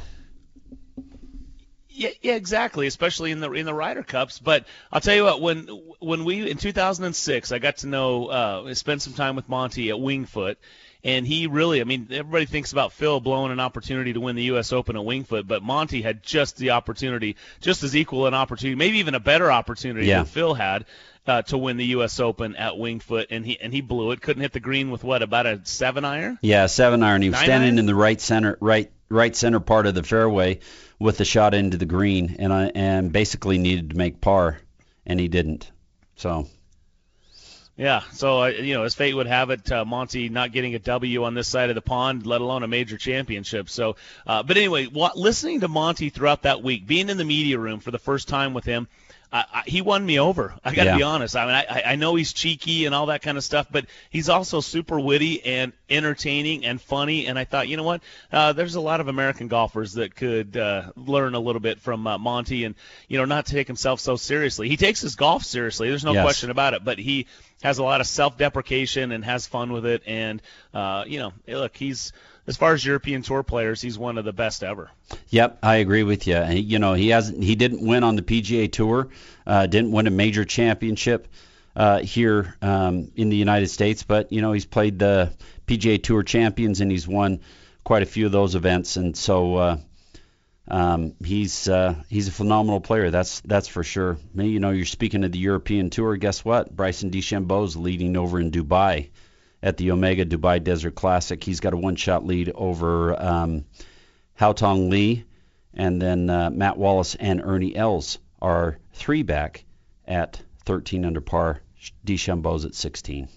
Yeah, 1.97 2.11
yeah, 2.23 2.35
exactly. 2.35 2.89
Especially 2.89 3.31
in 3.31 3.39
the 3.39 3.53
in 3.53 3.67
the 3.67 3.75
Ryder 3.75 4.03
Cups. 4.03 4.41
But 4.41 4.67
I'll 4.93 5.01
tell 5.01 5.15
you 5.15 5.25
what, 5.25 5.41
when 5.41 5.69
when 6.01 6.25
we 6.25 6.51
in 6.51 6.57
2006, 6.57 7.53
I 7.53 7.59
got 7.61 7.79
to 7.79 7.87
know, 7.87 8.27
uh, 8.27 8.75
spend 8.75 9.01
some 9.01 9.13
time 9.13 9.37
with 9.37 9.49
Monty 9.49 9.91
at 9.91 10.01
Winged 10.01 10.29
Foot, 10.29 10.59
and 11.05 11.25
he 11.25 11.47
really, 11.47 11.81
I 11.81 11.85
mean, 11.85 12.09
everybody 12.11 12.47
thinks 12.47 12.73
about 12.73 12.93
Phil 12.93 13.21
blowing 13.21 13.53
an 13.53 13.61
opportunity 13.61 14.13
to 14.13 14.21
win 14.21 14.35
the 14.35 14.43
U.S. 14.45 14.73
Open 14.73 14.97
at 14.97 15.05
Winged 15.05 15.29
Foot, 15.29 15.47
but 15.47 15.63
Monty 15.63 16.03
had 16.03 16.21
just 16.21 16.57
the 16.57 16.71
opportunity, 16.71 17.37
just 17.61 17.85
as 17.85 17.95
equal 17.95 18.27
an 18.27 18.35
opportunity, 18.35 18.75
maybe 18.75 18.99
even 18.99 19.15
a 19.15 19.21
better 19.21 19.53
opportunity 19.53 20.09
Yeah. 20.09 20.19
than 20.19 20.27
Phil 20.27 20.55
had. 20.55 20.87
Uh, 21.27 21.41
to 21.41 21.57
win 21.57 21.79
the 21.79 21.87
U.S. 21.87 22.21
Open 22.21 22.55
at 22.55 22.77
Winged 22.77 23.03
Foot, 23.03 23.29
and 23.31 23.47
he 23.47 23.59
and 23.59 23.73
he 23.73 23.81
blew 23.81 24.11
it. 24.11 24.21
Couldn't 24.21 24.43
hit 24.43 24.53
the 24.53 24.61
green 24.61 24.91
with 24.91 25.03
what 25.03 25.23
about 25.23 25.47
a 25.47 25.61
seven 25.65 26.05
iron? 26.05 26.39
Yeah, 26.43 26.67
seven 26.67 27.03
iron. 27.03 27.23
He 27.23 27.31
was 27.31 27.39
Nine 27.39 27.45
standing 27.45 27.69
iron? 27.71 27.79
in 27.79 27.87
the 27.87 27.95
right 27.95 28.21
center, 28.21 28.59
right 28.61 28.93
right 29.09 29.35
center 29.35 29.59
part 29.61 29.87
of 29.87 29.95
the 29.95 30.03
fairway 30.03 30.59
with 30.99 31.17
the 31.17 31.25
shot 31.25 31.55
into 31.55 31.79
the 31.79 31.87
green, 31.87 32.37
and 32.39 32.53
I 32.53 32.71
and 32.75 33.11
basically 33.11 33.57
needed 33.57 33.91
to 33.91 33.97
make 33.97 34.21
par, 34.21 34.59
and 35.07 35.19
he 35.19 35.29
didn't. 35.29 35.71
So 36.17 36.47
Yeah, 37.77 38.03
so 38.13 38.43
uh, 38.43 38.49
you 38.49 38.75
know, 38.75 38.85
as 38.85 38.95
fate 38.95 39.15
would 39.15 39.27
have 39.27 39.49
it, 39.49 39.73
uh, 39.73 39.85
Monty 39.87 40.29
not 40.29 40.53
getting 40.53 40.75
a 40.75 40.79
W 40.79 41.25
on 41.25 41.33
this 41.33 41.49
side 41.49 41.71
of 41.71 41.75
the 41.75 41.81
pond, 41.83 42.27
let 42.27 42.43
alone 42.43 42.63
a 42.63 42.69
major 42.69 42.99
championship. 42.99 43.71
So, 43.71 43.97
uh, 44.27 44.43
but 44.43 44.59
anyway, 44.59 44.87
wa 44.87 45.11
listening 45.17 45.61
to 45.61 45.69
Monty 45.69 46.11
throughout 46.11 46.43
that 46.43 46.63
week, 46.63 46.87
being 46.87 47.09
in 47.09 47.17
the 47.17 47.25
media 47.25 47.59
room 47.59 47.81
for 47.81 47.91
the 47.91 47.99
first 47.99 48.29
time 48.29 48.53
with 48.53 48.65
him, 48.67 48.89
I, 49.35 49.45
I, 49.53 49.63
he 49.67 49.83
won 49.83 50.07
me 50.07 50.21
over. 50.21 50.55
I 50.65 50.73
got 50.75 50.85
to 50.85 50.91
Yeah. 50.91 50.97
be 50.99 51.03
honest. 51.03 51.35
I 51.35 51.45
mean, 51.45 51.55
I, 51.69 51.83
I 51.93 51.97
know 51.97 52.15
he's 52.15 52.33
cheeky 52.33 52.87
and 52.87 52.95
all 52.95 53.07
that 53.07 53.21
kind 53.21 53.37
of 53.37 53.43
stuff, 53.43 53.67
but 53.69 53.87
he's 54.09 54.29
also 54.29 54.61
super 54.61 55.01
witty 55.01 55.45
and 55.45 55.73
entertaining 55.91 56.65
and 56.65 56.81
funny. 56.81 57.27
And 57.27 57.37
I 57.37 57.43
thought, 57.45 57.67
you 57.67 57.77
know 57.77 57.83
what? 57.83 58.01
Uh, 58.33 58.53
there's 58.53 58.77
a 58.77 58.81
lot 58.81 59.01
of 59.01 59.09
American 59.09 59.49
golfers 59.49 59.95
that 59.95 60.15
could 60.15 60.57
uh, 60.57 60.93
learn 60.95 61.35
a 61.35 61.41
little 61.41 61.61
bit 61.61 61.81
from 61.81 62.07
uh, 62.07 62.17
Monty, 62.17 62.63
and 62.65 62.77
you 63.09 63.19
know, 63.19 63.25
not 63.25 63.45
take 63.47 63.67
himself 63.67 63.99
so 63.99 64.15
seriously. 64.15 64.69
He 64.69 64.77
takes 64.77 65.01
his 65.01 65.17
golf 65.17 65.43
seriously. 65.43 65.89
There's 65.89 66.05
no 66.05 66.13
Yes. 66.13 66.23
question 66.23 66.51
about 66.51 66.75
it. 66.75 66.85
But 66.85 66.99
he 67.01 67.27
has 67.65 67.79
a 67.79 67.83
lot 67.83 68.01
of 68.01 68.07
self-deprecation 68.07 69.11
and 69.11 69.25
has 69.25 69.49
fun 69.49 69.73
with 69.73 69.85
it. 69.85 70.05
And 70.07 70.41
uh, 70.73 71.05
you 71.09 71.19
know, 71.19 71.33
look, 71.49 71.77
he's 71.77 72.13
as 72.47 72.57
far 72.57 72.75
as 72.75 72.85
European 72.85 73.23
Tour 73.23 73.43
players, 73.43 73.81
he's 73.81 73.99
one 73.99 74.19
of 74.19 74.25
the 74.25 74.33
best 74.33 74.63
ever. 74.63 74.91
Yep, 75.29 75.59
I 75.63 75.77
agree 75.77 76.03
with 76.03 76.27
you. 76.27 76.43
He, 76.43 76.61
you 76.61 76.79
know, 76.79 76.95
he 76.95 77.09
hasn't 77.09 77.43
he 77.43 77.55
didn't 77.55 77.87
win 77.87 78.05
on 78.05 78.17
the 78.17 78.23
PGA 78.23 78.71
Tour, 78.71 79.09
uh, 79.47 79.67
didn't 79.67 79.93
win 79.93 80.07
a 80.07 80.11
major 80.11 80.45
championship 80.45 81.29
uh, 81.75 82.01
here 82.01 82.55
um, 82.61 83.11
in 83.17 83.31
the 83.31 83.37
United 83.37 83.69
States, 83.69 84.03
but 84.03 84.31
you 84.33 84.43
know 84.43 84.53
he's 84.53 84.67
played 84.67 84.99
the 84.99 85.33
PGA 85.67 86.03
Tour 86.03 86.23
champions 86.23 86.81
and 86.81 86.91
he's 86.91 87.09
won 87.09 87.41
quite 87.83 88.03
a 88.03 88.07
few 88.07 88.27
of 88.27 88.33
those 88.33 88.55
events, 88.55 88.97
and 88.97 89.17
so 89.17 89.57
uh, 89.57 89.77
um, 90.69 91.15
he's 91.25 91.69
uh, 91.69 91.95
he's 92.09 92.29
a 92.29 92.33
phenomenal 92.33 92.81
player. 92.81 93.11
That's 93.11 93.41
that's 93.41 93.69
for 93.69 93.83
sure. 93.83 94.19
You 94.35 94.61
know, 94.61 94.71
you're 94.71 94.85
speaking 94.85 95.25
of 95.25 95.33
the 95.33 95.39
European 95.39 95.91
Tour. 95.91 96.17
Guess 96.17 96.45
what? 96.45 96.75
Bryson 96.75 97.11
DeChambeau's 97.11 97.77
leading 97.77 98.17
over 98.17 98.39
in 98.39 98.51
Dubai 98.51 99.09
at 99.65 99.79
the 99.79 99.91
Omega 99.91 100.27
Dubai 100.27 100.63
Desert 100.63 100.95
Classic. 100.95 101.43
He's 101.43 101.61
got 101.61 101.73
a 101.73 101.79
one-shot 101.79 102.27
lead 102.27 102.53
over 102.55 103.21
um, 103.21 103.65
Haotong 104.39 104.91
Li, 104.91 105.25
and 105.73 106.01
then 106.01 106.29
uh, 106.29 106.51
Matt 106.51 106.77
Wallace 106.77 107.15
and 107.15 107.41
Ernie 107.43 107.75
Els 107.75 108.19
are 108.43 108.77
three 108.93 109.23
back 109.23 109.65
at 110.07 110.39
13 110.67 111.07
under 111.07 111.23
par. 111.23 111.63
DeChambeau's 112.07 112.67
at 112.67 112.75
16. 112.75 113.29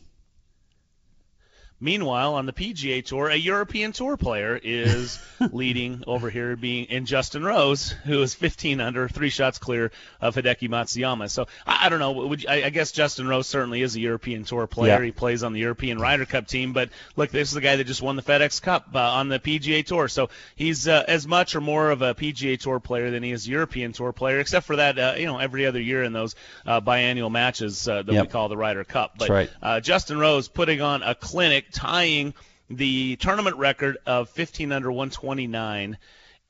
Meanwhile, 1.80 2.34
on 2.34 2.48
the 2.48 2.54
PGA 2.54 3.06
Tour, 3.06 3.30
a 3.30 3.36
European 3.36 3.92
Tour 3.92 4.18
player 4.18 4.60
is 4.62 5.20
leading 5.52 6.04
over 6.08 6.30
here, 6.32 6.56
being 6.56 6.86
in 6.86 7.06
Justin 7.06 7.44
Rose, 7.44 7.92
who 7.92 8.22
is 8.24 8.34
15 8.34 8.82
under, 8.82 9.08
three 9.08 9.30
shots 9.30 9.60
clear 9.60 9.92
of 10.20 10.36
Hideki 10.36 10.70
Matsuyama. 10.70 11.30
So 11.30 11.46
I, 11.68 11.86
I 11.86 11.90
don't 11.90 12.00
know. 12.00 12.14
Would 12.14 12.42
you, 12.44 12.50
I, 12.50 12.64
I 12.66 12.70
guess 12.72 12.92
Justin 12.92 13.28
Rose 13.28 13.46
certainly 13.46 13.84
is 13.84 13.96
a 13.96 14.00
European 14.00 14.44
Tour 14.44 14.66
player. 14.66 14.98
Yeah. 15.00 15.06
He 15.06 15.12
plays 15.12 15.44
on 15.44 15.54
the 15.54 15.60
European 15.60 16.00
Ryder 16.00 16.26
Cup 16.26 16.48
team. 16.48 16.74
But 16.74 16.90
look, 17.16 17.30
this 17.30 17.50
is 17.50 17.54
the 17.54 17.62
guy 17.62 17.76
that 17.76 17.84
just 17.86 18.02
won 18.02 18.16
the 18.16 18.24
FedEx 18.24 18.60
Cup 18.62 18.88
uh, 18.96 19.00
on 19.00 19.28
the 19.30 19.38
PGA 19.40 19.86
Tour. 19.86 20.08
So 20.08 20.30
he's 20.56 20.88
uh, 20.88 21.04
as 21.08 21.28
much 21.28 21.56
or 21.56 21.62
more 21.62 21.92
of 21.92 22.02
a 22.02 22.16
PGA 22.16 22.60
Tour 22.60 22.80
player 22.80 23.12
than 23.12 23.22
he 23.22 23.32
is 23.32 23.46
a 23.48 23.52
European 23.52 23.94
Tour 23.94 24.14
player, 24.14 24.40
except 24.40 24.66
for 24.66 24.78
that, 24.78 24.98
uh, 24.98 25.14
you 25.18 25.28
know, 25.28 25.38
every 25.38 25.68
other 25.68 25.80
year 25.82 26.02
in 26.04 26.12
those 26.12 26.36
uh, 26.66 26.82
biannual 26.82 27.30
matches 27.30 27.88
uh, 27.88 28.02
that 28.02 28.12
Yep. 28.12 28.24
we 28.26 28.32
call 28.32 28.50
the 28.50 28.58
Ryder 28.58 28.84
Cup. 28.84 29.12
But 29.18 29.28
That's 29.28 29.30
right. 29.30 29.50
uh, 29.62 29.80
Justin 29.80 30.18
Rose 30.18 30.48
putting 30.48 30.82
on 30.82 31.04
a 31.04 31.14
clinic, 31.14 31.66
tying 31.72 32.34
the 32.70 33.16
tournament 33.18 33.58
record 33.58 33.98
of 34.06 34.30
15 34.30 34.72
under 34.72 34.92
129. 34.92 35.98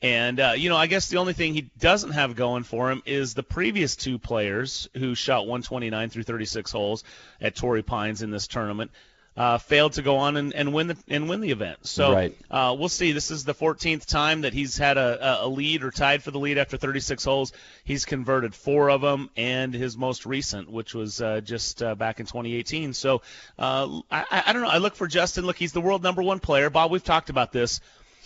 And, 0.02 0.40
uh, 0.40 0.54
you 0.56 0.70
know, 0.70 0.78
I 0.78 0.88
guess 0.88 1.10
the 1.10 1.18
only 1.18 1.34
thing 1.34 1.54
he 1.54 1.70
doesn't 1.80 2.12
have 2.12 2.36
going 2.36 2.64
for 2.64 2.92
him 2.92 3.02
is 3.06 3.34
the 3.34 3.44
previous 3.44 3.96
two 3.96 4.20
players 4.20 4.88
who 4.96 5.16
shot 5.16 5.48
129 5.48 6.10
through 6.10 6.24
36 6.24 6.72
holes 6.72 7.04
at 7.42 7.56
Torrey 7.56 7.82
Pines 7.82 8.22
in 8.22 8.30
this 8.30 8.48
tournament. 8.48 8.92
Uh, 9.38 9.60
failed 9.60 9.94
to 9.94 10.02
go 10.02 10.18
on 10.18 10.36
and, 10.36 10.52
and 10.56 10.74
win 10.74 10.88
the 10.88 10.98
and 11.08 11.30
win 11.30 11.42
the 11.42 11.52
event. 11.52 11.78
So 11.86 12.12
Right. 12.12 12.36
uh, 12.50 12.76
we'll 12.76 12.90
see. 12.90 13.12
This 13.12 13.30
is 13.30 13.46
the 13.46 13.54
14th 13.54 14.08
time 14.08 14.42
that 14.42 14.52
he's 14.52 14.76
had 14.80 14.98
a, 14.98 15.44
a 15.46 15.48
lead 15.48 15.84
or 15.84 15.92
tied 15.92 16.24
for 16.24 16.32
the 16.32 16.40
lead 16.40 16.58
after 16.58 16.76
36 16.76 17.24
holes. 17.24 17.54
He's 17.84 18.04
converted 18.04 18.56
four 18.56 18.90
of 18.90 19.02
them, 19.02 19.30
and 19.38 19.76
his 19.76 19.96
most 19.96 20.26
recent, 20.26 20.72
which 20.72 20.96
was 20.96 21.22
uh, 21.22 21.42
just 21.42 21.84
uh, 21.84 21.94
back 21.94 22.20
in 22.20 22.26
2018. 22.26 22.94
So 22.94 23.22
uh, 23.60 24.02
I, 24.10 24.26
I 24.32 24.44
I 24.48 24.54
don't 24.54 24.64
know. 24.64 24.70
I 24.70 24.80
look 24.80 24.96
for 24.96 25.06
Justin. 25.08 25.46
Look, 25.46 25.58
he's 25.58 25.72
the 25.72 25.82
world 25.82 26.02
number 26.02 26.24
one 26.24 26.40
player. 26.40 26.72
Bob, 26.72 26.90
we've 26.90 27.04
talked 27.04 27.30
about 27.30 27.52
this, 27.52 27.80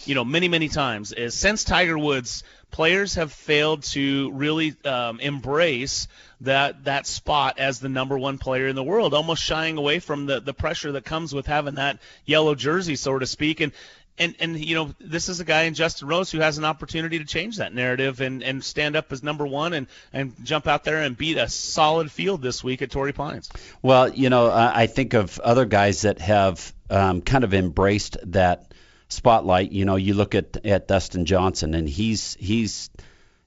you 0.06 0.16
know, 0.16 0.24
many 0.24 0.48
many 0.48 0.70
times. 0.70 1.12
Is 1.12 1.34
since 1.34 1.66
Tiger 1.66 1.98
Woods, 1.98 2.46
players 2.72 3.15
have 3.15 3.31
failed 3.31 3.84
to 3.84 4.31
really 4.31 4.76
um, 4.85 5.19
embrace 5.19 6.07
that 6.41 6.85
that 6.85 7.06
spot 7.06 7.60
as 7.60 7.80
the 7.80 7.89
number 7.89 8.18
one 8.18 8.38
player 8.38 8.68
in 8.68 8.76
the 8.76 8.84
world, 8.84 9.14
almost 9.14 9.43
shying 9.43 9.77
away 9.77 9.99
from 9.99 10.26
the 10.26 10.39
the 10.39 10.53
pressure 10.53 10.93
that 10.93 11.06
comes 11.06 11.34
with 11.34 11.45
having 11.45 11.76
that 11.76 11.99
yellow 12.26 12.56
jersey, 12.56 12.95
so 12.95 13.18
to 13.18 13.26
speak, 13.26 13.60
and. 13.61 13.72
And, 14.18 14.35
and 14.39 14.60
you 14.60 14.76
know 14.76 14.93
this 14.99 15.30
is 15.30 15.39
a 15.39 15.45
guy 15.45 15.64
in 15.64 15.73
Justin 15.73 16.07
Rose 16.07 16.30
who 16.30 16.39
has 16.41 16.57
an 16.57 16.65
opportunity 16.65 17.18
to 17.19 17.26
change 17.26 17.57
that 17.57 17.73
narrative 17.73 18.19
and, 18.19 18.43
and 18.43 18.64
stand 18.64 18.98
up 18.98 19.11
as 19.11 19.23
number 19.23 19.48
one 19.48 19.73
and, 19.73 19.88
and 20.11 20.35
jump 20.43 20.68
out 20.68 20.84
there 20.84 21.02
and 21.02 21.18
beat 21.18 21.38
a 21.38 21.48
solid 21.48 22.11
field 22.11 22.41
this 22.41 22.61
week 22.61 22.81
at 22.81 22.91
Torrey 22.91 23.14
Pines. 23.14 23.49
Well, 23.81 24.10
you 24.10 24.30
know, 24.30 24.52
I 24.52 24.88
think 24.88 25.14
of 25.14 25.39
other 25.39 25.65
guys 25.65 26.02
that 26.02 26.19
have 26.19 26.73
um, 26.89 27.22
kind 27.22 27.45
of 27.45 27.53
embraced 27.53 28.18
that 28.34 28.70
spotlight. 29.12 29.72
You 29.72 29.86
know, 29.86 29.96
you 29.96 30.14
look 30.14 30.36
at 30.36 30.66
at 30.66 30.88
Dustin 30.88 31.26
Johnson, 31.26 31.74
and 31.74 31.88
he's 31.88 32.36
he's 32.40 32.90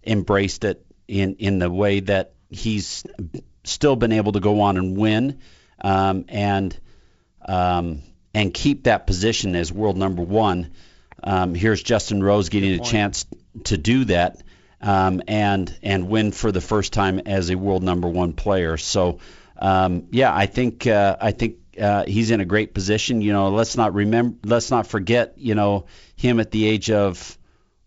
embraced 0.07 0.65
it 0.65 0.85
in 1.09 1.37
in 1.37 1.59
the 1.59 1.71
way 1.71 2.01
that 2.01 2.33
he's 2.51 3.05
still 3.65 3.97
been 3.97 4.13
able 4.13 4.33
to 4.33 4.41
go 4.41 4.61
on 4.61 4.77
and 4.77 4.97
win, 4.97 5.41
um, 5.83 6.27
and 6.29 6.79
um, 7.47 8.03
and 8.33 8.53
keep 8.53 8.85
that 8.85 9.07
position 9.07 9.57
as 9.57 9.73
world 9.73 9.97
number 9.97 10.23
one. 10.23 10.73
Um, 11.23 11.55
here's 11.55 11.83
Justin 11.83 12.23
Rose 12.23 12.51
getting 12.51 12.79
a 12.79 12.85
chance 12.85 13.25
to 13.65 13.79
do 13.79 14.05
that 14.05 14.43
um, 14.81 15.23
and 15.27 15.75
and 15.83 16.09
win 16.09 16.33
for 16.33 16.53
the 16.53 16.61
first 16.61 16.93
time 16.93 17.21
as 17.21 17.51
a 17.51 17.57
world 17.57 17.83
number 17.83 18.09
one 18.09 18.35
player. 18.35 18.77
So 18.77 19.21
um, 19.59 20.09
yeah, 20.11 20.35
I 20.35 20.47
think 20.47 20.87
uh, 20.87 21.17
I 21.21 21.33
think 21.33 21.57
uh, 21.81 22.05
he's 22.07 22.31
in 22.31 22.41
a 22.41 22.45
great 22.45 22.75
position. 22.75 23.21
You 23.21 23.33
know, 23.33 23.51
let's 23.51 23.77
not 23.77 23.95
remember, 23.95 24.37
let's 24.45 24.71
not 24.71 24.87
forget, 24.87 25.35
you 25.37 25.55
know, 25.55 25.87
him 26.17 26.41
at 26.41 26.51
the 26.51 26.67
age 26.67 26.91
of 26.91 27.39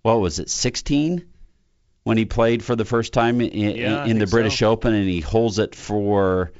what 0.01 0.19
was 0.19 0.39
it, 0.39 0.49
16, 0.49 1.25
when 2.03 2.17
he 2.17 2.25
played 2.25 2.63
for 2.63 2.75
the 2.75 2.85
first 2.85 3.13
time 3.13 3.41
in, 3.41 3.75
Yeah, 3.75 4.05
in 4.05 4.19
the 4.19 4.27
British 4.27 4.59
so. 4.59 4.71
Open, 4.71 4.93
and 4.93 5.09
he 5.09 5.19
holds 5.19 5.59
it 5.59 5.75
for 5.75 6.51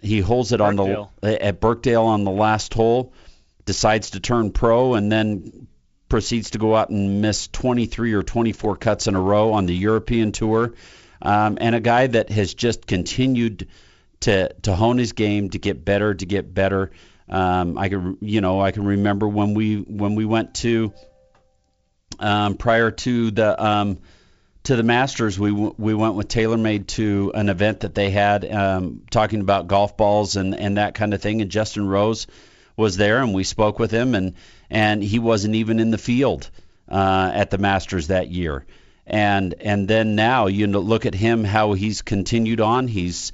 he 0.00 0.20
holds 0.20 0.52
it 0.52 0.60
on 0.60 0.76
the 0.76 1.08
at 1.22 1.60
Birkdale 1.60 2.04
on 2.04 2.24
the 2.24 2.30
last 2.30 2.74
hole, 2.74 3.14
decides 3.64 4.10
to 4.10 4.20
turn 4.20 4.50
pro, 4.50 4.94
and 4.94 5.10
then 5.10 5.66
proceeds 6.08 6.50
to 6.50 6.58
go 6.58 6.76
out 6.76 6.90
and 6.90 7.22
miss 7.22 7.48
23 7.48 8.12
or 8.12 8.22
24 8.22 8.76
cuts 8.76 9.06
in 9.06 9.14
a 9.14 9.20
row 9.20 9.52
on 9.54 9.66
the 9.66 9.74
European 9.74 10.32
tour, 10.32 10.74
um, 11.22 11.58
and 11.60 11.74
a 11.74 11.80
guy 11.80 12.06
that 12.06 12.30
has 12.30 12.52
just 12.52 12.86
continued 12.86 13.68
to 14.20 14.52
to 14.62 14.74
hone 14.74 14.98
his 14.98 15.12
game, 15.12 15.50
to 15.50 15.58
get 15.58 15.84
better, 15.84 16.14
to 16.14 16.26
get 16.26 16.52
better. 16.52 16.90
Um, 17.28 17.76
I 17.76 17.88
can 17.88 18.18
you 18.20 18.40
know 18.40 18.60
I 18.60 18.70
can 18.70 18.84
remember 18.84 19.28
when 19.28 19.54
we 19.54 19.76
when 19.76 20.14
we 20.14 20.24
went 20.24 20.54
to 20.56 20.92
um, 22.18 22.56
prior 22.56 22.90
to 22.90 23.30
the 23.30 23.64
um, 23.64 23.98
to 24.64 24.76
the 24.76 24.82
Masters, 24.82 25.38
we 25.38 25.50
w- 25.50 25.74
we 25.78 25.94
went 25.94 26.14
with 26.14 26.28
TaylorMade 26.28 26.88
to 26.88 27.32
an 27.34 27.48
event 27.48 27.80
that 27.80 27.94
they 27.94 28.10
had 28.10 28.50
um, 28.50 29.02
talking 29.10 29.40
about 29.40 29.68
golf 29.68 29.96
balls 29.96 30.36
and 30.36 30.58
and 30.58 30.76
that 30.76 30.94
kind 30.94 31.14
of 31.14 31.22
thing. 31.22 31.40
And 31.40 31.50
Justin 31.50 31.86
Rose 31.86 32.26
was 32.76 32.96
there, 32.96 33.22
and 33.22 33.32
we 33.32 33.44
spoke 33.44 33.78
with 33.78 33.90
him, 33.90 34.14
and 34.14 34.34
and 34.70 35.02
he 35.02 35.18
wasn't 35.18 35.54
even 35.54 35.78
in 35.78 35.90
the 35.90 35.98
field 35.98 36.50
uh, 36.88 37.30
at 37.32 37.50
the 37.50 37.58
Masters 37.58 38.08
that 38.08 38.28
year. 38.28 38.66
And 39.06 39.54
and 39.60 39.86
then 39.86 40.16
now 40.16 40.46
you 40.46 40.66
look 40.66 41.06
at 41.06 41.14
him, 41.14 41.44
how 41.44 41.74
he's 41.74 42.02
continued 42.02 42.60
on. 42.60 42.88
He's 42.88 43.32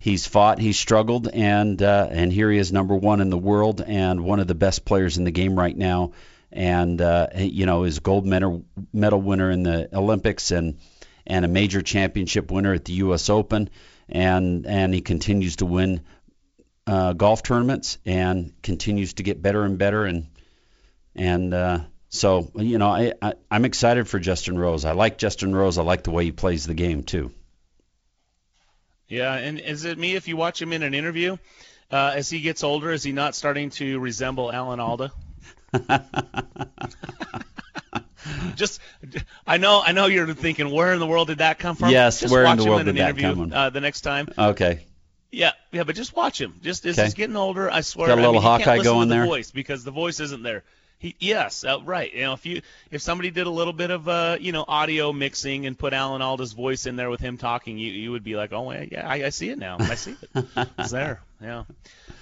he's 0.00 0.26
fought, 0.26 0.58
he's 0.58 0.78
struggled, 0.78 1.28
and 1.28 1.80
uh, 1.80 2.08
and 2.10 2.32
here 2.32 2.50
he 2.50 2.58
is, 2.58 2.72
number 2.72 2.96
one 2.96 3.20
in 3.20 3.30
the 3.30 3.38
world, 3.38 3.80
and 3.80 4.24
one 4.24 4.40
of 4.40 4.48
the 4.48 4.56
best 4.56 4.84
players 4.84 5.16
in 5.16 5.22
the 5.22 5.30
game 5.30 5.56
right 5.56 5.76
now. 5.76 6.12
And 6.50 7.00
uh, 7.00 7.28
you 7.36 7.66
know, 7.66 7.84
is 7.84 8.00
gold 8.00 8.26
medal 8.26 8.64
medal 8.92 9.20
winner 9.20 9.52
in 9.52 9.62
the 9.62 9.88
Olympics 9.96 10.50
and 10.50 10.80
and 11.24 11.44
a 11.44 11.48
major 11.48 11.80
championship 11.80 12.50
winner 12.50 12.74
at 12.74 12.84
the 12.84 12.94
U.S. 12.94 13.30
Open, 13.30 13.70
and 14.08 14.66
and 14.66 14.92
he 14.92 15.00
continues 15.00 15.56
to 15.56 15.66
win 15.66 16.00
uh, 16.88 17.12
golf 17.12 17.44
tournaments 17.44 17.98
and 18.04 18.52
continues 18.62 19.12
to 19.14 19.22
get 19.22 19.40
better 19.40 19.62
and 19.62 19.78
better 19.78 20.06
and 20.06 20.26
and 21.14 21.54
uh, 21.54 21.80
so 22.08 22.50
you 22.56 22.78
know 22.78 22.88
I, 22.88 23.12
I 23.22 23.34
I'm 23.48 23.64
excited 23.64 24.08
for 24.08 24.18
Justin 24.18 24.58
Rose. 24.58 24.84
I 24.84 24.92
like 24.92 25.18
Justin 25.18 25.54
Rose. 25.54 25.78
I 25.78 25.82
like 25.82 26.02
the 26.02 26.10
way 26.10 26.24
he 26.24 26.32
plays 26.32 26.66
the 26.66 26.74
game 26.74 27.04
too. 27.04 27.30
Yeah, 29.10 29.34
and 29.34 29.58
is 29.58 29.84
it 29.84 29.98
me 29.98 30.14
if 30.14 30.28
you 30.28 30.36
watch 30.36 30.62
him 30.62 30.72
in 30.72 30.82
an 30.82 30.94
interview? 30.94 31.36
Uh, 31.90 32.12
as 32.14 32.30
he 32.30 32.40
gets 32.40 32.62
older, 32.62 32.92
is 32.92 33.02
he 33.02 33.10
not 33.10 33.34
starting 33.34 33.70
to 33.70 33.98
resemble 33.98 34.52
Alan 34.52 34.78
Alda? 34.78 35.10
Just, 38.54 38.80
I 39.46 39.56
know, 39.56 39.82
I 39.84 39.92
know 39.92 40.06
you're 40.06 40.32
thinking, 40.34 40.70
where 40.70 40.92
in 40.92 41.00
the 41.00 41.06
world 41.06 41.28
did 41.28 41.38
that 41.38 41.58
come 41.58 41.74
from? 41.74 41.90
Yes, 41.90 42.20
just 42.20 42.30
where 42.30 42.44
in 42.44 42.56
the 42.56 42.64
world 42.64 42.80
in 42.80 42.86
did 42.86 42.96
that 42.96 43.16
come 43.18 43.34
from? 43.34 43.52
uh, 43.52 43.70
the 43.70 43.80
next 43.80 44.02
time. 44.02 44.28
Okay. 44.38 44.86
Yeah, 45.32 45.52
yeah, 45.72 45.84
but 45.84 45.96
just 45.96 46.14
watch 46.14 46.40
him. 46.40 46.54
Just 46.62 46.84
as 46.86 46.98
Okay. 46.98 47.06
he's 47.06 47.14
getting 47.14 47.36
older, 47.36 47.70
I 47.70 47.80
swear. 47.80 48.08
Got 48.08 48.18
a 48.18 48.22
I 48.22 48.26
little 48.26 48.32
mean, 48.34 48.42
Hawkeye 48.42 48.82
going 48.82 49.08
the 49.08 49.14
there? 49.16 49.24
voice 49.26 49.50
because 49.50 49.82
the 49.84 49.90
voice 49.90 50.20
isn't 50.20 50.42
there. 50.42 50.64
He, 51.00 51.16
yes, 51.18 51.64
uh, 51.64 51.80
right. 51.82 52.12
You 52.12 52.22
know, 52.24 52.34
if 52.34 52.44
you 52.44 52.60
if 52.90 53.00
somebody 53.00 53.30
did 53.30 53.46
a 53.46 53.50
little 53.50 53.72
bit 53.72 53.90
of 53.90 54.06
uh, 54.06 54.36
you 54.38 54.52
know 54.52 54.66
audio 54.68 55.14
mixing 55.14 55.64
and 55.64 55.76
put 55.76 55.94
Alan 55.94 56.20
Alda's 56.20 56.52
voice 56.52 56.84
in 56.84 56.96
there 56.96 57.08
with 57.08 57.20
him 57.20 57.38
talking, 57.38 57.78
you 57.78 57.90
you 57.90 58.12
would 58.12 58.22
be 58.22 58.36
like, 58.36 58.52
oh 58.52 58.70
yeah, 58.70 59.08
I, 59.08 59.24
I 59.24 59.28
see 59.30 59.48
it 59.48 59.58
now. 59.58 59.78
I 59.80 59.94
see 59.94 60.14
it. 60.34 60.46
it's 60.78 60.90
there. 60.90 61.22
Yeah. 61.40 61.64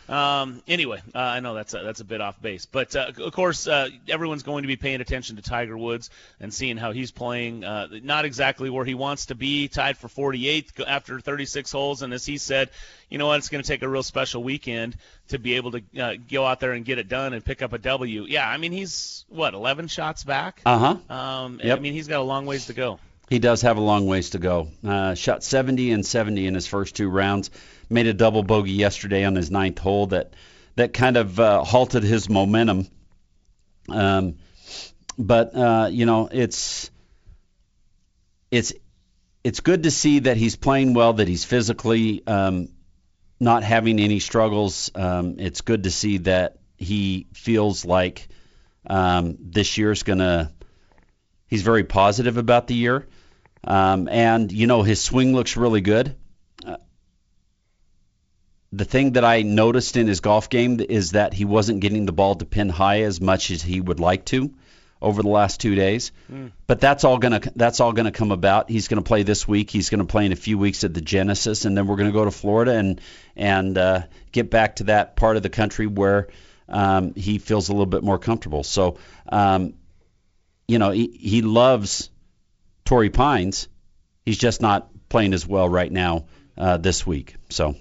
Um, 0.09 0.62
anyway, 0.66 1.02
uh, 1.14 1.18
I 1.18 1.40
know 1.40 1.55
that's 1.55 1.74
a, 1.74 1.80
that's 1.82 2.01
a 2.01 2.05
bit 2.05 2.20
off 2.20 2.40
base, 2.40 2.64
but 2.66 2.97
uh, 2.97 3.12
of 3.18 3.32
course 3.32 3.66
uh, 3.66 3.89
everyone's 4.09 4.43
going 4.43 4.62
to 4.62 4.66
be 4.68 4.76
paying 4.76 5.01
attention 5.01 5.36
to 5.36 5.43
Tiger 5.43 5.76
Woods 5.76 6.09
and 6.40 6.52
seeing 6.52 6.76
how 6.78 6.93
he's 6.93 7.10
playing. 7.10 7.62
Uh, 7.62 7.89
not 8.02 8.24
exactly 8.24 8.70
where 8.70 8.85
he 8.85 8.94
wants 8.94 9.26
to 9.26 9.35
be, 9.35 9.68
tied 9.68 9.98
for 9.98 10.09
48th 10.09 10.82
after 10.86 11.20
36 11.20 11.70
holes, 11.70 12.02
and 12.02 12.12
as 12.14 12.24
he 12.24 12.39
said, 12.39 12.70
you 13.10 13.18
know 13.18 13.26
what, 13.26 13.39
it's 13.39 13.48
going 13.51 13.62
to 13.62 13.68
take 13.68 13.82
a 13.82 13.89
real 13.89 14.02
special 14.02 14.43
weekend 14.43 14.97
to 15.28 15.39
be 15.39 15.55
able 15.56 15.72
to 15.72 15.82
uh, 15.98 16.14
go 16.30 16.47
out 16.47 16.60
there 16.60 16.72
and 16.72 16.85
get 16.85 16.98
it 16.98 17.09
done 17.09 17.35
and 17.35 17.44
pick 17.44 17.60
up 17.60 17.72
a 17.74 17.78
W. 17.78 18.24
Yeah, 18.26 18.48
I 18.48 18.56
mean 18.56 18.72
he's 18.72 19.24
what 19.28 19.52
11 19.55 19.89
shots 19.89 20.24
back. 20.24 20.62
Uh 20.64 20.97
huh. 21.09 21.14
Um, 21.14 21.60
Yep. 21.62 21.78
I 21.78 21.80
mean 21.80 21.93
he's 21.93 22.09
got 22.09 22.20
a 22.20 22.22
long 22.22 22.47
ways 22.47 22.66
to 22.66 22.72
go. 22.72 22.98
He 23.28 23.38
does 23.38 23.62
have 23.62 23.76
a 23.76 23.80
long 23.80 24.06
ways 24.06 24.30
to 24.30 24.38
go. 24.38 24.68
Uh, 24.86 25.14
shot 25.14 25.44
70 25.44 25.92
and 25.92 26.05
70 26.05 26.46
in 26.46 26.55
his 26.55 26.66
first 26.66 26.96
two 26.96 27.09
rounds. 27.10 27.50
Made 27.90 28.06
a 28.06 28.14
double 28.14 28.42
bogey 28.42 28.72
yesterday 28.72 29.24
on 29.24 29.34
his 29.34 29.50
ninth 29.50 29.78
hole 29.78 30.06
that 30.09 30.34
that 30.76 30.92
kind 30.92 31.16
of 31.16 31.38
uh, 31.38 31.64
halted 31.64 32.05
his 32.05 32.28
momentum. 32.28 32.86
Um, 33.88 34.36
but 35.18 35.55
uh, 35.55 35.88
you 35.90 36.06
know, 36.06 36.28
it's 36.30 36.90
it's 38.50 38.72
it's 39.44 39.60
good 39.60 39.82
to 39.82 39.90
see 39.90 40.20
that 40.20 40.36
he's 40.36 40.56
playing 40.56 40.94
well, 40.94 41.14
that 41.14 41.28
he's 41.28 41.44
physically 41.44 42.26
um, 42.26 42.68
not 43.40 43.62
having 43.62 43.98
any 43.98 44.20
struggles. 44.20 44.90
Um, 44.94 45.36
it's 45.38 45.60
good 45.60 45.84
to 45.84 45.90
see 45.90 46.18
that 46.18 46.59
he 46.76 47.26
feels 47.34 47.84
like 47.84 48.28
um, 48.86 49.36
this 49.40 49.76
year's 49.76 50.02
gonna. 50.02 50.52
He's 51.46 51.62
very 51.62 51.84
positive 51.84 52.36
about 52.36 52.66
the 52.66 52.74
year. 52.74 53.06
Um, 53.64 54.09
and 54.09 54.51
you 54.52 54.66
know 54.66 54.82
his 54.82 55.02
swing 55.02 55.35
looks 55.35 55.56
really 55.56 55.80
good. 55.80 56.14
Uh, 56.64 56.76
the 58.72 58.85
thing 58.85 59.12
that 59.12 59.24
I 59.24 59.43
noticed 59.43 59.97
in 59.97 60.06
his 60.06 60.20
golf 60.20 60.48
game 60.48 60.80
is 60.80 61.12
that 61.12 61.35
he 61.35 61.44
wasn't 61.44 61.80
getting 61.80 62.06
the 62.06 62.12
ball 62.12 62.35
to 62.36 62.44
pin 62.44 62.68
high 62.68 63.02
as 63.02 63.20
much 63.20 63.51
as 63.51 63.62
he 63.62 63.80
would 63.80 64.01
like 64.01 64.24
to 64.26 64.55
over 65.01 65.22
the 65.22 65.28
last 65.28 65.60
two 65.60 65.74
days. 65.74 66.12
Mm. 66.30 66.52
But 66.66 66.80
that's 66.80 67.05
all 67.05 67.18
gonna 67.18 67.40
that's 67.56 67.80
all 67.80 67.93
gonna 67.93 68.12
come 68.12 68.32
about. 68.32 68.70
He's 68.70 68.89
gonna 68.89 69.02
play 69.02 69.22
this 69.22 69.47
week. 69.47 69.70
He's 69.70 69.90
gonna 69.90 70.05
play 70.05 70.26
in 70.26 70.32
a 70.32 70.36
few 70.36 70.59
weeks 70.59 70.85
at 70.85 70.94
the 70.94 71.01
Genesis, 71.01 71.64
and 71.64 71.76
then 71.76 71.86
we're 71.86 71.97
gonna 71.97 72.12
go 72.12 72.24
to 72.24 72.30
Florida 72.30 72.72
and 72.72 73.01
and 73.36 73.78
uh, 73.78 74.02
get 74.32 74.51
back 74.51 74.76
to 74.76 74.85
that 74.85 75.16
part 75.16 75.36
of 75.36 75.43
the 75.43 75.51
country 75.51 75.86
where 75.86 76.28
um, 76.68 77.14
he 77.14 77.39
feels 77.39 77.68
a 77.68 77.72
little 77.72 77.86
bit 77.86 78.02
more 78.02 78.18
comfortable. 78.18 78.62
So, 78.62 78.98
um, 79.28 79.74
you 80.66 80.78
know, 80.78 80.90
he, 80.90 81.06
he 81.06 81.43
loves 81.43 82.10
Torrey 82.89 83.10
Pines. 83.10 83.69
He's 84.24 84.39
just 84.39 84.62
not 84.62 84.89
playing 85.10 85.35
as 85.35 85.47
well 85.47 85.69
right 85.69 85.93
now 85.93 86.24
uh, 86.56 86.78
this 86.78 87.06
week. 87.06 87.35
So. 87.51 87.77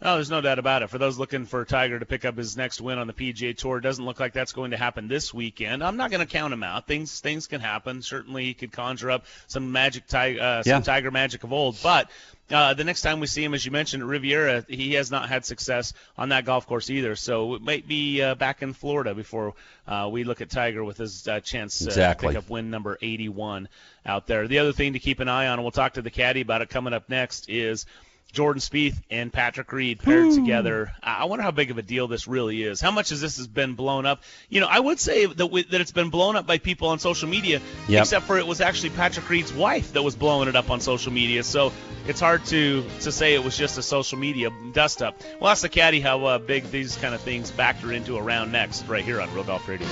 Oh, 0.00 0.14
there's 0.14 0.30
no 0.30 0.40
doubt 0.40 0.60
about 0.60 0.82
it. 0.82 0.90
For 0.90 0.98
those 0.98 1.18
looking 1.18 1.44
for 1.44 1.64
Tiger 1.64 1.98
to 1.98 2.06
pick 2.06 2.24
up 2.24 2.36
his 2.36 2.56
next 2.56 2.80
win 2.80 2.98
on 2.98 3.08
the 3.08 3.12
PGA 3.12 3.56
Tour, 3.56 3.78
it 3.78 3.80
doesn't 3.80 4.04
look 4.04 4.20
like 4.20 4.32
that's 4.32 4.52
going 4.52 4.70
to 4.70 4.76
happen 4.76 5.08
this 5.08 5.34
weekend. 5.34 5.82
I'm 5.82 5.96
not 5.96 6.12
going 6.12 6.24
to 6.24 6.32
count 6.32 6.52
him 6.52 6.62
out. 6.62 6.86
Things 6.86 7.18
things 7.18 7.48
can 7.48 7.60
happen. 7.60 8.00
Certainly, 8.00 8.44
he 8.44 8.54
could 8.54 8.70
conjure 8.70 9.10
up 9.10 9.24
some 9.48 9.72
magic, 9.72 10.06
tiger, 10.06 10.40
uh, 10.40 10.62
some 10.62 10.70
Yeah. 10.70 10.80
Tiger 10.82 11.10
magic 11.10 11.42
of 11.42 11.52
old. 11.52 11.76
But 11.82 12.08
uh, 12.48 12.74
the 12.74 12.84
next 12.84 13.02
time 13.02 13.18
we 13.18 13.26
see 13.26 13.42
him, 13.42 13.54
as 13.54 13.66
you 13.66 13.72
mentioned, 13.72 14.04
at 14.04 14.08
Riviera, 14.08 14.64
he 14.68 14.92
has 14.94 15.10
not 15.10 15.28
had 15.28 15.44
success 15.44 15.92
on 16.16 16.28
that 16.28 16.44
golf 16.44 16.68
course 16.68 16.90
either. 16.90 17.16
So 17.16 17.54
it 17.54 17.62
might 17.62 17.88
be 17.88 18.22
uh, 18.22 18.36
back 18.36 18.62
in 18.62 18.74
Florida 18.74 19.16
before 19.16 19.54
uh, 19.88 20.08
we 20.12 20.22
look 20.22 20.40
at 20.40 20.48
Tiger 20.48 20.84
with 20.84 20.98
his 20.98 21.26
uh, 21.26 21.40
chance 21.40 21.82
uh, 21.82 21.86
Exactly. 21.86 22.28
to 22.28 22.34
pick 22.34 22.44
up 22.44 22.48
win 22.48 22.70
number 22.70 22.98
81 23.02 23.68
out 24.06 24.28
there. 24.28 24.46
The 24.46 24.60
other 24.60 24.72
thing 24.72 24.92
to 24.92 25.00
keep 25.00 25.18
an 25.18 25.28
eye 25.28 25.48
on, 25.48 25.54
and 25.54 25.62
we'll 25.62 25.72
talk 25.72 25.94
to 25.94 26.02
the 26.02 26.10
caddy 26.10 26.40
about 26.42 26.62
it 26.62 26.70
coming 26.70 26.94
up 26.94 27.08
next, 27.10 27.50
is 27.50 27.84
Jordan 28.32 28.60
Spieth 28.60 28.94
and 29.10 29.32
Patrick 29.32 29.72
Reed 29.72 30.00
paired 30.00 30.32
together. 30.34 30.92
I 31.02 31.22
I 31.22 31.24
wonder 31.24 31.42
how 31.42 31.50
big 31.50 31.70
of 31.70 31.78
a 31.78 31.82
deal 31.82 32.06
this 32.08 32.28
really 32.28 32.62
is. 32.62 32.80
How 32.80 32.90
much 32.90 33.08
has 33.08 33.20
this 33.20 33.38
has 33.38 33.46
been 33.46 33.74
blown 33.74 34.04
up? 34.06 34.22
You 34.48 34.60
know, 34.60 34.66
I 34.70 34.78
would 34.78 35.00
say 35.00 35.26
that 35.26 35.46
we, 35.46 35.62
that 35.64 35.80
it's 35.80 35.92
been 35.92 36.10
blown 36.10 36.36
up 36.36 36.46
by 36.46 36.58
people 36.58 36.88
on 36.88 36.98
social 36.98 37.28
media, 37.28 37.60
Yep. 37.88 38.02
except 38.02 38.26
for 38.26 38.38
it 38.38 38.46
was 38.46 38.60
actually 38.60 38.90
Patrick 38.90 39.28
Reed's 39.28 39.52
wife 39.52 39.92
that 39.94 40.02
was 40.02 40.14
blowing 40.14 40.48
it 40.48 40.56
up 40.56 40.70
on 40.70 40.80
social 40.80 41.10
media. 41.12 41.42
So 41.42 41.72
it's 42.06 42.20
hard 42.20 42.44
to 42.46 42.84
to 43.00 43.10
say 43.10 43.34
it 43.34 43.42
was 43.42 43.56
just 43.56 43.78
a 43.78 43.82
social 43.82 44.18
media 44.18 44.50
dust 44.72 45.02
up. 45.02 45.20
We'll 45.40 45.50
ask 45.50 45.62
the 45.62 45.68
caddy 45.68 46.00
how 46.00 46.24
uh, 46.24 46.38
big 46.38 46.70
these 46.70 46.96
kind 46.96 47.14
of 47.14 47.20
things 47.22 47.50
factor 47.50 47.92
into 47.92 48.16
a 48.18 48.22
round 48.22 48.52
next, 48.52 48.86
right 48.88 49.04
here 49.04 49.20
on 49.20 49.32
Real 49.34 49.44
Golf 49.44 49.66
Radio. 49.66 49.88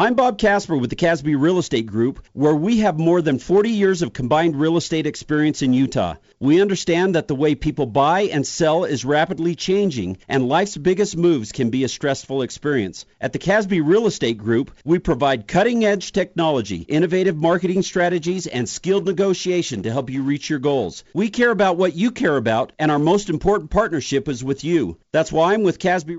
I'm 0.00 0.14
Bob 0.14 0.38
Casper 0.38 0.76
with 0.76 0.90
the 0.90 0.96
Casby 0.96 1.34
Real 1.34 1.58
Estate 1.58 1.86
Group, 1.86 2.24
where 2.32 2.54
we 2.54 2.78
have 2.78 3.00
more 3.00 3.20
than 3.20 3.40
40 3.40 3.70
years 3.70 4.00
of 4.00 4.12
combined 4.12 4.54
real 4.54 4.76
estate 4.76 5.08
experience 5.08 5.60
in 5.60 5.72
Utah. 5.72 6.14
We 6.38 6.60
understand 6.60 7.16
that 7.16 7.26
the 7.26 7.34
way 7.34 7.56
people 7.56 7.86
buy 7.86 8.20
and 8.20 8.46
sell 8.46 8.84
is 8.84 9.04
rapidly 9.04 9.56
changing, 9.56 10.18
and 10.28 10.46
life's 10.46 10.76
biggest 10.76 11.16
moves 11.16 11.50
can 11.50 11.70
be 11.70 11.82
a 11.82 11.88
stressful 11.88 12.42
experience. 12.42 13.06
At 13.20 13.32
the 13.32 13.40
Casby 13.40 13.80
Real 13.80 14.06
Estate 14.06 14.38
Group, 14.38 14.70
we 14.84 15.00
provide 15.00 15.48
cutting 15.48 15.84
edge 15.84 16.12
technology, 16.12 16.82
innovative 16.82 17.36
marketing 17.36 17.82
strategies, 17.82 18.46
and 18.46 18.68
skilled 18.68 19.04
negotiation 19.04 19.82
to 19.82 19.90
help 19.90 20.10
you 20.10 20.22
reach 20.22 20.48
your 20.48 20.60
goals. 20.60 21.02
We 21.12 21.28
care 21.28 21.50
about 21.50 21.76
what 21.76 21.96
you 21.96 22.12
care 22.12 22.36
about, 22.36 22.70
and 22.78 22.92
our 22.92 23.00
most 23.00 23.30
important 23.30 23.72
partnership 23.72 24.28
is 24.28 24.44
with 24.44 24.62
you. 24.62 24.98
That's 25.10 25.32
why 25.32 25.54
I'm 25.54 25.64
with 25.64 25.80
Casby 25.80 26.18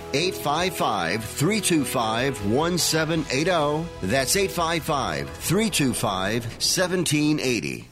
855 0.13 1.23
325 1.23 2.45
1780. 2.45 3.89
That's 4.03 4.35
855 4.35 5.29
325 5.29 6.43
1780. 6.45 7.87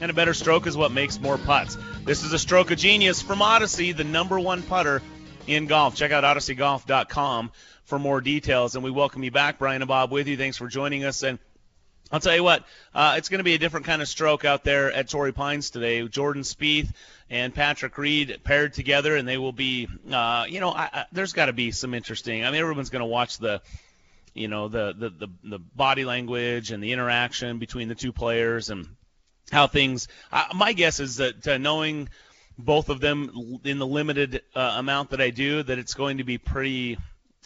And 0.00 0.10
a 0.10 0.14
better 0.14 0.34
stroke 0.34 0.66
is 0.66 0.76
what 0.76 0.92
makes 0.92 1.18
more 1.20 1.38
putts. 1.38 1.76
This 2.04 2.22
is 2.22 2.32
a 2.32 2.38
stroke 2.38 2.70
of 2.70 2.78
genius 2.78 3.20
from 3.20 3.42
Odyssey, 3.42 3.92
the 3.92 4.04
number 4.04 4.38
one 4.38 4.62
putter 4.62 5.02
in 5.48 5.66
golf. 5.66 5.96
Check 5.96 6.12
out 6.12 6.24
odysseygolf.com 6.24 7.50
for 7.84 7.98
more 7.98 8.20
details. 8.20 8.74
And 8.76 8.84
we 8.84 8.90
welcome 8.90 9.24
you 9.24 9.30
back, 9.30 9.58
Brian 9.58 9.82
and 9.82 9.88
Bob, 9.88 10.12
with 10.12 10.28
you. 10.28 10.36
Thanks 10.36 10.56
for 10.56 10.68
joining 10.68 11.04
us. 11.04 11.22
And 11.22 11.38
I'll 12.10 12.20
tell 12.20 12.34
you 12.34 12.42
what, 12.42 12.64
uh, 12.94 13.16
it's 13.18 13.28
going 13.28 13.38
to 13.38 13.44
be 13.44 13.54
a 13.54 13.58
different 13.58 13.84
kind 13.84 14.00
of 14.00 14.08
stroke 14.08 14.46
out 14.46 14.64
there 14.64 14.90
at 14.90 15.10
Torrey 15.10 15.32
Pines 15.32 15.68
today. 15.68 16.06
Jordan 16.08 16.42
Spieth 16.42 16.90
and 17.28 17.54
Patrick 17.54 17.98
Reed 17.98 18.40
paired 18.44 18.72
together, 18.72 19.14
and 19.14 19.28
they 19.28 19.36
will 19.36 19.52
be, 19.52 19.88
uh, 20.10 20.46
you 20.48 20.60
know, 20.60 20.70
I, 20.70 20.88
I, 20.90 21.04
there's 21.12 21.34
got 21.34 21.46
to 21.46 21.52
be 21.52 21.70
some 21.70 21.92
interesting. 21.92 22.44
I 22.46 22.50
mean, 22.50 22.60
everyone's 22.60 22.88
going 22.88 23.00
to 23.00 23.06
watch 23.06 23.36
the, 23.36 23.60
you 24.32 24.48
know, 24.48 24.68
the, 24.68 24.94
the 24.96 25.10
the 25.10 25.28
the 25.44 25.58
body 25.58 26.06
language 26.06 26.70
and 26.70 26.82
the 26.82 26.92
interaction 26.92 27.58
between 27.58 27.88
the 27.88 27.94
two 27.94 28.12
players 28.12 28.70
and 28.70 28.88
how 29.50 29.66
things. 29.66 30.08
Uh, 30.32 30.44
my 30.54 30.72
guess 30.72 31.00
is 31.00 31.16
that 31.16 31.46
uh, 31.46 31.58
knowing 31.58 32.08
both 32.56 32.88
of 32.88 33.00
them 33.00 33.60
in 33.64 33.78
the 33.78 33.86
limited 33.86 34.42
uh, 34.54 34.74
amount 34.76 35.10
that 35.10 35.20
I 35.20 35.28
do, 35.28 35.62
that 35.62 35.78
it's 35.78 35.94
going 35.94 36.18
to 36.18 36.24
be 36.24 36.38
pretty. 36.38 36.96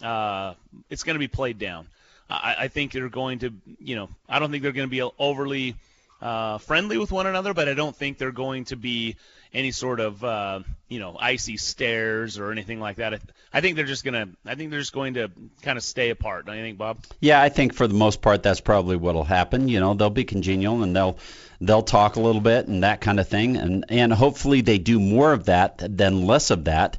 Uh, 0.01 0.53
it's 0.89 1.03
going 1.03 1.15
to 1.15 1.19
be 1.19 1.27
played 1.27 1.59
down. 1.59 1.87
I, 2.33 2.55
I 2.59 2.67
think 2.67 2.91
they're 2.91 3.09
going 3.09 3.39
to, 3.39 3.53
you 3.79 3.95
know, 3.95 4.09
I 4.27 4.39
don't 4.39 4.51
think 4.51 4.63
they're 4.63 4.71
going 4.71 4.87
to 4.87 4.91
be 4.91 5.07
overly 5.19 5.75
uh, 6.21 6.57
friendly 6.57 6.97
with 6.97 7.11
one 7.11 7.27
another, 7.27 7.53
but 7.53 7.69
I 7.69 7.73
don't 7.73 7.95
think 7.95 8.17
they're 8.17 8.31
going 8.31 8.65
to 8.65 8.75
be 8.75 9.17
any 9.53 9.71
sort 9.71 9.99
of, 9.99 10.23
uh, 10.23 10.61
you 10.87 10.99
know, 10.99 11.15
icy 11.19 11.57
stares 11.57 12.39
or 12.39 12.51
anything 12.51 12.79
like 12.79 12.95
that. 12.95 13.21
I, 13.53 13.61
think 13.61 13.75
they're 13.75 13.85
just 13.85 14.03
gonna, 14.03 14.29
I 14.45 14.55
think 14.55 14.71
they're 14.71 14.79
just 14.79 14.93
going 14.93 15.13
to 15.15 15.29
kind 15.61 15.77
of 15.77 15.83
stay 15.83 16.09
apart. 16.09 16.47
Don't 16.47 16.57
you 16.57 16.63
think, 16.63 16.77
Bob? 16.77 16.97
Yeah, 17.19 17.41
I 17.41 17.49
think 17.49 17.73
for 17.73 17.87
the 17.87 17.93
most 17.93 18.21
part 18.21 18.41
that's 18.41 18.61
probably 18.61 18.95
what'll 18.95 19.23
happen. 19.23 19.67
You 19.67 19.79
know, 19.79 19.93
they'll 19.93 20.09
be 20.09 20.23
congenial 20.23 20.81
and 20.81 20.95
they'll 20.95 21.19
they'll 21.61 21.83
talk 21.83 22.15
a 22.15 22.19
little 22.19 22.41
bit 22.41 22.67
and 22.67 22.83
that 22.83 22.99
kind 23.01 23.19
of 23.19 23.27
thing, 23.27 23.57
and 23.57 23.85
and 23.89 24.11
hopefully 24.11 24.61
they 24.61 24.79
do 24.79 24.99
more 24.99 25.33
of 25.33 25.45
that 25.45 25.81
than 25.85 26.25
less 26.25 26.49
of 26.49 26.63
that 26.65 26.97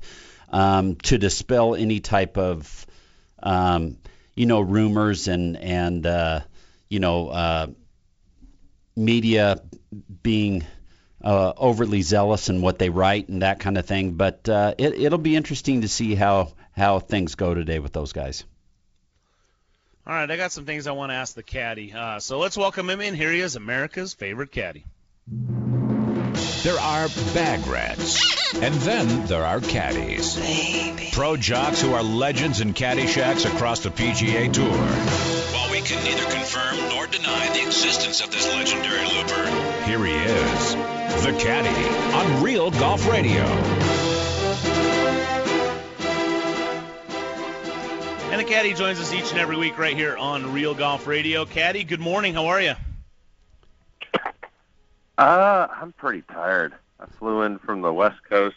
um, 0.51 0.95
to 0.97 1.19
dispel 1.19 1.75
any 1.75 1.99
type 1.99 2.39
of 2.39 2.87
um, 3.43 3.97
you 4.35 4.47
know 4.47 4.61
rumors 4.61 5.29
and 5.29 5.57
and 5.57 6.07
uh, 6.07 6.41
you 6.89 7.01
know 7.01 7.29
uh, 7.29 7.67
media 8.97 9.61
being 10.23 10.65
uh, 11.23 11.53
overly 11.57 12.03
zealous 12.03 12.49
in 12.49 12.61
what 12.61 12.79
they 12.79 12.91
write 12.91 13.29
and 13.29 13.43
that 13.43 13.61
kind 13.61 13.79
of 13.79 13.87
thing. 13.87 14.13
But 14.13 14.49
uh, 14.49 14.75
it, 14.77 14.95
it'll 14.95 15.19
be 15.19 15.37
interesting 15.37 15.83
to 15.83 15.89
see 15.89 16.15
how 16.15 16.53
how 16.73 16.99
things 16.99 17.35
go 17.35 17.55
today 17.55 17.79
with 17.79 17.93
those 17.93 18.13
guys. 18.13 18.45
All 20.07 20.13
right, 20.13 20.31
I 20.31 20.37
got 20.37 20.53
some 20.53 20.67
things 20.67 20.87
I 20.87 20.93
want 20.93 21.11
to 21.11 21.15
ask 21.15 21.35
the 21.35 21.43
caddy. 21.43 21.95
Uh, 21.95 22.21
so 22.21 22.39
let's 22.39 22.59
welcome 22.59 22.91
him 22.91 23.01
in. 23.01 23.15
Here 23.15 23.33
he 23.33 23.41
is, 23.41 23.57
America's 23.57 24.13
favorite 24.13 24.53
caddy. 24.53 24.85
There 26.65 26.81
are 26.81 27.09
bag 27.35 27.67
rats, 27.67 28.55
and 28.55 28.75
then 28.77 29.27
there 29.27 29.45
are 29.45 29.61
caddies. 29.61 30.37
Baby. 30.37 31.11
Pro 31.13 31.37
jocks 31.37 31.83
who 31.83 31.93
are 31.93 32.03
legends 32.03 32.63
in 32.63 32.73
caddy 32.73 33.07
shacks 33.07 33.45
across 33.45 33.81
the 33.81 33.91
PGA 33.91 34.51
Tour. 34.51 34.65
While 34.65 35.71
we 35.71 35.83
can 35.83 36.03
neither 36.03 36.25
confirm 36.25 36.79
nor 36.89 37.07
deny 37.07 37.53
the 37.53 37.67
existence 37.67 38.23
of 38.23 38.31
this 38.31 38.49
legendary 38.49 39.05
looper, 39.05 39.47
here 39.85 40.03
he 40.07 40.15
is, 40.15 40.75
the 41.23 41.37
caddy 41.39 41.69
on 42.17 42.43
Real 42.43 42.71
Golf 42.71 43.07
Radio. 43.11 43.43
And 48.33 48.41
the 48.41 48.45
caddy 48.45 48.73
joins 48.73 48.99
us 49.01 49.13
each 49.13 49.33
and 49.33 49.39
every 49.39 49.59
week 49.59 49.77
right 49.77 49.95
here 49.95 50.17
on 50.17 50.55
Real 50.55 50.75
Golf 50.75 51.07
Radio. 51.07 51.45
Caddy, 51.45 51.85
good 51.85 52.01
morning. 52.01 52.33
How 52.33 52.47
are 52.47 52.63
you? 52.63 52.73
Uh, 55.17 55.69
I'm 55.71 55.93
pretty 55.93 56.23
tired. 56.23 56.75
I 56.99 57.07
flew 57.19 57.43
in 57.43 57.59
from 57.59 57.83
the 57.83 57.93
West 57.93 58.19
Coast. 58.29 58.57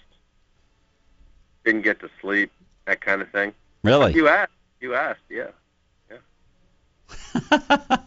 Didn't 1.65 1.81
get 1.81 1.99
to 1.99 2.09
sleep. 2.21 2.51
That 2.85 3.01
kind 3.01 3.21
of 3.21 3.29
thing. 3.29 3.53
Really? 3.83 4.13
You 4.13 4.27
asked. 4.27 4.51
You 4.79 4.95
asked. 4.95 5.19
Yeah. 5.29 5.47
Yeah. 6.09 6.17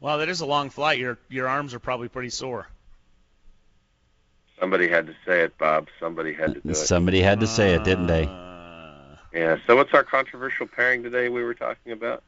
well, 0.00 0.18
that 0.18 0.28
is 0.28 0.40
a 0.40 0.46
long 0.46 0.70
flight. 0.70 0.98
Your 0.98 1.18
your 1.28 1.46
arms 1.48 1.74
are 1.74 1.78
probably 1.78 2.08
pretty 2.08 2.30
sore. 2.30 2.68
Somebody 4.58 4.88
had 4.88 5.06
to 5.06 5.14
say 5.24 5.42
it, 5.42 5.56
Bob. 5.56 5.86
Somebody 6.00 6.32
had 6.32 6.54
to 6.54 6.60
do 6.60 6.70
it. 6.70 6.74
Somebody 6.74 7.20
had 7.20 7.40
to 7.40 7.46
say 7.46 7.74
it, 7.74 7.84
didn't 7.84 8.08
they? 8.08 8.24
Yeah. 9.32 9.58
So 9.66 9.76
what's 9.76 9.94
our 9.94 10.02
controversial 10.02 10.66
pairing 10.66 11.02
today? 11.02 11.28
We 11.28 11.44
were 11.44 11.54
talking 11.54 11.92
about. 11.92 12.24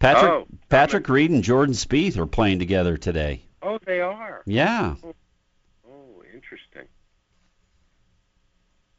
Patrick 0.00 0.30
Oh, 0.32 0.46
Patrick 0.70 1.08
Reed 1.08 1.30
and 1.30 1.44
Jordan 1.44 1.74
Spieth 1.74 2.16
are 2.16 2.26
playing 2.26 2.58
together 2.58 2.96
today. 2.96 3.42
Oh, 3.62 3.78
they 3.84 4.00
are. 4.00 4.42
Yeah. 4.46 4.96
Oh, 5.04 5.14
oh 5.86 6.22
interesting. 6.34 6.86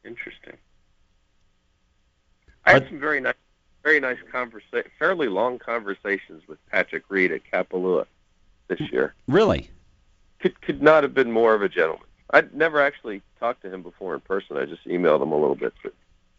Interesting. 0.05 0.57
I 2.65 2.73
had 2.73 2.87
some 2.87 2.99
very 2.99 3.19
nice, 3.19 3.33
very 3.83 3.99
nice 3.99 4.19
conversa- 4.31 4.85
fairly 4.99 5.27
long 5.27 5.57
conversations 5.57 6.43
with 6.47 6.59
Patrick 6.67 7.03
Reed 7.09 7.31
at 7.31 7.41
Kapalua 7.51 8.05
this 8.67 8.79
year. 8.91 9.15
Really? 9.27 9.69
Could 10.39 10.61
could 10.61 10.81
not 10.83 11.01
have 11.03 11.15
been 11.15 11.31
more 11.31 11.55
of 11.55 11.63
a 11.63 11.69
gentleman. 11.69 12.05
I'd 12.29 12.53
never 12.53 12.79
actually 12.79 13.23
talked 13.39 13.63
to 13.63 13.73
him 13.73 13.81
before 13.81 14.13
in 14.13 14.21
person. 14.21 14.57
I 14.57 14.65
just 14.65 14.85
emailed 14.85 15.21
him 15.23 15.31
a 15.31 15.37
little 15.37 15.55
bit, 15.55 15.73
but 15.81 15.93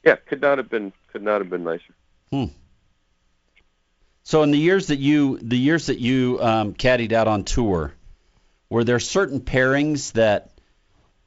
yeah, 0.05 0.14
could 0.14 0.40
not 0.40 0.59
have 0.59 0.70
been 0.70 0.93
could 1.12 1.22
not 1.22 1.40
have 1.40 1.51
been 1.51 1.64
nicer. 1.64 1.94
Hmm. 2.30 2.47
So 4.24 4.43
in 4.43 4.51
the 4.51 4.59
years 4.59 4.86
that 4.89 4.99
you 4.99 5.39
the 5.39 5.59
years 5.59 5.86
that 5.86 5.99
you 5.99 6.39
um, 6.40 6.74
caddied 6.74 7.12
out 7.12 7.28
on 7.28 7.44
tour, 7.44 7.93
were 8.70 8.85
there 8.85 9.01
certain 9.01 9.40
pairings 9.40 10.12
that 10.12 10.51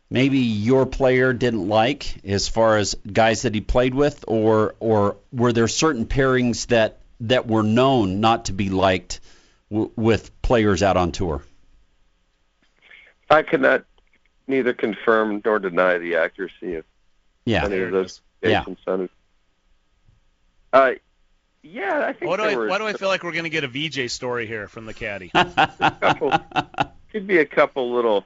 maybe 0.09 0.39
your 0.39 0.85
player 0.85 1.33
didn't 1.33 1.67
like 1.67 2.23
as 2.25 2.47
far 2.47 2.77
as 2.77 2.95
guys 3.11 3.41
that 3.41 3.53
he 3.53 3.61
played 3.61 3.93
with, 3.93 4.23
or 4.27 4.75
or 4.79 5.17
were 5.31 5.51
there 5.51 5.67
certain 5.67 6.05
pairings 6.05 6.67
that 6.67 6.99
that 7.21 7.47
were 7.47 7.63
known 7.63 8.21
not 8.21 8.45
to 8.45 8.53
be 8.53 8.69
liked 8.69 9.19
w- 9.69 9.91
with 9.95 10.41
players 10.41 10.81
out 10.81 10.95
on 10.97 11.11
tour? 11.11 11.43
I 13.29 13.41
cannot 13.41 13.83
neither 14.47 14.73
confirm 14.73 15.41
nor 15.43 15.59
deny 15.59 15.97
the 15.97 16.15
accuracy 16.15 16.75
of 16.75 16.85
Yeah. 17.45 17.65
any 17.65 17.79
of 17.79 17.91
those 17.91 18.21
Yeah. 18.41 18.63
Uh, 20.71 20.91
yeah, 21.65 22.05
I 22.07 22.13
think 22.13 22.29
Why 22.29 22.37
do 22.37 22.43
there 22.43 22.51
I 22.51 22.55
were 22.55 22.67
why 22.67 22.77
do 22.77 22.85
I 22.85 22.93
feel 22.93 23.07
like 23.07 23.23
we're 23.23 23.31
going 23.31 23.45
to 23.45 23.49
get 23.49 23.63
a 23.63 23.67
VJ 23.67 24.11
story 24.11 24.45
here 24.45 24.67
from 24.67 24.85
the 24.85 24.93
caddy? 24.93 25.29
couple, 25.99 26.31
could 27.11 27.25
be 27.25 27.39
a 27.39 27.45
couple 27.45 27.91
little, 27.91 28.23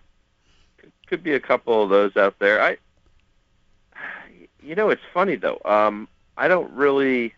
could 1.07 1.23
be 1.23 1.33
a 1.33 1.39
couple 1.39 1.81
of 1.81 1.89
those 1.89 2.17
out 2.17 2.37
there. 2.39 2.61
I, 2.61 2.77
you 4.61 4.75
know, 4.75 4.89
it's 4.89 5.01
funny 5.13 5.35
though. 5.35 5.61
Um, 5.63 6.09
I 6.37 6.49
don't 6.49 6.71
really 6.73 7.33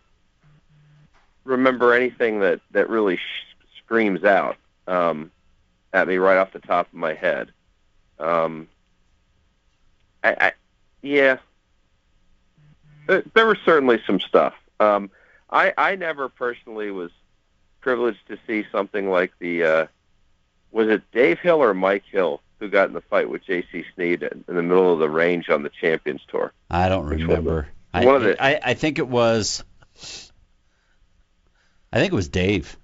remember 1.44 1.94
anything 1.94 2.40
that 2.40 2.60
that 2.72 2.90
really 2.90 3.16
sh- 3.16 3.56
screams 3.78 4.24
out 4.24 4.56
um, 4.88 5.30
at 5.92 6.08
me 6.08 6.16
right 6.16 6.36
off 6.36 6.52
the 6.52 6.58
top 6.58 6.88
of 6.88 6.94
my 6.94 7.14
head. 7.14 7.52
Um, 8.18 8.66
I, 10.24 10.36
I 10.40 10.52
yeah, 11.00 11.36
there, 13.06 13.22
there 13.34 13.46
was 13.46 13.58
certainly 13.64 14.02
some 14.04 14.18
stuff. 14.18 14.54
Um, 14.80 15.08
I 15.52 15.72
I 15.76 15.94
never 15.96 16.28
personally 16.28 16.90
was 16.90 17.10
privileged 17.80 18.26
to 18.28 18.38
see 18.46 18.64
something 18.72 19.08
like 19.10 19.32
the 19.38 19.62
uh, 19.64 19.86
was 20.72 20.88
it 20.88 21.02
Dave 21.12 21.38
Hill 21.38 21.62
or 21.62 21.74
Mike 21.74 22.04
Hill 22.10 22.40
who 22.58 22.68
got 22.68 22.88
in 22.88 22.94
the 22.94 23.00
fight 23.02 23.28
with 23.28 23.44
J.C. 23.44 23.84
Snead 23.94 24.22
in 24.22 24.44
in 24.48 24.56
the 24.56 24.62
middle 24.62 24.92
of 24.92 24.98
the 24.98 25.10
range 25.10 25.48
on 25.50 25.62
the 25.62 25.70
Champions 25.70 26.22
Tour. 26.28 26.52
I 26.70 26.88
don't 26.88 27.06
Which 27.08 27.20
one 27.20 27.28
remember. 27.28 27.68
I, 27.92 28.04
one 28.06 28.16
of 28.16 28.22
the- 28.22 28.42
I 28.42 28.60
I 28.64 28.74
think 28.74 28.98
it 28.98 29.08
was. 29.08 29.62
I 31.92 31.98
think 31.98 32.12
it 32.12 32.16
was 32.16 32.28
Dave. 32.28 32.76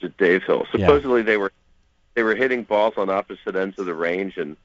to 0.00 0.08
Dave 0.08 0.42
Hill. 0.44 0.66
Yeah. 0.72 0.86
Supposedly 0.86 1.22
they 1.22 1.36
were 1.36 1.52
they 2.14 2.22
were 2.22 2.34
hitting 2.34 2.62
balls 2.62 2.94
on 2.96 3.10
opposite 3.10 3.56
ends 3.56 3.78
of 3.78 3.86
the 3.86 3.94
range, 3.94 4.36
and 4.38 4.56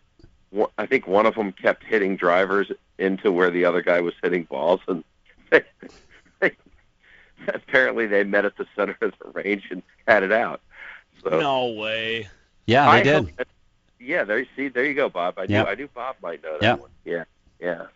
one, 0.52 0.70
I 0.78 0.86
think 0.86 1.08
one 1.08 1.26
of 1.26 1.36
them 1.36 1.52
kept 1.52 1.84
hitting 1.84 2.16
drivers 2.16 2.72
into 2.98 3.32
where 3.32 3.50
the 3.50 3.66
other 3.66 3.82
guy 3.82 4.00
was 4.02 4.14
hitting 4.22 4.44
balls, 4.44 4.80
and 4.88 5.04
they, 5.50 5.64
apparently 7.48 8.06
they 8.08 8.24
met 8.24 8.46
at 8.46 8.58
the 8.58 8.66
center 8.76 8.98
of 9.02 9.14
the 9.24 9.30
range 9.32 9.68
and 9.72 9.82
had 10.08 10.24
it 10.24 10.32
out. 10.32 10.62
So 11.24 11.40
no 11.40 11.68
way. 11.74 12.28
Yeah, 12.66 12.86
they 12.92 12.98
I 13.00 13.04
did. 13.04 13.38
that- 13.38 13.48
yeah, 14.02 14.24
there. 14.24 14.40
You 14.40 14.46
see, 14.56 14.70
there 14.70 14.86
you 14.86 14.94
go, 14.94 15.10
Bob. 15.10 15.38
I 15.38 15.46
knew 15.46 15.56
Yep. 15.56 15.68
I 15.68 15.76
do. 15.76 15.88
Bob 15.90 16.16
might 16.24 16.42
know 16.42 16.54
that 16.54 16.64
Yep. 16.64 16.80
one. 16.80 16.90
Yeah, 17.04 17.24
yeah. 17.60 17.88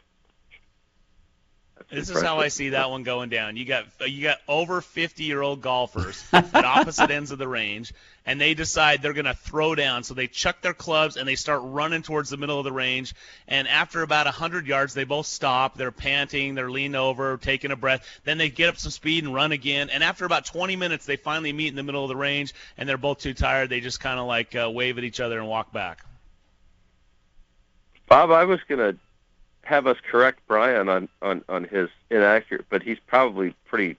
This 1.90 2.10
impressive. 2.10 2.16
is 2.16 2.22
how 2.24 2.40
I 2.40 2.48
see 2.48 2.70
that 2.70 2.90
one 2.90 3.04
going 3.04 3.30
down. 3.30 3.58
You 3.58 3.66
got 3.66 3.86
you 4.08 4.24
got 4.24 4.38
over 4.48 4.82
50 4.82 5.24
year 5.24 5.42
old 5.42 5.62
golfers 5.62 6.24
at 6.34 6.56
opposite 6.56 7.12
ends 7.12 7.32
of 7.32 7.38
the 7.38 7.48
range, 7.48 7.94
and 8.26 8.40
they 8.40 8.54
decide 8.54 9.02
they're 9.02 9.14
going 9.14 9.26
to 9.26 9.34
throw 9.34 9.76
down. 9.76 10.04
So 10.04 10.14
they 10.14 10.28
chuck 10.28 10.62
their 10.62 10.74
clubs 10.74 11.18
and 11.18 11.28
they 11.28 11.36
start 11.36 11.62
running 11.64 12.02
towards 12.02 12.30
the 12.30 12.38
middle 12.38 12.58
of 12.58 12.64
the 12.64 12.72
range. 12.72 13.14
And 13.48 13.68
after 13.68 14.02
about 14.02 14.26
100 14.26 14.66
yards, 14.66 14.94
they 14.94 15.04
both 15.04 15.26
stop. 15.26 15.76
They're 15.76 15.92
panting. 15.92 16.56
They're 16.56 16.72
leaning 16.72 16.96
over, 16.96 17.38
taking 17.38 17.72
a 17.72 17.76
breath. 17.76 18.08
Then 18.24 18.38
they 18.38 18.50
get 18.50 18.70
up 18.70 18.78
some 18.78 18.92
speed 18.92 19.24
and 19.24 19.34
run 19.34 19.52
again. 19.52 19.90
And 19.90 20.04
after 20.04 20.26
about 20.26 20.46
20 20.46 20.76
minutes, 20.76 21.06
they 21.06 21.16
finally 21.16 21.54
meet 21.54 21.68
in 21.68 21.76
the 21.76 21.84
middle 21.84 22.04
of 22.04 22.10
the 22.10 22.16
range, 22.16 22.54
and 22.78 22.88
they're 22.88 22.98
both 22.98 23.20
too 23.20 23.34
tired. 23.34 23.70
They 23.70 23.82
just 23.82 24.00
kind 24.00 24.20
of 24.20 24.26
like 24.26 24.56
uh, 24.56 24.70
wave 24.72 24.98
at 24.98 25.04
each 25.04 25.20
other 25.20 25.40
and 25.40 25.48
walk 25.48 25.72
back. 25.74 26.04
Bob, 28.08 28.32
I 28.32 28.46
was 28.46 28.60
going 28.68 28.80
to 28.80 29.00
have 29.64 29.88
us 29.88 29.98
correct 30.10 30.40
Brian 30.48 30.90
on, 30.90 31.10
on, 31.22 31.44
on 31.50 31.64
his 31.64 31.90
inaccurate, 32.10 32.66
but 32.70 32.84
he's 32.84 33.00
probably 33.08 33.56
pretty 33.66 33.98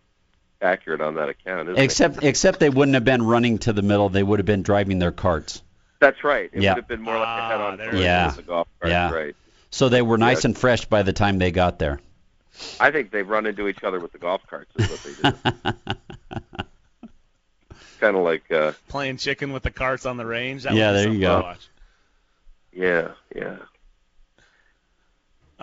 accurate 0.62 1.00
on 1.00 1.14
that 1.16 1.28
account, 1.28 1.68
isn't 1.68 1.82
Except 1.82 2.22
except 2.22 2.60
they 2.60 2.70
wouldn't 2.70 2.94
have 2.94 3.04
been 3.04 3.22
running 3.22 3.58
to 3.58 3.72
the 3.72 3.82
middle. 3.82 4.08
They 4.08 4.22
would 4.22 4.38
have 4.38 4.46
been 4.46 4.62
driving 4.62 4.98
their 4.98 5.12
carts. 5.12 5.62
That's 6.00 6.22
right. 6.24 6.50
It 6.52 6.62
Yeah. 6.62 6.72
would 6.74 6.80
have 6.82 6.88
been 6.88 7.02
more 7.02 7.18
like 7.18 7.26
a 7.28 7.48
head-on 7.48 7.76
collision 7.78 8.00
Yeah. 8.02 8.34
with 8.36 8.46
golf 8.46 8.68
cart, 8.80 8.90
Yeah. 8.90 9.10
right. 9.12 9.36
So 9.70 9.88
they 9.88 10.02
were 10.02 10.18
nice 10.18 10.44
Yeah. 10.44 10.48
and 10.48 10.58
fresh 10.58 10.84
by 10.84 11.02
the 11.02 11.12
time 11.12 11.38
they 11.38 11.50
got 11.50 11.78
there. 11.78 12.00
I 12.78 12.90
think 12.92 13.10
they've 13.10 13.28
run 13.28 13.46
into 13.46 13.66
each 13.68 13.82
other 13.82 13.98
with 13.98 14.12
the 14.12 14.18
golf 14.18 14.42
carts 14.48 14.70
is 14.76 14.88
what 14.90 15.02
they 15.02 15.30
do. 15.30 16.68
kind 18.00 18.16
of 18.16 18.22
like, 18.22 18.50
uh, 18.52 18.72
Playing 18.88 19.16
chicken 19.16 19.52
with 19.52 19.62
the 19.62 19.70
carts 19.70 20.06
on 20.06 20.16
the 20.16 20.26
range. 20.26 20.62
That 20.64 20.74
Yeah, 20.74 20.92
there 20.92 21.08
you 21.12 21.20
go. 21.20 21.40
watch. 21.40 21.68
yeah, 22.72 23.08
yeah. 23.34 23.56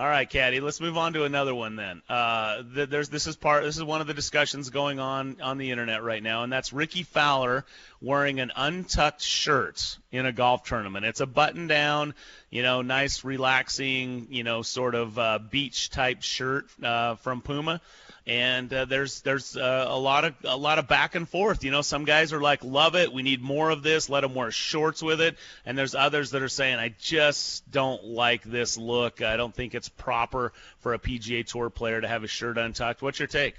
All 0.01 0.07
right, 0.07 0.27
Caddy. 0.27 0.61
Let's 0.61 0.81
move 0.81 0.97
on 0.97 1.13
to 1.13 1.25
another 1.25 1.53
one 1.53 1.75
then. 1.75 2.01
Uh, 2.09 2.63
th- 2.73 2.89
there's 2.89 3.09
this 3.09 3.27
is 3.27 3.35
part. 3.35 3.63
This 3.63 3.77
is 3.77 3.83
one 3.83 4.01
of 4.01 4.07
the 4.07 4.15
discussions 4.15 4.71
going 4.71 4.99
on 4.99 5.39
on 5.43 5.59
the 5.59 5.69
internet 5.69 6.01
right 6.01 6.23
now, 6.23 6.41
and 6.41 6.51
that's 6.51 6.73
Rickie 6.73 7.03
Fowler 7.03 7.65
wearing 8.01 8.39
an 8.39 8.51
untucked 8.55 9.21
shirt 9.21 9.97
in 10.11 10.25
a 10.25 10.31
golf 10.31 10.63
tournament. 10.63 11.05
It's 11.05 11.21
a 11.21 11.27
button-down, 11.27 12.15
you 12.49 12.63
know, 12.63 12.81
nice, 12.81 13.23
relaxing, 13.23 14.27
you 14.31 14.43
know, 14.43 14.63
sort 14.63 14.95
of 14.95 15.17
uh, 15.19 15.39
beach 15.39 15.91
type 15.91 16.23
shirt 16.23 16.65
uh, 16.83 17.15
from 17.15 17.41
Puma. 17.41 17.79
And 18.27 18.71
uh, 18.71 18.85
there's 18.85 19.21
there's 19.21 19.57
uh, 19.57 19.87
a 19.89 19.97
lot 19.97 20.25
of 20.25 20.35
a 20.43 20.55
lot 20.55 20.77
of 20.77 20.87
back 20.87 21.15
and 21.15 21.27
forth. 21.27 21.63
You 21.63 21.71
know, 21.71 21.81
some 21.81 22.05
guys 22.05 22.33
are 22.33 22.41
like, 22.41 22.63
love 22.63 22.95
it, 22.95 23.11
we 23.11 23.23
need 23.23 23.41
more 23.41 23.71
of 23.71 23.81
this. 23.81 24.09
Let 24.09 24.21
them 24.21 24.35
wear 24.35 24.51
shorts 24.51 25.01
with 25.01 25.21
it. 25.21 25.37
And 25.65 25.75
there's 25.75 25.95
others 25.95 26.31
that 26.31 26.43
are 26.43 26.49
saying, 26.49 26.77
I 26.77 26.93
just 26.99 27.69
don't 27.71 28.03
like 28.03 28.43
this 28.43 28.77
look. 28.77 29.23
I 29.23 29.37
don't 29.37 29.55
think 29.55 29.73
it's 29.73 29.89
proper 29.89 30.53
for 30.79 30.93
a 30.93 30.99
PGA 30.99 31.45
Tour 31.45 31.71
player 31.71 31.99
to 31.99 32.07
have 32.07 32.21
his 32.21 32.31
shirt 32.31 32.59
untucked. 32.59 33.01
What's 33.01 33.17
your 33.17 33.27
take? 33.27 33.55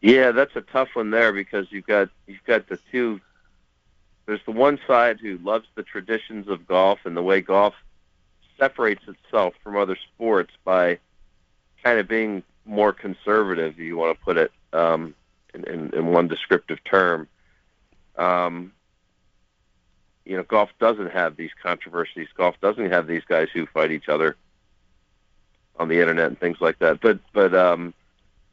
Yeah, 0.00 0.30
that's 0.32 0.54
a 0.56 0.60
tough 0.60 0.88
one 0.94 1.10
there 1.10 1.32
because 1.32 1.66
you've 1.70 1.86
got 1.86 2.10
you've 2.26 2.44
got 2.44 2.68
the 2.68 2.78
two. 2.92 3.20
There's 4.26 4.44
the 4.44 4.52
one 4.52 4.78
side 4.86 5.20
who 5.20 5.38
loves 5.38 5.66
the 5.74 5.82
traditions 5.82 6.48
of 6.48 6.66
golf 6.66 7.00
and 7.04 7.16
the 7.16 7.22
way 7.22 7.40
golf 7.40 7.74
separates 8.58 9.04
itself 9.06 9.54
from 9.62 9.76
other 9.76 9.96
sports 9.96 10.52
by 10.64 10.98
kind 11.82 11.98
of 11.98 12.08
being 12.08 12.42
more 12.64 12.92
conservative, 12.92 13.78
you 13.78 13.96
want 13.96 14.18
to 14.18 14.24
put 14.24 14.36
it 14.36 14.50
um, 14.72 15.14
in, 15.54 15.64
in, 15.64 15.94
in 15.94 16.06
one 16.06 16.28
descriptive 16.28 16.82
term. 16.84 17.28
Um, 18.16 18.72
you 20.24 20.36
know, 20.36 20.42
golf 20.42 20.70
doesn't 20.80 21.12
have 21.12 21.36
these 21.36 21.52
controversies. 21.62 22.28
Golf 22.36 22.56
doesn't 22.60 22.90
have 22.90 23.06
these 23.06 23.22
guys 23.28 23.48
who 23.54 23.66
fight 23.66 23.92
each 23.92 24.08
other 24.08 24.36
on 25.78 25.88
the 25.88 26.00
internet 26.00 26.26
and 26.26 26.40
things 26.40 26.60
like 26.60 26.78
that. 26.80 27.00
But 27.00 27.20
but 27.32 27.54
um, 27.54 27.94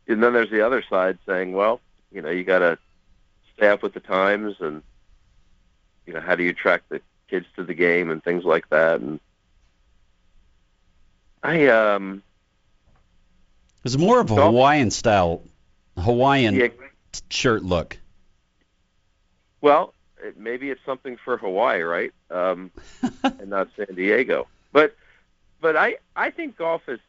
and 0.07 0.21
then 0.23 0.33
there's 0.33 0.49
the 0.51 0.65
other 0.65 0.83
side 0.89 1.17
saying, 1.25 1.53
well, 1.53 1.79
you 2.11 2.21
know, 2.21 2.29
you 2.29 2.43
got 2.43 2.59
to 2.59 2.77
stay 3.55 3.67
up 3.67 3.81
with 3.83 3.93
the 3.93 3.99
times, 3.99 4.55
and 4.59 4.81
you 6.05 6.13
know, 6.13 6.19
how 6.19 6.35
do 6.35 6.43
you 6.43 6.49
attract 6.49 6.89
the 6.89 7.01
kids 7.29 7.45
to 7.55 7.63
the 7.63 7.73
game 7.73 8.09
and 8.11 8.23
things 8.23 8.43
like 8.43 8.69
that. 8.69 8.99
And 9.01 9.19
I 11.41 11.67
um, 11.67 12.21
It 13.79 13.83
was 13.83 13.97
more 13.97 14.19
of 14.19 14.29
a 14.31 14.35
Hawaiian 14.35 14.91
style, 14.91 15.43
Hawaiian 15.97 16.55
Yeah. 16.55 16.67
shirt 17.29 17.63
look. 17.63 17.97
well, 19.61 19.93
it, 20.21 20.37
maybe 20.37 20.69
it's 20.69 20.83
something 20.85 21.17
for 21.23 21.37
Hawaii, 21.37 21.81
right? 21.81 22.13
Um, 22.29 22.71
and 23.23 23.49
not 23.49 23.69
San 23.75 23.95
Diego. 23.95 24.47
But 24.71 24.95
but 25.61 25.75
I 25.75 25.97
I 26.15 26.29
think 26.29 26.57
golf 26.57 26.87
is 26.87 26.99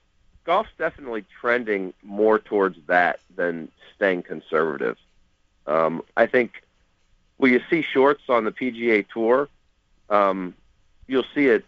golf's 0.44 0.70
definitely 0.78 1.24
trending 1.40 1.92
more 2.02 2.38
towards 2.38 2.78
that 2.86 3.20
than 3.34 3.68
staying 3.96 4.22
conservative. 4.22 4.96
Um, 5.66 6.02
I 6.16 6.26
think 6.26 6.62
when 7.38 7.52
you 7.52 7.60
see 7.70 7.82
shorts 7.82 8.22
on 8.28 8.44
the 8.44 8.52
PGA 8.52 9.06
Tour, 9.08 9.48
um, 10.10 10.54
you'll 11.06 11.24
see 11.34 11.46
it. 11.46 11.64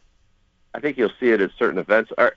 I 0.74 0.81
think 0.81 0.98
you'll 0.98 1.12
see 1.19 1.31
it 1.31 1.40
at 1.40 1.51
certain 1.59 1.78
events. 1.78 2.12
Are 2.19 2.36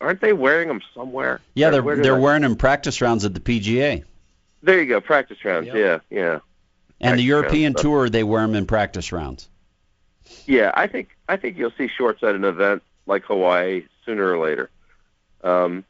aren't 0.00 0.20
they 0.20 0.32
wearing 0.32 0.66
them 0.68 0.80
somewhere? 0.94 1.40
Yeah, 1.54 1.70
they're 1.70 1.82
where 1.82 1.96
did 1.96 2.04
they're 2.04 2.16
I- 2.16 2.20
wearing 2.20 2.42
them 2.42 2.56
practice 2.56 3.00
rounds 3.00 3.24
at 3.24 3.34
the 3.34 3.40
PGA. 3.40 4.04
There 4.64 4.80
you 4.80 4.86
go, 4.86 5.00
practice 5.00 5.44
rounds. 5.44 5.68
Yeah, 5.72 5.98
yeah, 6.10 6.38
And 7.00 7.18
the 7.18 7.22
European 7.24 7.72
rounds, 7.72 7.82
Tour, 7.82 8.08
they 8.10 8.22
wear 8.22 8.42
them 8.42 8.54
in 8.54 8.64
practice 8.66 9.10
rounds. 9.12 9.48
yeah. 10.46 10.70
I 10.74 10.86
think 10.86 11.10
I 11.28 11.36
think 11.36 11.56
you'll 11.58 11.72
see 11.78 11.88
shorts 11.88 12.22
at 12.22 12.34
an 12.34 12.44
event 12.44 12.82
like 13.06 13.24
Hawaii 13.24 13.84
sooner 14.04 14.32
or 14.32 14.38
later. 14.38 14.70
Um, 15.42 15.84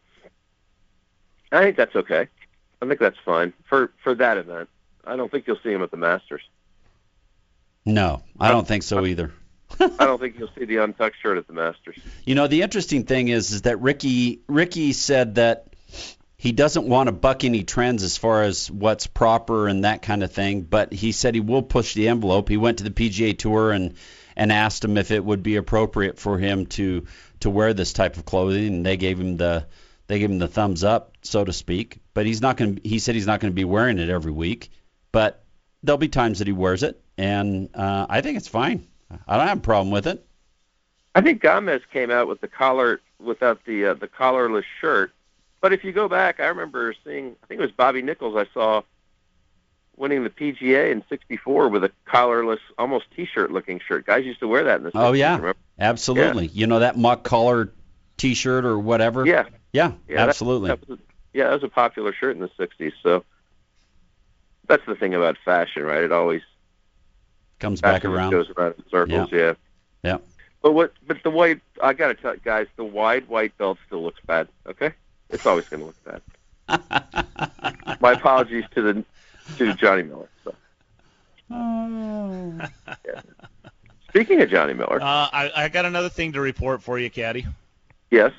I 1.51 1.63
think 1.63 1.77
that's 1.77 1.95
okay. 1.95 2.29
I 2.81 2.87
think 2.87 2.99
that's 2.99 3.19
fine 3.25 3.53
for 3.65 3.93
for 4.03 4.15
that 4.15 4.39
event. 4.39 4.69
I 5.05 5.17
don't 5.17 5.31
think 5.31 5.47
you'll 5.47 5.59
see 5.63 5.73
him 5.73 5.83
at 5.83 5.91
the 5.91 5.97
Masters. 5.97 6.43
No, 7.85 8.23
I 8.39 8.51
don't 8.51 8.67
think 8.67 8.85
so 8.85 9.05
either. 9.05 9.33
I 9.81 10.07
don't 10.07 10.21
think 10.21 10.39
you'll 10.39 10.51
see 10.57 10.65
the 10.65 10.77
untucked 10.79 11.17
shirt 11.21 11.39
at 11.39 11.47
the 11.47 11.53
Masters. 11.53 11.99
You 12.25 12.35
know, 12.35 12.47
the 12.47 12.63
interesting 12.63 13.05
thing 13.05 13.29
is 13.29 13.51
is 13.51 13.63
that 13.63 13.81
Rickie 13.81 14.41
Rickie 14.47 14.93
said 14.93 15.37
that 15.37 15.75
he 16.37 16.53
doesn't 16.53 16.89
want 16.89 17.07
to 17.07 17.13
buck 17.13 17.45
any 17.45 17.63
trends 17.63 18.03
as 18.03 18.17
far 18.17 18.43
as 18.43 18.71
what's 18.71 19.07
proper 19.07 19.69
and 19.69 19.85
that 19.85 20.03
kind 20.03 20.25
of 20.25 20.33
thing, 20.33 20.63
but 20.63 20.93
he 20.93 21.13
said 21.13 21.35
he 21.35 21.41
will 21.41 21.63
push 21.63 21.95
the 21.95 22.09
envelope. 22.09 22.49
He 22.49 22.57
went 22.57 22.79
to 22.79 22.85
the 22.85 22.91
PGA 22.91 23.39
Tour 23.39 23.71
and 23.71 23.95
and 24.37 24.53
asked 24.53 24.85
him 24.85 24.97
if 24.97 25.11
it 25.11 25.25
would 25.25 25.43
be 25.43 25.57
appropriate 25.57 26.19
for 26.19 26.39
him 26.39 26.67
to 26.67 27.07
to 27.41 27.51
wear 27.51 27.75
this 27.75 27.93
type 27.93 28.17
of 28.17 28.25
clothing, 28.25 28.67
and 28.67 28.87
they 28.87 28.97
gave 28.97 29.19
him 29.21 29.37
the 29.37 29.67
they 30.07 30.19
gave 30.19 30.31
him 30.31 30.39
the 30.39 30.49
thumbs 30.49 30.85
up, 30.85 31.17
so 31.23 31.45
to 31.45 31.53
speak. 31.53 31.99
But 32.15 32.27
he's 32.27 32.43
not 32.43 32.57
going. 32.57 32.81
He 32.85 32.99
said 32.99 33.15
he's 33.15 33.27
not 33.27 33.41
going 33.41 33.53
to 33.53 33.57
be 33.57 33.65
wearing 33.65 33.99
it 33.99 34.09
every 34.09 34.33
week, 34.33 34.71
but 35.11 35.45
there'll 35.83 35.99
be 35.99 36.09
times 36.09 36.39
that 36.39 36.47
he 36.47 36.53
wears 36.53 36.83
it, 36.83 37.01
and 37.17 37.71
uh, 37.75 38.07
I 38.09 38.21
think 38.21 38.37
it's 38.37 38.49
fine. 38.49 38.87
I 39.27 39.37
don't 39.37 39.49
have 39.49 39.59
a 39.59 39.63
problem 39.63 39.91
with 39.91 40.07
it. 40.07 40.25
I 41.15 41.21
think 41.21 41.43
Gomez 41.43 41.83
came 41.93 42.11
out 42.11 42.29
with 42.29 42.41
the 42.41 42.49
collar 42.49 43.01
without 43.19 43.65
the 43.65 43.87
uh, 43.87 43.95
the 43.95 44.09
collarless 44.09 44.65
shirt. 44.81 45.13
But 45.61 45.73
if 45.73 45.85
you 45.85 45.93
go 45.93 46.09
back, 46.09 46.41
I 46.41 46.47
remember 46.47 46.95
seeing 47.05 47.37
I 47.43 47.47
think 47.47 47.61
it 47.61 47.65
was 47.65 47.73
Bobby 47.73 48.03
Nichols 48.03 48.37
I 48.37 48.47
saw 48.53 48.83
winning 50.03 50.25
the 50.25 50.31
PGA 50.31 50.91
in 50.91 51.03
'64 51.09 51.69
with 51.69 51.85
a 51.85 51.93
collarless, 52.07 52.59
almost 52.77 53.07
T-shirt 53.17 53.53
looking 53.53 53.81
shirt. 53.87 54.05
Guys 54.05 54.27
used 54.27 54.41
to 54.41 54.49
wear 54.49 54.65
that 54.65 54.79
in 54.79 54.83
the 54.83 54.91
60s. 54.91 55.01
Oh 55.09 55.13
yeah, 55.13 55.37
remember? 55.37 55.55
absolutely. 55.79 56.49
You 56.49 56.67
know 56.67 56.81
that 56.81 56.99
mock 56.99 57.23
collar 57.23 57.73
T-shirt 58.19 58.65
or 58.65 58.79
whatever. 58.79 59.25
Yeah. 59.25 59.45
Yeah, 59.73 59.93
Yeah, 60.09 60.25
absolutely. 60.27 60.69
that 60.69 60.87
was 60.89 60.99
a- 60.99 61.03
yeah, 61.33 61.45
that 61.45 61.55
was 61.55 61.63
a 61.65 61.69
popular 61.69 62.13
shirt 62.13 62.37
in 62.37 62.43
the 62.43 62.51
'60s. 62.59 62.93
So 63.03 63.25
that's 64.67 64.85
the 64.87 64.95
thing 64.97 65.15
about 65.15 65.39
fashion, 65.45 65.83
right? 65.85 66.03
It 66.03 66.13
always 66.13 66.43
Comes 67.59 67.81
back 67.81 68.05
around. 68.05 68.33
goes 68.33 68.51
around 68.51 68.75
in 68.77 68.85
circles. 68.91 69.31
Yeah. 69.33 69.55
Yeah. 70.03 70.19
But 70.63 70.73
what? 70.73 70.93
But 71.07 71.23
the 71.23 71.31
white, 71.31 71.61
I 71.83 71.93
gotta 71.93 72.15
tell 72.15 72.35
you 72.35 72.41
guys, 72.45 72.67
the 72.77 72.85
wide 72.85 73.29
white 73.29 73.57
belt 73.57 73.79
still 73.87 74.03
looks 74.03 74.21
bad. 74.27 74.49
Okay, 74.67 74.93
it's 75.31 75.47
always 75.47 75.69
gonna 75.69 75.85
look 75.87 76.05
bad. 76.05 76.23
My 78.01 78.13
apologies 78.13 78.65
to 78.75 78.83
the 78.83 79.05
to 79.59 79.75
Johnny 79.75 80.03
Miller. 80.03 80.29
So. 80.45 80.55
Yeah. 83.07 83.21
Speaking 84.11 84.41
of 84.43 84.51
Johnny 84.51 84.75
Miller, 84.75 85.01
Uh, 85.01 85.29
I, 85.33 85.51
I 85.55 85.69
got 85.69 85.85
another 85.87 86.09
thing 86.11 86.33
to 86.33 86.41
report 86.41 86.83
for 86.83 86.99
you, 86.99 87.09
Caddy. 87.11 87.47
yes, 88.11 88.33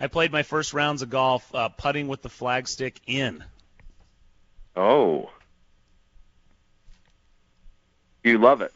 I 0.00 0.06
played 0.08 0.30
my 0.32 0.42
first 0.42 0.72
rounds 0.74 1.02
of 1.02 1.10
golf 1.10 1.52
uh, 1.54 1.68
putting 1.70 2.08
with 2.08 2.22
the 2.22 2.28
flagstick 2.28 2.96
in. 3.06 3.42
oh, 4.76 5.30
you 8.22 8.38
love 8.38 8.60
it. 8.62 8.72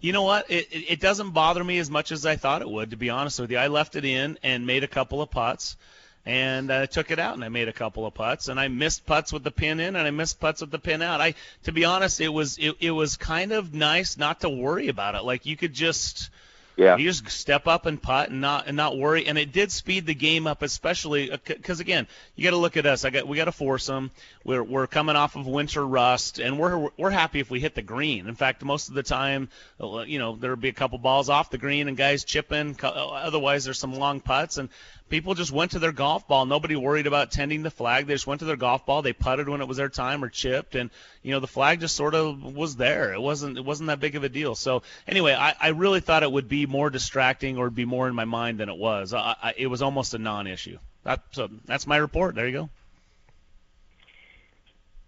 You 0.00 0.12
know 0.12 0.22
what? 0.22 0.50
It, 0.50 0.68
it 0.72 0.92
it 0.92 1.00
doesn't 1.00 1.30
bother 1.32 1.62
me 1.62 1.78
as 1.78 1.90
much 1.90 2.10
as 2.10 2.24
I 2.24 2.36
thought 2.36 2.62
it 2.62 2.70
would, 2.70 2.90
to 2.90 2.96
be 2.96 3.10
honest 3.10 3.38
with 3.38 3.50
you. 3.50 3.58
I 3.58 3.66
left 3.68 3.96
it 3.96 4.04
in 4.04 4.38
and 4.42 4.66
made 4.66 4.82
a 4.82 4.88
couple 4.88 5.20
of 5.20 5.30
putts, 5.30 5.76
and 6.26 6.70
I 6.72 6.86
took 6.86 7.10
it 7.10 7.18
out 7.18 7.34
and 7.34 7.44
I 7.44 7.48
made 7.48 7.68
a 7.68 7.72
couple 7.72 8.06
of 8.06 8.14
putts, 8.14 8.48
and 8.48 8.60
I 8.60 8.68
missed 8.68 9.06
putts 9.06 9.32
with 9.32 9.42
the 9.42 9.50
pin 9.50 9.80
in 9.80 9.96
and 9.96 10.06
I 10.06 10.10
missed 10.10 10.38
putts 10.38 10.60
with 10.60 10.70
the 10.70 10.78
pin 10.78 11.02
out. 11.02 11.20
I, 11.20 11.34
to 11.64 11.72
be 11.72 11.84
honest, 11.84 12.20
it 12.20 12.28
was 12.28 12.58
it, 12.58 12.76
it 12.80 12.90
was 12.90 13.16
kind 13.16 13.52
of 13.52 13.72
nice 13.74 14.16
not 14.16 14.40
to 14.40 14.48
worry 14.48 14.88
about 14.88 15.14
it. 15.14 15.24
Like 15.24 15.46
you 15.46 15.56
could 15.56 15.72
just 15.72 16.30
Yeah. 16.76 16.96
You 16.96 17.04
just 17.10 17.28
step 17.28 17.66
up 17.66 17.84
and 17.84 18.00
putt 18.00 18.30
and 18.30 18.40
not 18.40 18.66
and 18.66 18.76
not 18.76 18.96
worry, 18.96 19.26
and 19.26 19.36
it 19.36 19.52
did 19.52 19.70
speed 19.70 20.06
the 20.06 20.14
game 20.14 20.46
up, 20.46 20.62
especially 20.62 21.30
because 21.44 21.80
again, 21.80 22.06
you 22.36 22.44
got 22.44 22.50
to 22.50 22.56
look 22.56 22.76
at 22.78 22.86
us. 22.86 23.04
I 23.04 23.10
got 23.10 23.28
we 23.28 23.36
got 23.36 23.46
to 23.46 23.52
foursome. 23.52 24.10
We're 24.44 24.62
we're 24.62 24.86
coming 24.86 25.16
off 25.16 25.36
of 25.36 25.46
winter 25.46 25.86
rust, 25.86 26.38
and 26.38 26.58
we're 26.58 26.88
we're 26.96 27.10
happy 27.10 27.40
if 27.40 27.50
we 27.50 27.60
hit 27.60 27.74
the 27.74 27.82
green. 27.82 28.26
In 28.28 28.34
fact, 28.34 28.64
most 28.64 28.88
of 28.88 28.94
the 28.94 29.02
time, 29.02 29.50
uh, 29.78 30.00
you 30.06 30.18
know, 30.18 30.36
there'll 30.36 30.56
be 30.56 30.70
a 30.70 30.72
couple 30.72 30.96
balls 30.98 31.28
off 31.28 31.50
the 31.50 31.58
green 31.58 31.86
and 31.88 31.96
guys 31.98 32.24
chipping. 32.24 32.76
Otherwise, 32.82 33.64
there's 33.64 33.78
some 33.78 33.94
long 33.94 34.20
putts, 34.20 34.56
and 34.56 34.70
people 35.10 35.34
just 35.34 35.52
went 35.52 35.72
to 35.72 35.78
their 35.78 35.92
golf 35.92 36.26
ball. 36.26 36.46
Nobody 36.46 36.76
worried 36.76 37.06
about 37.06 37.30
tending 37.30 37.62
the 37.62 37.70
flag. 37.70 38.06
They 38.06 38.14
just 38.14 38.26
went 38.26 38.38
to 38.38 38.46
their 38.46 38.56
golf 38.56 38.86
ball. 38.86 39.02
They 39.02 39.12
putted 39.12 39.48
when 39.48 39.60
it 39.60 39.68
was 39.68 39.76
their 39.76 39.88
time 39.90 40.24
or 40.24 40.28
chipped, 40.28 40.76
and 40.76 40.88
you 41.22 41.32
know 41.32 41.40
the 41.40 41.46
flag 41.46 41.80
just 41.80 41.96
sort 41.96 42.14
of 42.14 42.42
was 42.42 42.76
there. 42.76 43.12
It 43.12 43.20
wasn't 43.20 43.58
it 43.58 43.64
wasn't 43.64 43.88
that 43.88 44.00
big 44.00 44.16
of 44.16 44.24
a 44.24 44.28
deal. 44.28 44.54
So 44.54 44.82
anyway, 45.06 45.34
I, 45.34 45.54
I 45.60 45.68
really 45.68 46.00
thought 46.00 46.22
it 46.22 46.32
would 46.32 46.48
be 46.48 46.64
more 46.64 46.88
distracting 46.88 47.58
or 47.58 47.68
be 47.68 47.84
more 47.84 48.08
in 48.08 48.14
my 48.14 48.24
mind 48.24 48.58
than 48.58 48.70
it 48.70 48.76
was. 48.78 49.12
I, 49.12 49.36
I, 49.42 49.54
it 49.58 49.66
was 49.66 49.82
almost 49.82 50.14
a 50.14 50.18
non-issue. 50.18 50.78
That, 51.04 51.22
so 51.32 51.48
that's 51.66 51.86
my 51.86 51.96
report. 51.96 52.34
There 52.34 52.46
you 52.46 52.52
go. 52.52 52.70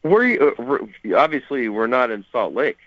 Were 0.03 0.25
you, 0.25 0.55
uh, 0.59 1.17
obviously 1.17 1.69
we're 1.69 1.87
not 1.87 2.11
in 2.11 2.25
Salt 2.33 2.55
Lake. 2.55 2.79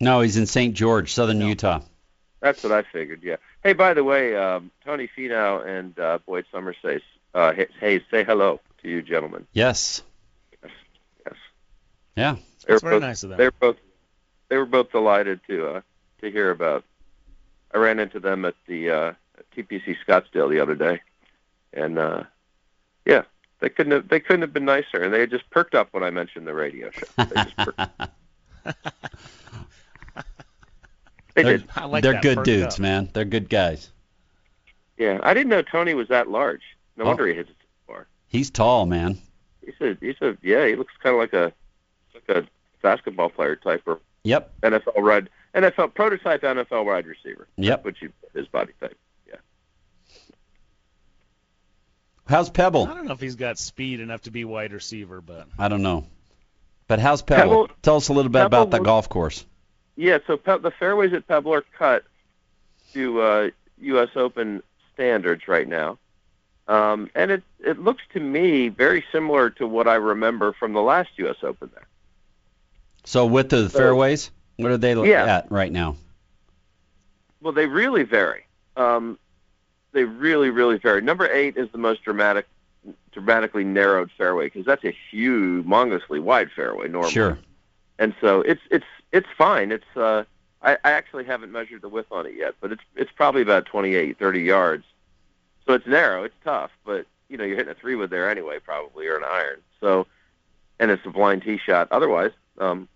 No, 0.00 0.22
he's 0.22 0.38
in 0.38 0.46
St. 0.46 0.74
George, 0.74 1.12
Southern 1.12 1.40
no. 1.40 1.48
Utah. 1.48 1.80
That's 2.40 2.62
what 2.62 2.72
I 2.72 2.82
figured. 2.82 3.22
Yeah. 3.22 3.36
Hey, 3.62 3.74
by 3.74 3.94
the 3.94 4.04
way, 4.04 4.34
um, 4.34 4.70
Tony 4.84 5.08
Finau 5.16 5.64
and 5.66 5.98
uh, 5.98 6.18
Boyd 6.26 6.46
Summhers 6.50 6.76
say, 6.82 7.00
uh, 7.34 7.52
hey, 7.52 8.00
say 8.10 8.24
hello 8.24 8.60
to 8.82 8.88
you, 8.88 9.02
gentlemen. 9.02 9.46
Yes. 9.52 10.02
Yes. 10.62 10.72
yes. 11.26 11.34
Yeah. 12.16 12.36
That's 12.66 12.82
very 12.82 12.96
both, 12.96 13.02
nice 13.02 13.22
of 13.22 13.30
them. 13.30 13.38
They 13.38 13.44
were 13.44 13.54
both 13.58 13.76
they 14.48 14.56
were 14.56 14.66
both 14.66 14.90
delighted 14.90 15.40
to 15.48 15.66
uh, 15.66 15.80
to 16.20 16.30
hear 16.30 16.50
about. 16.50 16.84
I 17.72 17.78
ran 17.78 17.98
into 17.98 18.20
them 18.20 18.44
at 18.44 18.54
the 18.66 18.90
uh, 18.90 19.12
TPC 19.56 19.96
Scottsdale 20.06 20.50
the 20.50 20.60
other 20.60 20.74
day, 20.74 21.00
and 21.72 21.98
uh, 21.98 22.24
yeah, 23.06 23.22
they 23.60 23.68
couldn't 23.68 23.92
have 23.92 24.08
they 24.08 24.20
couldn't 24.20 24.42
have 24.42 24.52
been 24.52 24.64
nicer, 24.64 25.02
and 25.02 25.14
they 25.14 25.26
just 25.26 25.48
perked 25.50 25.74
up 25.74 25.88
when 25.92 26.02
I 26.02 26.10
mentioned 26.10 26.46
the 26.46 26.54
radio 26.54 26.90
show. 26.90 27.06
They 31.34 31.42
just 31.42 31.66
perked. 31.66 31.74
they 31.74 31.80
they're, 31.80 31.82
did. 31.82 31.90
Like 31.90 32.02
they're 32.02 32.20
good 32.20 32.42
dudes, 32.42 32.74
up. 32.74 32.80
man. 32.80 33.10
They're 33.12 33.24
good 33.24 33.48
guys. 33.48 33.90
Yeah, 34.96 35.18
I 35.22 35.32
didn't 35.32 35.48
know 35.48 35.62
Tony 35.62 35.94
was 35.94 36.08
that 36.08 36.28
large. 36.28 36.62
No 36.96 37.04
oh. 37.04 37.08
wonder 37.08 37.26
he 37.26 37.34
hits 37.34 37.48
it 37.50 37.56
so 37.60 37.92
far. 37.92 38.06
He's 38.28 38.50
tall, 38.50 38.86
man. 38.86 39.18
He's 39.64 39.74
a 39.80 39.96
he's 40.00 40.20
a 40.20 40.36
yeah. 40.42 40.66
He 40.66 40.76
looks 40.76 40.92
kind 41.02 41.14
of 41.14 41.20
like 41.20 41.32
a 41.32 41.52
like 42.14 42.44
a 42.44 42.46
basketball 42.82 43.30
player 43.30 43.56
type 43.56 43.82
or 43.86 44.00
yep 44.24 44.52
NFL 44.62 45.02
wide 45.02 45.30
NFL 45.54 45.94
prototype 45.94 46.42
NFL 46.42 46.84
wide 46.84 47.06
receiver. 47.06 47.48
Yep, 47.56 47.84
which 47.84 48.04
his 48.34 48.46
body 48.48 48.72
type. 48.80 48.96
Yeah. 49.26 49.36
How's 52.26 52.50
Pebble? 52.50 52.86
I 52.86 52.94
don't 52.94 53.06
know 53.06 53.14
if 53.14 53.20
he's 53.20 53.36
got 53.36 53.58
speed 53.58 54.00
enough 54.00 54.22
to 54.22 54.30
be 54.30 54.44
wide 54.44 54.72
receiver, 54.72 55.20
but 55.20 55.48
I 55.58 55.68
don't 55.68 55.82
know. 55.82 56.06
But 56.86 56.98
how's 56.98 57.22
Pebble? 57.22 57.68
Pebble 57.68 57.76
Tell 57.82 57.96
us 57.96 58.08
a 58.08 58.12
little 58.12 58.30
bit 58.30 58.40
Pebble 58.40 58.46
about 58.62 58.70
the 58.70 58.80
golf 58.80 59.08
course. 59.08 59.44
Yeah, 60.00 60.16
so 60.26 60.38
Pe- 60.38 60.60
the 60.60 60.70
fairways 60.70 61.12
at 61.12 61.28
Pebble 61.28 61.52
are 61.52 61.64
cut 61.76 62.04
to 62.94 63.20
uh, 63.20 63.50
U.S. 63.82 64.08
Open 64.16 64.62
standards 64.94 65.46
right 65.46 65.68
now. 65.68 65.98
Um, 66.68 67.10
and 67.14 67.30
it 67.30 67.42
it 67.58 67.78
looks 67.80 68.02
to 68.14 68.20
me 68.20 68.68
very 68.68 69.04
similar 69.12 69.50
to 69.50 69.66
what 69.66 69.86
I 69.86 69.96
remember 69.96 70.54
from 70.54 70.72
the 70.72 70.80
last 70.80 71.10
U.S. 71.16 71.36
Open 71.42 71.70
there. 71.74 71.86
So 73.04 73.26
width 73.26 73.52
of 73.52 73.64
the 73.64 73.68
so, 73.68 73.78
fairways, 73.78 74.30
what 74.56 74.70
are 74.72 74.78
they 74.78 74.94
yeah. 75.06 75.36
at 75.36 75.52
right 75.52 75.70
now? 75.70 75.96
Well, 77.42 77.52
they 77.52 77.66
really 77.66 78.04
vary. 78.04 78.46
Um, 78.78 79.18
they 79.92 80.04
really, 80.04 80.48
really 80.48 80.78
vary. 80.78 81.02
Number 81.02 81.30
eight 81.30 81.58
is 81.58 81.68
the 81.72 81.78
most 81.78 82.04
dramatic, 82.04 82.46
dramatically 83.12 83.64
narrowed 83.64 84.10
fairway 84.16 84.46
because 84.46 84.64
that's 84.64 84.84
a 84.84 84.96
humongously 85.12 86.22
wide 86.22 86.50
fairway 86.56 86.88
normally. 86.88 87.12
Sure. 87.12 87.38
And 87.98 88.14
so 88.22 88.40
it's 88.40 88.62
it's 88.70 88.86
it's 89.12 89.28
fine. 89.36 89.72
It's 89.72 89.96
uh, 89.96 90.24
I, 90.62 90.72
I 90.84 90.92
actually 90.92 91.24
haven't 91.24 91.52
measured 91.52 91.82
the 91.82 91.88
width 91.88 92.12
on 92.12 92.26
it 92.26 92.34
yet, 92.36 92.54
but 92.60 92.72
it's 92.72 92.82
it's 92.96 93.12
probably 93.12 93.42
about 93.42 93.66
28, 93.66 94.18
30 94.18 94.40
yards. 94.40 94.84
So 95.66 95.74
it's 95.74 95.86
narrow. 95.86 96.24
It's 96.24 96.34
tough, 96.44 96.70
but 96.84 97.06
you 97.28 97.36
know 97.36 97.44
you're 97.44 97.56
hitting 97.56 97.72
a 97.72 97.74
three 97.74 97.94
wood 97.94 98.10
there 98.10 98.28
anyway, 98.28 98.58
probably 98.58 99.06
or 99.06 99.16
an 99.16 99.24
iron. 99.24 99.60
So, 99.80 100.06
and 100.78 100.90
it's 100.90 101.04
a 101.06 101.10
blind 101.10 101.42
tee 101.42 101.58
shot. 101.58 101.88
Otherwise, 101.90 102.32
um, 102.58 102.88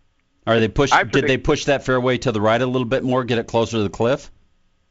are 0.47 0.61
they 0.61 0.69
push? 0.69 0.91
Predict, 0.91 1.12
did 1.12 1.27
they 1.27 1.39
push 1.39 1.65
that 1.66 1.85
fairway 1.85 2.19
to 2.19 2.32
the 2.32 2.41
right 2.41 2.61
a 2.61 2.66
little 2.66 2.86
bit 2.86 3.03
more, 3.03 3.24
get 3.24 3.39
it 3.39 3.47
closer 3.47 3.78
to 3.78 3.82
the 3.82 3.89
cliff? 3.89 4.31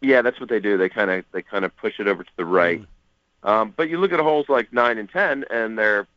Yeah, 0.02 0.22
that's 0.22 0.40
what 0.40 0.50
they 0.50 0.60
do. 0.60 0.78
They 0.78 0.90
kind 0.90 1.12
of 1.12 1.26
they 1.32 1.42
kind 1.42 1.66
of 1.66 1.76
push 1.78 2.00
it 2.00 2.08
over 2.08 2.24
to 2.24 2.32
the 2.38 2.46
right. 2.46 2.82
Mm. 2.82 3.50
Um, 3.50 3.74
but 3.76 3.90
you 3.90 4.00
look 4.00 4.14
at 4.14 4.20
holes 4.20 4.48
like 4.50 4.72
nine 4.74 4.98
and 4.98 5.10
ten, 5.10 5.46
and 5.50 5.78
they're 5.78 6.08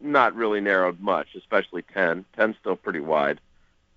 not 0.00 0.34
really 0.34 0.60
narrowed 0.60 1.00
much, 1.00 1.28
especially 1.34 1.82
ten. 1.82 2.24
Ten's 2.36 2.56
still 2.60 2.76
pretty 2.76 3.00
wide. 3.00 3.40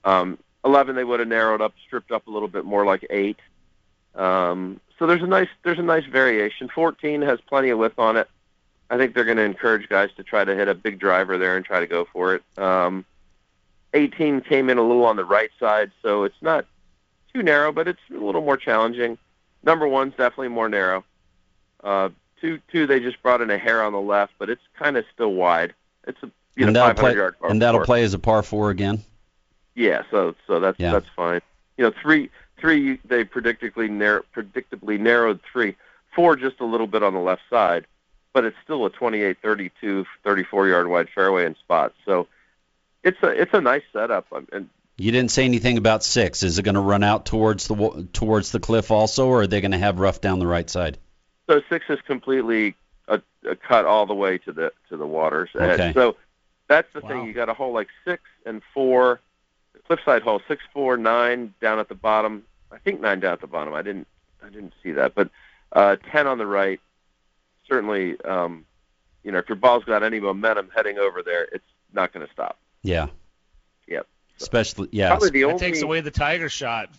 Um, 0.06 0.38
Eleven 0.66 0.96
they 0.96 1.04
would 1.04 1.20
have 1.20 1.30
narrowed 1.30 1.62
up, 1.62 1.74
stripped 1.86 2.12
up 2.12 2.28
a 2.28 2.32
little 2.32 2.48
bit 2.48 2.66
more 2.66 2.86
like 2.86 3.06
eight. 3.10 3.40
Um, 4.16 4.80
so 4.98 5.08
there's 5.08 5.24
a 5.24 5.28
nice 5.28 5.48
there's 5.64 5.80
a 5.80 5.84
nice 5.84 6.06
variation. 6.06 6.70
Fourteen 6.74 7.22
has 7.22 7.40
plenty 7.48 7.70
of 7.70 7.80
width 7.80 7.98
on 7.98 8.18
it. 8.18 8.30
I 8.90 8.98
think 8.98 9.14
they're 9.14 9.26
going 9.26 9.38
to 9.38 9.44
encourage 9.44 9.88
guys 9.88 10.10
to 10.18 10.24
try 10.24 10.44
to 10.44 10.56
hit 10.56 10.68
a 10.68 10.74
big 10.74 11.00
driver 11.00 11.38
there 11.38 11.56
and 11.56 11.64
try 11.64 11.80
to 11.80 11.88
go 11.88 12.08
for 12.12 12.34
it. 12.36 12.44
Um, 12.58 13.06
18 13.94 14.42
came 14.42 14.70
in 14.70 14.78
a 14.80 14.82
little 14.82 15.06
on 15.06 15.16
the 15.16 15.26
right 15.26 15.52
side, 15.60 15.92
so 16.02 16.24
it's 16.24 16.42
not 16.42 16.66
too 17.34 17.44
narrow, 17.44 17.72
but 17.72 17.88
it's 17.88 18.00
a 18.10 18.18
little 18.18 18.42
more 18.42 18.58
challenging. 18.58 19.18
Number 19.64 19.88
one's 19.88 20.14
definitely 20.14 20.48
more 20.48 20.70
narrow. 20.70 21.04
Uh, 21.84 22.10
two, 22.42 22.60
two, 22.72 22.88
they 22.88 23.00
just 23.00 23.22
brought 23.22 23.42
in 23.42 23.52
a 23.52 23.58
hair 23.60 23.84
on 23.84 23.94
the 23.94 24.02
left, 24.02 24.34
but 24.40 24.50
it's 24.50 24.62
kind 24.78 24.98
of 24.98 25.06
still 25.14 25.34
wide. 25.34 25.74
It's 26.08 26.22
a 26.24 26.32
you 26.56 26.66
and 26.66 26.74
know 26.74 26.82
500 26.88 27.00
play, 27.00 27.16
yard 27.16 27.40
par 27.40 27.52
And 27.52 27.62
that'll 27.62 27.80
four. 27.82 27.86
play 27.86 28.04
as 28.04 28.14
a 28.16 28.20
par 28.20 28.42
four 28.42 28.70
again. 28.72 29.04
Yeah, 29.80 30.04
so 30.12 30.36
so 30.46 30.60
that's 30.60 30.78
yeah. 30.78 30.92
that's 30.92 31.08
fine. 31.16 31.40
You 31.78 31.86
know, 31.86 31.94
three, 32.02 32.30
three, 32.60 33.00
they 33.06 33.24
predictably 33.24 33.90
narrow, 33.90 34.26
predictably 34.36 35.00
narrowed 35.00 35.40
three, 35.50 35.78
four 36.14 36.36
just 36.36 36.60
a 36.60 36.66
little 36.66 36.86
bit 36.86 37.02
on 37.02 37.14
the 37.14 37.22
left 37.22 37.44
side, 37.50 37.88
but 38.34 38.44
it's 38.44 38.58
still 38.62 38.86
a 38.86 38.90
28, 38.90 39.38
32, 39.42 40.06
34 40.26 40.68
yard 40.68 40.90
wide 40.90 41.08
fairway 41.16 41.46
in 41.46 41.56
spots. 41.56 41.96
So 42.04 42.28
it's 43.06 43.24
a 43.24 43.30
it's 43.30 43.54
a 43.54 43.62
nice 43.62 43.84
setup. 43.94 44.28
Um, 44.34 44.50
and 44.52 44.70
you 44.98 45.14
didn't 45.14 45.32
say 45.32 45.46
anything 45.46 45.78
about 45.78 46.04
six. 46.04 46.44
Is 46.44 46.60
it 46.60 46.64
going 46.64 46.76
to 46.76 46.82
run 46.82 47.02
out 47.02 47.26
towards 47.26 47.70
the 47.70 48.06
towards 48.12 48.52
the 48.52 48.60
cliff 48.60 48.92
also, 48.92 49.28
or 49.28 49.44
are 49.44 49.48
they 49.48 49.62
going 49.62 49.72
to 49.72 49.78
have 49.78 50.00
rough 50.00 50.20
down 50.20 50.40
the 50.40 50.48
right 50.48 50.70
side? 50.70 50.98
So 51.50 51.62
six 51.70 51.86
is 51.88 52.00
completely 52.06 52.76
a, 53.08 53.22
a 53.50 53.56
cut 53.56 53.86
all 53.86 54.06
the 54.06 54.14
way 54.14 54.40
to 54.40 54.52
the 54.52 54.74
to 54.90 54.98
the 54.98 55.08
water's 55.08 55.52
edge. 55.58 55.80
Okay. 55.80 55.94
So 55.94 56.18
that's 56.68 56.92
the 56.94 57.00
Wow. 57.00 57.08
thing. 57.08 57.28
You 57.28 57.34
got 57.34 57.48
a 57.48 57.54
hole 57.54 57.72
like 57.72 57.88
six 58.04 58.24
and 58.46 58.62
four, 58.74 59.22
cliffside 59.90 60.22
hole 60.22 60.40
six, 60.48 60.64
four, 60.72 60.98
nine 60.98 61.54
down 61.60 61.80
at 61.80 61.90
the 61.90 61.96
bottom. 61.96 62.44
I 62.72 62.78
think 62.78 63.02
nine 63.02 63.20
down 63.20 63.34
at 63.34 63.42
the 63.42 63.48
bottom. 63.48 63.74
I 63.74 63.82
didn't 63.82 64.08
I 64.44 64.50
didn't 64.50 64.74
see 64.84 64.92
that, 64.92 65.16
but 65.16 65.30
uh, 65.74 65.96
ten 66.12 66.28
on 66.28 66.38
the 66.38 66.46
right. 66.46 66.80
Certainly, 67.68 68.20
um, 68.22 68.66
you 69.24 69.32
know, 69.32 69.40
if 69.40 69.50
your 69.50 69.56
ball's 69.56 69.84
got 69.84 70.04
any 70.04 70.20
momentum 70.20 70.70
heading 70.76 70.98
over 71.00 71.22
there, 71.24 71.48
it's 71.52 71.66
not 71.92 72.14
going 72.14 72.26
to 72.26 72.32
stop. 72.32 72.58
Yeah. 72.84 73.08
Yep. 73.88 74.08
Especially 74.40 74.90
yeah. 74.92 75.10
Probably 75.10 75.32
the 75.32 75.42
that 75.42 75.48
only 75.48 75.60
takes 75.60 75.82
away 75.82 76.02
the 76.02 76.12
tiger 76.12 76.50
shot 76.50 76.90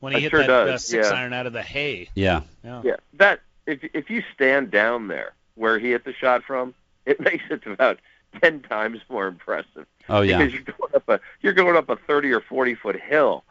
when 0.00 0.12
he 0.12 0.18
It 0.18 0.22
hit 0.22 0.30
sure 0.30 0.40
that 0.40 0.46
does, 0.46 0.74
uh, 0.74 0.78
six 0.78 1.10
yeah. 1.10 1.16
iron 1.16 1.32
out 1.32 1.46
of 1.46 1.52
the 1.52 1.62
hay. 1.62 2.08
Yeah. 2.14 2.42
Yeah. 2.64 2.82
Yeah, 2.84 2.96
that 3.14 3.40
if 3.66 3.84
if 3.94 4.08
you 4.10 4.22
stand 4.34 4.70
down 4.70 5.08
there 5.08 5.34
where 5.54 5.78
he 5.78 5.90
hit 5.90 6.04
the 6.04 6.14
shot 6.14 6.42
from, 6.42 6.74
it 7.04 7.20
makes 7.20 7.44
it 7.50 7.66
about 7.66 8.00
ten 8.40 8.60
times 8.60 9.00
more 9.08 9.26
impressive. 9.26 9.86
Oh 10.08 10.22
yeah. 10.22 10.38
Because 10.38 10.52
you're 10.54 10.62
going 10.62 10.94
up 10.94 11.08
a 11.08 11.20
you're 11.40 11.52
going 11.52 11.76
up 11.76 11.88
a 11.88 11.96
thirty 11.96 12.32
or 12.32 12.40
forty 12.40 12.74
foot 12.74 13.00
hill 13.00 13.44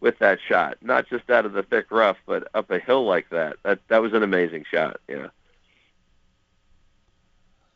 with 0.00 0.18
that 0.18 0.38
shot, 0.48 0.78
not 0.82 1.08
just 1.08 1.30
out 1.30 1.46
of 1.46 1.52
the 1.52 1.62
thick 1.62 1.86
rough, 1.90 2.16
but 2.26 2.48
up 2.54 2.70
a 2.70 2.78
hill 2.78 3.04
like 3.04 3.28
that. 3.30 3.56
That 3.62 3.80
that 3.88 4.02
was 4.02 4.12
an 4.12 4.22
amazing 4.22 4.64
shot. 4.70 5.00
Yeah. 5.08 5.28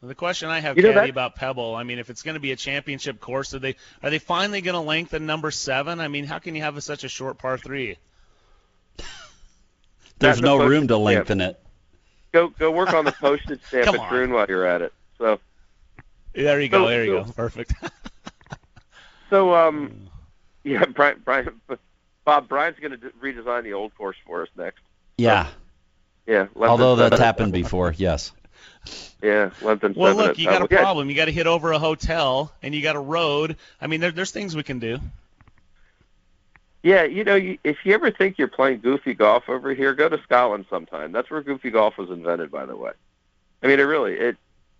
The 0.02 0.14
question 0.14 0.50
I 0.50 0.60
have, 0.60 0.76
You 0.76 0.84
know, 0.84 0.92
Caddy, 0.92 1.06
that- 1.06 1.10
about 1.10 1.34
Pebble, 1.36 1.74
I 1.74 1.82
mean, 1.82 1.98
if 1.98 2.10
it's 2.10 2.22
going 2.22 2.34
to 2.34 2.40
be 2.40 2.52
a 2.52 2.56
championship 2.56 3.18
course, 3.18 3.54
are 3.54 3.58
they 3.58 3.76
are 4.02 4.10
they 4.10 4.18
finally 4.18 4.60
going 4.60 4.74
to 4.74 4.80
lengthen 4.80 5.26
number 5.26 5.50
seven? 5.50 6.00
I 6.00 6.08
mean, 6.08 6.24
how 6.24 6.38
can 6.38 6.54
you 6.54 6.62
have 6.62 6.76
a, 6.76 6.80
such 6.80 7.04
a 7.04 7.08
short 7.08 7.38
par 7.38 7.58
three? 7.58 7.96
There's 10.18 10.40
no 10.40 10.58
room 10.58 10.88
to 10.88 10.94
postage 10.94 11.16
lengthen 11.16 11.40
it. 11.40 11.60
Go 12.32 12.48
go 12.48 12.70
work 12.70 12.92
on 12.92 13.04
the 13.04 13.12
postage 13.12 13.60
stamp 13.68 13.86
Come 13.86 13.94
at 13.96 14.12
on. 14.12 14.30
While 14.30 14.46
you're 14.48 14.66
at 14.66 14.82
it. 14.82 14.92
So 15.18 15.40
There 16.36 16.60
you 16.60 16.68
go. 16.68 16.84
So- 16.84 16.88
there 16.88 17.04
you 17.04 17.18
so- 17.18 17.24
go. 17.24 17.32
Perfect. 17.32 17.72
so 19.30 19.54
um 19.54 20.08
yeah, 20.64 20.84
Brian 20.84 21.20
Brian 21.24 21.60
Bob 22.24 22.48
Brian's 22.48 22.78
going 22.78 22.92
to 22.92 22.98
redesign 23.22 23.62
the 23.62 23.72
old 23.72 23.94
course 23.96 24.16
for 24.26 24.42
us 24.42 24.48
next. 24.56 24.80
Yeah. 25.16 25.48
Yeah. 26.26 26.48
less 26.54 26.68
Although 26.68 26.96
that's 26.96 27.18
happened 27.18 27.52
before, 27.52 27.94
yes. 27.96 28.32
Yeah, 29.22 29.50
than 29.60 29.94
well, 29.94 30.14
look, 30.14 30.38
you 30.38 30.46
got 30.46 30.62
a. 30.62 30.68
Yeah, 30.70 30.80
problem. 30.80 31.08
You 31.10 31.16
got 31.16 31.24
to 31.24 31.32
hit 31.32 31.46
over 31.46 31.72
a 31.72 31.78
hotel, 31.78 32.52
and 32.62 32.74
you 32.74 32.82
got 32.82 32.96
a 32.96 33.00
road. 33.00 33.56
I 33.80 33.86
mean, 33.86 34.00
there, 34.00 34.12
there's 34.12 34.30
things 34.30 34.54
we 34.54 34.62
can 34.62 34.78
do. 34.78 34.98
Yeah, 36.82 37.04
you 37.04 37.24
know, 37.24 37.34
you, 37.34 37.58
if 37.64 37.78
you 37.84 37.94
ever 37.94 38.12
think 38.12 38.38
you're 38.38 38.46
playing 38.48 38.80
goofy 38.80 39.14
golf 39.14 39.48
over 39.48 39.74
here, 39.74 39.94
go 39.94 40.08
to 40.08 40.22
Scotland 40.22 40.66
sometime. 40.70 41.10
That's 41.10 41.30
where 41.30 41.42
goofy 41.42 41.70
golf 41.70 41.98
was 41.98 42.10
invented, 42.10 42.50
by 42.50 42.66
the 42.66 42.76
way. 42.76 42.92
I 43.62 43.66
mean, 43.66 43.80
it 43.80 43.84
really 43.84 44.12
it, 44.12 44.36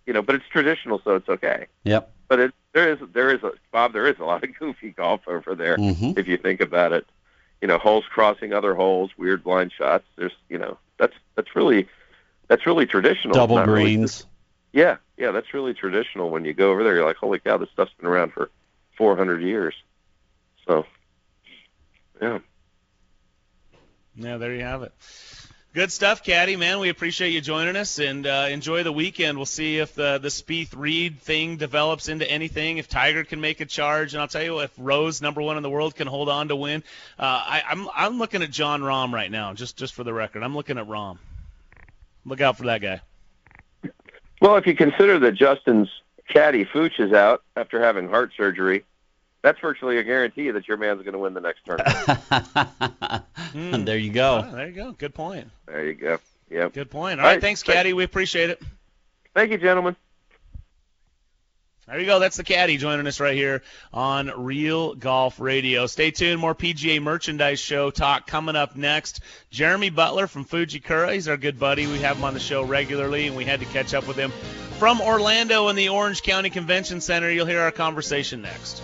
you 0.07 0.13
know, 0.13 0.21
but 0.23 0.33
it's 0.35 0.45
traditional, 0.49 0.99
so 1.03 1.15
it's 1.15 1.29
okay. 1.29 1.67
Yep. 1.83 2.11
But 2.29 2.39
it 2.39 2.53
there 2.73 2.91
is 2.91 2.99
there 3.13 3.29
is 3.35 3.43
a 3.43 3.51
Bob, 3.71 3.93
there 3.93 4.07
is 4.07 4.17
a 4.19 4.23
lot 4.23 4.43
of 4.43 4.49
goofy 4.59 4.89
golf 4.91 5.21
over 5.27 5.53
there 5.53 5.77
Mhm. 5.77 6.17
if 6.17 6.27
you 6.27 6.37
think 6.37 6.61
about 6.61 6.93
it. 6.93 7.05
You 7.61 7.67
know, 7.67 7.77
holes 7.77 8.05
crossing 8.09 8.53
other 8.53 8.73
holes, 8.75 9.11
weird 9.17 9.43
blind 9.43 9.71
shots. 9.71 10.05
There's, 10.15 10.33
you 10.49 10.57
know, 10.57 10.77
that's 10.97 11.13
that's 11.35 11.55
really 11.55 11.87
that's 12.47 12.65
really 12.65 12.85
traditional. 12.85 13.33
Double 13.33 13.55
not 13.57 13.67
really- 13.67 13.83
greens. 13.95 14.25
yeah, 14.73 14.97
yeah, 15.17 15.31
that's 15.31 15.53
really 15.53 15.73
traditional. 15.73 16.29
When 16.29 16.45
you 16.45 16.53
go 16.53 16.71
over 16.71 16.83
there, 16.83 16.95
you're 16.95 17.05
like, 17.05 17.17
holy 17.17 17.39
cow, 17.39 17.57
this 17.57 17.69
stuff's 17.71 17.93
been 17.99 18.07
around 18.07 18.31
for 18.33 18.49
400 18.97 19.41
years. 19.41 19.73
So, 20.67 20.85
yeah. 22.21 22.39
Yeah, 24.15 24.37
there 24.37 24.53
you 24.55 24.63
have 24.63 24.83
it. 24.83 24.93
Good 25.77 25.91
stuff, 25.91 26.23
Caddy, 26.23 26.55
man. 26.55 26.79
We 26.79 26.89
appreciate 26.89 27.33
you 27.33 27.39
joining 27.39 27.75
us 27.75 27.99
and 27.99 28.25
uh, 28.25 28.47
enjoy 28.49 28.81
the 28.81 28.91
weekend. 28.91 29.37
We'll 29.37 29.45
see 29.45 29.77
if 29.77 29.93
the 29.93 30.17
the 30.17 30.29
Spieth 30.29 30.75
Reed 30.75 31.19
thing 31.19 31.57
develops 31.57 32.07
into 32.09 32.27
anything. 32.27 32.79
If 32.79 32.89
Tiger 32.89 33.23
can 33.23 33.41
make 33.41 33.61
a 33.61 33.65
charge, 33.65 34.15
and 34.15 34.21
I'll 34.21 34.27
tell 34.27 34.41
you, 34.41 34.61
if 34.61 34.71
Rose, 34.79 35.21
number 35.21 35.39
one 35.39 35.55
in 35.55 35.61
the 35.61 35.69
world, 35.69 35.95
can 35.95 36.07
hold 36.07 36.29
on 36.29 36.47
to 36.47 36.55
win. 36.55 36.83
Uh, 37.19 37.25
I, 37.25 37.61
I'm 37.69 37.87
I'm 37.95 38.17
looking 38.17 38.41
at 38.41 38.49
Jon 38.49 38.81
Rahm 38.81 39.11
right 39.11 39.29
now, 39.29 39.53
just 39.53 39.77
just 39.77 39.93
for 39.93 40.03
the 40.03 40.11
record. 40.11 40.41
I'm 40.41 40.55
looking 40.55 40.79
at 40.79 40.87
Rahm. 40.87 41.19
Look 42.25 42.41
out 42.41 42.57
for 42.57 42.63
that 42.63 42.81
guy. 42.81 43.01
Well, 44.41 44.55
if 44.55 44.65
you 44.65 44.73
consider 44.73 45.19
that 45.19 45.35
Justin's 45.35 45.89
caddy 46.27 46.65
Fooch 46.65 46.99
is 46.99 47.13
out 47.13 47.43
after 47.55 47.79
having 47.83 48.09
heart 48.09 48.31
surgery, 48.35 48.83
that's 49.41 49.59
virtually 49.59 49.97
a 49.97 50.03
guarantee 50.03 50.51
that 50.51 50.67
your 50.67 50.77
man's 50.77 51.01
going 51.03 51.13
to 51.13 51.19
win 51.19 51.33
the 51.33 51.41
next 51.41 51.65
tournament. 51.65 52.19
And 53.53 53.75
hmm. 53.75 53.85
there 53.85 53.97
you 53.97 54.11
go. 54.11 54.45
Oh, 54.47 54.55
there 54.55 54.67
you 54.67 54.73
go. 54.73 54.91
Good 54.91 55.13
point. 55.13 55.49
there 55.65 55.85
you 55.85 55.93
go. 55.93 56.17
Yep. 56.49 56.73
Good 56.73 56.91
point. 56.91 57.19
All 57.19 57.25
All 57.25 57.29
right, 57.29 57.35
right, 57.35 57.41
thanks, 57.41 57.63
thank- 57.63 57.75
Caddy. 57.75 57.93
We 57.93 58.03
appreciate 58.03 58.49
it. 58.49 58.61
Thank 59.33 59.51
you, 59.51 59.57
gentlemen. 59.57 59.95
There 61.87 61.99
you 62.01 62.05
go. 62.05 62.19
That's 62.19 62.35
the 62.35 62.43
caddy 62.43 62.75
joining 62.75 63.07
us 63.07 63.21
right 63.21 63.35
here 63.35 63.61
on 63.93 64.29
Real 64.43 64.93
Golf 64.93 65.39
Radio. 65.39 65.85
Stay 65.85 66.11
tuned. 66.11 66.41
More 66.41 66.53
PGA 66.53 67.01
merchandise 67.01 67.61
show 67.61 67.91
talk 67.91 68.27
coming 68.27 68.57
up 68.57 68.75
next. 68.75 69.21
Jeremy 69.51 69.89
Butler 69.89 70.27
from 70.27 70.43
Fujikura. 70.43 71.13
He's 71.13 71.29
our 71.29 71.37
good 71.37 71.57
buddy. 71.57 71.87
We 71.87 71.99
have 71.99 72.17
him 72.17 72.25
on 72.25 72.33
the 72.33 72.41
show 72.41 72.61
regularly, 72.63 73.27
and 73.27 73.37
we 73.37 73.45
had 73.45 73.61
to 73.61 73.65
catch 73.67 73.93
up 73.93 74.05
with 74.05 74.17
him 74.17 74.31
from 74.79 74.99
Orlando 74.99 75.69
in 75.69 75.77
the 75.77 75.87
Orange 75.87 76.23
County 76.23 76.49
Convention 76.49 76.99
Center. 76.99 77.31
You'll 77.31 77.45
hear 77.45 77.61
our 77.61 77.71
conversation 77.71 78.41
next. 78.41 78.81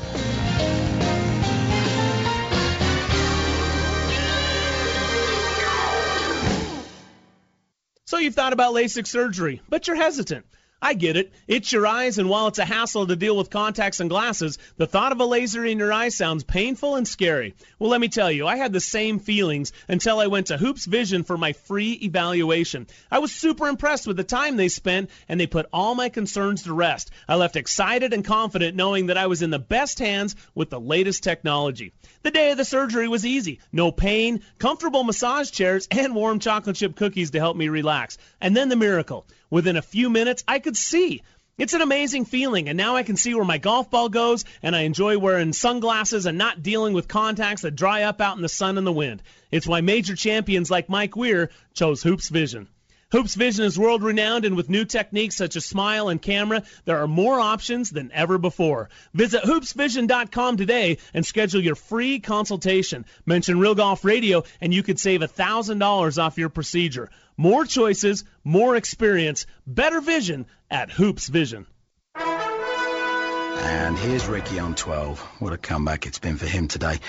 So 8.06 8.20
you've 8.20 8.36
thought 8.36 8.54
about 8.54 8.76
LASIK 8.76 9.08
surgery, 9.08 9.62
but 9.70 9.88
you're 9.88 9.96
hesitant. 9.96 10.46
I 10.84 10.96
get 10.96 11.16
it. 11.16 11.32
It's 11.48 11.72
your 11.72 11.88
eyes, 11.88 12.18
and 12.18 12.28
while 12.28 12.48
it's 12.48 12.60
a 12.60 12.66
hassle 12.66 13.08
to 13.08 13.16
deal 13.16 13.38
with 13.38 13.50
contacts 13.50 14.02
and 14.02 14.10
glasses, 14.10 14.58
the 14.76 14.86
thought 14.86 15.14
of 15.14 15.22
a 15.22 15.26
laser 15.26 15.64
in 15.66 15.80
your 15.80 15.94
eye 15.94 16.10
sounds 16.10 16.44
painful 16.44 16.96
and 16.96 17.08
scary. 17.08 17.56
Well, 17.80 17.90
let 17.90 18.02
me 18.02 18.10
tell 18.10 18.30
you, 18.30 18.46
I 18.46 18.58
had 18.58 18.74
the 18.74 18.82
same 18.82 19.20
feelings 19.20 19.72
until 19.88 20.20
I 20.20 20.28
went 20.28 20.48
to 20.48 20.58
Hoopes 20.58 20.86
Vision 20.86 21.24
for 21.24 21.38
my 21.38 21.54
free 21.54 21.94
evaluation. 21.94 22.88
I 23.10 23.20
was 23.20 23.32
super 23.32 23.70
impressed 23.70 24.08
with 24.08 24.18
the 24.18 24.26
time 24.26 24.58
they 24.58 24.68
spent, 24.68 25.10
and 25.30 25.40
they 25.40 25.48
put 25.48 25.70
all 25.72 25.96
my 25.96 26.10
concerns 26.10 26.64
to 26.64 26.74
rest. 26.74 27.12
I 27.30 27.36
left 27.36 27.56
excited 27.56 28.12
and 28.12 28.26
confident 28.26 28.76
knowing 28.76 29.06
that 29.06 29.18
I 29.18 29.28
was 29.28 29.42
in 29.42 29.52
the 29.52 29.60
best 29.60 30.00
hands 30.00 30.36
with 30.54 30.70
the 30.70 30.82
latest 30.82 31.24
technology. 31.24 31.94
The 32.24 32.32
day 32.32 32.52
of 32.52 32.58
the 32.58 32.66
surgery 32.66 33.08
was 33.08 33.26
easy. 33.26 33.62
No 33.72 33.94
pain, 33.94 34.42
comfortable 34.60 35.06
massage 35.06 35.50
chairs, 35.50 35.88
and 35.92 36.14
warm 36.14 36.40
chocolate 36.40 36.76
chip 36.76 36.98
cookies 36.98 37.32
to 37.32 37.40
help 37.40 37.56
me 37.56 37.70
relax. 37.70 38.18
And 38.42 38.54
then 38.54 38.68
the 38.68 38.76
miracle. 38.76 39.26
Within 39.54 39.78
a 39.78 39.84
few 39.84 40.10
minutes, 40.10 40.44
I 40.48 40.58
could 40.58 40.76
see. 40.76 41.22
It's 41.60 41.76
an 41.76 41.84
amazing 41.84 42.26
feeling, 42.26 42.70
and 42.70 42.76
now 42.76 42.96
I 42.96 43.04
can 43.04 43.16
see 43.16 43.36
where 43.36 43.46
my 43.46 43.60
golf 43.60 43.92
ball 43.92 44.10
goes, 44.10 44.46
and 44.64 44.76
I 44.76 44.82
enjoy 44.82 45.20
wearing 45.20 45.54
sunglasses 45.54 46.26
and 46.26 46.40
not 46.40 46.64
dealing 46.64 46.94
with 46.94 47.08
contacts 47.08 47.62
that 47.62 47.76
dry 47.76 48.02
up 48.02 48.20
out 48.20 48.36
in 48.36 48.42
the 48.42 48.50
sun 48.50 48.80
and 48.80 48.88
the 48.88 48.92
wind. 48.92 49.22
It's 49.52 49.68
why 49.68 49.82
major 49.82 50.16
champions 50.16 50.72
like 50.72 50.90
Mike 50.90 51.16
Weir 51.16 51.52
chose 51.76 52.02
Hoopes 52.02 52.30
Vision. 52.30 52.68
Hoopes 53.14 53.36
Vision 53.36 53.64
is 53.66 53.78
world 53.78 54.02
renowned, 54.02 54.44
and 54.44 54.56
with 54.56 54.72
new 54.72 54.86
techniques 54.86 55.36
such 55.36 55.56
as 55.56 55.64
Smile 55.64 56.10
and 56.10 56.20
Camera, 56.20 56.64
there 56.86 56.98
are 56.98 57.08
more 57.08 57.40
options 57.40 57.92
than 57.92 58.12
ever 58.12 58.40
before. 58.40 58.90
Visit 59.14 59.44
hoopesvision.com 59.44 60.58
today 60.58 60.98
and 61.14 61.24
schedule 61.24 61.62
your 61.62 61.76
free 61.76 62.20
consultation. 62.20 63.06
Mention 63.24 63.60
Real 63.60 63.76
Golf 63.76 64.04
Radio, 64.04 64.46
and 64.60 64.74
you 64.74 64.82
could 64.82 65.00
save 65.00 65.22
$1,000 65.22 66.18
off 66.24 66.40
your 66.40 66.50
procedure. 66.50 67.12
More 67.38 67.66
choices, 67.66 68.24
more 68.44 68.76
experience, 68.76 69.46
better 69.68 70.02
vision 70.02 70.48
at 70.72 70.90
Hoopes 70.90 71.28
Vision. 71.28 71.68
And 72.16 73.96
here's 73.96 74.26
Rickie 74.26 74.58
on 74.58 74.74
12. 74.74 75.20
What 75.38 75.54
a 75.54 75.58
comeback 75.60 76.08
it's 76.08 76.18
been 76.18 76.38
for 76.38 76.48
him 76.48 76.68
today. 76.68 77.00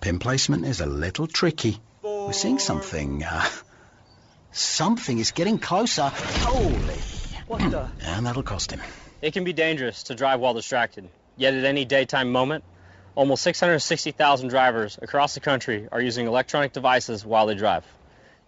Pin 0.00 0.18
placement 0.18 0.64
is 0.64 0.80
a 0.80 0.86
little 0.86 1.28
tricky. 1.28 1.78
We're 2.02 2.32
seeing 2.32 2.58
something. 2.58 3.22
Uh, 3.22 3.46
something 4.52 5.18
is 5.18 5.32
getting 5.32 5.58
closer. 5.58 6.10
Holy. 6.12 6.94
What 7.46 7.70
the? 7.70 7.88
And 8.02 8.26
that'll 8.26 8.42
cost 8.42 8.70
him. 8.70 8.80
It 9.20 9.32
can 9.32 9.44
be 9.44 9.52
dangerous 9.52 10.04
to 10.04 10.14
drive 10.14 10.40
while 10.40 10.54
distracted. 10.54 11.08
Yet 11.36 11.54
at 11.54 11.64
any 11.64 11.84
daytime 11.84 12.30
moment, 12.30 12.64
almost 13.14 13.42
660,000 13.42 14.48
drivers 14.48 14.98
across 15.00 15.34
the 15.34 15.40
country 15.40 15.88
are 15.90 16.00
using 16.00 16.26
electronic 16.26 16.72
devices 16.72 17.24
while 17.24 17.46
they 17.46 17.54
drive. 17.54 17.84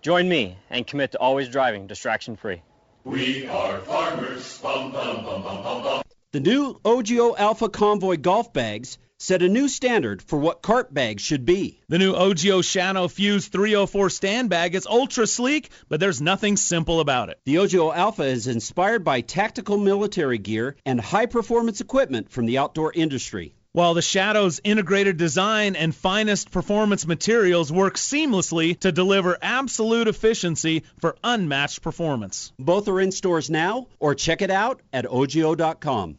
Join 0.03 0.29
me 0.29 0.59
and 0.71 0.87
commit 0.87 1.13
to 1.13 1.19
always 1.19 1.49
driving 1.49 1.87
distraction 1.87 2.37
free. 2.37 2.63
We 3.05 3.47
are 3.47 3.79
farmers. 3.81 4.59
Bum, 4.59 4.93
bum, 4.93 5.25
bum, 5.25 5.43
bum, 5.43 5.63
bum, 5.63 5.83
bum. 5.83 6.03
The 6.33 6.41
new 6.41 6.81
OGIO 6.85 7.37
Alpha 7.39 7.69
Convoy 7.69 8.17
golf 8.17 8.53
bags 8.53 8.99
set 9.19 9.43
a 9.43 9.49
new 9.49 9.69
standard 9.69 10.23
for 10.23 10.39
what 10.39 10.63
cart 10.63 10.93
bags 10.93 11.23
should 11.23 11.45
be. 11.45 11.81
The 11.89 11.99
new 11.99 12.15
OGIO 12.15 12.63
Shadow 12.63 13.09
Fuse 13.09 13.49
304 13.49 14.11
stand 14.11 14.51
bag 14.51 14.75
is 14.75 14.87
ultra 14.87 15.27
sleek, 15.27 15.71
but 15.89 16.01
there's 16.01 16.21
nothing 16.21 16.57
simple 16.57 17.01
about 17.01 17.29
it. 17.29 17.39
The 17.45 17.57
OGIO 17.57 17.95
Alpha 17.95 18.25
is 18.25 18.47
inspired 18.47 19.05
by 19.05 19.21
tactical 19.21 19.79
military 19.79 20.39
gear 20.39 20.77
and 20.85 21.01
high 21.01 21.27
performance 21.27 21.81
equipment 21.81 22.31
from 22.31 22.47
the 22.47 22.59
outdoor 22.59 22.93
industry. 22.93 23.55
While 23.73 23.95
the 23.95 24.03
Shadow's 24.03 24.61
integrated 24.63 25.17
design 25.17 25.75
and 25.75 25.93
finest 25.93 26.53
performance 26.53 27.09
materials 27.09 27.73
work 27.73 27.97
seamlessly 27.97 28.79
to 28.81 28.93
deliver 28.93 29.37
absolute 29.43 30.07
efficiency 30.07 30.85
for 31.01 31.17
unmatched 31.25 31.83
performance. 31.83 32.53
Both 32.57 32.87
are 32.87 33.01
in 33.01 33.11
stores 33.11 33.51
now, 33.51 33.89
or 33.99 34.15
check 34.15 34.43
it 34.43 34.51
out 34.51 34.81
at 34.93 35.07
OGIO.com. 35.07 36.19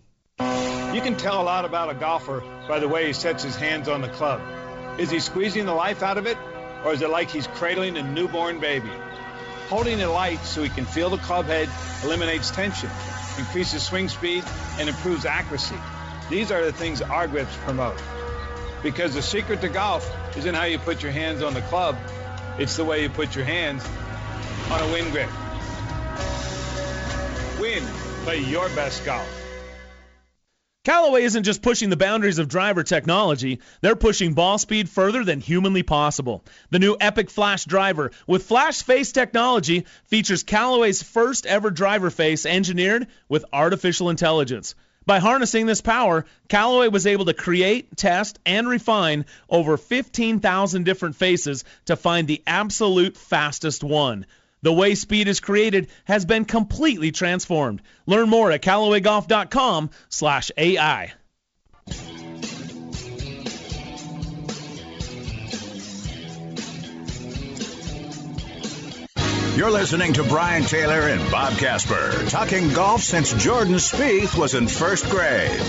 You 0.95 1.01
can 1.01 1.17
tell 1.17 1.41
a 1.41 1.43
lot 1.43 1.65
about 1.65 1.89
a 1.89 1.93
golfer 1.93 2.41
by 2.69 2.79
the 2.79 2.87
way 2.87 3.07
he 3.07 3.11
sets 3.11 3.43
his 3.43 3.57
hands 3.57 3.89
on 3.89 3.99
the 3.99 4.07
club. 4.07 4.39
Is 4.97 5.11
he 5.11 5.19
squeezing 5.19 5.65
the 5.65 5.73
life 5.73 6.01
out 6.01 6.17
of 6.17 6.25
it, 6.25 6.37
or 6.85 6.93
is 6.93 7.01
it 7.01 7.09
like 7.09 7.29
he's 7.29 7.47
cradling 7.47 7.97
a 7.97 8.01
newborn 8.01 8.61
baby? 8.61 8.89
Holding 9.67 9.99
it 9.99 10.07
light 10.07 10.39
so 10.45 10.63
he 10.63 10.69
can 10.69 10.85
feel 10.85 11.09
the 11.09 11.17
club 11.17 11.47
head 11.47 11.67
eliminates 12.05 12.49
tension, 12.49 12.89
increases 13.37 13.83
swing 13.83 14.07
speed, 14.07 14.45
and 14.79 14.87
improves 14.87 15.25
accuracy. 15.25 15.75
These 16.29 16.49
are 16.49 16.63
the 16.63 16.71
things 16.71 17.01
our 17.01 17.27
grips 17.27 17.53
promote. 17.65 18.01
Because 18.81 19.15
the 19.15 19.21
secret 19.21 19.59
to 19.63 19.67
golf 19.67 20.09
isn't 20.37 20.55
how 20.55 20.63
you 20.63 20.79
put 20.79 21.03
your 21.03 21.11
hands 21.11 21.43
on 21.43 21.53
the 21.53 21.61
club, 21.63 21.97
it's 22.57 22.77
the 22.77 22.85
way 22.85 23.01
you 23.01 23.09
put 23.09 23.35
your 23.35 23.43
hands 23.43 23.85
on 24.71 24.81
a 24.81 24.93
Winn 24.93 25.11
grip. 25.11 25.29
Winn, 27.59 27.83
play 28.23 28.39
your 28.39 28.69
best 28.69 29.03
golf. 29.03 29.44
Callaway 30.85 31.23
isn't 31.23 31.45
just 31.45 31.63
pushing 31.63 31.89
the 31.89 31.97
boundaries 31.97 32.37
of 32.37 32.47
driver 32.47 32.83
technology, 32.83 33.59
they're 33.81 33.95
pushing 33.95 34.35
ball 34.35 34.59
speed 34.59 34.87
further 34.87 35.23
than 35.23 35.41
humanly 35.41 35.81
possible. 35.81 36.45
The 36.69 36.77
new 36.77 36.95
Epic 37.01 37.31
Flash 37.31 37.65
driver 37.65 38.11
with 38.27 38.45
flash 38.45 38.83
face 38.83 39.11
technology 39.11 39.87
features 40.03 40.43
Callaway's 40.43 41.01
first 41.01 41.47
ever 41.47 41.71
driver 41.71 42.11
face 42.11 42.45
engineered 42.45 43.07
with 43.27 43.45
artificial 43.51 44.11
intelligence. 44.11 44.75
By 45.07 45.17
harnessing 45.17 45.65
this 45.65 45.81
power, 45.81 46.27
Callaway 46.49 46.89
was 46.89 47.07
able 47.07 47.25
to 47.25 47.33
create, 47.33 47.97
test, 47.97 48.37
and 48.45 48.69
refine 48.69 49.25
over 49.49 49.77
15,000 49.77 50.83
different 50.83 51.15
faces 51.15 51.63
to 51.85 51.95
find 51.95 52.27
the 52.27 52.43
absolute 52.45 53.17
fastest 53.17 53.83
one. 53.83 54.27
The 54.65 54.73
way 54.73 54.95
speed 54.95 55.27
is 55.27 55.41
created 55.41 55.89
has 56.05 56.25
been 56.25 56.43
completely 56.43 57.11
transformed. 57.11 57.83
Learn 58.07 58.29
more 58.29 58.51
at 58.51 58.63
CallawayGolf.com 58.63 59.91
slash 60.09 60.49
AI. 60.57 61.13
You're 69.55 69.69
listening 69.69 70.13
to 70.13 70.23
Brian 70.23 70.63
Taylor 70.63 71.09
and 71.09 71.29
Bob 71.29 71.53
Casper, 71.59 72.25
talking 72.29 72.73
golf 72.73 73.01
since 73.01 73.33
Jordan 73.35 73.75
Spieth 73.75 74.35
was 74.35 74.55
in 74.55 74.67
first 74.67 75.07
grade. 75.11 75.61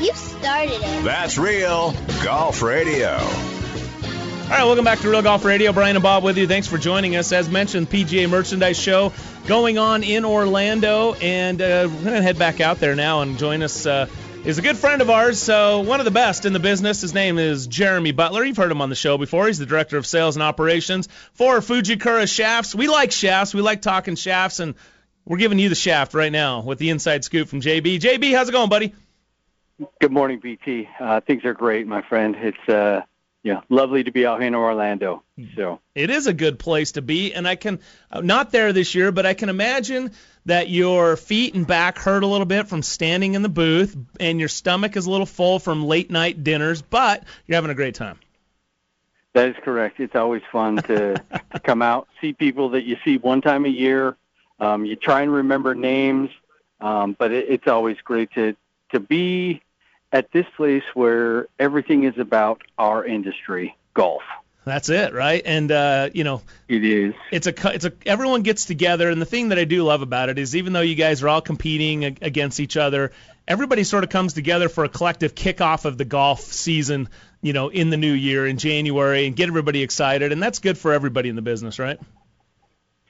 You 0.00 0.12
started 0.14 0.80
it. 0.82 1.04
That's 1.04 1.38
Real 1.38 1.94
Golf 2.24 2.60
Radio. 2.60 3.57
All 4.48 4.54
right, 4.54 4.64
welcome 4.64 4.84
back 4.86 5.00
to 5.00 5.10
Real 5.10 5.20
Golf 5.20 5.44
Radio. 5.44 5.74
Brian 5.74 5.94
and 5.94 6.02
Bob 6.02 6.24
with 6.24 6.38
you. 6.38 6.46
Thanks 6.48 6.66
for 6.66 6.78
joining 6.78 7.16
us. 7.16 7.32
As 7.32 7.50
mentioned, 7.50 7.90
PGA 7.90 8.30
Merchandise 8.30 8.78
Show 8.78 9.12
going 9.46 9.76
on 9.76 10.02
in 10.02 10.24
Orlando, 10.24 11.12
and 11.12 11.60
uh, 11.60 11.86
we're 11.86 12.02
going 12.02 12.14
to 12.14 12.22
head 12.22 12.38
back 12.38 12.58
out 12.58 12.80
there 12.80 12.96
now 12.96 13.20
and 13.20 13.38
join 13.38 13.62
us. 13.62 13.84
Uh, 13.84 14.06
is 14.46 14.56
a 14.56 14.62
good 14.62 14.78
friend 14.78 15.02
of 15.02 15.10
ours, 15.10 15.38
so 15.38 15.80
one 15.80 16.00
of 16.00 16.06
the 16.06 16.10
best 16.10 16.46
in 16.46 16.54
the 16.54 16.60
business. 16.60 17.02
His 17.02 17.12
name 17.12 17.38
is 17.38 17.66
Jeremy 17.66 18.12
Butler. 18.12 18.42
You've 18.42 18.56
heard 18.56 18.72
him 18.72 18.80
on 18.80 18.88
the 18.88 18.94
show 18.94 19.18
before. 19.18 19.48
He's 19.48 19.58
the 19.58 19.66
director 19.66 19.98
of 19.98 20.06
sales 20.06 20.34
and 20.34 20.42
operations 20.42 21.10
for 21.34 21.58
Fujikura 21.58 22.26
Shafts. 22.26 22.74
We 22.74 22.88
like 22.88 23.12
shafts. 23.12 23.52
We 23.52 23.60
like 23.60 23.82
talking 23.82 24.14
shafts, 24.14 24.60
and 24.60 24.76
we're 25.26 25.36
giving 25.36 25.58
you 25.58 25.68
the 25.68 25.74
shaft 25.74 26.14
right 26.14 26.32
now 26.32 26.62
with 26.62 26.78
the 26.78 26.88
inside 26.88 27.22
scoop 27.22 27.48
from 27.48 27.60
JB. 27.60 28.00
JB, 28.00 28.34
how's 28.34 28.48
it 28.48 28.52
going, 28.52 28.70
buddy? 28.70 28.94
Good 30.00 30.10
morning, 30.10 30.40
BT. 30.40 30.88
Uh, 30.98 31.20
things 31.20 31.44
are 31.44 31.52
great, 31.52 31.86
my 31.86 32.00
friend. 32.00 32.34
It's 32.34 32.68
uh, 32.68 33.02
yeah, 33.48 33.62
lovely 33.70 34.04
to 34.04 34.12
be 34.12 34.26
out 34.26 34.40
here 34.40 34.48
in 34.48 34.54
Orlando. 34.54 35.22
So 35.56 35.80
it 35.94 36.10
is 36.10 36.26
a 36.26 36.34
good 36.34 36.58
place 36.58 36.92
to 36.92 37.02
be, 37.02 37.32
and 37.32 37.48
I 37.48 37.56
can 37.56 37.80
uh, 38.12 38.20
not 38.20 38.52
there 38.52 38.74
this 38.74 38.94
year, 38.94 39.10
but 39.10 39.24
I 39.24 39.32
can 39.32 39.48
imagine 39.48 40.12
that 40.44 40.68
your 40.68 41.16
feet 41.16 41.54
and 41.54 41.66
back 41.66 41.96
hurt 41.96 42.24
a 42.24 42.26
little 42.26 42.44
bit 42.44 42.68
from 42.68 42.82
standing 42.82 43.32
in 43.32 43.40
the 43.40 43.48
booth, 43.48 43.96
and 44.20 44.38
your 44.38 44.50
stomach 44.50 44.98
is 44.98 45.06
a 45.06 45.10
little 45.10 45.24
full 45.24 45.58
from 45.60 45.82
late 45.82 46.10
night 46.10 46.44
dinners, 46.44 46.82
but 46.82 47.24
you're 47.46 47.54
having 47.54 47.70
a 47.70 47.74
great 47.74 47.94
time. 47.94 48.18
That 49.32 49.48
is 49.48 49.56
correct. 49.62 49.98
It's 49.98 50.14
always 50.14 50.42
fun 50.52 50.76
to, 50.76 51.14
to 51.52 51.60
come 51.60 51.80
out, 51.80 52.06
see 52.20 52.34
people 52.34 52.68
that 52.70 52.84
you 52.84 52.98
see 53.02 53.16
one 53.16 53.40
time 53.40 53.64
a 53.64 53.70
year. 53.70 54.14
Um, 54.60 54.84
you 54.84 54.94
try 54.94 55.22
and 55.22 55.32
remember 55.32 55.74
names, 55.74 56.28
um, 56.82 57.16
but 57.18 57.32
it, 57.32 57.46
it's 57.48 57.66
always 57.66 57.96
great 58.04 58.30
to 58.34 58.54
to 58.90 59.00
be 59.00 59.62
at 60.12 60.30
this 60.32 60.46
place 60.56 60.84
where 60.94 61.48
everything 61.58 62.04
is 62.04 62.18
about 62.18 62.62
our 62.78 63.04
industry, 63.04 63.76
golf. 63.94 64.22
That's 64.64 64.90
it, 64.90 65.14
right? 65.14 65.40
And 65.44 65.72
uh, 65.72 66.10
you 66.12 66.24
know, 66.24 66.42
it 66.68 66.84
is. 66.84 67.14
It's 67.32 67.46
a 67.46 67.54
it's 67.74 67.86
a 67.86 67.92
everyone 68.04 68.42
gets 68.42 68.66
together, 68.66 69.08
and 69.08 69.20
the 69.20 69.26
thing 69.26 69.48
that 69.48 69.58
I 69.58 69.64
do 69.64 69.82
love 69.82 70.02
about 70.02 70.28
it 70.28 70.38
is 70.38 70.54
even 70.54 70.74
though 70.74 70.82
you 70.82 70.94
guys 70.94 71.22
are 71.22 71.28
all 71.28 71.40
competing 71.40 72.04
against 72.04 72.60
each 72.60 72.76
other, 72.76 73.12
everybody 73.46 73.82
sort 73.82 74.04
of 74.04 74.10
comes 74.10 74.34
together 74.34 74.68
for 74.68 74.84
a 74.84 74.88
collective 74.88 75.34
kickoff 75.34 75.86
of 75.86 75.96
the 75.96 76.04
golf 76.04 76.40
season. 76.40 77.08
You 77.40 77.52
know, 77.52 77.68
in 77.68 77.88
the 77.88 77.96
new 77.96 78.12
year 78.12 78.46
in 78.46 78.58
January, 78.58 79.26
and 79.26 79.34
get 79.34 79.48
everybody 79.48 79.82
excited, 79.82 80.32
and 80.32 80.42
that's 80.42 80.58
good 80.58 80.76
for 80.76 80.92
everybody 80.92 81.28
in 81.28 81.36
the 81.36 81.42
business, 81.42 81.78
right? 81.78 81.98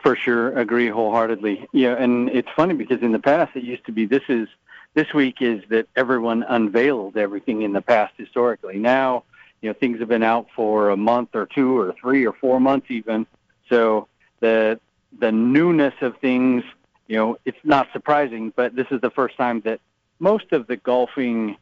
For 0.02 0.14
sure, 0.14 0.56
agree 0.56 0.88
wholeheartedly. 0.88 1.66
Yeah, 1.72 1.94
and 1.94 2.28
it's 2.28 2.48
funny 2.54 2.74
because 2.74 3.02
in 3.02 3.10
the 3.10 3.18
past 3.18 3.56
it 3.56 3.64
used 3.64 3.86
to 3.86 3.92
be 3.92 4.06
this 4.06 4.22
is 4.28 4.48
this 4.94 5.12
week 5.14 5.40
is 5.40 5.62
that 5.68 5.88
everyone 5.96 6.42
unveiled 6.42 7.16
everything 7.16 7.62
in 7.62 7.72
the 7.72 7.82
past 7.82 8.14
historically. 8.16 8.78
Now 8.78 9.24
you 9.60 9.68
know 9.68 9.74
things 9.74 9.98
have 10.00 10.08
been 10.08 10.22
out 10.22 10.46
for 10.54 10.90
a 10.90 10.96
month 10.96 11.30
or 11.34 11.46
two 11.46 11.78
or 11.78 11.94
three 12.00 12.26
or 12.26 12.32
four 12.32 12.60
months 12.60 12.86
even 12.90 13.26
so 13.68 14.08
the 14.40 14.78
the 15.18 15.32
newness 15.32 15.94
of 16.00 16.16
things 16.18 16.62
you 17.06 17.16
know 17.16 17.38
it's 17.44 17.58
not 17.64 17.88
surprising 17.92 18.52
but 18.54 18.74
this 18.74 18.86
is 18.90 19.00
the 19.00 19.10
first 19.10 19.36
time 19.36 19.60
that 19.62 19.80
most 20.18 20.52
of 20.52 20.66
the 20.66 20.76
golfing 20.76 21.56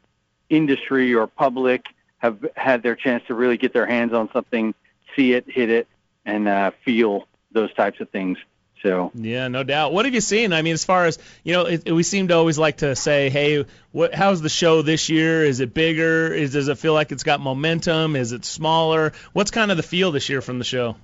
industry 0.48 1.14
or 1.14 1.26
public 1.26 1.86
have 2.18 2.44
had 2.56 2.82
their 2.82 2.96
chance 2.96 3.22
to 3.26 3.34
really 3.34 3.56
get 3.56 3.72
their 3.72 3.86
hands 3.86 4.12
on 4.12 4.30
something 4.32 4.74
see 5.14 5.32
it 5.32 5.44
hit 5.48 5.70
it 5.70 5.86
and 6.24 6.48
uh, 6.48 6.70
feel 6.84 7.26
those 7.52 7.72
types 7.74 8.00
of 8.00 8.08
things 8.10 8.38
so 8.82 9.10
yeah, 9.14 9.48
no 9.48 9.62
doubt. 9.62 9.92
What 9.92 10.04
have 10.04 10.14
you 10.14 10.20
seen? 10.20 10.52
I 10.52 10.62
mean, 10.62 10.74
as 10.74 10.84
far 10.84 11.06
as 11.06 11.18
you 11.44 11.52
know, 11.52 11.64
it, 11.66 11.90
we 11.90 12.02
seem 12.02 12.28
to 12.28 12.34
always 12.34 12.58
like 12.58 12.78
to 12.78 12.94
say, 12.94 13.30
"Hey, 13.30 13.64
what? 13.92 14.14
How's 14.14 14.42
the 14.42 14.48
show 14.48 14.82
this 14.82 15.08
year? 15.08 15.44
Is 15.44 15.60
it 15.60 15.72
bigger? 15.72 16.32
Is 16.32 16.52
does 16.52 16.68
it 16.68 16.78
feel 16.78 16.94
like 16.94 17.12
it's 17.12 17.22
got 17.22 17.40
momentum? 17.40 18.16
Is 18.16 18.32
it 18.32 18.44
smaller? 18.44 19.12
What's 19.32 19.50
kind 19.50 19.70
of 19.70 19.76
the 19.76 19.82
feel 19.82 20.12
this 20.12 20.28
year 20.28 20.40
from 20.40 20.58
the 20.58 20.64
show?" 20.64 20.96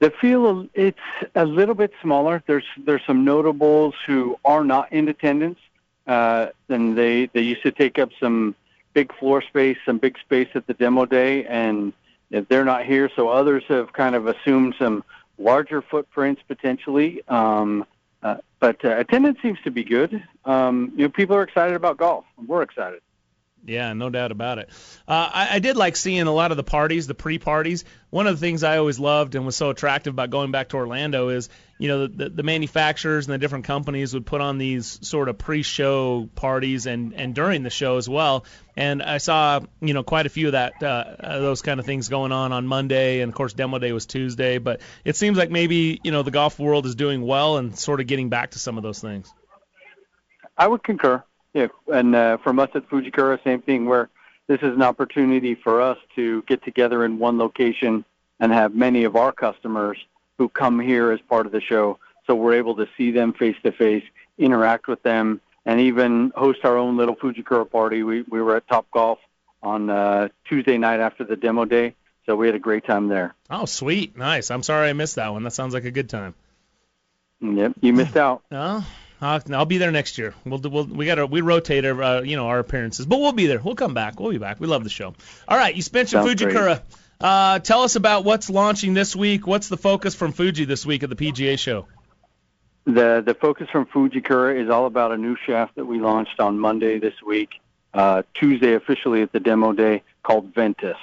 The 0.00 0.10
feel 0.10 0.68
it's 0.74 0.98
a 1.34 1.44
little 1.44 1.74
bit 1.74 1.92
smaller. 2.02 2.42
There's 2.46 2.66
there's 2.76 3.02
some 3.06 3.24
notables 3.24 3.94
who 4.06 4.38
are 4.44 4.64
not 4.64 4.92
in 4.92 5.08
attendance, 5.08 5.58
uh, 6.06 6.48
and 6.68 6.96
they 6.96 7.26
they 7.26 7.42
used 7.42 7.62
to 7.62 7.72
take 7.72 7.98
up 7.98 8.10
some 8.20 8.54
big 8.94 9.12
floor 9.18 9.42
space, 9.42 9.76
some 9.84 9.98
big 9.98 10.18
space 10.18 10.48
at 10.54 10.66
the 10.66 10.74
demo 10.74 11.04
day, 11.06 11.44
and 11.46 11.92
they're 12.30 12.64
not 12.64 12.84
here. 12.84 13.10
So 13.16 13.28
others 13.28 13.64
have 13.68 13.92
kind 13.92 14.14
of 14.14 14.26
assumed 14.26 14.74
some 14.78 15.02
larger 15.38 15.82
footprints 15.82 16.42
potentially. 16.46 17.22
Um, 17.28 17.86
uh, 18.22 18.38
but 18.60 18.84
uh, 18.84 18.96
attendance 18.96 19.38
seems 19.40 19.58
to 19.62 19.70
be 19.70 19.84
good. 19.84 20.22
Um, 20.44 20.92
you 20.96 21.04
know, 21.04 21.08
people 21.08 21.36
are 21.36 21.42
excited 21.42 21.76
about 21.76 21.96
golf. 21.96 22.24
We're 22.46 22.62
excited. 22.62 23.00
Yeah, 23.66 23.92
no 23.92 24.08
doubt 24.08 24.32
about 24.32 24.58
it. 24.58 24.70
Uh, 25.06 25.28
I, 25.32 25.48
I 25.56 25.58
did 25.58 25.76
like 25.76 25.96
seeing 25.96 26.22
a 26.22 26.32
lot 26.32 26.52
of 26.52 26.56
the 26.56 26.64
parties, 26.64 27.06
the 27.06 27.14
pre-parties. 27.14 27.84
One 28.08 28.26
of 28.26 28.34
the 28.34 28.40
things 28.40 28.62
I 28.62 28.78
always 28.78 28.98
loved 28.98 29.34
and 29.34 29.44
was 29.44 29.56
so 29.56 29.68
attractive 29.68 30.14
about 30.14 30.30
going 30.30 30.52
back 30.52 30.70
to 30.70 30.76
Orlando 30.76 31.28
is, 31.28 31.50
you 31.78 31.88
know, 31.88 32.06
the, 32.06 32.30
the 32.30 32.42
manufacturers 32.42 33.26
and 33.26 33.34
the 33.34 33.38
different 33.38 33.66
companies 33.66 34.14
would 34.14 34.24
put 34.24 34.40
on 34.40 34.56
these 34.56 35.06
sort 35.06 35.28
of 35.28 35.36
pre-show 35.36 36.30
parties 36.34 36.86
and 36.86 37.12
and 37.12 37.34
during 37.34 37.62
the 37.62 37.70
show 37.70 37.98
as 37.98 38.08
well. 38.08 38.46
And 38.74 39.02
I 39.02 39.18
saw, 39.18 39.60
you 39.80 39.92
know, 39.92 40.02
quite 40.02 40.24
a 40.24 40.30
few 40.30 40.46
of 40.46 40.52
that 40.52 40.82
uh, 40.82 41.38
those 41.38 41.60
kind 41.60 41.78
of 41.78 41.84
things 41.84 42.08
going 42.08 42.32
on 42.32 42.52
on 42.52 42.66
Monday, 42.66 43.20
and 43.20 43.28
of 43.28 43.34
course 43.34 43.52
demo 43.52 43.78
day 43.78 43.92
was 43.92 44.06
Tuesday. 44.06 44.58
But 44.58 44.80
it 45.04 45.16
seems 45.16 45.36
like 45.36 45.50
maybe 45.50 46.00
you 46.02 46.10
know 46.10 46.22
the 46.22 46.30
golf 46.30 46.58
world 46.58 46.86
is 46.86 46.94
doing 46.94 47.20
well 47.20 47.58
and 47.58 47.78
sort 47.78 48.00
of 48.00 48.06
getting 48.06 48.30
back 48.30 48.52
to 48.52 48.58
some 48.58 48.78
of 48.78 48.82
those 48.82 49.00
things. 49.00 49.30
I 50.56 50.66
would 50.66 50.82
concur. 50.82 51.22
Yeah, 51.54 51.68
and 51.88 52.14
uh, 52.14 52.36
from 52.38 52.58
us 52.58 52.70
at 52.74 52.88
Fujikura, 52.88 53.42
same 53.42 53.62
thing. 53.62 53.86
Where 53.86 54.08
this 54.46 54.58
is 54.60 54.74
an 54.74 54.82
opportunity 54.82 55.54
for 55.54 55.80
us 55.80 55.98
to 56.16 56.42
get 56.42 56.62
together 56.62 57.04
in 57.04 57.18
one 57.18 57.38
location 57.38 58.04
and 58.40 58.52
have 58.52 58.74
many 58.74 59.04
of 59.04 59.16
our 59.16 59.32
customers 59.32 59.98
who 60.38 60.48
come 60.48 60.78
here 60.78 61.10
as 61.10 61.20
part 61.22 61.46
of 61.46 61.52
the 61.52 61.60
show, 61.60 61.98
so 62.26 62.34
we're 62.34 62.54
able 62.54 62.76
to 62.76 62.86
see 62.96 63.10
them 63.10 63.32
face 63.32 63.56
to 63.64 63.72
face, 63.72 64.04
interact 64.38 64.86
with 64.86 65.02
them, 65.02 65.40
and 65.66 65.80
even 65.80 66.32
host 66.36 66.60
our 66.64 66.76
own 66.76 66.96
little 66.96 67.16
Fujikura 67.16 67.70
party. 67.70 68.02
We 68.02 68.22
we 68.22 68.40
were 68.40 68.56
at 68.56 68.68
Top 68.68 68.90
Golf 68.90 69.18
on 69.62 69.90
uh, 69.90 70.28
Tuesday 70.44 70.78
night 70.78 71.00
after 71.00 71.24
the 71.24 71.36
demo 71.36 71.64
day, 71.64 71.94
so 72.24 72.36
we 72.36 72.46
had 72.46 72.54
a 72.54 72.60
great 72.60 72.84
time 72.84 73.08
there. 73.08 73.34
Oh, 73.50 73.64
sweet, 73.64 74.16
nice. 74.16 74.50
I'm 74.50 74.62
sorry 74.62 74.88
I 74.88 74.92
missed 74.92 75.16
that 75.16 75.32
one. 75.32 75.42
That 75.42 75.52
sounds 75.52 75.74
like 75.74 75.84
a 75.84 75.90
good 75.90 76.08
time. 76.08 76.34
Yep, 77.40 77.72
you 77.80 77.92
missed 77.92 78.16
out. 78.16 78.42
Oh, 78.50 78.86
I'll, 79.20 79.42
I'll 79.52 79.66
be 79.66 79.78
there 79.78 79.90
next 79.90 80.18
year. 80.18 80.34
We'll, 80.44 80.60
we'll 80.60 80.84
we 80.84 81.06
got 81.06 81.16
to 81.16 81.26
we 81.26 81.40
rotate 81.40 81.84
our 81.84 82.02
uh, 82.02 82.20
you 82.22 82.36
know 82.36 82.46
our 82.46 82.58
appearances, 82.58 83.06
but 83.06 83.18
we'll 83.18 83.32
be 83.32 83.46
there. 83.46 83.60
We'll 83.60 83.74
come 83.74 83.94
back. 83.94 84.20
We'll 84.20 84.30
be 84.30 84.38
back. 84.38 84.60
We 84.60 84.66
love 84.66 84.84
the 84.84 84.90
show. 84.90 85.14
All 85.46 85.58
right, 85.58 85.74
you 85.74 85.82
mentioned 85.92 86.24
Sounds 86.24 86.40
Fujikura. 86.40 86.82
Uh, 87.20 87.58
tell 87.58 87.82
us 87.82 87.96
about 87.96 88.24
what's 88.24 88.48
launching 88.48 88.94
this 88.94 89.16
week. 89.16 89.46
What's 89.46 89.68
the 89.68 89.76
focus 89.76 90.14
from 90.14 90.32
Fuji 90.32 90.64
this 90.64 90.86
week 90.86 91.02
at 91.02 91.10
the 91.10 91.16
PGA 91.16 91.58
show? 91.58 91.86
The 92.84 93.22
the 93.24 93.34
focus 93.34 93.68
from 93.70 93.86
Fujikura 93.86 94.62
is 94.62 94.70
all 94.70 94.86
about 94.86 95.12
a 95.12 95.16
new 95.16 95.36
shaft 95.36 95.74
that 95.74 95.84
we 95.84 95.98
launched 95.98 96.38
on 96.38 96.58
Monday 96.58 96.98
this 96.98 97.20
week, 97.26 97.60
uh, 97.92 98.22
Tuesday 98.34 98.74
officially 98.74 99.22
at 99.22 99.32
the 99.32 99.40
demo 99.40 99.72
day 99.72 100.02
called 100.22 100.54
Ventus. 100.54 100.96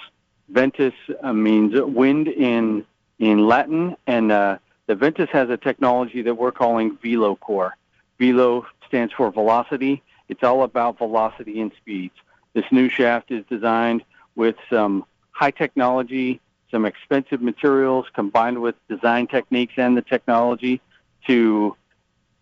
Ventus 0.48 0.94
uh, 1.22 1.34
means 1.34 1.74
wind 1.76 2.28
in 2.28 2.86
in 3.20 3.46
Latin, 3.46 3.98
and 4.08 4.32
uh, 4.32 4.58
the 4.88 4.96
Ventus 4.96 5.30
has 5.32 5.50
a 5.50 5.58
technology 5.58 6.22
that 6.22 6.36
we're 6.36 6.52
calling 6.52 6.98
VeloCore. 6.98 7.72
Velo 8.20 8.66
stands 8.88 9.14
for 9.14 9.32
velocity. 9.32 10.02
It's 10.30 10.44
all 10.44 10.64
about 10.64 10.98
velocity 10.98 11.62
and 11.62 11.72
speeds. 11.78 12.16
This 12.54 12.66
new 12.72 12.90
shaft 12.90 13.32
is 13.32 13.44
designed 13.50 14.04
with 14.36 14.56
some 14.70 15.06
high 15.32 15.52
technology, 15.52 16.40
some 16.72 16.86
expensive 16.86 17.42
materials 17.42 18.06
combined 18.14 18.62
with 18.62 18.76
design 18.88 19.28
techniques 19.28 19.74
and 19.78 19.98
the 19.98 20.02
technology 20.02 20.82
to 21.28 21.76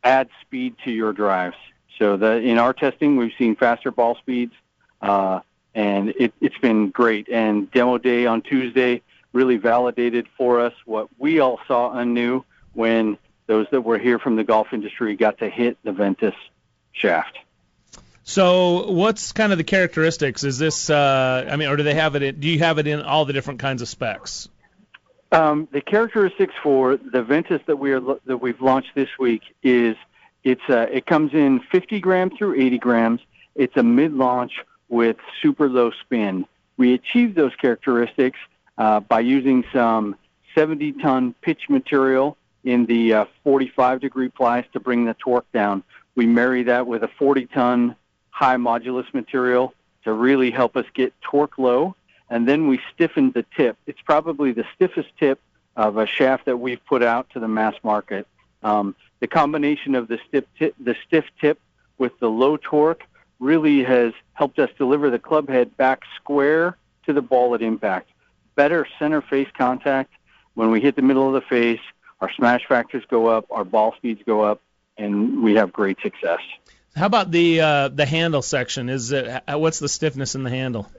add 0.03 0.29
speed 0.41 0.75
to 0.83 0.91
your 0.91 1.13
drives. 1.13 1.57
So 1.97 2.17
that 2.17 2.43
in 2.43 2.57
our 2.57 2.73
testing, 2.73 3.17
we've 3.17 3.33
seen 3.37 3.55
faster 3.55 3.91
ball 3.91 4.15
speeds, 4.15 4.53
uh, 5.01 5.41
and 5.75 6.09
it, 6.09 6.33
it's 6.41 6.57
been 6.57 6.89
great. 6.89 7.29
And 7.29 7.69
demo 7.71 7.97
day 7.97 8.25
on 8.25 8.41
Tuesday 8.41 9.01
really 9.31 9.57
validated 9.57 10.27
for 10.37 10.59
us 10.59 10.73
what 10.85 11.07
we 11.17 11.39
all 11.39 11.59
saw 11.67 11.97
anew 11.97 12.43
when 12.73 13.17
those 13.47 13.67
that 13.71 13.81
were 13.81 13.97
here 13.97 14.19
from 14.19 14.35
the 14.35 14.43
golf 14.43 14.67
industry 14.73 15.15
got 15.15 15.39
to 15.39 15.49
hit 15.49 15.77
the 15.83 15.91
Ventus 15.91 16.35
shaft. 16.91 17.37
So, 18.25 18.89
what's 18.91 19.33
kind 19.33 19.51
of 19.51 19.57
the 19.57 19.65
characteristics? 19.65 20.43
Is 20.43 20.57
this, 20.57 20.89
uh, 20.89 21.45
I 21.49 21.57
mean, 21.57 21.67
or 21.67 21.75
do 21.75 21.83
they 21.83 21.95
have 21.95 22.15
it? 22.15 22.23
In, 22.23 22.39
do 22.39 22.47
you 22.47 22.59
have 22.59 22.77
it 22.77 22.87
in 22.87 23.01
all 23.01 23.25
the 23.25 23.33
different 23.33 23.59
kinds 23.59 23.81
of 23.81 23.89
specs? 23.89 24.47
Um, 25.33 25.67
the 25.71 25.81
characteristics 25.81 26.53
for 26.61 26.95
the 26.95 27.21
Ventus 27.21 27.61
that 27.65 27.77
we 27.77 27.91
are 27.91 27.99
that 28.25 28.37
we've 28.37 28.61
launched 28.61 28.91
this 28.95 29.09
week 29.19 29.41
is 29.61 29.97
it's 30.43 30.61
uh, 30.69 30.87
it 30.91 31.05
comes 31.05 31.33
in 31.33 31.59
50 31.71 31.99
grams 31.99 32.37
through 32.37 32.61
80 32.61 32.77
grams. 32.77 33.21
It's 33.55 33.75
a 33.75 33.83
mid-launch 33.83 34.53
with 34.89 35.17
super 35.41 35.67
low 35.67 35.91
spin. 35.91 36.45
We 36.77 36.93
achieve 36.93 37.35
those 37.35 37.55
characteristics 37.55 38.39
uh, 38.77 38.99
by 39.01 39.19
using 39.19 39.63
some 39.73 40.15
70-ton 40.55 41.35
pitch 41.41 41.69
material 41.69 42.37
in 42.63 42.85
the 42.85 43.13
uh, 43.13 43.25
45 43.43 44.01
degree 44.01 44.29
plies 44.29 44.65
to 44.73 44.79
bring 44.79 45.05
the 45.05 45.13
torque 45.15 45.49
down. 45.51 45.83
We 46.15 46.25
marry 46.25 46.63
that 46.63 46.87
with 46.87 47.03
a 47.03 47.07
40 47.07 47.47
ton 47.47 47.95
high 48.29 48.57
modulus 48.57 49.11
material 49.13 49.73
to 50.03 50.13
really 50.13 50.51
help 50.51 50.75
us 50.75 50.85
get 50.93 51.13
torque 51.21 51.57
low. 51.57 51.95
And 52.29 52.47
then 52.47 52.67
we 52.67 52.79
stiffened 52.93 53.33
the 53.33 53.45
tip. 53.55 53.77
It's 53.85 54.01
probably 54.01 54.51
the 54.51 54.65
stiffest 54.75 55.09
tip 55.19 55.39
of 55.75 55.97
a 55.97 56.05
shaft 56.05 56.45
that 56.45 56.57
we've 56.57 56.83
put 56.85 57.03
out 57.03 57.29
to 57.31 57.39
the 57.39 57.47
mass 57.47 57.75
market. 57.83 58.27
Um, 58.63 58.95
the 59.19 59.27
combination 59.27 59.95
of 59.95 60.07
the 60.07 60.19
stiff 60.27 60.45
tip, 60.57 60.75
the 60.79 60.95
stiff 61.05 61.25
tip 61.39 61.59
with 61.97 62.17
the 62.19 62.29
low 62.29 62.57
torque 62.57 63.03
really 63.39 63.83
has 63.83 64.13
helped 64.33 64.59
us 64.59 64.69
deliver 64.77 65.09
the 65.09 65.19
club 65.19 65.49
head 65.49 65.75
back 65.77 66.01
square 66.15 66.77
to 67.05 67.13
the 67.13 67.21
ball 67.21 67.53
at 67.55 67.61
impact. 67.61 68.09
Better 68.55 68.87
center 68.99 69.21
face 69.21 69.49
contact. 69.57 70.11
When 70.55 70.71
we 70.71 70.81
hit 70.81 70.95
the 70.95 71.01
middle 71.01 71.27
of 71.27 71.33
the 71.33 71.47
face, 71.47 71.81
our 72.23 72.31
smash 72.37 72.65
factors 72.67 73.03
go 73.09 73.27
up, 73.27 73.45
our 73.51 73.65
ball 73.65 73.93
speeds 73.97 74.21
go 74.25 74.41
up, 74.41 74.61
and 74.97 75.43
we 75.43 75.55
have 75.55 75.73
great 75.73 75.97
success. 76.01 76.39
How 76.95 77.05
about 77.07 77.31
the 77.31 77.59
uh, 77.59 77.87
the 77.89 78.05
handle 78.05 78.41
section? 78.41 78.87
Is 78.87 79.11
it 79.11 79.43
what's 79.47 79.79
the 79.79 79.89
stiffness 79.89 80.35
in 80.35 80.43
the 80.43 80.49
handle? 80.49 80.89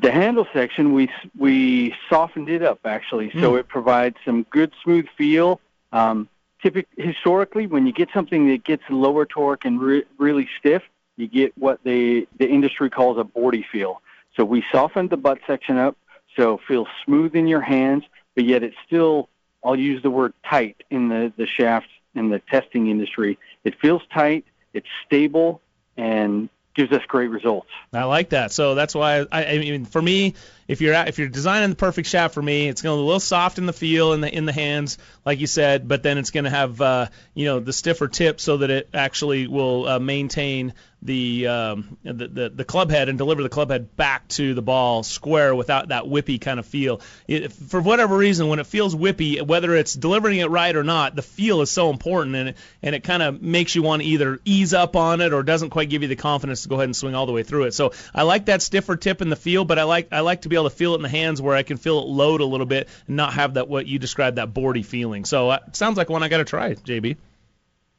The 0.00 0.10
handle 0.10 0.46
section 0.54 0.94
we 0.94 1.10
we 1.36 1.94
softened 2.08 2.48
it 2.48 2.62
up 2.62 2.80
actually, 2.84 3.30
so 3.40 3.52
Mm. 3.52 3.60
it 3.60 3.68
provides 3.68 4.16
some 4.24 4.44
good 4.50 4.72
smooth 4.82 5.06
feel. 5.18 5.60
Um, 5.92 6.28
typic, 6.62 6.86
historically, 6.96 7.66
when 7.66 7.86
you 7.86 7.92
get 7.92 8.08
something 8.14 8.48
that 8.48 8.64
gets 8.64 8.84
lower 8.88 9.26
torque 9.26 9.64
and 9.64 9.80
re- 9.80 10.04
really 10.16 10.48
stiff, 10.58 10.82
you 11.16 11.26
get 11.26 11.52
what 11.58 11.80
the 11.84 12.26
the 12.38 12.48
industry 12.48 12.88
calls 12.88 13.18
a 13.18 13.24
boardy 13.24 13.66
feel. 13.70 14.00
So 14.36 14.44
we 14.44 14.64
softened 14.72 15.10
the 15.10 15.18
butt 15.18 15.38
section 15.46 15.76
up 15.76 15.96
so 16.36 16.54
it 16.54 16.60
feels 16.66 16.88
smooth 17.04 17.34
in 17.34 17.48
your 17.48 17.60
hands, 17.60 18.04
but 18.36 18.44
yet 18.44 18.62
it's 18.62 18.76
still 18.86 19.28
I'll 19.64 19.76
use 19.76 20.02
the 20.02 20.10
word 20.10 20.32
tight 20.48 20.82
in 20.90 21.08
the 21.08 21.32
the 21.36 21.46
shaft 21.46 21.88
in 22.14 22.28
the 22.28 22.38
testing 22.38 22.88
industry. 22.88 23.38
It 23.64 23.78
feels 23.80 24.02
tight, 24.12 24.44
it's 24.72 24.88
stable, 25.06 25.60
and 25.96 26.48
gives 26.74 26.92
us 26.92 27.02
great 27.06 27.28
results. 27.28 27.68
I 27.92 28.04
like 28.04 28.30
that. 28.30 28.52
So 28.52 28.74
that's 28.74 28.94
why 28.94 29.26
I, 29.30 29.44
I 29.44 29.58
mean, 29.58 29.84
for 29.84 30.00
me, 30.00 30.34
if 30.68 30.80
you're 30.80 30.94
if 30.94 31.18
you're 31.18 31.28
designing 31.28 31.70
the 31.70 31.76
perfect 31.76 32.08
shaft 32.08 32.34
for 32.34 32.42
me, 32.42 32.68
it's 32.68 32.82
going 32.82 32.96
to 32.96 32.98
be 32.98 33.02
a 33.02 33.04
little 33.04 33.20
soft 33.20 33.58
in 33.58 33.66
the 33.66 33.72
feel 33.72 34.12
in 34.12 34.20
the 34.20 34.34
in 34.34 34.44
the 34.46 34.52
hands, 34.52 34.98
like 35.24 35.40
you 35.40 35.46
said, 35.46 35.88
but 35.88 36.02
then 36.02 36.16
it's 36.18 36.30
going 36.30 36.44
to 36.44 36.50
have 36.50 36.80
uh, 36.80 37.06
you 37.34 37.46
know 37.46 37.60
the 37.60 37.72
stiffer 37.72 38.08
tip 38.08 38.40
so 38.40 38.58
that 38.58 38.70
it 38.70 38.88
actually 38.94 39.46
will 39.46 39.86
uh, 39.86 39.98
maintain 39.98 40.74
the, 41.02 41.46
um, 41.46 41.96
the 42.02 42.28
the 42.28 42.50
the 42.50 42.64
club 42.64 42.90
head 42.90 43.08
and 43.08 43.16
deliver 43.16 43.42
the 43.42 43.48
club 43.48 43.70
head 43.70 43.96
back 43.96 44.28
to 44.28 44.54
the 44.54 44.62
ball 44.62 45.02
square 45.02 45.54
without 45.54 45.88
that 45.88 46.04
whippy 46.04 46.40
kind 46.40 46.58
of 46.58 46.66
feel. 46.66 47.00
For 47.68 47.80
whatever 47.80 48.16
reason, 48.16 48.48
when 48.48 48.58
it 48.58 48.66
feels 48.66 48.94
whippy, 48.94 49.40
whether 49.40 49.74
it's 49.74 49.94
delivering 49.94 50.40
it 50.40 50.50
right 50.50 50.74
or 50.74 50.84
not, 50.84 51.16
the 51.16 51.22
feel 51.22 51.62
is 51.62 51.70
so 51.70 51.90
important, 51.90 52.36
and 52.36 52.48
it 52.50 52.56
and 52.82 52.94
it 52.94 53.02
kind 53.02 53.22
of 53.22 53.40
makes 53.40 53.74
you 53.74 53.82
want 53.82 54.02
to 54.02 54.08
either 54.08 54.40
ease 54.44 54.74
up 54.74 54.94
on 54.94 55.20
it 55.20 55.32
or 55.32 55.42
doesn't 55.42 55.70
quite 55.70 55.88
give 55.88 56.02
you 56.02 56.08
the 56.08 56.16
confidence 56.16 56.62
to 56.62 56.68
go 56.68 56.74
ahead 56.74 56.84
and 56.84 56.96
swing 56.96 57.14
all 57.14 57.26
the 57.26 57.32
way 57.32 57.42
through 57.42 57.64
it. 57.64 57.72
So 57.72 57.92
I 58.14 58.22
like 58.22 58.46
that 58.46 58.60
stiffer 58.60 58.96
tip 58.96 59.22
in 59.22 59.30
the 59.30 59.36
feel, 59.36 59.64
but 59.64 59.78
I 59.78 59.84
like 59.84 60.08
I 60.12 60.20
like 60.20 60.42
to 60.42 60.48
be 60.48 60.56
able 60.56 60.68
to 60.68 60.76
feel 60.76 60.92
it 60.92 60.96
in 60.96 61.02
the 61.02 61.08
hands 61.08 61.40
where 61.40 61.56
I 61.56 61.62
can 61.62 61.78
feel 61.78 61.98
it 62.00 62.06
load 62.06 62.40
a 62.40 62.46
little 62.46 62.66
bit 62.66 62.88
and 63.06 63.16
not 63.16 63.32
have 63.34 63.54
that 63.54 63.68
what 63.68 63.86
you 63.86 63.98
described 63.98 64.36
that 64.36 64.52
boardy 64.52 64.82
feeling. 64.82 65.24
So 65.24 65.50
uh, 65.50 65.58
it 65.66 65.76
sounds 65.76 65.96
like 65.96 66.10
one 66.10 66.22
I 66.22 66.28
got 66.28 66.38
to 66.38 66.44
try, 66.44 66.74
JB. 66.74 67.16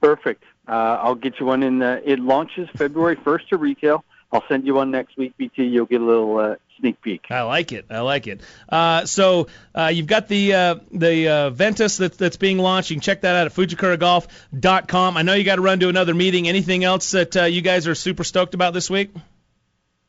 Perfect. 0.02 0.44
Uh, 0.67 0.71
I'll 0.71 1.15
get 1.15 1.39
you 1.39 1.45
one 1.45 1.63
in. 1.63 1.79
The, 1.79 2.01
it 2.09 2.19
launches 2.19 2.69
February 2.75 3.15
1st 3.17 3.47
to 3.49 3.57
retail. 3.57 4.03
I'll 4.31 4.43
send 4.47 4.65
you 4.65 4.75
one 4.75 4.91
next 4.91 5.17
week, 5.17 5.35
BT. 5.38 5.65
You'll 5.65 5.85
get 5.85 5.99
a 5.99 6.05
little 6.05 6.38
uh, 6.38 6.55
sneak 6.79 7.01
peek. 7.01 7.25
I 7.29 7.41
like 7.41 7.71
it. 7.73 7.85
I 7.89 7.99
like 7.99 8.27
it. 8.27 8.41
Uh, 8.69 9.05
so 9.05 9.47
uh, 9.75 9.88
you've 9.88 10.07
got 10.07 10.29
the 10.29 10.53
uh, 10.53 10.75
the 10.91 11.27
uh, 11.27 11.49
Ventus 11.49 11.97
that, 11.97 12.17
that's 12.17 12.38
being 12.38 12.57
launched. 12.57 12.91
You 12.91 12.95
can 12.95 13.01
check 13.01 13.21
that 13.21 13.35
out 13.35 13.47
at 13.47 13.53
FujikuraGolf.com. 13.53 15.17
I 15.17 15.21
know 15.21 15.33
you 15.33 15.43
got 15.43 15.55
to 15.55 15.61
run 15.61 15.81
to 15.81 15.89
another 15.89 16.13
meeting. 16.13 16.47
Anything 16.47 16.85
else 16.85 17.11
that 17.11 17.35
uh, 17.35 17.43
you 17.43 17.61
guys 17.61 17.88
are 17.88 17.95
super 17.95 18.23
stoked 18.23 18.53
about 18.53 18.73
this 18.73 18.89
week? 18.89 19.11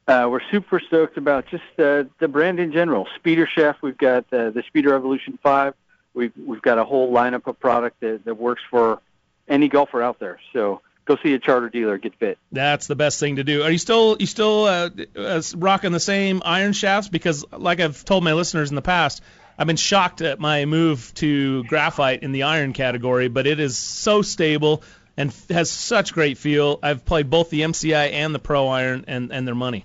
Uh, 0.07 0.29
we're 0.31 0.41
super 0.51 0.81
stoked 0.81 1.17
about 1.17 1.47
just 1.47 1.63
uh, 1.79 2.05
the 2.19 2.29
brand 2.29 2.59
in 2.59 2.73
general. 2.73 3.07
Speeder 3.17 3.47
shaft, 3.47 3.83
we've 3.83 3.99
got 3.99 4.25
uh, 4.33 4.51
the 4.51 4.63
Speeder 4.67 4.95
Evolution 4.95 5.39
5. 5.43 5.75
We've, 6.15 6.33
we've 6.37 6.61
got 6.61 6.79
a 6.79 6.85
whole 6.85 7.13
lineup 7.13 7.47
of 7.47 7.59
product 7.61 8.01
that, 8.01 8.25
that 8.25 8.35
works 8.35 8.63
for 8.69 9.01
any 9.49 9.69
golfer 9.69 10.03
out 10.03 10.19
there. 10.19 10.39
So 10.53 10.81
go 11.05 11.17
see 11.23 11.35
a 11.35 11.39
charter 11.39 11.69
dealer, 11.69 11.99
get 11.99 12.15
fit. 12.15 12.39
That's 12.51 12.87
the 12.87 12.97
best 12.97 13.21
thing 13.21 13.37
to 13.37 13.45
do. 13.45 13.63
Are 13.63 13.71
you 13.71 13.79
still 13.79 14.17
you 14.19 14.27
still 14.27 14.65
uh, 14.65 14.91
uh, 15.17 15.43
rocking 15.57 15.93
the 15.93 16.01
same 16.01 16.43
iron 16.45 16.73
shafts? 16.73 17.09
Because 17.09 17.45
like 17.53 17.81
I've 17.81 18.05
told 18.05 18.25
my 18.25 18.33
listeners 18.33 18.71
in 18.71 18.77
the 18.77 18.83
past, 18.83 19.23
I've 19.59 19.67
been 19.67 19.77
shocked 19.77 20.21
at 20.23 20.41
my 20.41 20.65
move 20.65 21.13
to 21.17 21.65
graphite 21.65 22.23
in 22.23 22.33
the 22.33 22.45
iron 22.45 22.73
category, 22.73 23.29
but 23.29 23.47
it 23.47 23.61
is 23.61 23.77
so 23.77 24.23
stable 24.23 24.83
and 25.17 25.35
has 25.51 25.71
such 25.71 26.15
great 26.15 26.39
feel. 26.39 26.79
I've 26.83 27.05
played 27.05 27.29
both 27.29 27.51
the 27.51 27.61
MCI 27.61 28.13
and 28.13 28.35
the 28.35 28.39
Pro 28.39 28.69
Iron, 28.69 29.05
and 29.09 29.33
and 29.33 29.47
their 29.47 29.55
money. 29.55 29.85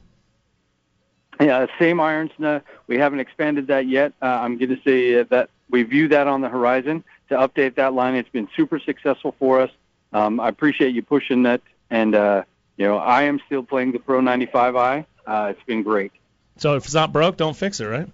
Yeah, 1.39 1.67
same 1.77 1.99
irons. 1.99 2.31
No, 2.39 2.61
we 2.87 2.97
haven't 2.97 3.19
expanded 3.19 3.67
that 3.67 3.87
yet. 3.87 4.13
Uh, 4.21 4.25
I'm 4.25 4.57
going 4.57 4.69
to 4.69 4.81
say 4.83 5.21
that 5.21 5.49
we 5.69 5.83
view 5.83 6.07
that 6.07 6.27
on 6.27 6.41
the 6.41 6.49
horizon 6.49 7.03
to 7.29 7.35
update 7.35 7.75
that 7.75 7.93
line. 7.93 8.15
It's 8.15 8.29
been 8.29 8.47
super 8.55 8.79
successful 8.79 9.35
for 9.39 9.61
us. 9.61 9.71
Um, 10.13 10.39
I 10.39 10.49
appreciate 10.49 10.95
you 10.95 11.01
pushing 11.01 11.43
that, 11.43 11.61
and 11.89 12.15
uh, 12.15 12.43
you 12.77 12.85
know 12.85 12.97
I 12.97 13.23
am 13.23 13.39
still 13.45 13.63
playing 13.63 13.91
the 13.91 13.99
Pro 13.99 14.19
95i. 14.21 15.05
Uh, 15.25 15.47
it's 15.51 15.63
been 15.63 15.83
great. 15.83 16.11
So 16.57 16.75
if 16.75 16.85
it's 16.85 16.93
not 16.93 17.11
broke, 17.11 17.37
don't 17.37 17.55
fix 17.55 17.79
it, 17.79 17.85
right? 17.85 18.07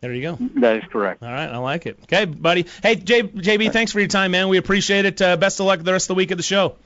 There 0.00 0.14
you 0.14 0.22
go. 0.22 0.38
That 0.60 0.76
is 0.76 0.84
correct. 0.90 1.22
All 1.22 1.30
right, 1.30 1.48
I 1.48 1.58
like 1.58 1.84
it. 1.84 1.98
Okay, 2.04 2.24
buddy. 2.24 2.66
Hey, 2.82 2.96
J- 2.96 3.22
JB, 3.24 3.70
thanks 3.72 3.92
for 3.92 3.98
your 3.98 4.08
time, 4.08 4.30
man. 4.30 4.48
We 4.48 4.56
appreciate 4.56 5.04
it. 5.04 5.20
Uh, 5.20 5.36
best 5.36 5.60
of 5.60 5.66
luck 5.66 5.80
the 5.80 5.92
rest 5.92 6.04
of 6.04 6.08
the 6.08 6.14
week 6.14 6.30
of 6.30 6.38
the 6.38 6.42
show. 6.42 6.76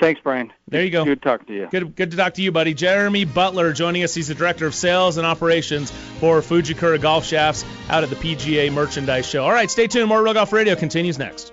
Thanks, 0.00 0.20
Brian. 0.22 0.50
There 0.66 0.82
you 0.82 0.90
go. 0.90 1.04
Good 1.04 1.20
talking 1.20 1.46
to 1.48 1.54
you. 1.54 1.68
Good, 1.70 1.94
good 1.94 2.10
to 2.12 2.16
talk 2.16 2.34
to 2.34 2.42
you, 2.42 2.50
buddy. 2.50 2.72
Jeremy 2.72 3.26
Butler 3.26 3.74
joining 3.74 4.02
us. 4.02 4.14
He's 4.14 4.28
the 4.28 4.34
director 4.34 4.66
of 4.66 4.74
sales 4.74 5.18
and 5.18 5.26
operations 5.26 5.90
for 5.90 6.40
Fujikura 6.40 7.00
Golf 7.00 7.26
Shafts 7.26 7.66
out 7.90 8.02
at 8.02 8.08
the 8.08 8.16
PGA 8.16 8.72
Merchandise 8.72 9.28
Show. 9.28 9.44
All 9.44 9.52
right, 9.52 9.70
stay 9.70 9.86
tuned. 9.86 10.08
More 10.08 10.22
Real 10.22 10.32
Golf 10.32 10.54
Radio 10.54 10.74
continues 10.74 11.18
next. 11.18 11.52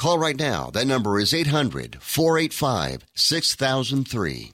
Call 0.00 0.18
right 0.18 0.38
now. 0.38 0.70
That 0.70 0.86
number 0.86 1.20
is 1.20 1.34
800 1.34 1.98
485 2.00 3.04
6003. 3.14 4.52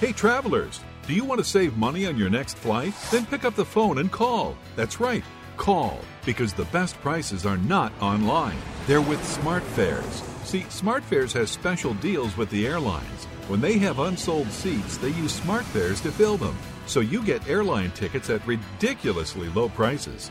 Hey, 0.00 0.12
travelers, 0.12 0.80
do 1.06 1.12
you 1.12 1.26
want 1.26 1.40
to 1.40 1.44
save 1.44 1.76
money 1.76 2.06
on 2.06 2.16
your 2.16 2.30
next 2.30 2.56
flight? 2.56 2.94
Then 3.10 3.26
pick 3.26 3.44
up 3.44 3.54
the 3.54 3.66
phone 3.66 3.98
and 3.98 4.10
call. 4.10 4.56
That's 4.74 4.98
right, 4.98 5.22
call, 5.58 6.00
because 6.24 6.54
the 6.54 6.64
best 6.76 6.98
prices 7.02 7.44
are 7.44 7.58
not 7.58 7.92
online. 8.00 8.56
They're 8.86 9.02
with 9.02 9.20
SmartFares. 9.20 10.24
See, 10.46 10.62
SmartFares 10.62 11.34
has 11.34 11.50
special 11.50 11.92
deals 11.92 12.34
with 12.38 12.48
the 12.48 12.66
airlines. 12.66 13.26
When 13.48 13.60
they 13.60 13.76
have 13.76 13.98
unsold 13.98 14.50
seats, 14.50 14.96
they 14.96 15.08
use 15.08 15.38
SmartFares 15.38 16.02
to 16.02 16.10
fill 16.10 16.38
them. 16.38 16.56
So 16.86 17.00
you 17.00 17.22
get 17.22 17.46
airline 17.46 17.90
tickets 17.90 18.30
at 18.30 18.46
ridiculously 18.46 19.50
low 19.50 19.68
prices. 19.68 20.30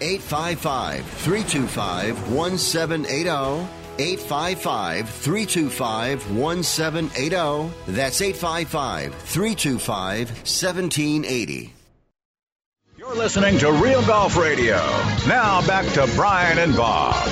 855 0.00 1.04
325 1.04 2.32
1780. 2.32 3.68
855 3.98 5.08
325 5.08 6.30
1780. 6.30 7.74
That's 7.88 8.20
855 8.20 9.14
325 9.14 10.28
1780. 10.30 11.74
You're 12.96 13.14
listening 13.14 13.58
to 13.58 13.72
Real 13.72 14.04
Golf 14.06 14.36
Radio. 14.36 14.76
Now 15.26 15.66
back 15.66 15.86
to 15.94 16.10
Brian 16.14 16.58
and 16.58 16.74
Bob. 16.76 17.28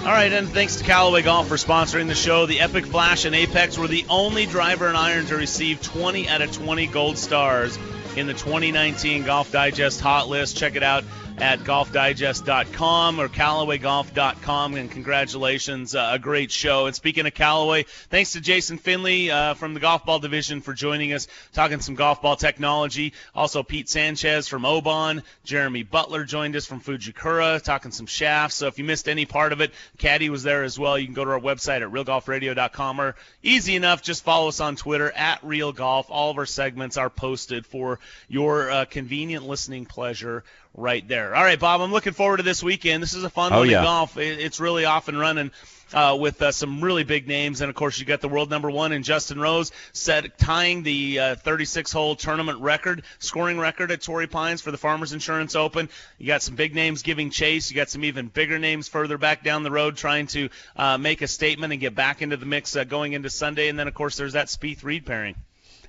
All 0.00 0.16
right, 0.16 0.32
and 0.32 0.48
thanks 0.48 0.76
to 0.76 0.84
Callaway 0.84 1.22
Golf 1.22 1.46
for 1.46 1.56
sponsoring 1.56 2.08
the 2.08 2.14
show. 2.14 2.46
The 2.46 2.60
Epic 2.60 2.86
Flash 2.86 3.26
and 3.26 3.34
Apex 3.34 3.78
were 3.78 3.86
the 3.86 4.04
only 4.08 4.46
driver 4.46 4.88
and 4.88 4.96
iron 4.96 5.26
to 5.26 5.36
receive 5.36 5.82
20 5.82 6.26
out 6.28 6.42
of 6.42 6.50
20 6.52 6.86
gold 6.88 7.18
stars 7.18 7.78
in 8.16 8.26
the 8.26 8.34
2019 8.34 9.24
Golf 9.24 9.52
Digest 9.52 10.00
Hot 10.00 10.28
List. 10.28 10.56
Check 10.56 10.76
it 10.76 10.82
out 10.82 11.04
at 11.40 11.60
golfdigest.com 11.60 13.18
or 13.18 13.28
callawaygolf.com. 13.28 14.74
And 14.74 14.90
congratulations, 14.90 15.94
uh, 15.94 16.10
a 16.12 16.18
great 16.18 16.50
show. 16.50 16.86
And 16.86 16.94
speaking 16.94 17.26
of 17.26 17.32
Callaway, 17.32 17.84
thanks 18.10 18.32
to 18.32 18.40
Jason 18.40 18.76
Finley 18.76 19.30
uh, 19.30 19.54
from 19.54 19.72
the 19.72 19.80
golf 19.80 20.04
ball 20.04 20.18
division 20.18 20.60
for 20.60 20.74
joining 20.74 21.14
us, 21.14 21.28
talking 21.54 21.80
some 21.80 21.94
golf 21.94 22.20
ball 22.20 22.36
technology. 22.36 23.14
Also, 23.34 23.62
Pete 23.62 23.88
Sanchez 23.88 24.48
from 24.48 24.66
Oban, 24.66 25.22
Jeremy 25.44 25.82
Butler 25.82 26.24
joined 26.24 26.56
us 26.56 26.66
from 26.66 26.80
Fujikura, 26.80 27.62
talking 27.62 27.90
some 27.90 28.06
shafts. 28.06 28.56
So 28.56 28.66
if 28.66 28.78
you 28.78 28.84
missed 28.84 29.08
any 29.08 29.24
part 29.24 29.52
of 29.52 29.62
it, 29.62 29.72
Caddy 29.96 30.28
was 30.28 30.42
there 30.42 30.62
as 30.62 30.78
well. 30.78 30.98
You 30.98 31.06
can 31.06 31.14
go 31.14 31.24
to 31.24 31.30
our 31.30 31.40
website 31.40 31.80
at 31.80 31.90
realgolfradio.com 31.90 33.00
or 33.00 33.16
easy 33.42 33.76
enough, 33.76 34.02
just 34.02 34.24
follow 34.24 34.48
us 34.48 34.60
on 34.60 34.76
Twitter 34.76 35.10
at 35.10 35.40
realgolf. 35.40 36.06
All 36.10 36.30
of 36.30 36.36
our 36.38 36.46
segments 36.46 36.98
are 36.98 37.08
posted 37.08 37.64
for 37.64 37.98
your 38.28 38.70
uh, 38.70 38.84
convenient 38.84 39.46
listening 39.46 39.86
pleasure 39.86 40.44
right 40.74 41.06
there. 41.06 41.34
All 41.34 41.42
right, 41.42 41.58
Bob, 41.58 41.80
I'm 41.80 41.92
looking 41.92 42.12
forward 42.12 42.38
to 42.38 42.42
this 42.42 42.62
weekend. 42.62 43.02
This 43.02 43.14
is 43.14 43.24
a 43.24 43.30
fun 43.30 43.52
Oh, 43.52 43.58
one 43.60 43.70
yeah. 43.70 43.82
golf. 43.82 44.16
It's 44.16 44.60
really 44.60 44.84
off 44.84 45.08
and 45.08 45.18
running. 45.18 45.50
Uh, 45.92 46.16
with 46.20 46.40
uh, 46.40 46.52
some 46.52 46.80
really 46.84 47.02
big 47.02 47.26
names, 47.26 47.62
and 47.62 47.68
of 47.68 47.74
course 47.74 47.98
you 47.98 48.04
got 48.04 48.20
the 48.20 48.28
world 48.28 48.48
number 48.48 48.70
one 48.70 48.92
in 48.92 49.02
Justin 49.02 49.40
Rose, 49.40 49.72
set 49.92 50.38
tying 50.38 50.84
the 50.84 51.18
uh, 51.18 51.34
36-hole 51.34 52.14
tournament 52.14 52.60
record, 52.60 53.02
scoring 53.18 53.58
record 53.58 53.90
at 53.90 54.00
Torrey 54.00 54.28
Pines 54.28 54.60
for 54.60 54.70
the 54.70 54.78
Farmers 54.78 55.12
Insurance 55.12 55.56
Open. 55.56 55.88
You 56.16 56.28
got 56.28 56.42
some 56.42 56.54
big 56.54 56.76
names 56.76 57.02
giving 57.02 57.30
chase. 57.30 57.72
You 57.72 57.74
got 57.76 57.90
some 57.90 58.04
even 58.04 58.28
bigger 58.28 58.60
names 58.60 58.86
further 58.86 59.18
back 59.18 59.42
down 59.42 59.64
the 59.64 59.72
road 59.72 59.96
trying 59.96 60.28
to 60.28 60.48
uh, 60.76 60.96
make 60.96 61.22
a 61.22 61.26
statement 61.26 61.72
and 61.72 61.80
get 61.80 61.96
back 61.96 62.22
into 62.22 62.36
the 62.36 62.46
mix 62.46 62.76
uh, 62.76 62.84
going 62.84 63.14
into 63.14 63.28
Sunday. 63.28 63.68
And 63.68 63.76
then 63.76 63.88
of 63.88 63.94
course 63.94 64.16
there's 64.16 64.34
that 64.34 64.46
Spieth 64.46 64.84
Reed 64.84 65.04
pairing. 65.04 65.34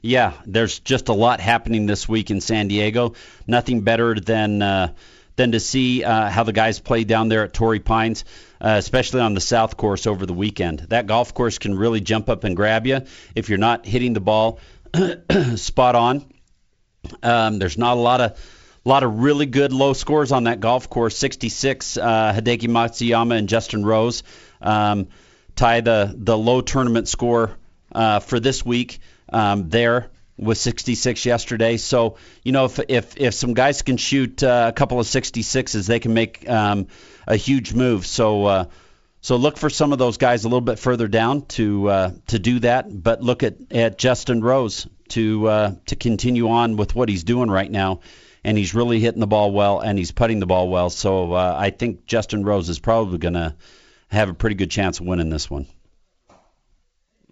Yeah, 0.01 0.33
there's 0.47 0.79
just 0.79 1.09
a 1.09 1.13
lot 1.13 1.39
happening 1.39 1.85
this 1.85 2.09
week 2.09 2.31
in 2.31 2.41
San 2.41 2.67
Diego. 2.67 3.13
Nothing 3.45 3.81
better 3.81 4.15
than 4.15 4.61
uh, 4.61 4.93
than 5.35 5.51
to 5.51 5.59
see 5.59 6.03
uh, 6.03 6.29
how 6.29 6.43
the 6.43 6.53
guys 6.53 6.79
play 6.79 7.03
down 7.03 7.29
there 7.29 7.43
at 7.43 7.53
Torrey 7.53 7.79
Pines, 7.79 8.25
uh, 8.59 8.75
especially 8.77 9.21
on 9.21 9.35
the 9.35 9.41
South 9.41 9.77
Course 9.77 10.07
over 10.07 10.25
the 10.25 10.33
weekend. 10.33 10.79
That 10.89 11.05
golf 11.05 11.35
course 11.35 11.59
can 11.59 11.75
really 11.77 12.01
jump 12.01 12.29
up 12.29 12.43
and 12.43 12.55
grab 12.55 12.87
you 12.87 13.01
if 13.35 13.49
you're 13.49 13.59
not 13.59 13.85
hitting 13.85 14.13
the 14.13 14.19
ball 14.21 14.59
spot 15.55 15.95
on. 15.95 16.25
Um, 17.21 17.59
there's 17.59 17.77
not 17.77 17.95
a 17.95 17.99
lot 17.99 18.21
of 18.21 18.39
lot 18.83 19.03
of 19.03 19.19
really 19.19 19.45
good 19.45 19.71
low 19.71 19.93
scores 19.93 20.31
on 20.31 20.45
that 20.45 20.59
golf 20.59 20.89
course. 20.89 21.15
66, 21.15 21.97
uh, 21.97 22.33
Hideki 22.35 22.67
Matsuyama 22.67 23.37
and 23.37 23.47
Justin 23.47 23.85
Rose 23.85 24.23
um, 24.61 25.09
tie 25.55 25.81
the 25.81 26.11
the 26.17 26.35
low 26.35 26.61
tournament 26.61 27.07
score 27.07 27.51
uh, 27.91 28.19
for 28.19 28.39
this 28.39 28.65
week 28.65 28.99
um, 29.31 29.69
there 29.69 30.09
with 30.37 30.57
66 30.57 31.25
yesterday. 31.25 31.77
So 31.77 32.17
you 32.43 32.51
know 32.51 32.65
if 32.65 32.79
if 32.89 33.17
if 33.17 33.33
some 33.33 33.53
guys 33.53 33.81
can 33.81 33.97
shoot 33.97 34.43
uh, 34.43 34.65
a 34.69 34.73
couple 34.73 34.99
of 34.99 35.05
66s, 35.05 35.87
they 35.87 35.99
can 35.99 36.13
make 36.13 36.49
um, 36.49 36.87
a 37.27 37.35
huge 37.35 37.73
move. 37.73 38.05
So. 38.05 38.45
Uh, 38.45 38.65
so 39.23 39.35
look 39.35 39.55
for 39.55 39.69
some 39.69 39.93
of 39.93 39.99
those 39.99 40.17
guys 40.17 40.45
a 40.45 40.47
little 40.47 40.61
bit 40.61 40.79
further 40.79 41.07
down 41.07 41.45
to 41.49 41.87
uh, 41.87 42.11
to 42.27 42.39
do 42.39 42.57
that, 42.61 42.87
but 42.89 43.21
look 43.21 43.43
at, 43.43 43.53
at 43.71 43.99
Justin 43.99 44.41
Rose 44.41 44.87
to 45.09 45.47
uh, 45.47 45.75
to 45.85 45.95
continue 45.95 46.49
on 46.49 46.75
with 46.75 46.95
what 46.95 47.07
he's 47.07 47.23
doing 47.23 47.47
right 47.47 47.69
now, 47.69 47.99
and 48.43 48.57
he's 48.57 48.73
really 48.73 48.99
hitting 48.99 49.19
the 49.19 49.27
ball 49.27 49.51
well 49.51 49.79
and 49.79 49.97
he's 49.97 50.11
putting 50.11 50.39
the 50.39 50.47
ball 50.47 50.69
well. 50.69 50.89
So 50.89 51.33
uh, 51.33 51.55
I 51.55 51.69
think 51.69 52.07
Justin 52.07 52.43
Rose 52.43 52.67
is 52.69 52.79
probably 52.79 53.19
going 53.19 53.35
to 53.35 53.53
have 54.07 54.29
a 54.29 54.33
pretty 54.33 54.55
good 54.55 54.71
chance 54.71 54.99
of 54.99 55.05
winning 55.05 55.29
this 55.29 55.49
one. 55.51 55.67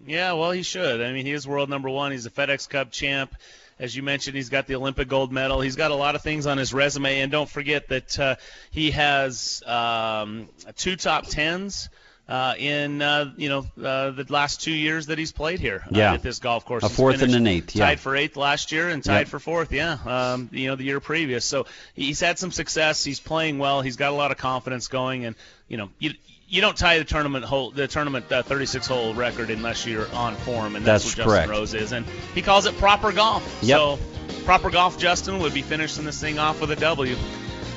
Yeah, 0.06 0.32
well, 0.32 0.50
he 0.50 0.62
should. 0.62 1.00
I 1.02 1.12
mean, 1.12 1.26
he 1.26 1.32
is 1.32 1.46
world 1.46 1.68
number 1.68 1.88
one. 1.90 2.12
He's 2.12 2.26
a 2.26 2.30
FedEx 2.30 2.68
Cup 2.68 2.90
champ. 2.90 3.34
As 3.78 3.96
you 3.96 4.02
mentioned, 4.02 4.36
he's 4.36 4.50
got 4.50 4.66
the 4.66 4.74
Olympic 4.76 5.08
gold 5.08 5.32
medal. 5.32 5.60
He's 5.60 5.76
got 5.76 5.90
a 5.90 5.94
lot 5.94 6.14
of 6.14 6.22
things 6.22 6.46
on 6.46 6.58
his 6.58 6.74
resume. 6.74 7.20
And 7.20 7.32
don't 7.32 7.48
forget 7.48 7.88
that 7.88 8.18
uh, 8.18 8.36
he 8.70 8.90
has 8.90 9.62
um, 9.66 10.48
two 10.76 10.96
top 10.96 11.26
tens 11.26 11.88
uh, 12.28 12.54
in 12.58 13.00
uh, 13.02 13.32
you 13.38 13.48
know 13.48 13.60
uh, 13.82 14.10
the 14.10 14.26
last 14.28 14.60
two 14.60 14.70
years 14.70 15.06
that 15.06 15.16
he's 15.18 15.32
played 15.32 15.60
here 15.60 15.82
uh, 15.86 15.90
Yeah. 15.92 16.12
at 16.12 16.22
this 16.22 16.38
golf 16.40 16.64
course. 16.66 16.84
A 16.84 16.88
fourth 16.90 17.22
and 17.22 17.34
an 17.34 17.46
eighth, 17.46 17.74
yeah. 17.74 17.86
Tied 17.86 18.00
for 18.00 18.14
eighth 18.14 18.36
last 18.36 18.70
year 18.70 18.88
and 18.90 19.02
tied 19.02 19.20
Yep. 19.20 19.28
for 19.28 19.38
fourth. 19.40 19.72
Yeah, 19.72 19.96
um, 20.06 20.48
you 20.52 20.68
know 20.68 20.76
the 20.76 20.84
year 20.84 21.00
previous. 21.00 21.44
So 21.46 21.66
he's 21.94 22.20
had 22.20 22.38
some 22.38 22.52
success. 22.52 23.02
He's 23.02 23.18
playing 23.18 23.58
well. 23.58 23.80
He's 23.82 23.96
got 23.96 24.12
a 24.12 24.14
lot 24.14 24.30
of 24.30 24.36
confidence 24.36 24.88
going, 24.88 25.24
and 25.24 25.34
you 25.68 25.76
know 25.78 25.90
you. 25.98 26.12
You 26.50 26.60
don't 26.60 26.76
tie 26.76 26.98
the 26.98 27.04
tournament 27.04 27.44
hole, 27.44 27.70
the 27.70 27.86
tournament 27.86 28.30
uh, 28.30 28.42
36 28.42 28.84
hole 28.88 29.14
record 29.14 29.50
unless 29.50 29.86
you're 29.86 30.12
on 30.12 30.34
form, 30.34 30.74
and 30.74 30.84
that's, 30.84 31.04
That's 31.04 31.16
what 31.16 31.24
correct. 31.28 31.48
Justin 31.48 31.60
Rose 31.60 31.74
is, 31.74 31.92
and 31.92 32.04
he 32.34 32.42
calls 32.42 32.66
it 32.66 32.76
proper 32.76 33.12
golf. 33.12 33.60
Yep. 33.62 33.78
So 33.78 33.98
proper 34.44 34.68
golf, 34.68 34.98
Justin 34.98 35.38
would 35.38 35.54
be 35.54 35.62
finishing 35.62 36.04
this 36.04 36.20
thing 36.20 36.40
off 36.40 36.60
with 36.60 36.72
a 36.72 36.76
W. 36.76 37.14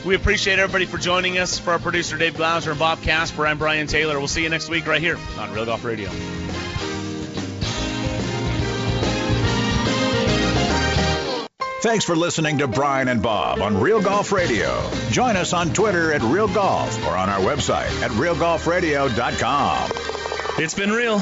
We 0.04 0.16
appreciate 0.16 0.58
everybody 0.58 0.86
for 0.86 0.98
joining 0.98 1.38
us. 1.38 1.60
For 1.60 1.72
our 1.72 1.80
producer 1.80 2.18
Dave 2.18 2.36
Glauser 2.36 2.72
and 2.72 2.80
Bob 2.80 3.02
Casper, 3.04 3.46
I'm 3.46 3.60
Brian 3.60 3.86
Taylor. 3.86 4.18
We'll 4.18 4.28
see 4.28 4.42
you 4.42 4.50
next 4.50 4.70
week 4.70 4.88
right 4.88 5.00
here 5.00 5.20
on 5.38 5.54
Real 5.54 5.66
Golf 5.66 5.86
Radio. 5.86 6.10
Thanks 11.84 12.06
for 12.06 12.16
listening 12.16 12.60
to 12.60 12.68
Brian 12.70 13.10
and 13.10 13.22
Bob 13.22 13.62
on 13.62 13.78
Real 13.78 14.02
Golf 14.02 14.32
Radio. 14.32 14.90
Join 15.10 15.36
us 15.36 15.52
on 15.52 15.74
Twitter 15.74 16.14
at 16.14 16.22
Real 16.22 16.48
Golf 16.48 17.06
or 17.06 17.18
on 17.18 17.28
our 17.28 17.42
website 17.42 17.92
at 18.02 18.10
realgolfradio.com. 18.12 19.92
It's 20.64 20.74
been 20.76 20.92
real. 20.92 21.20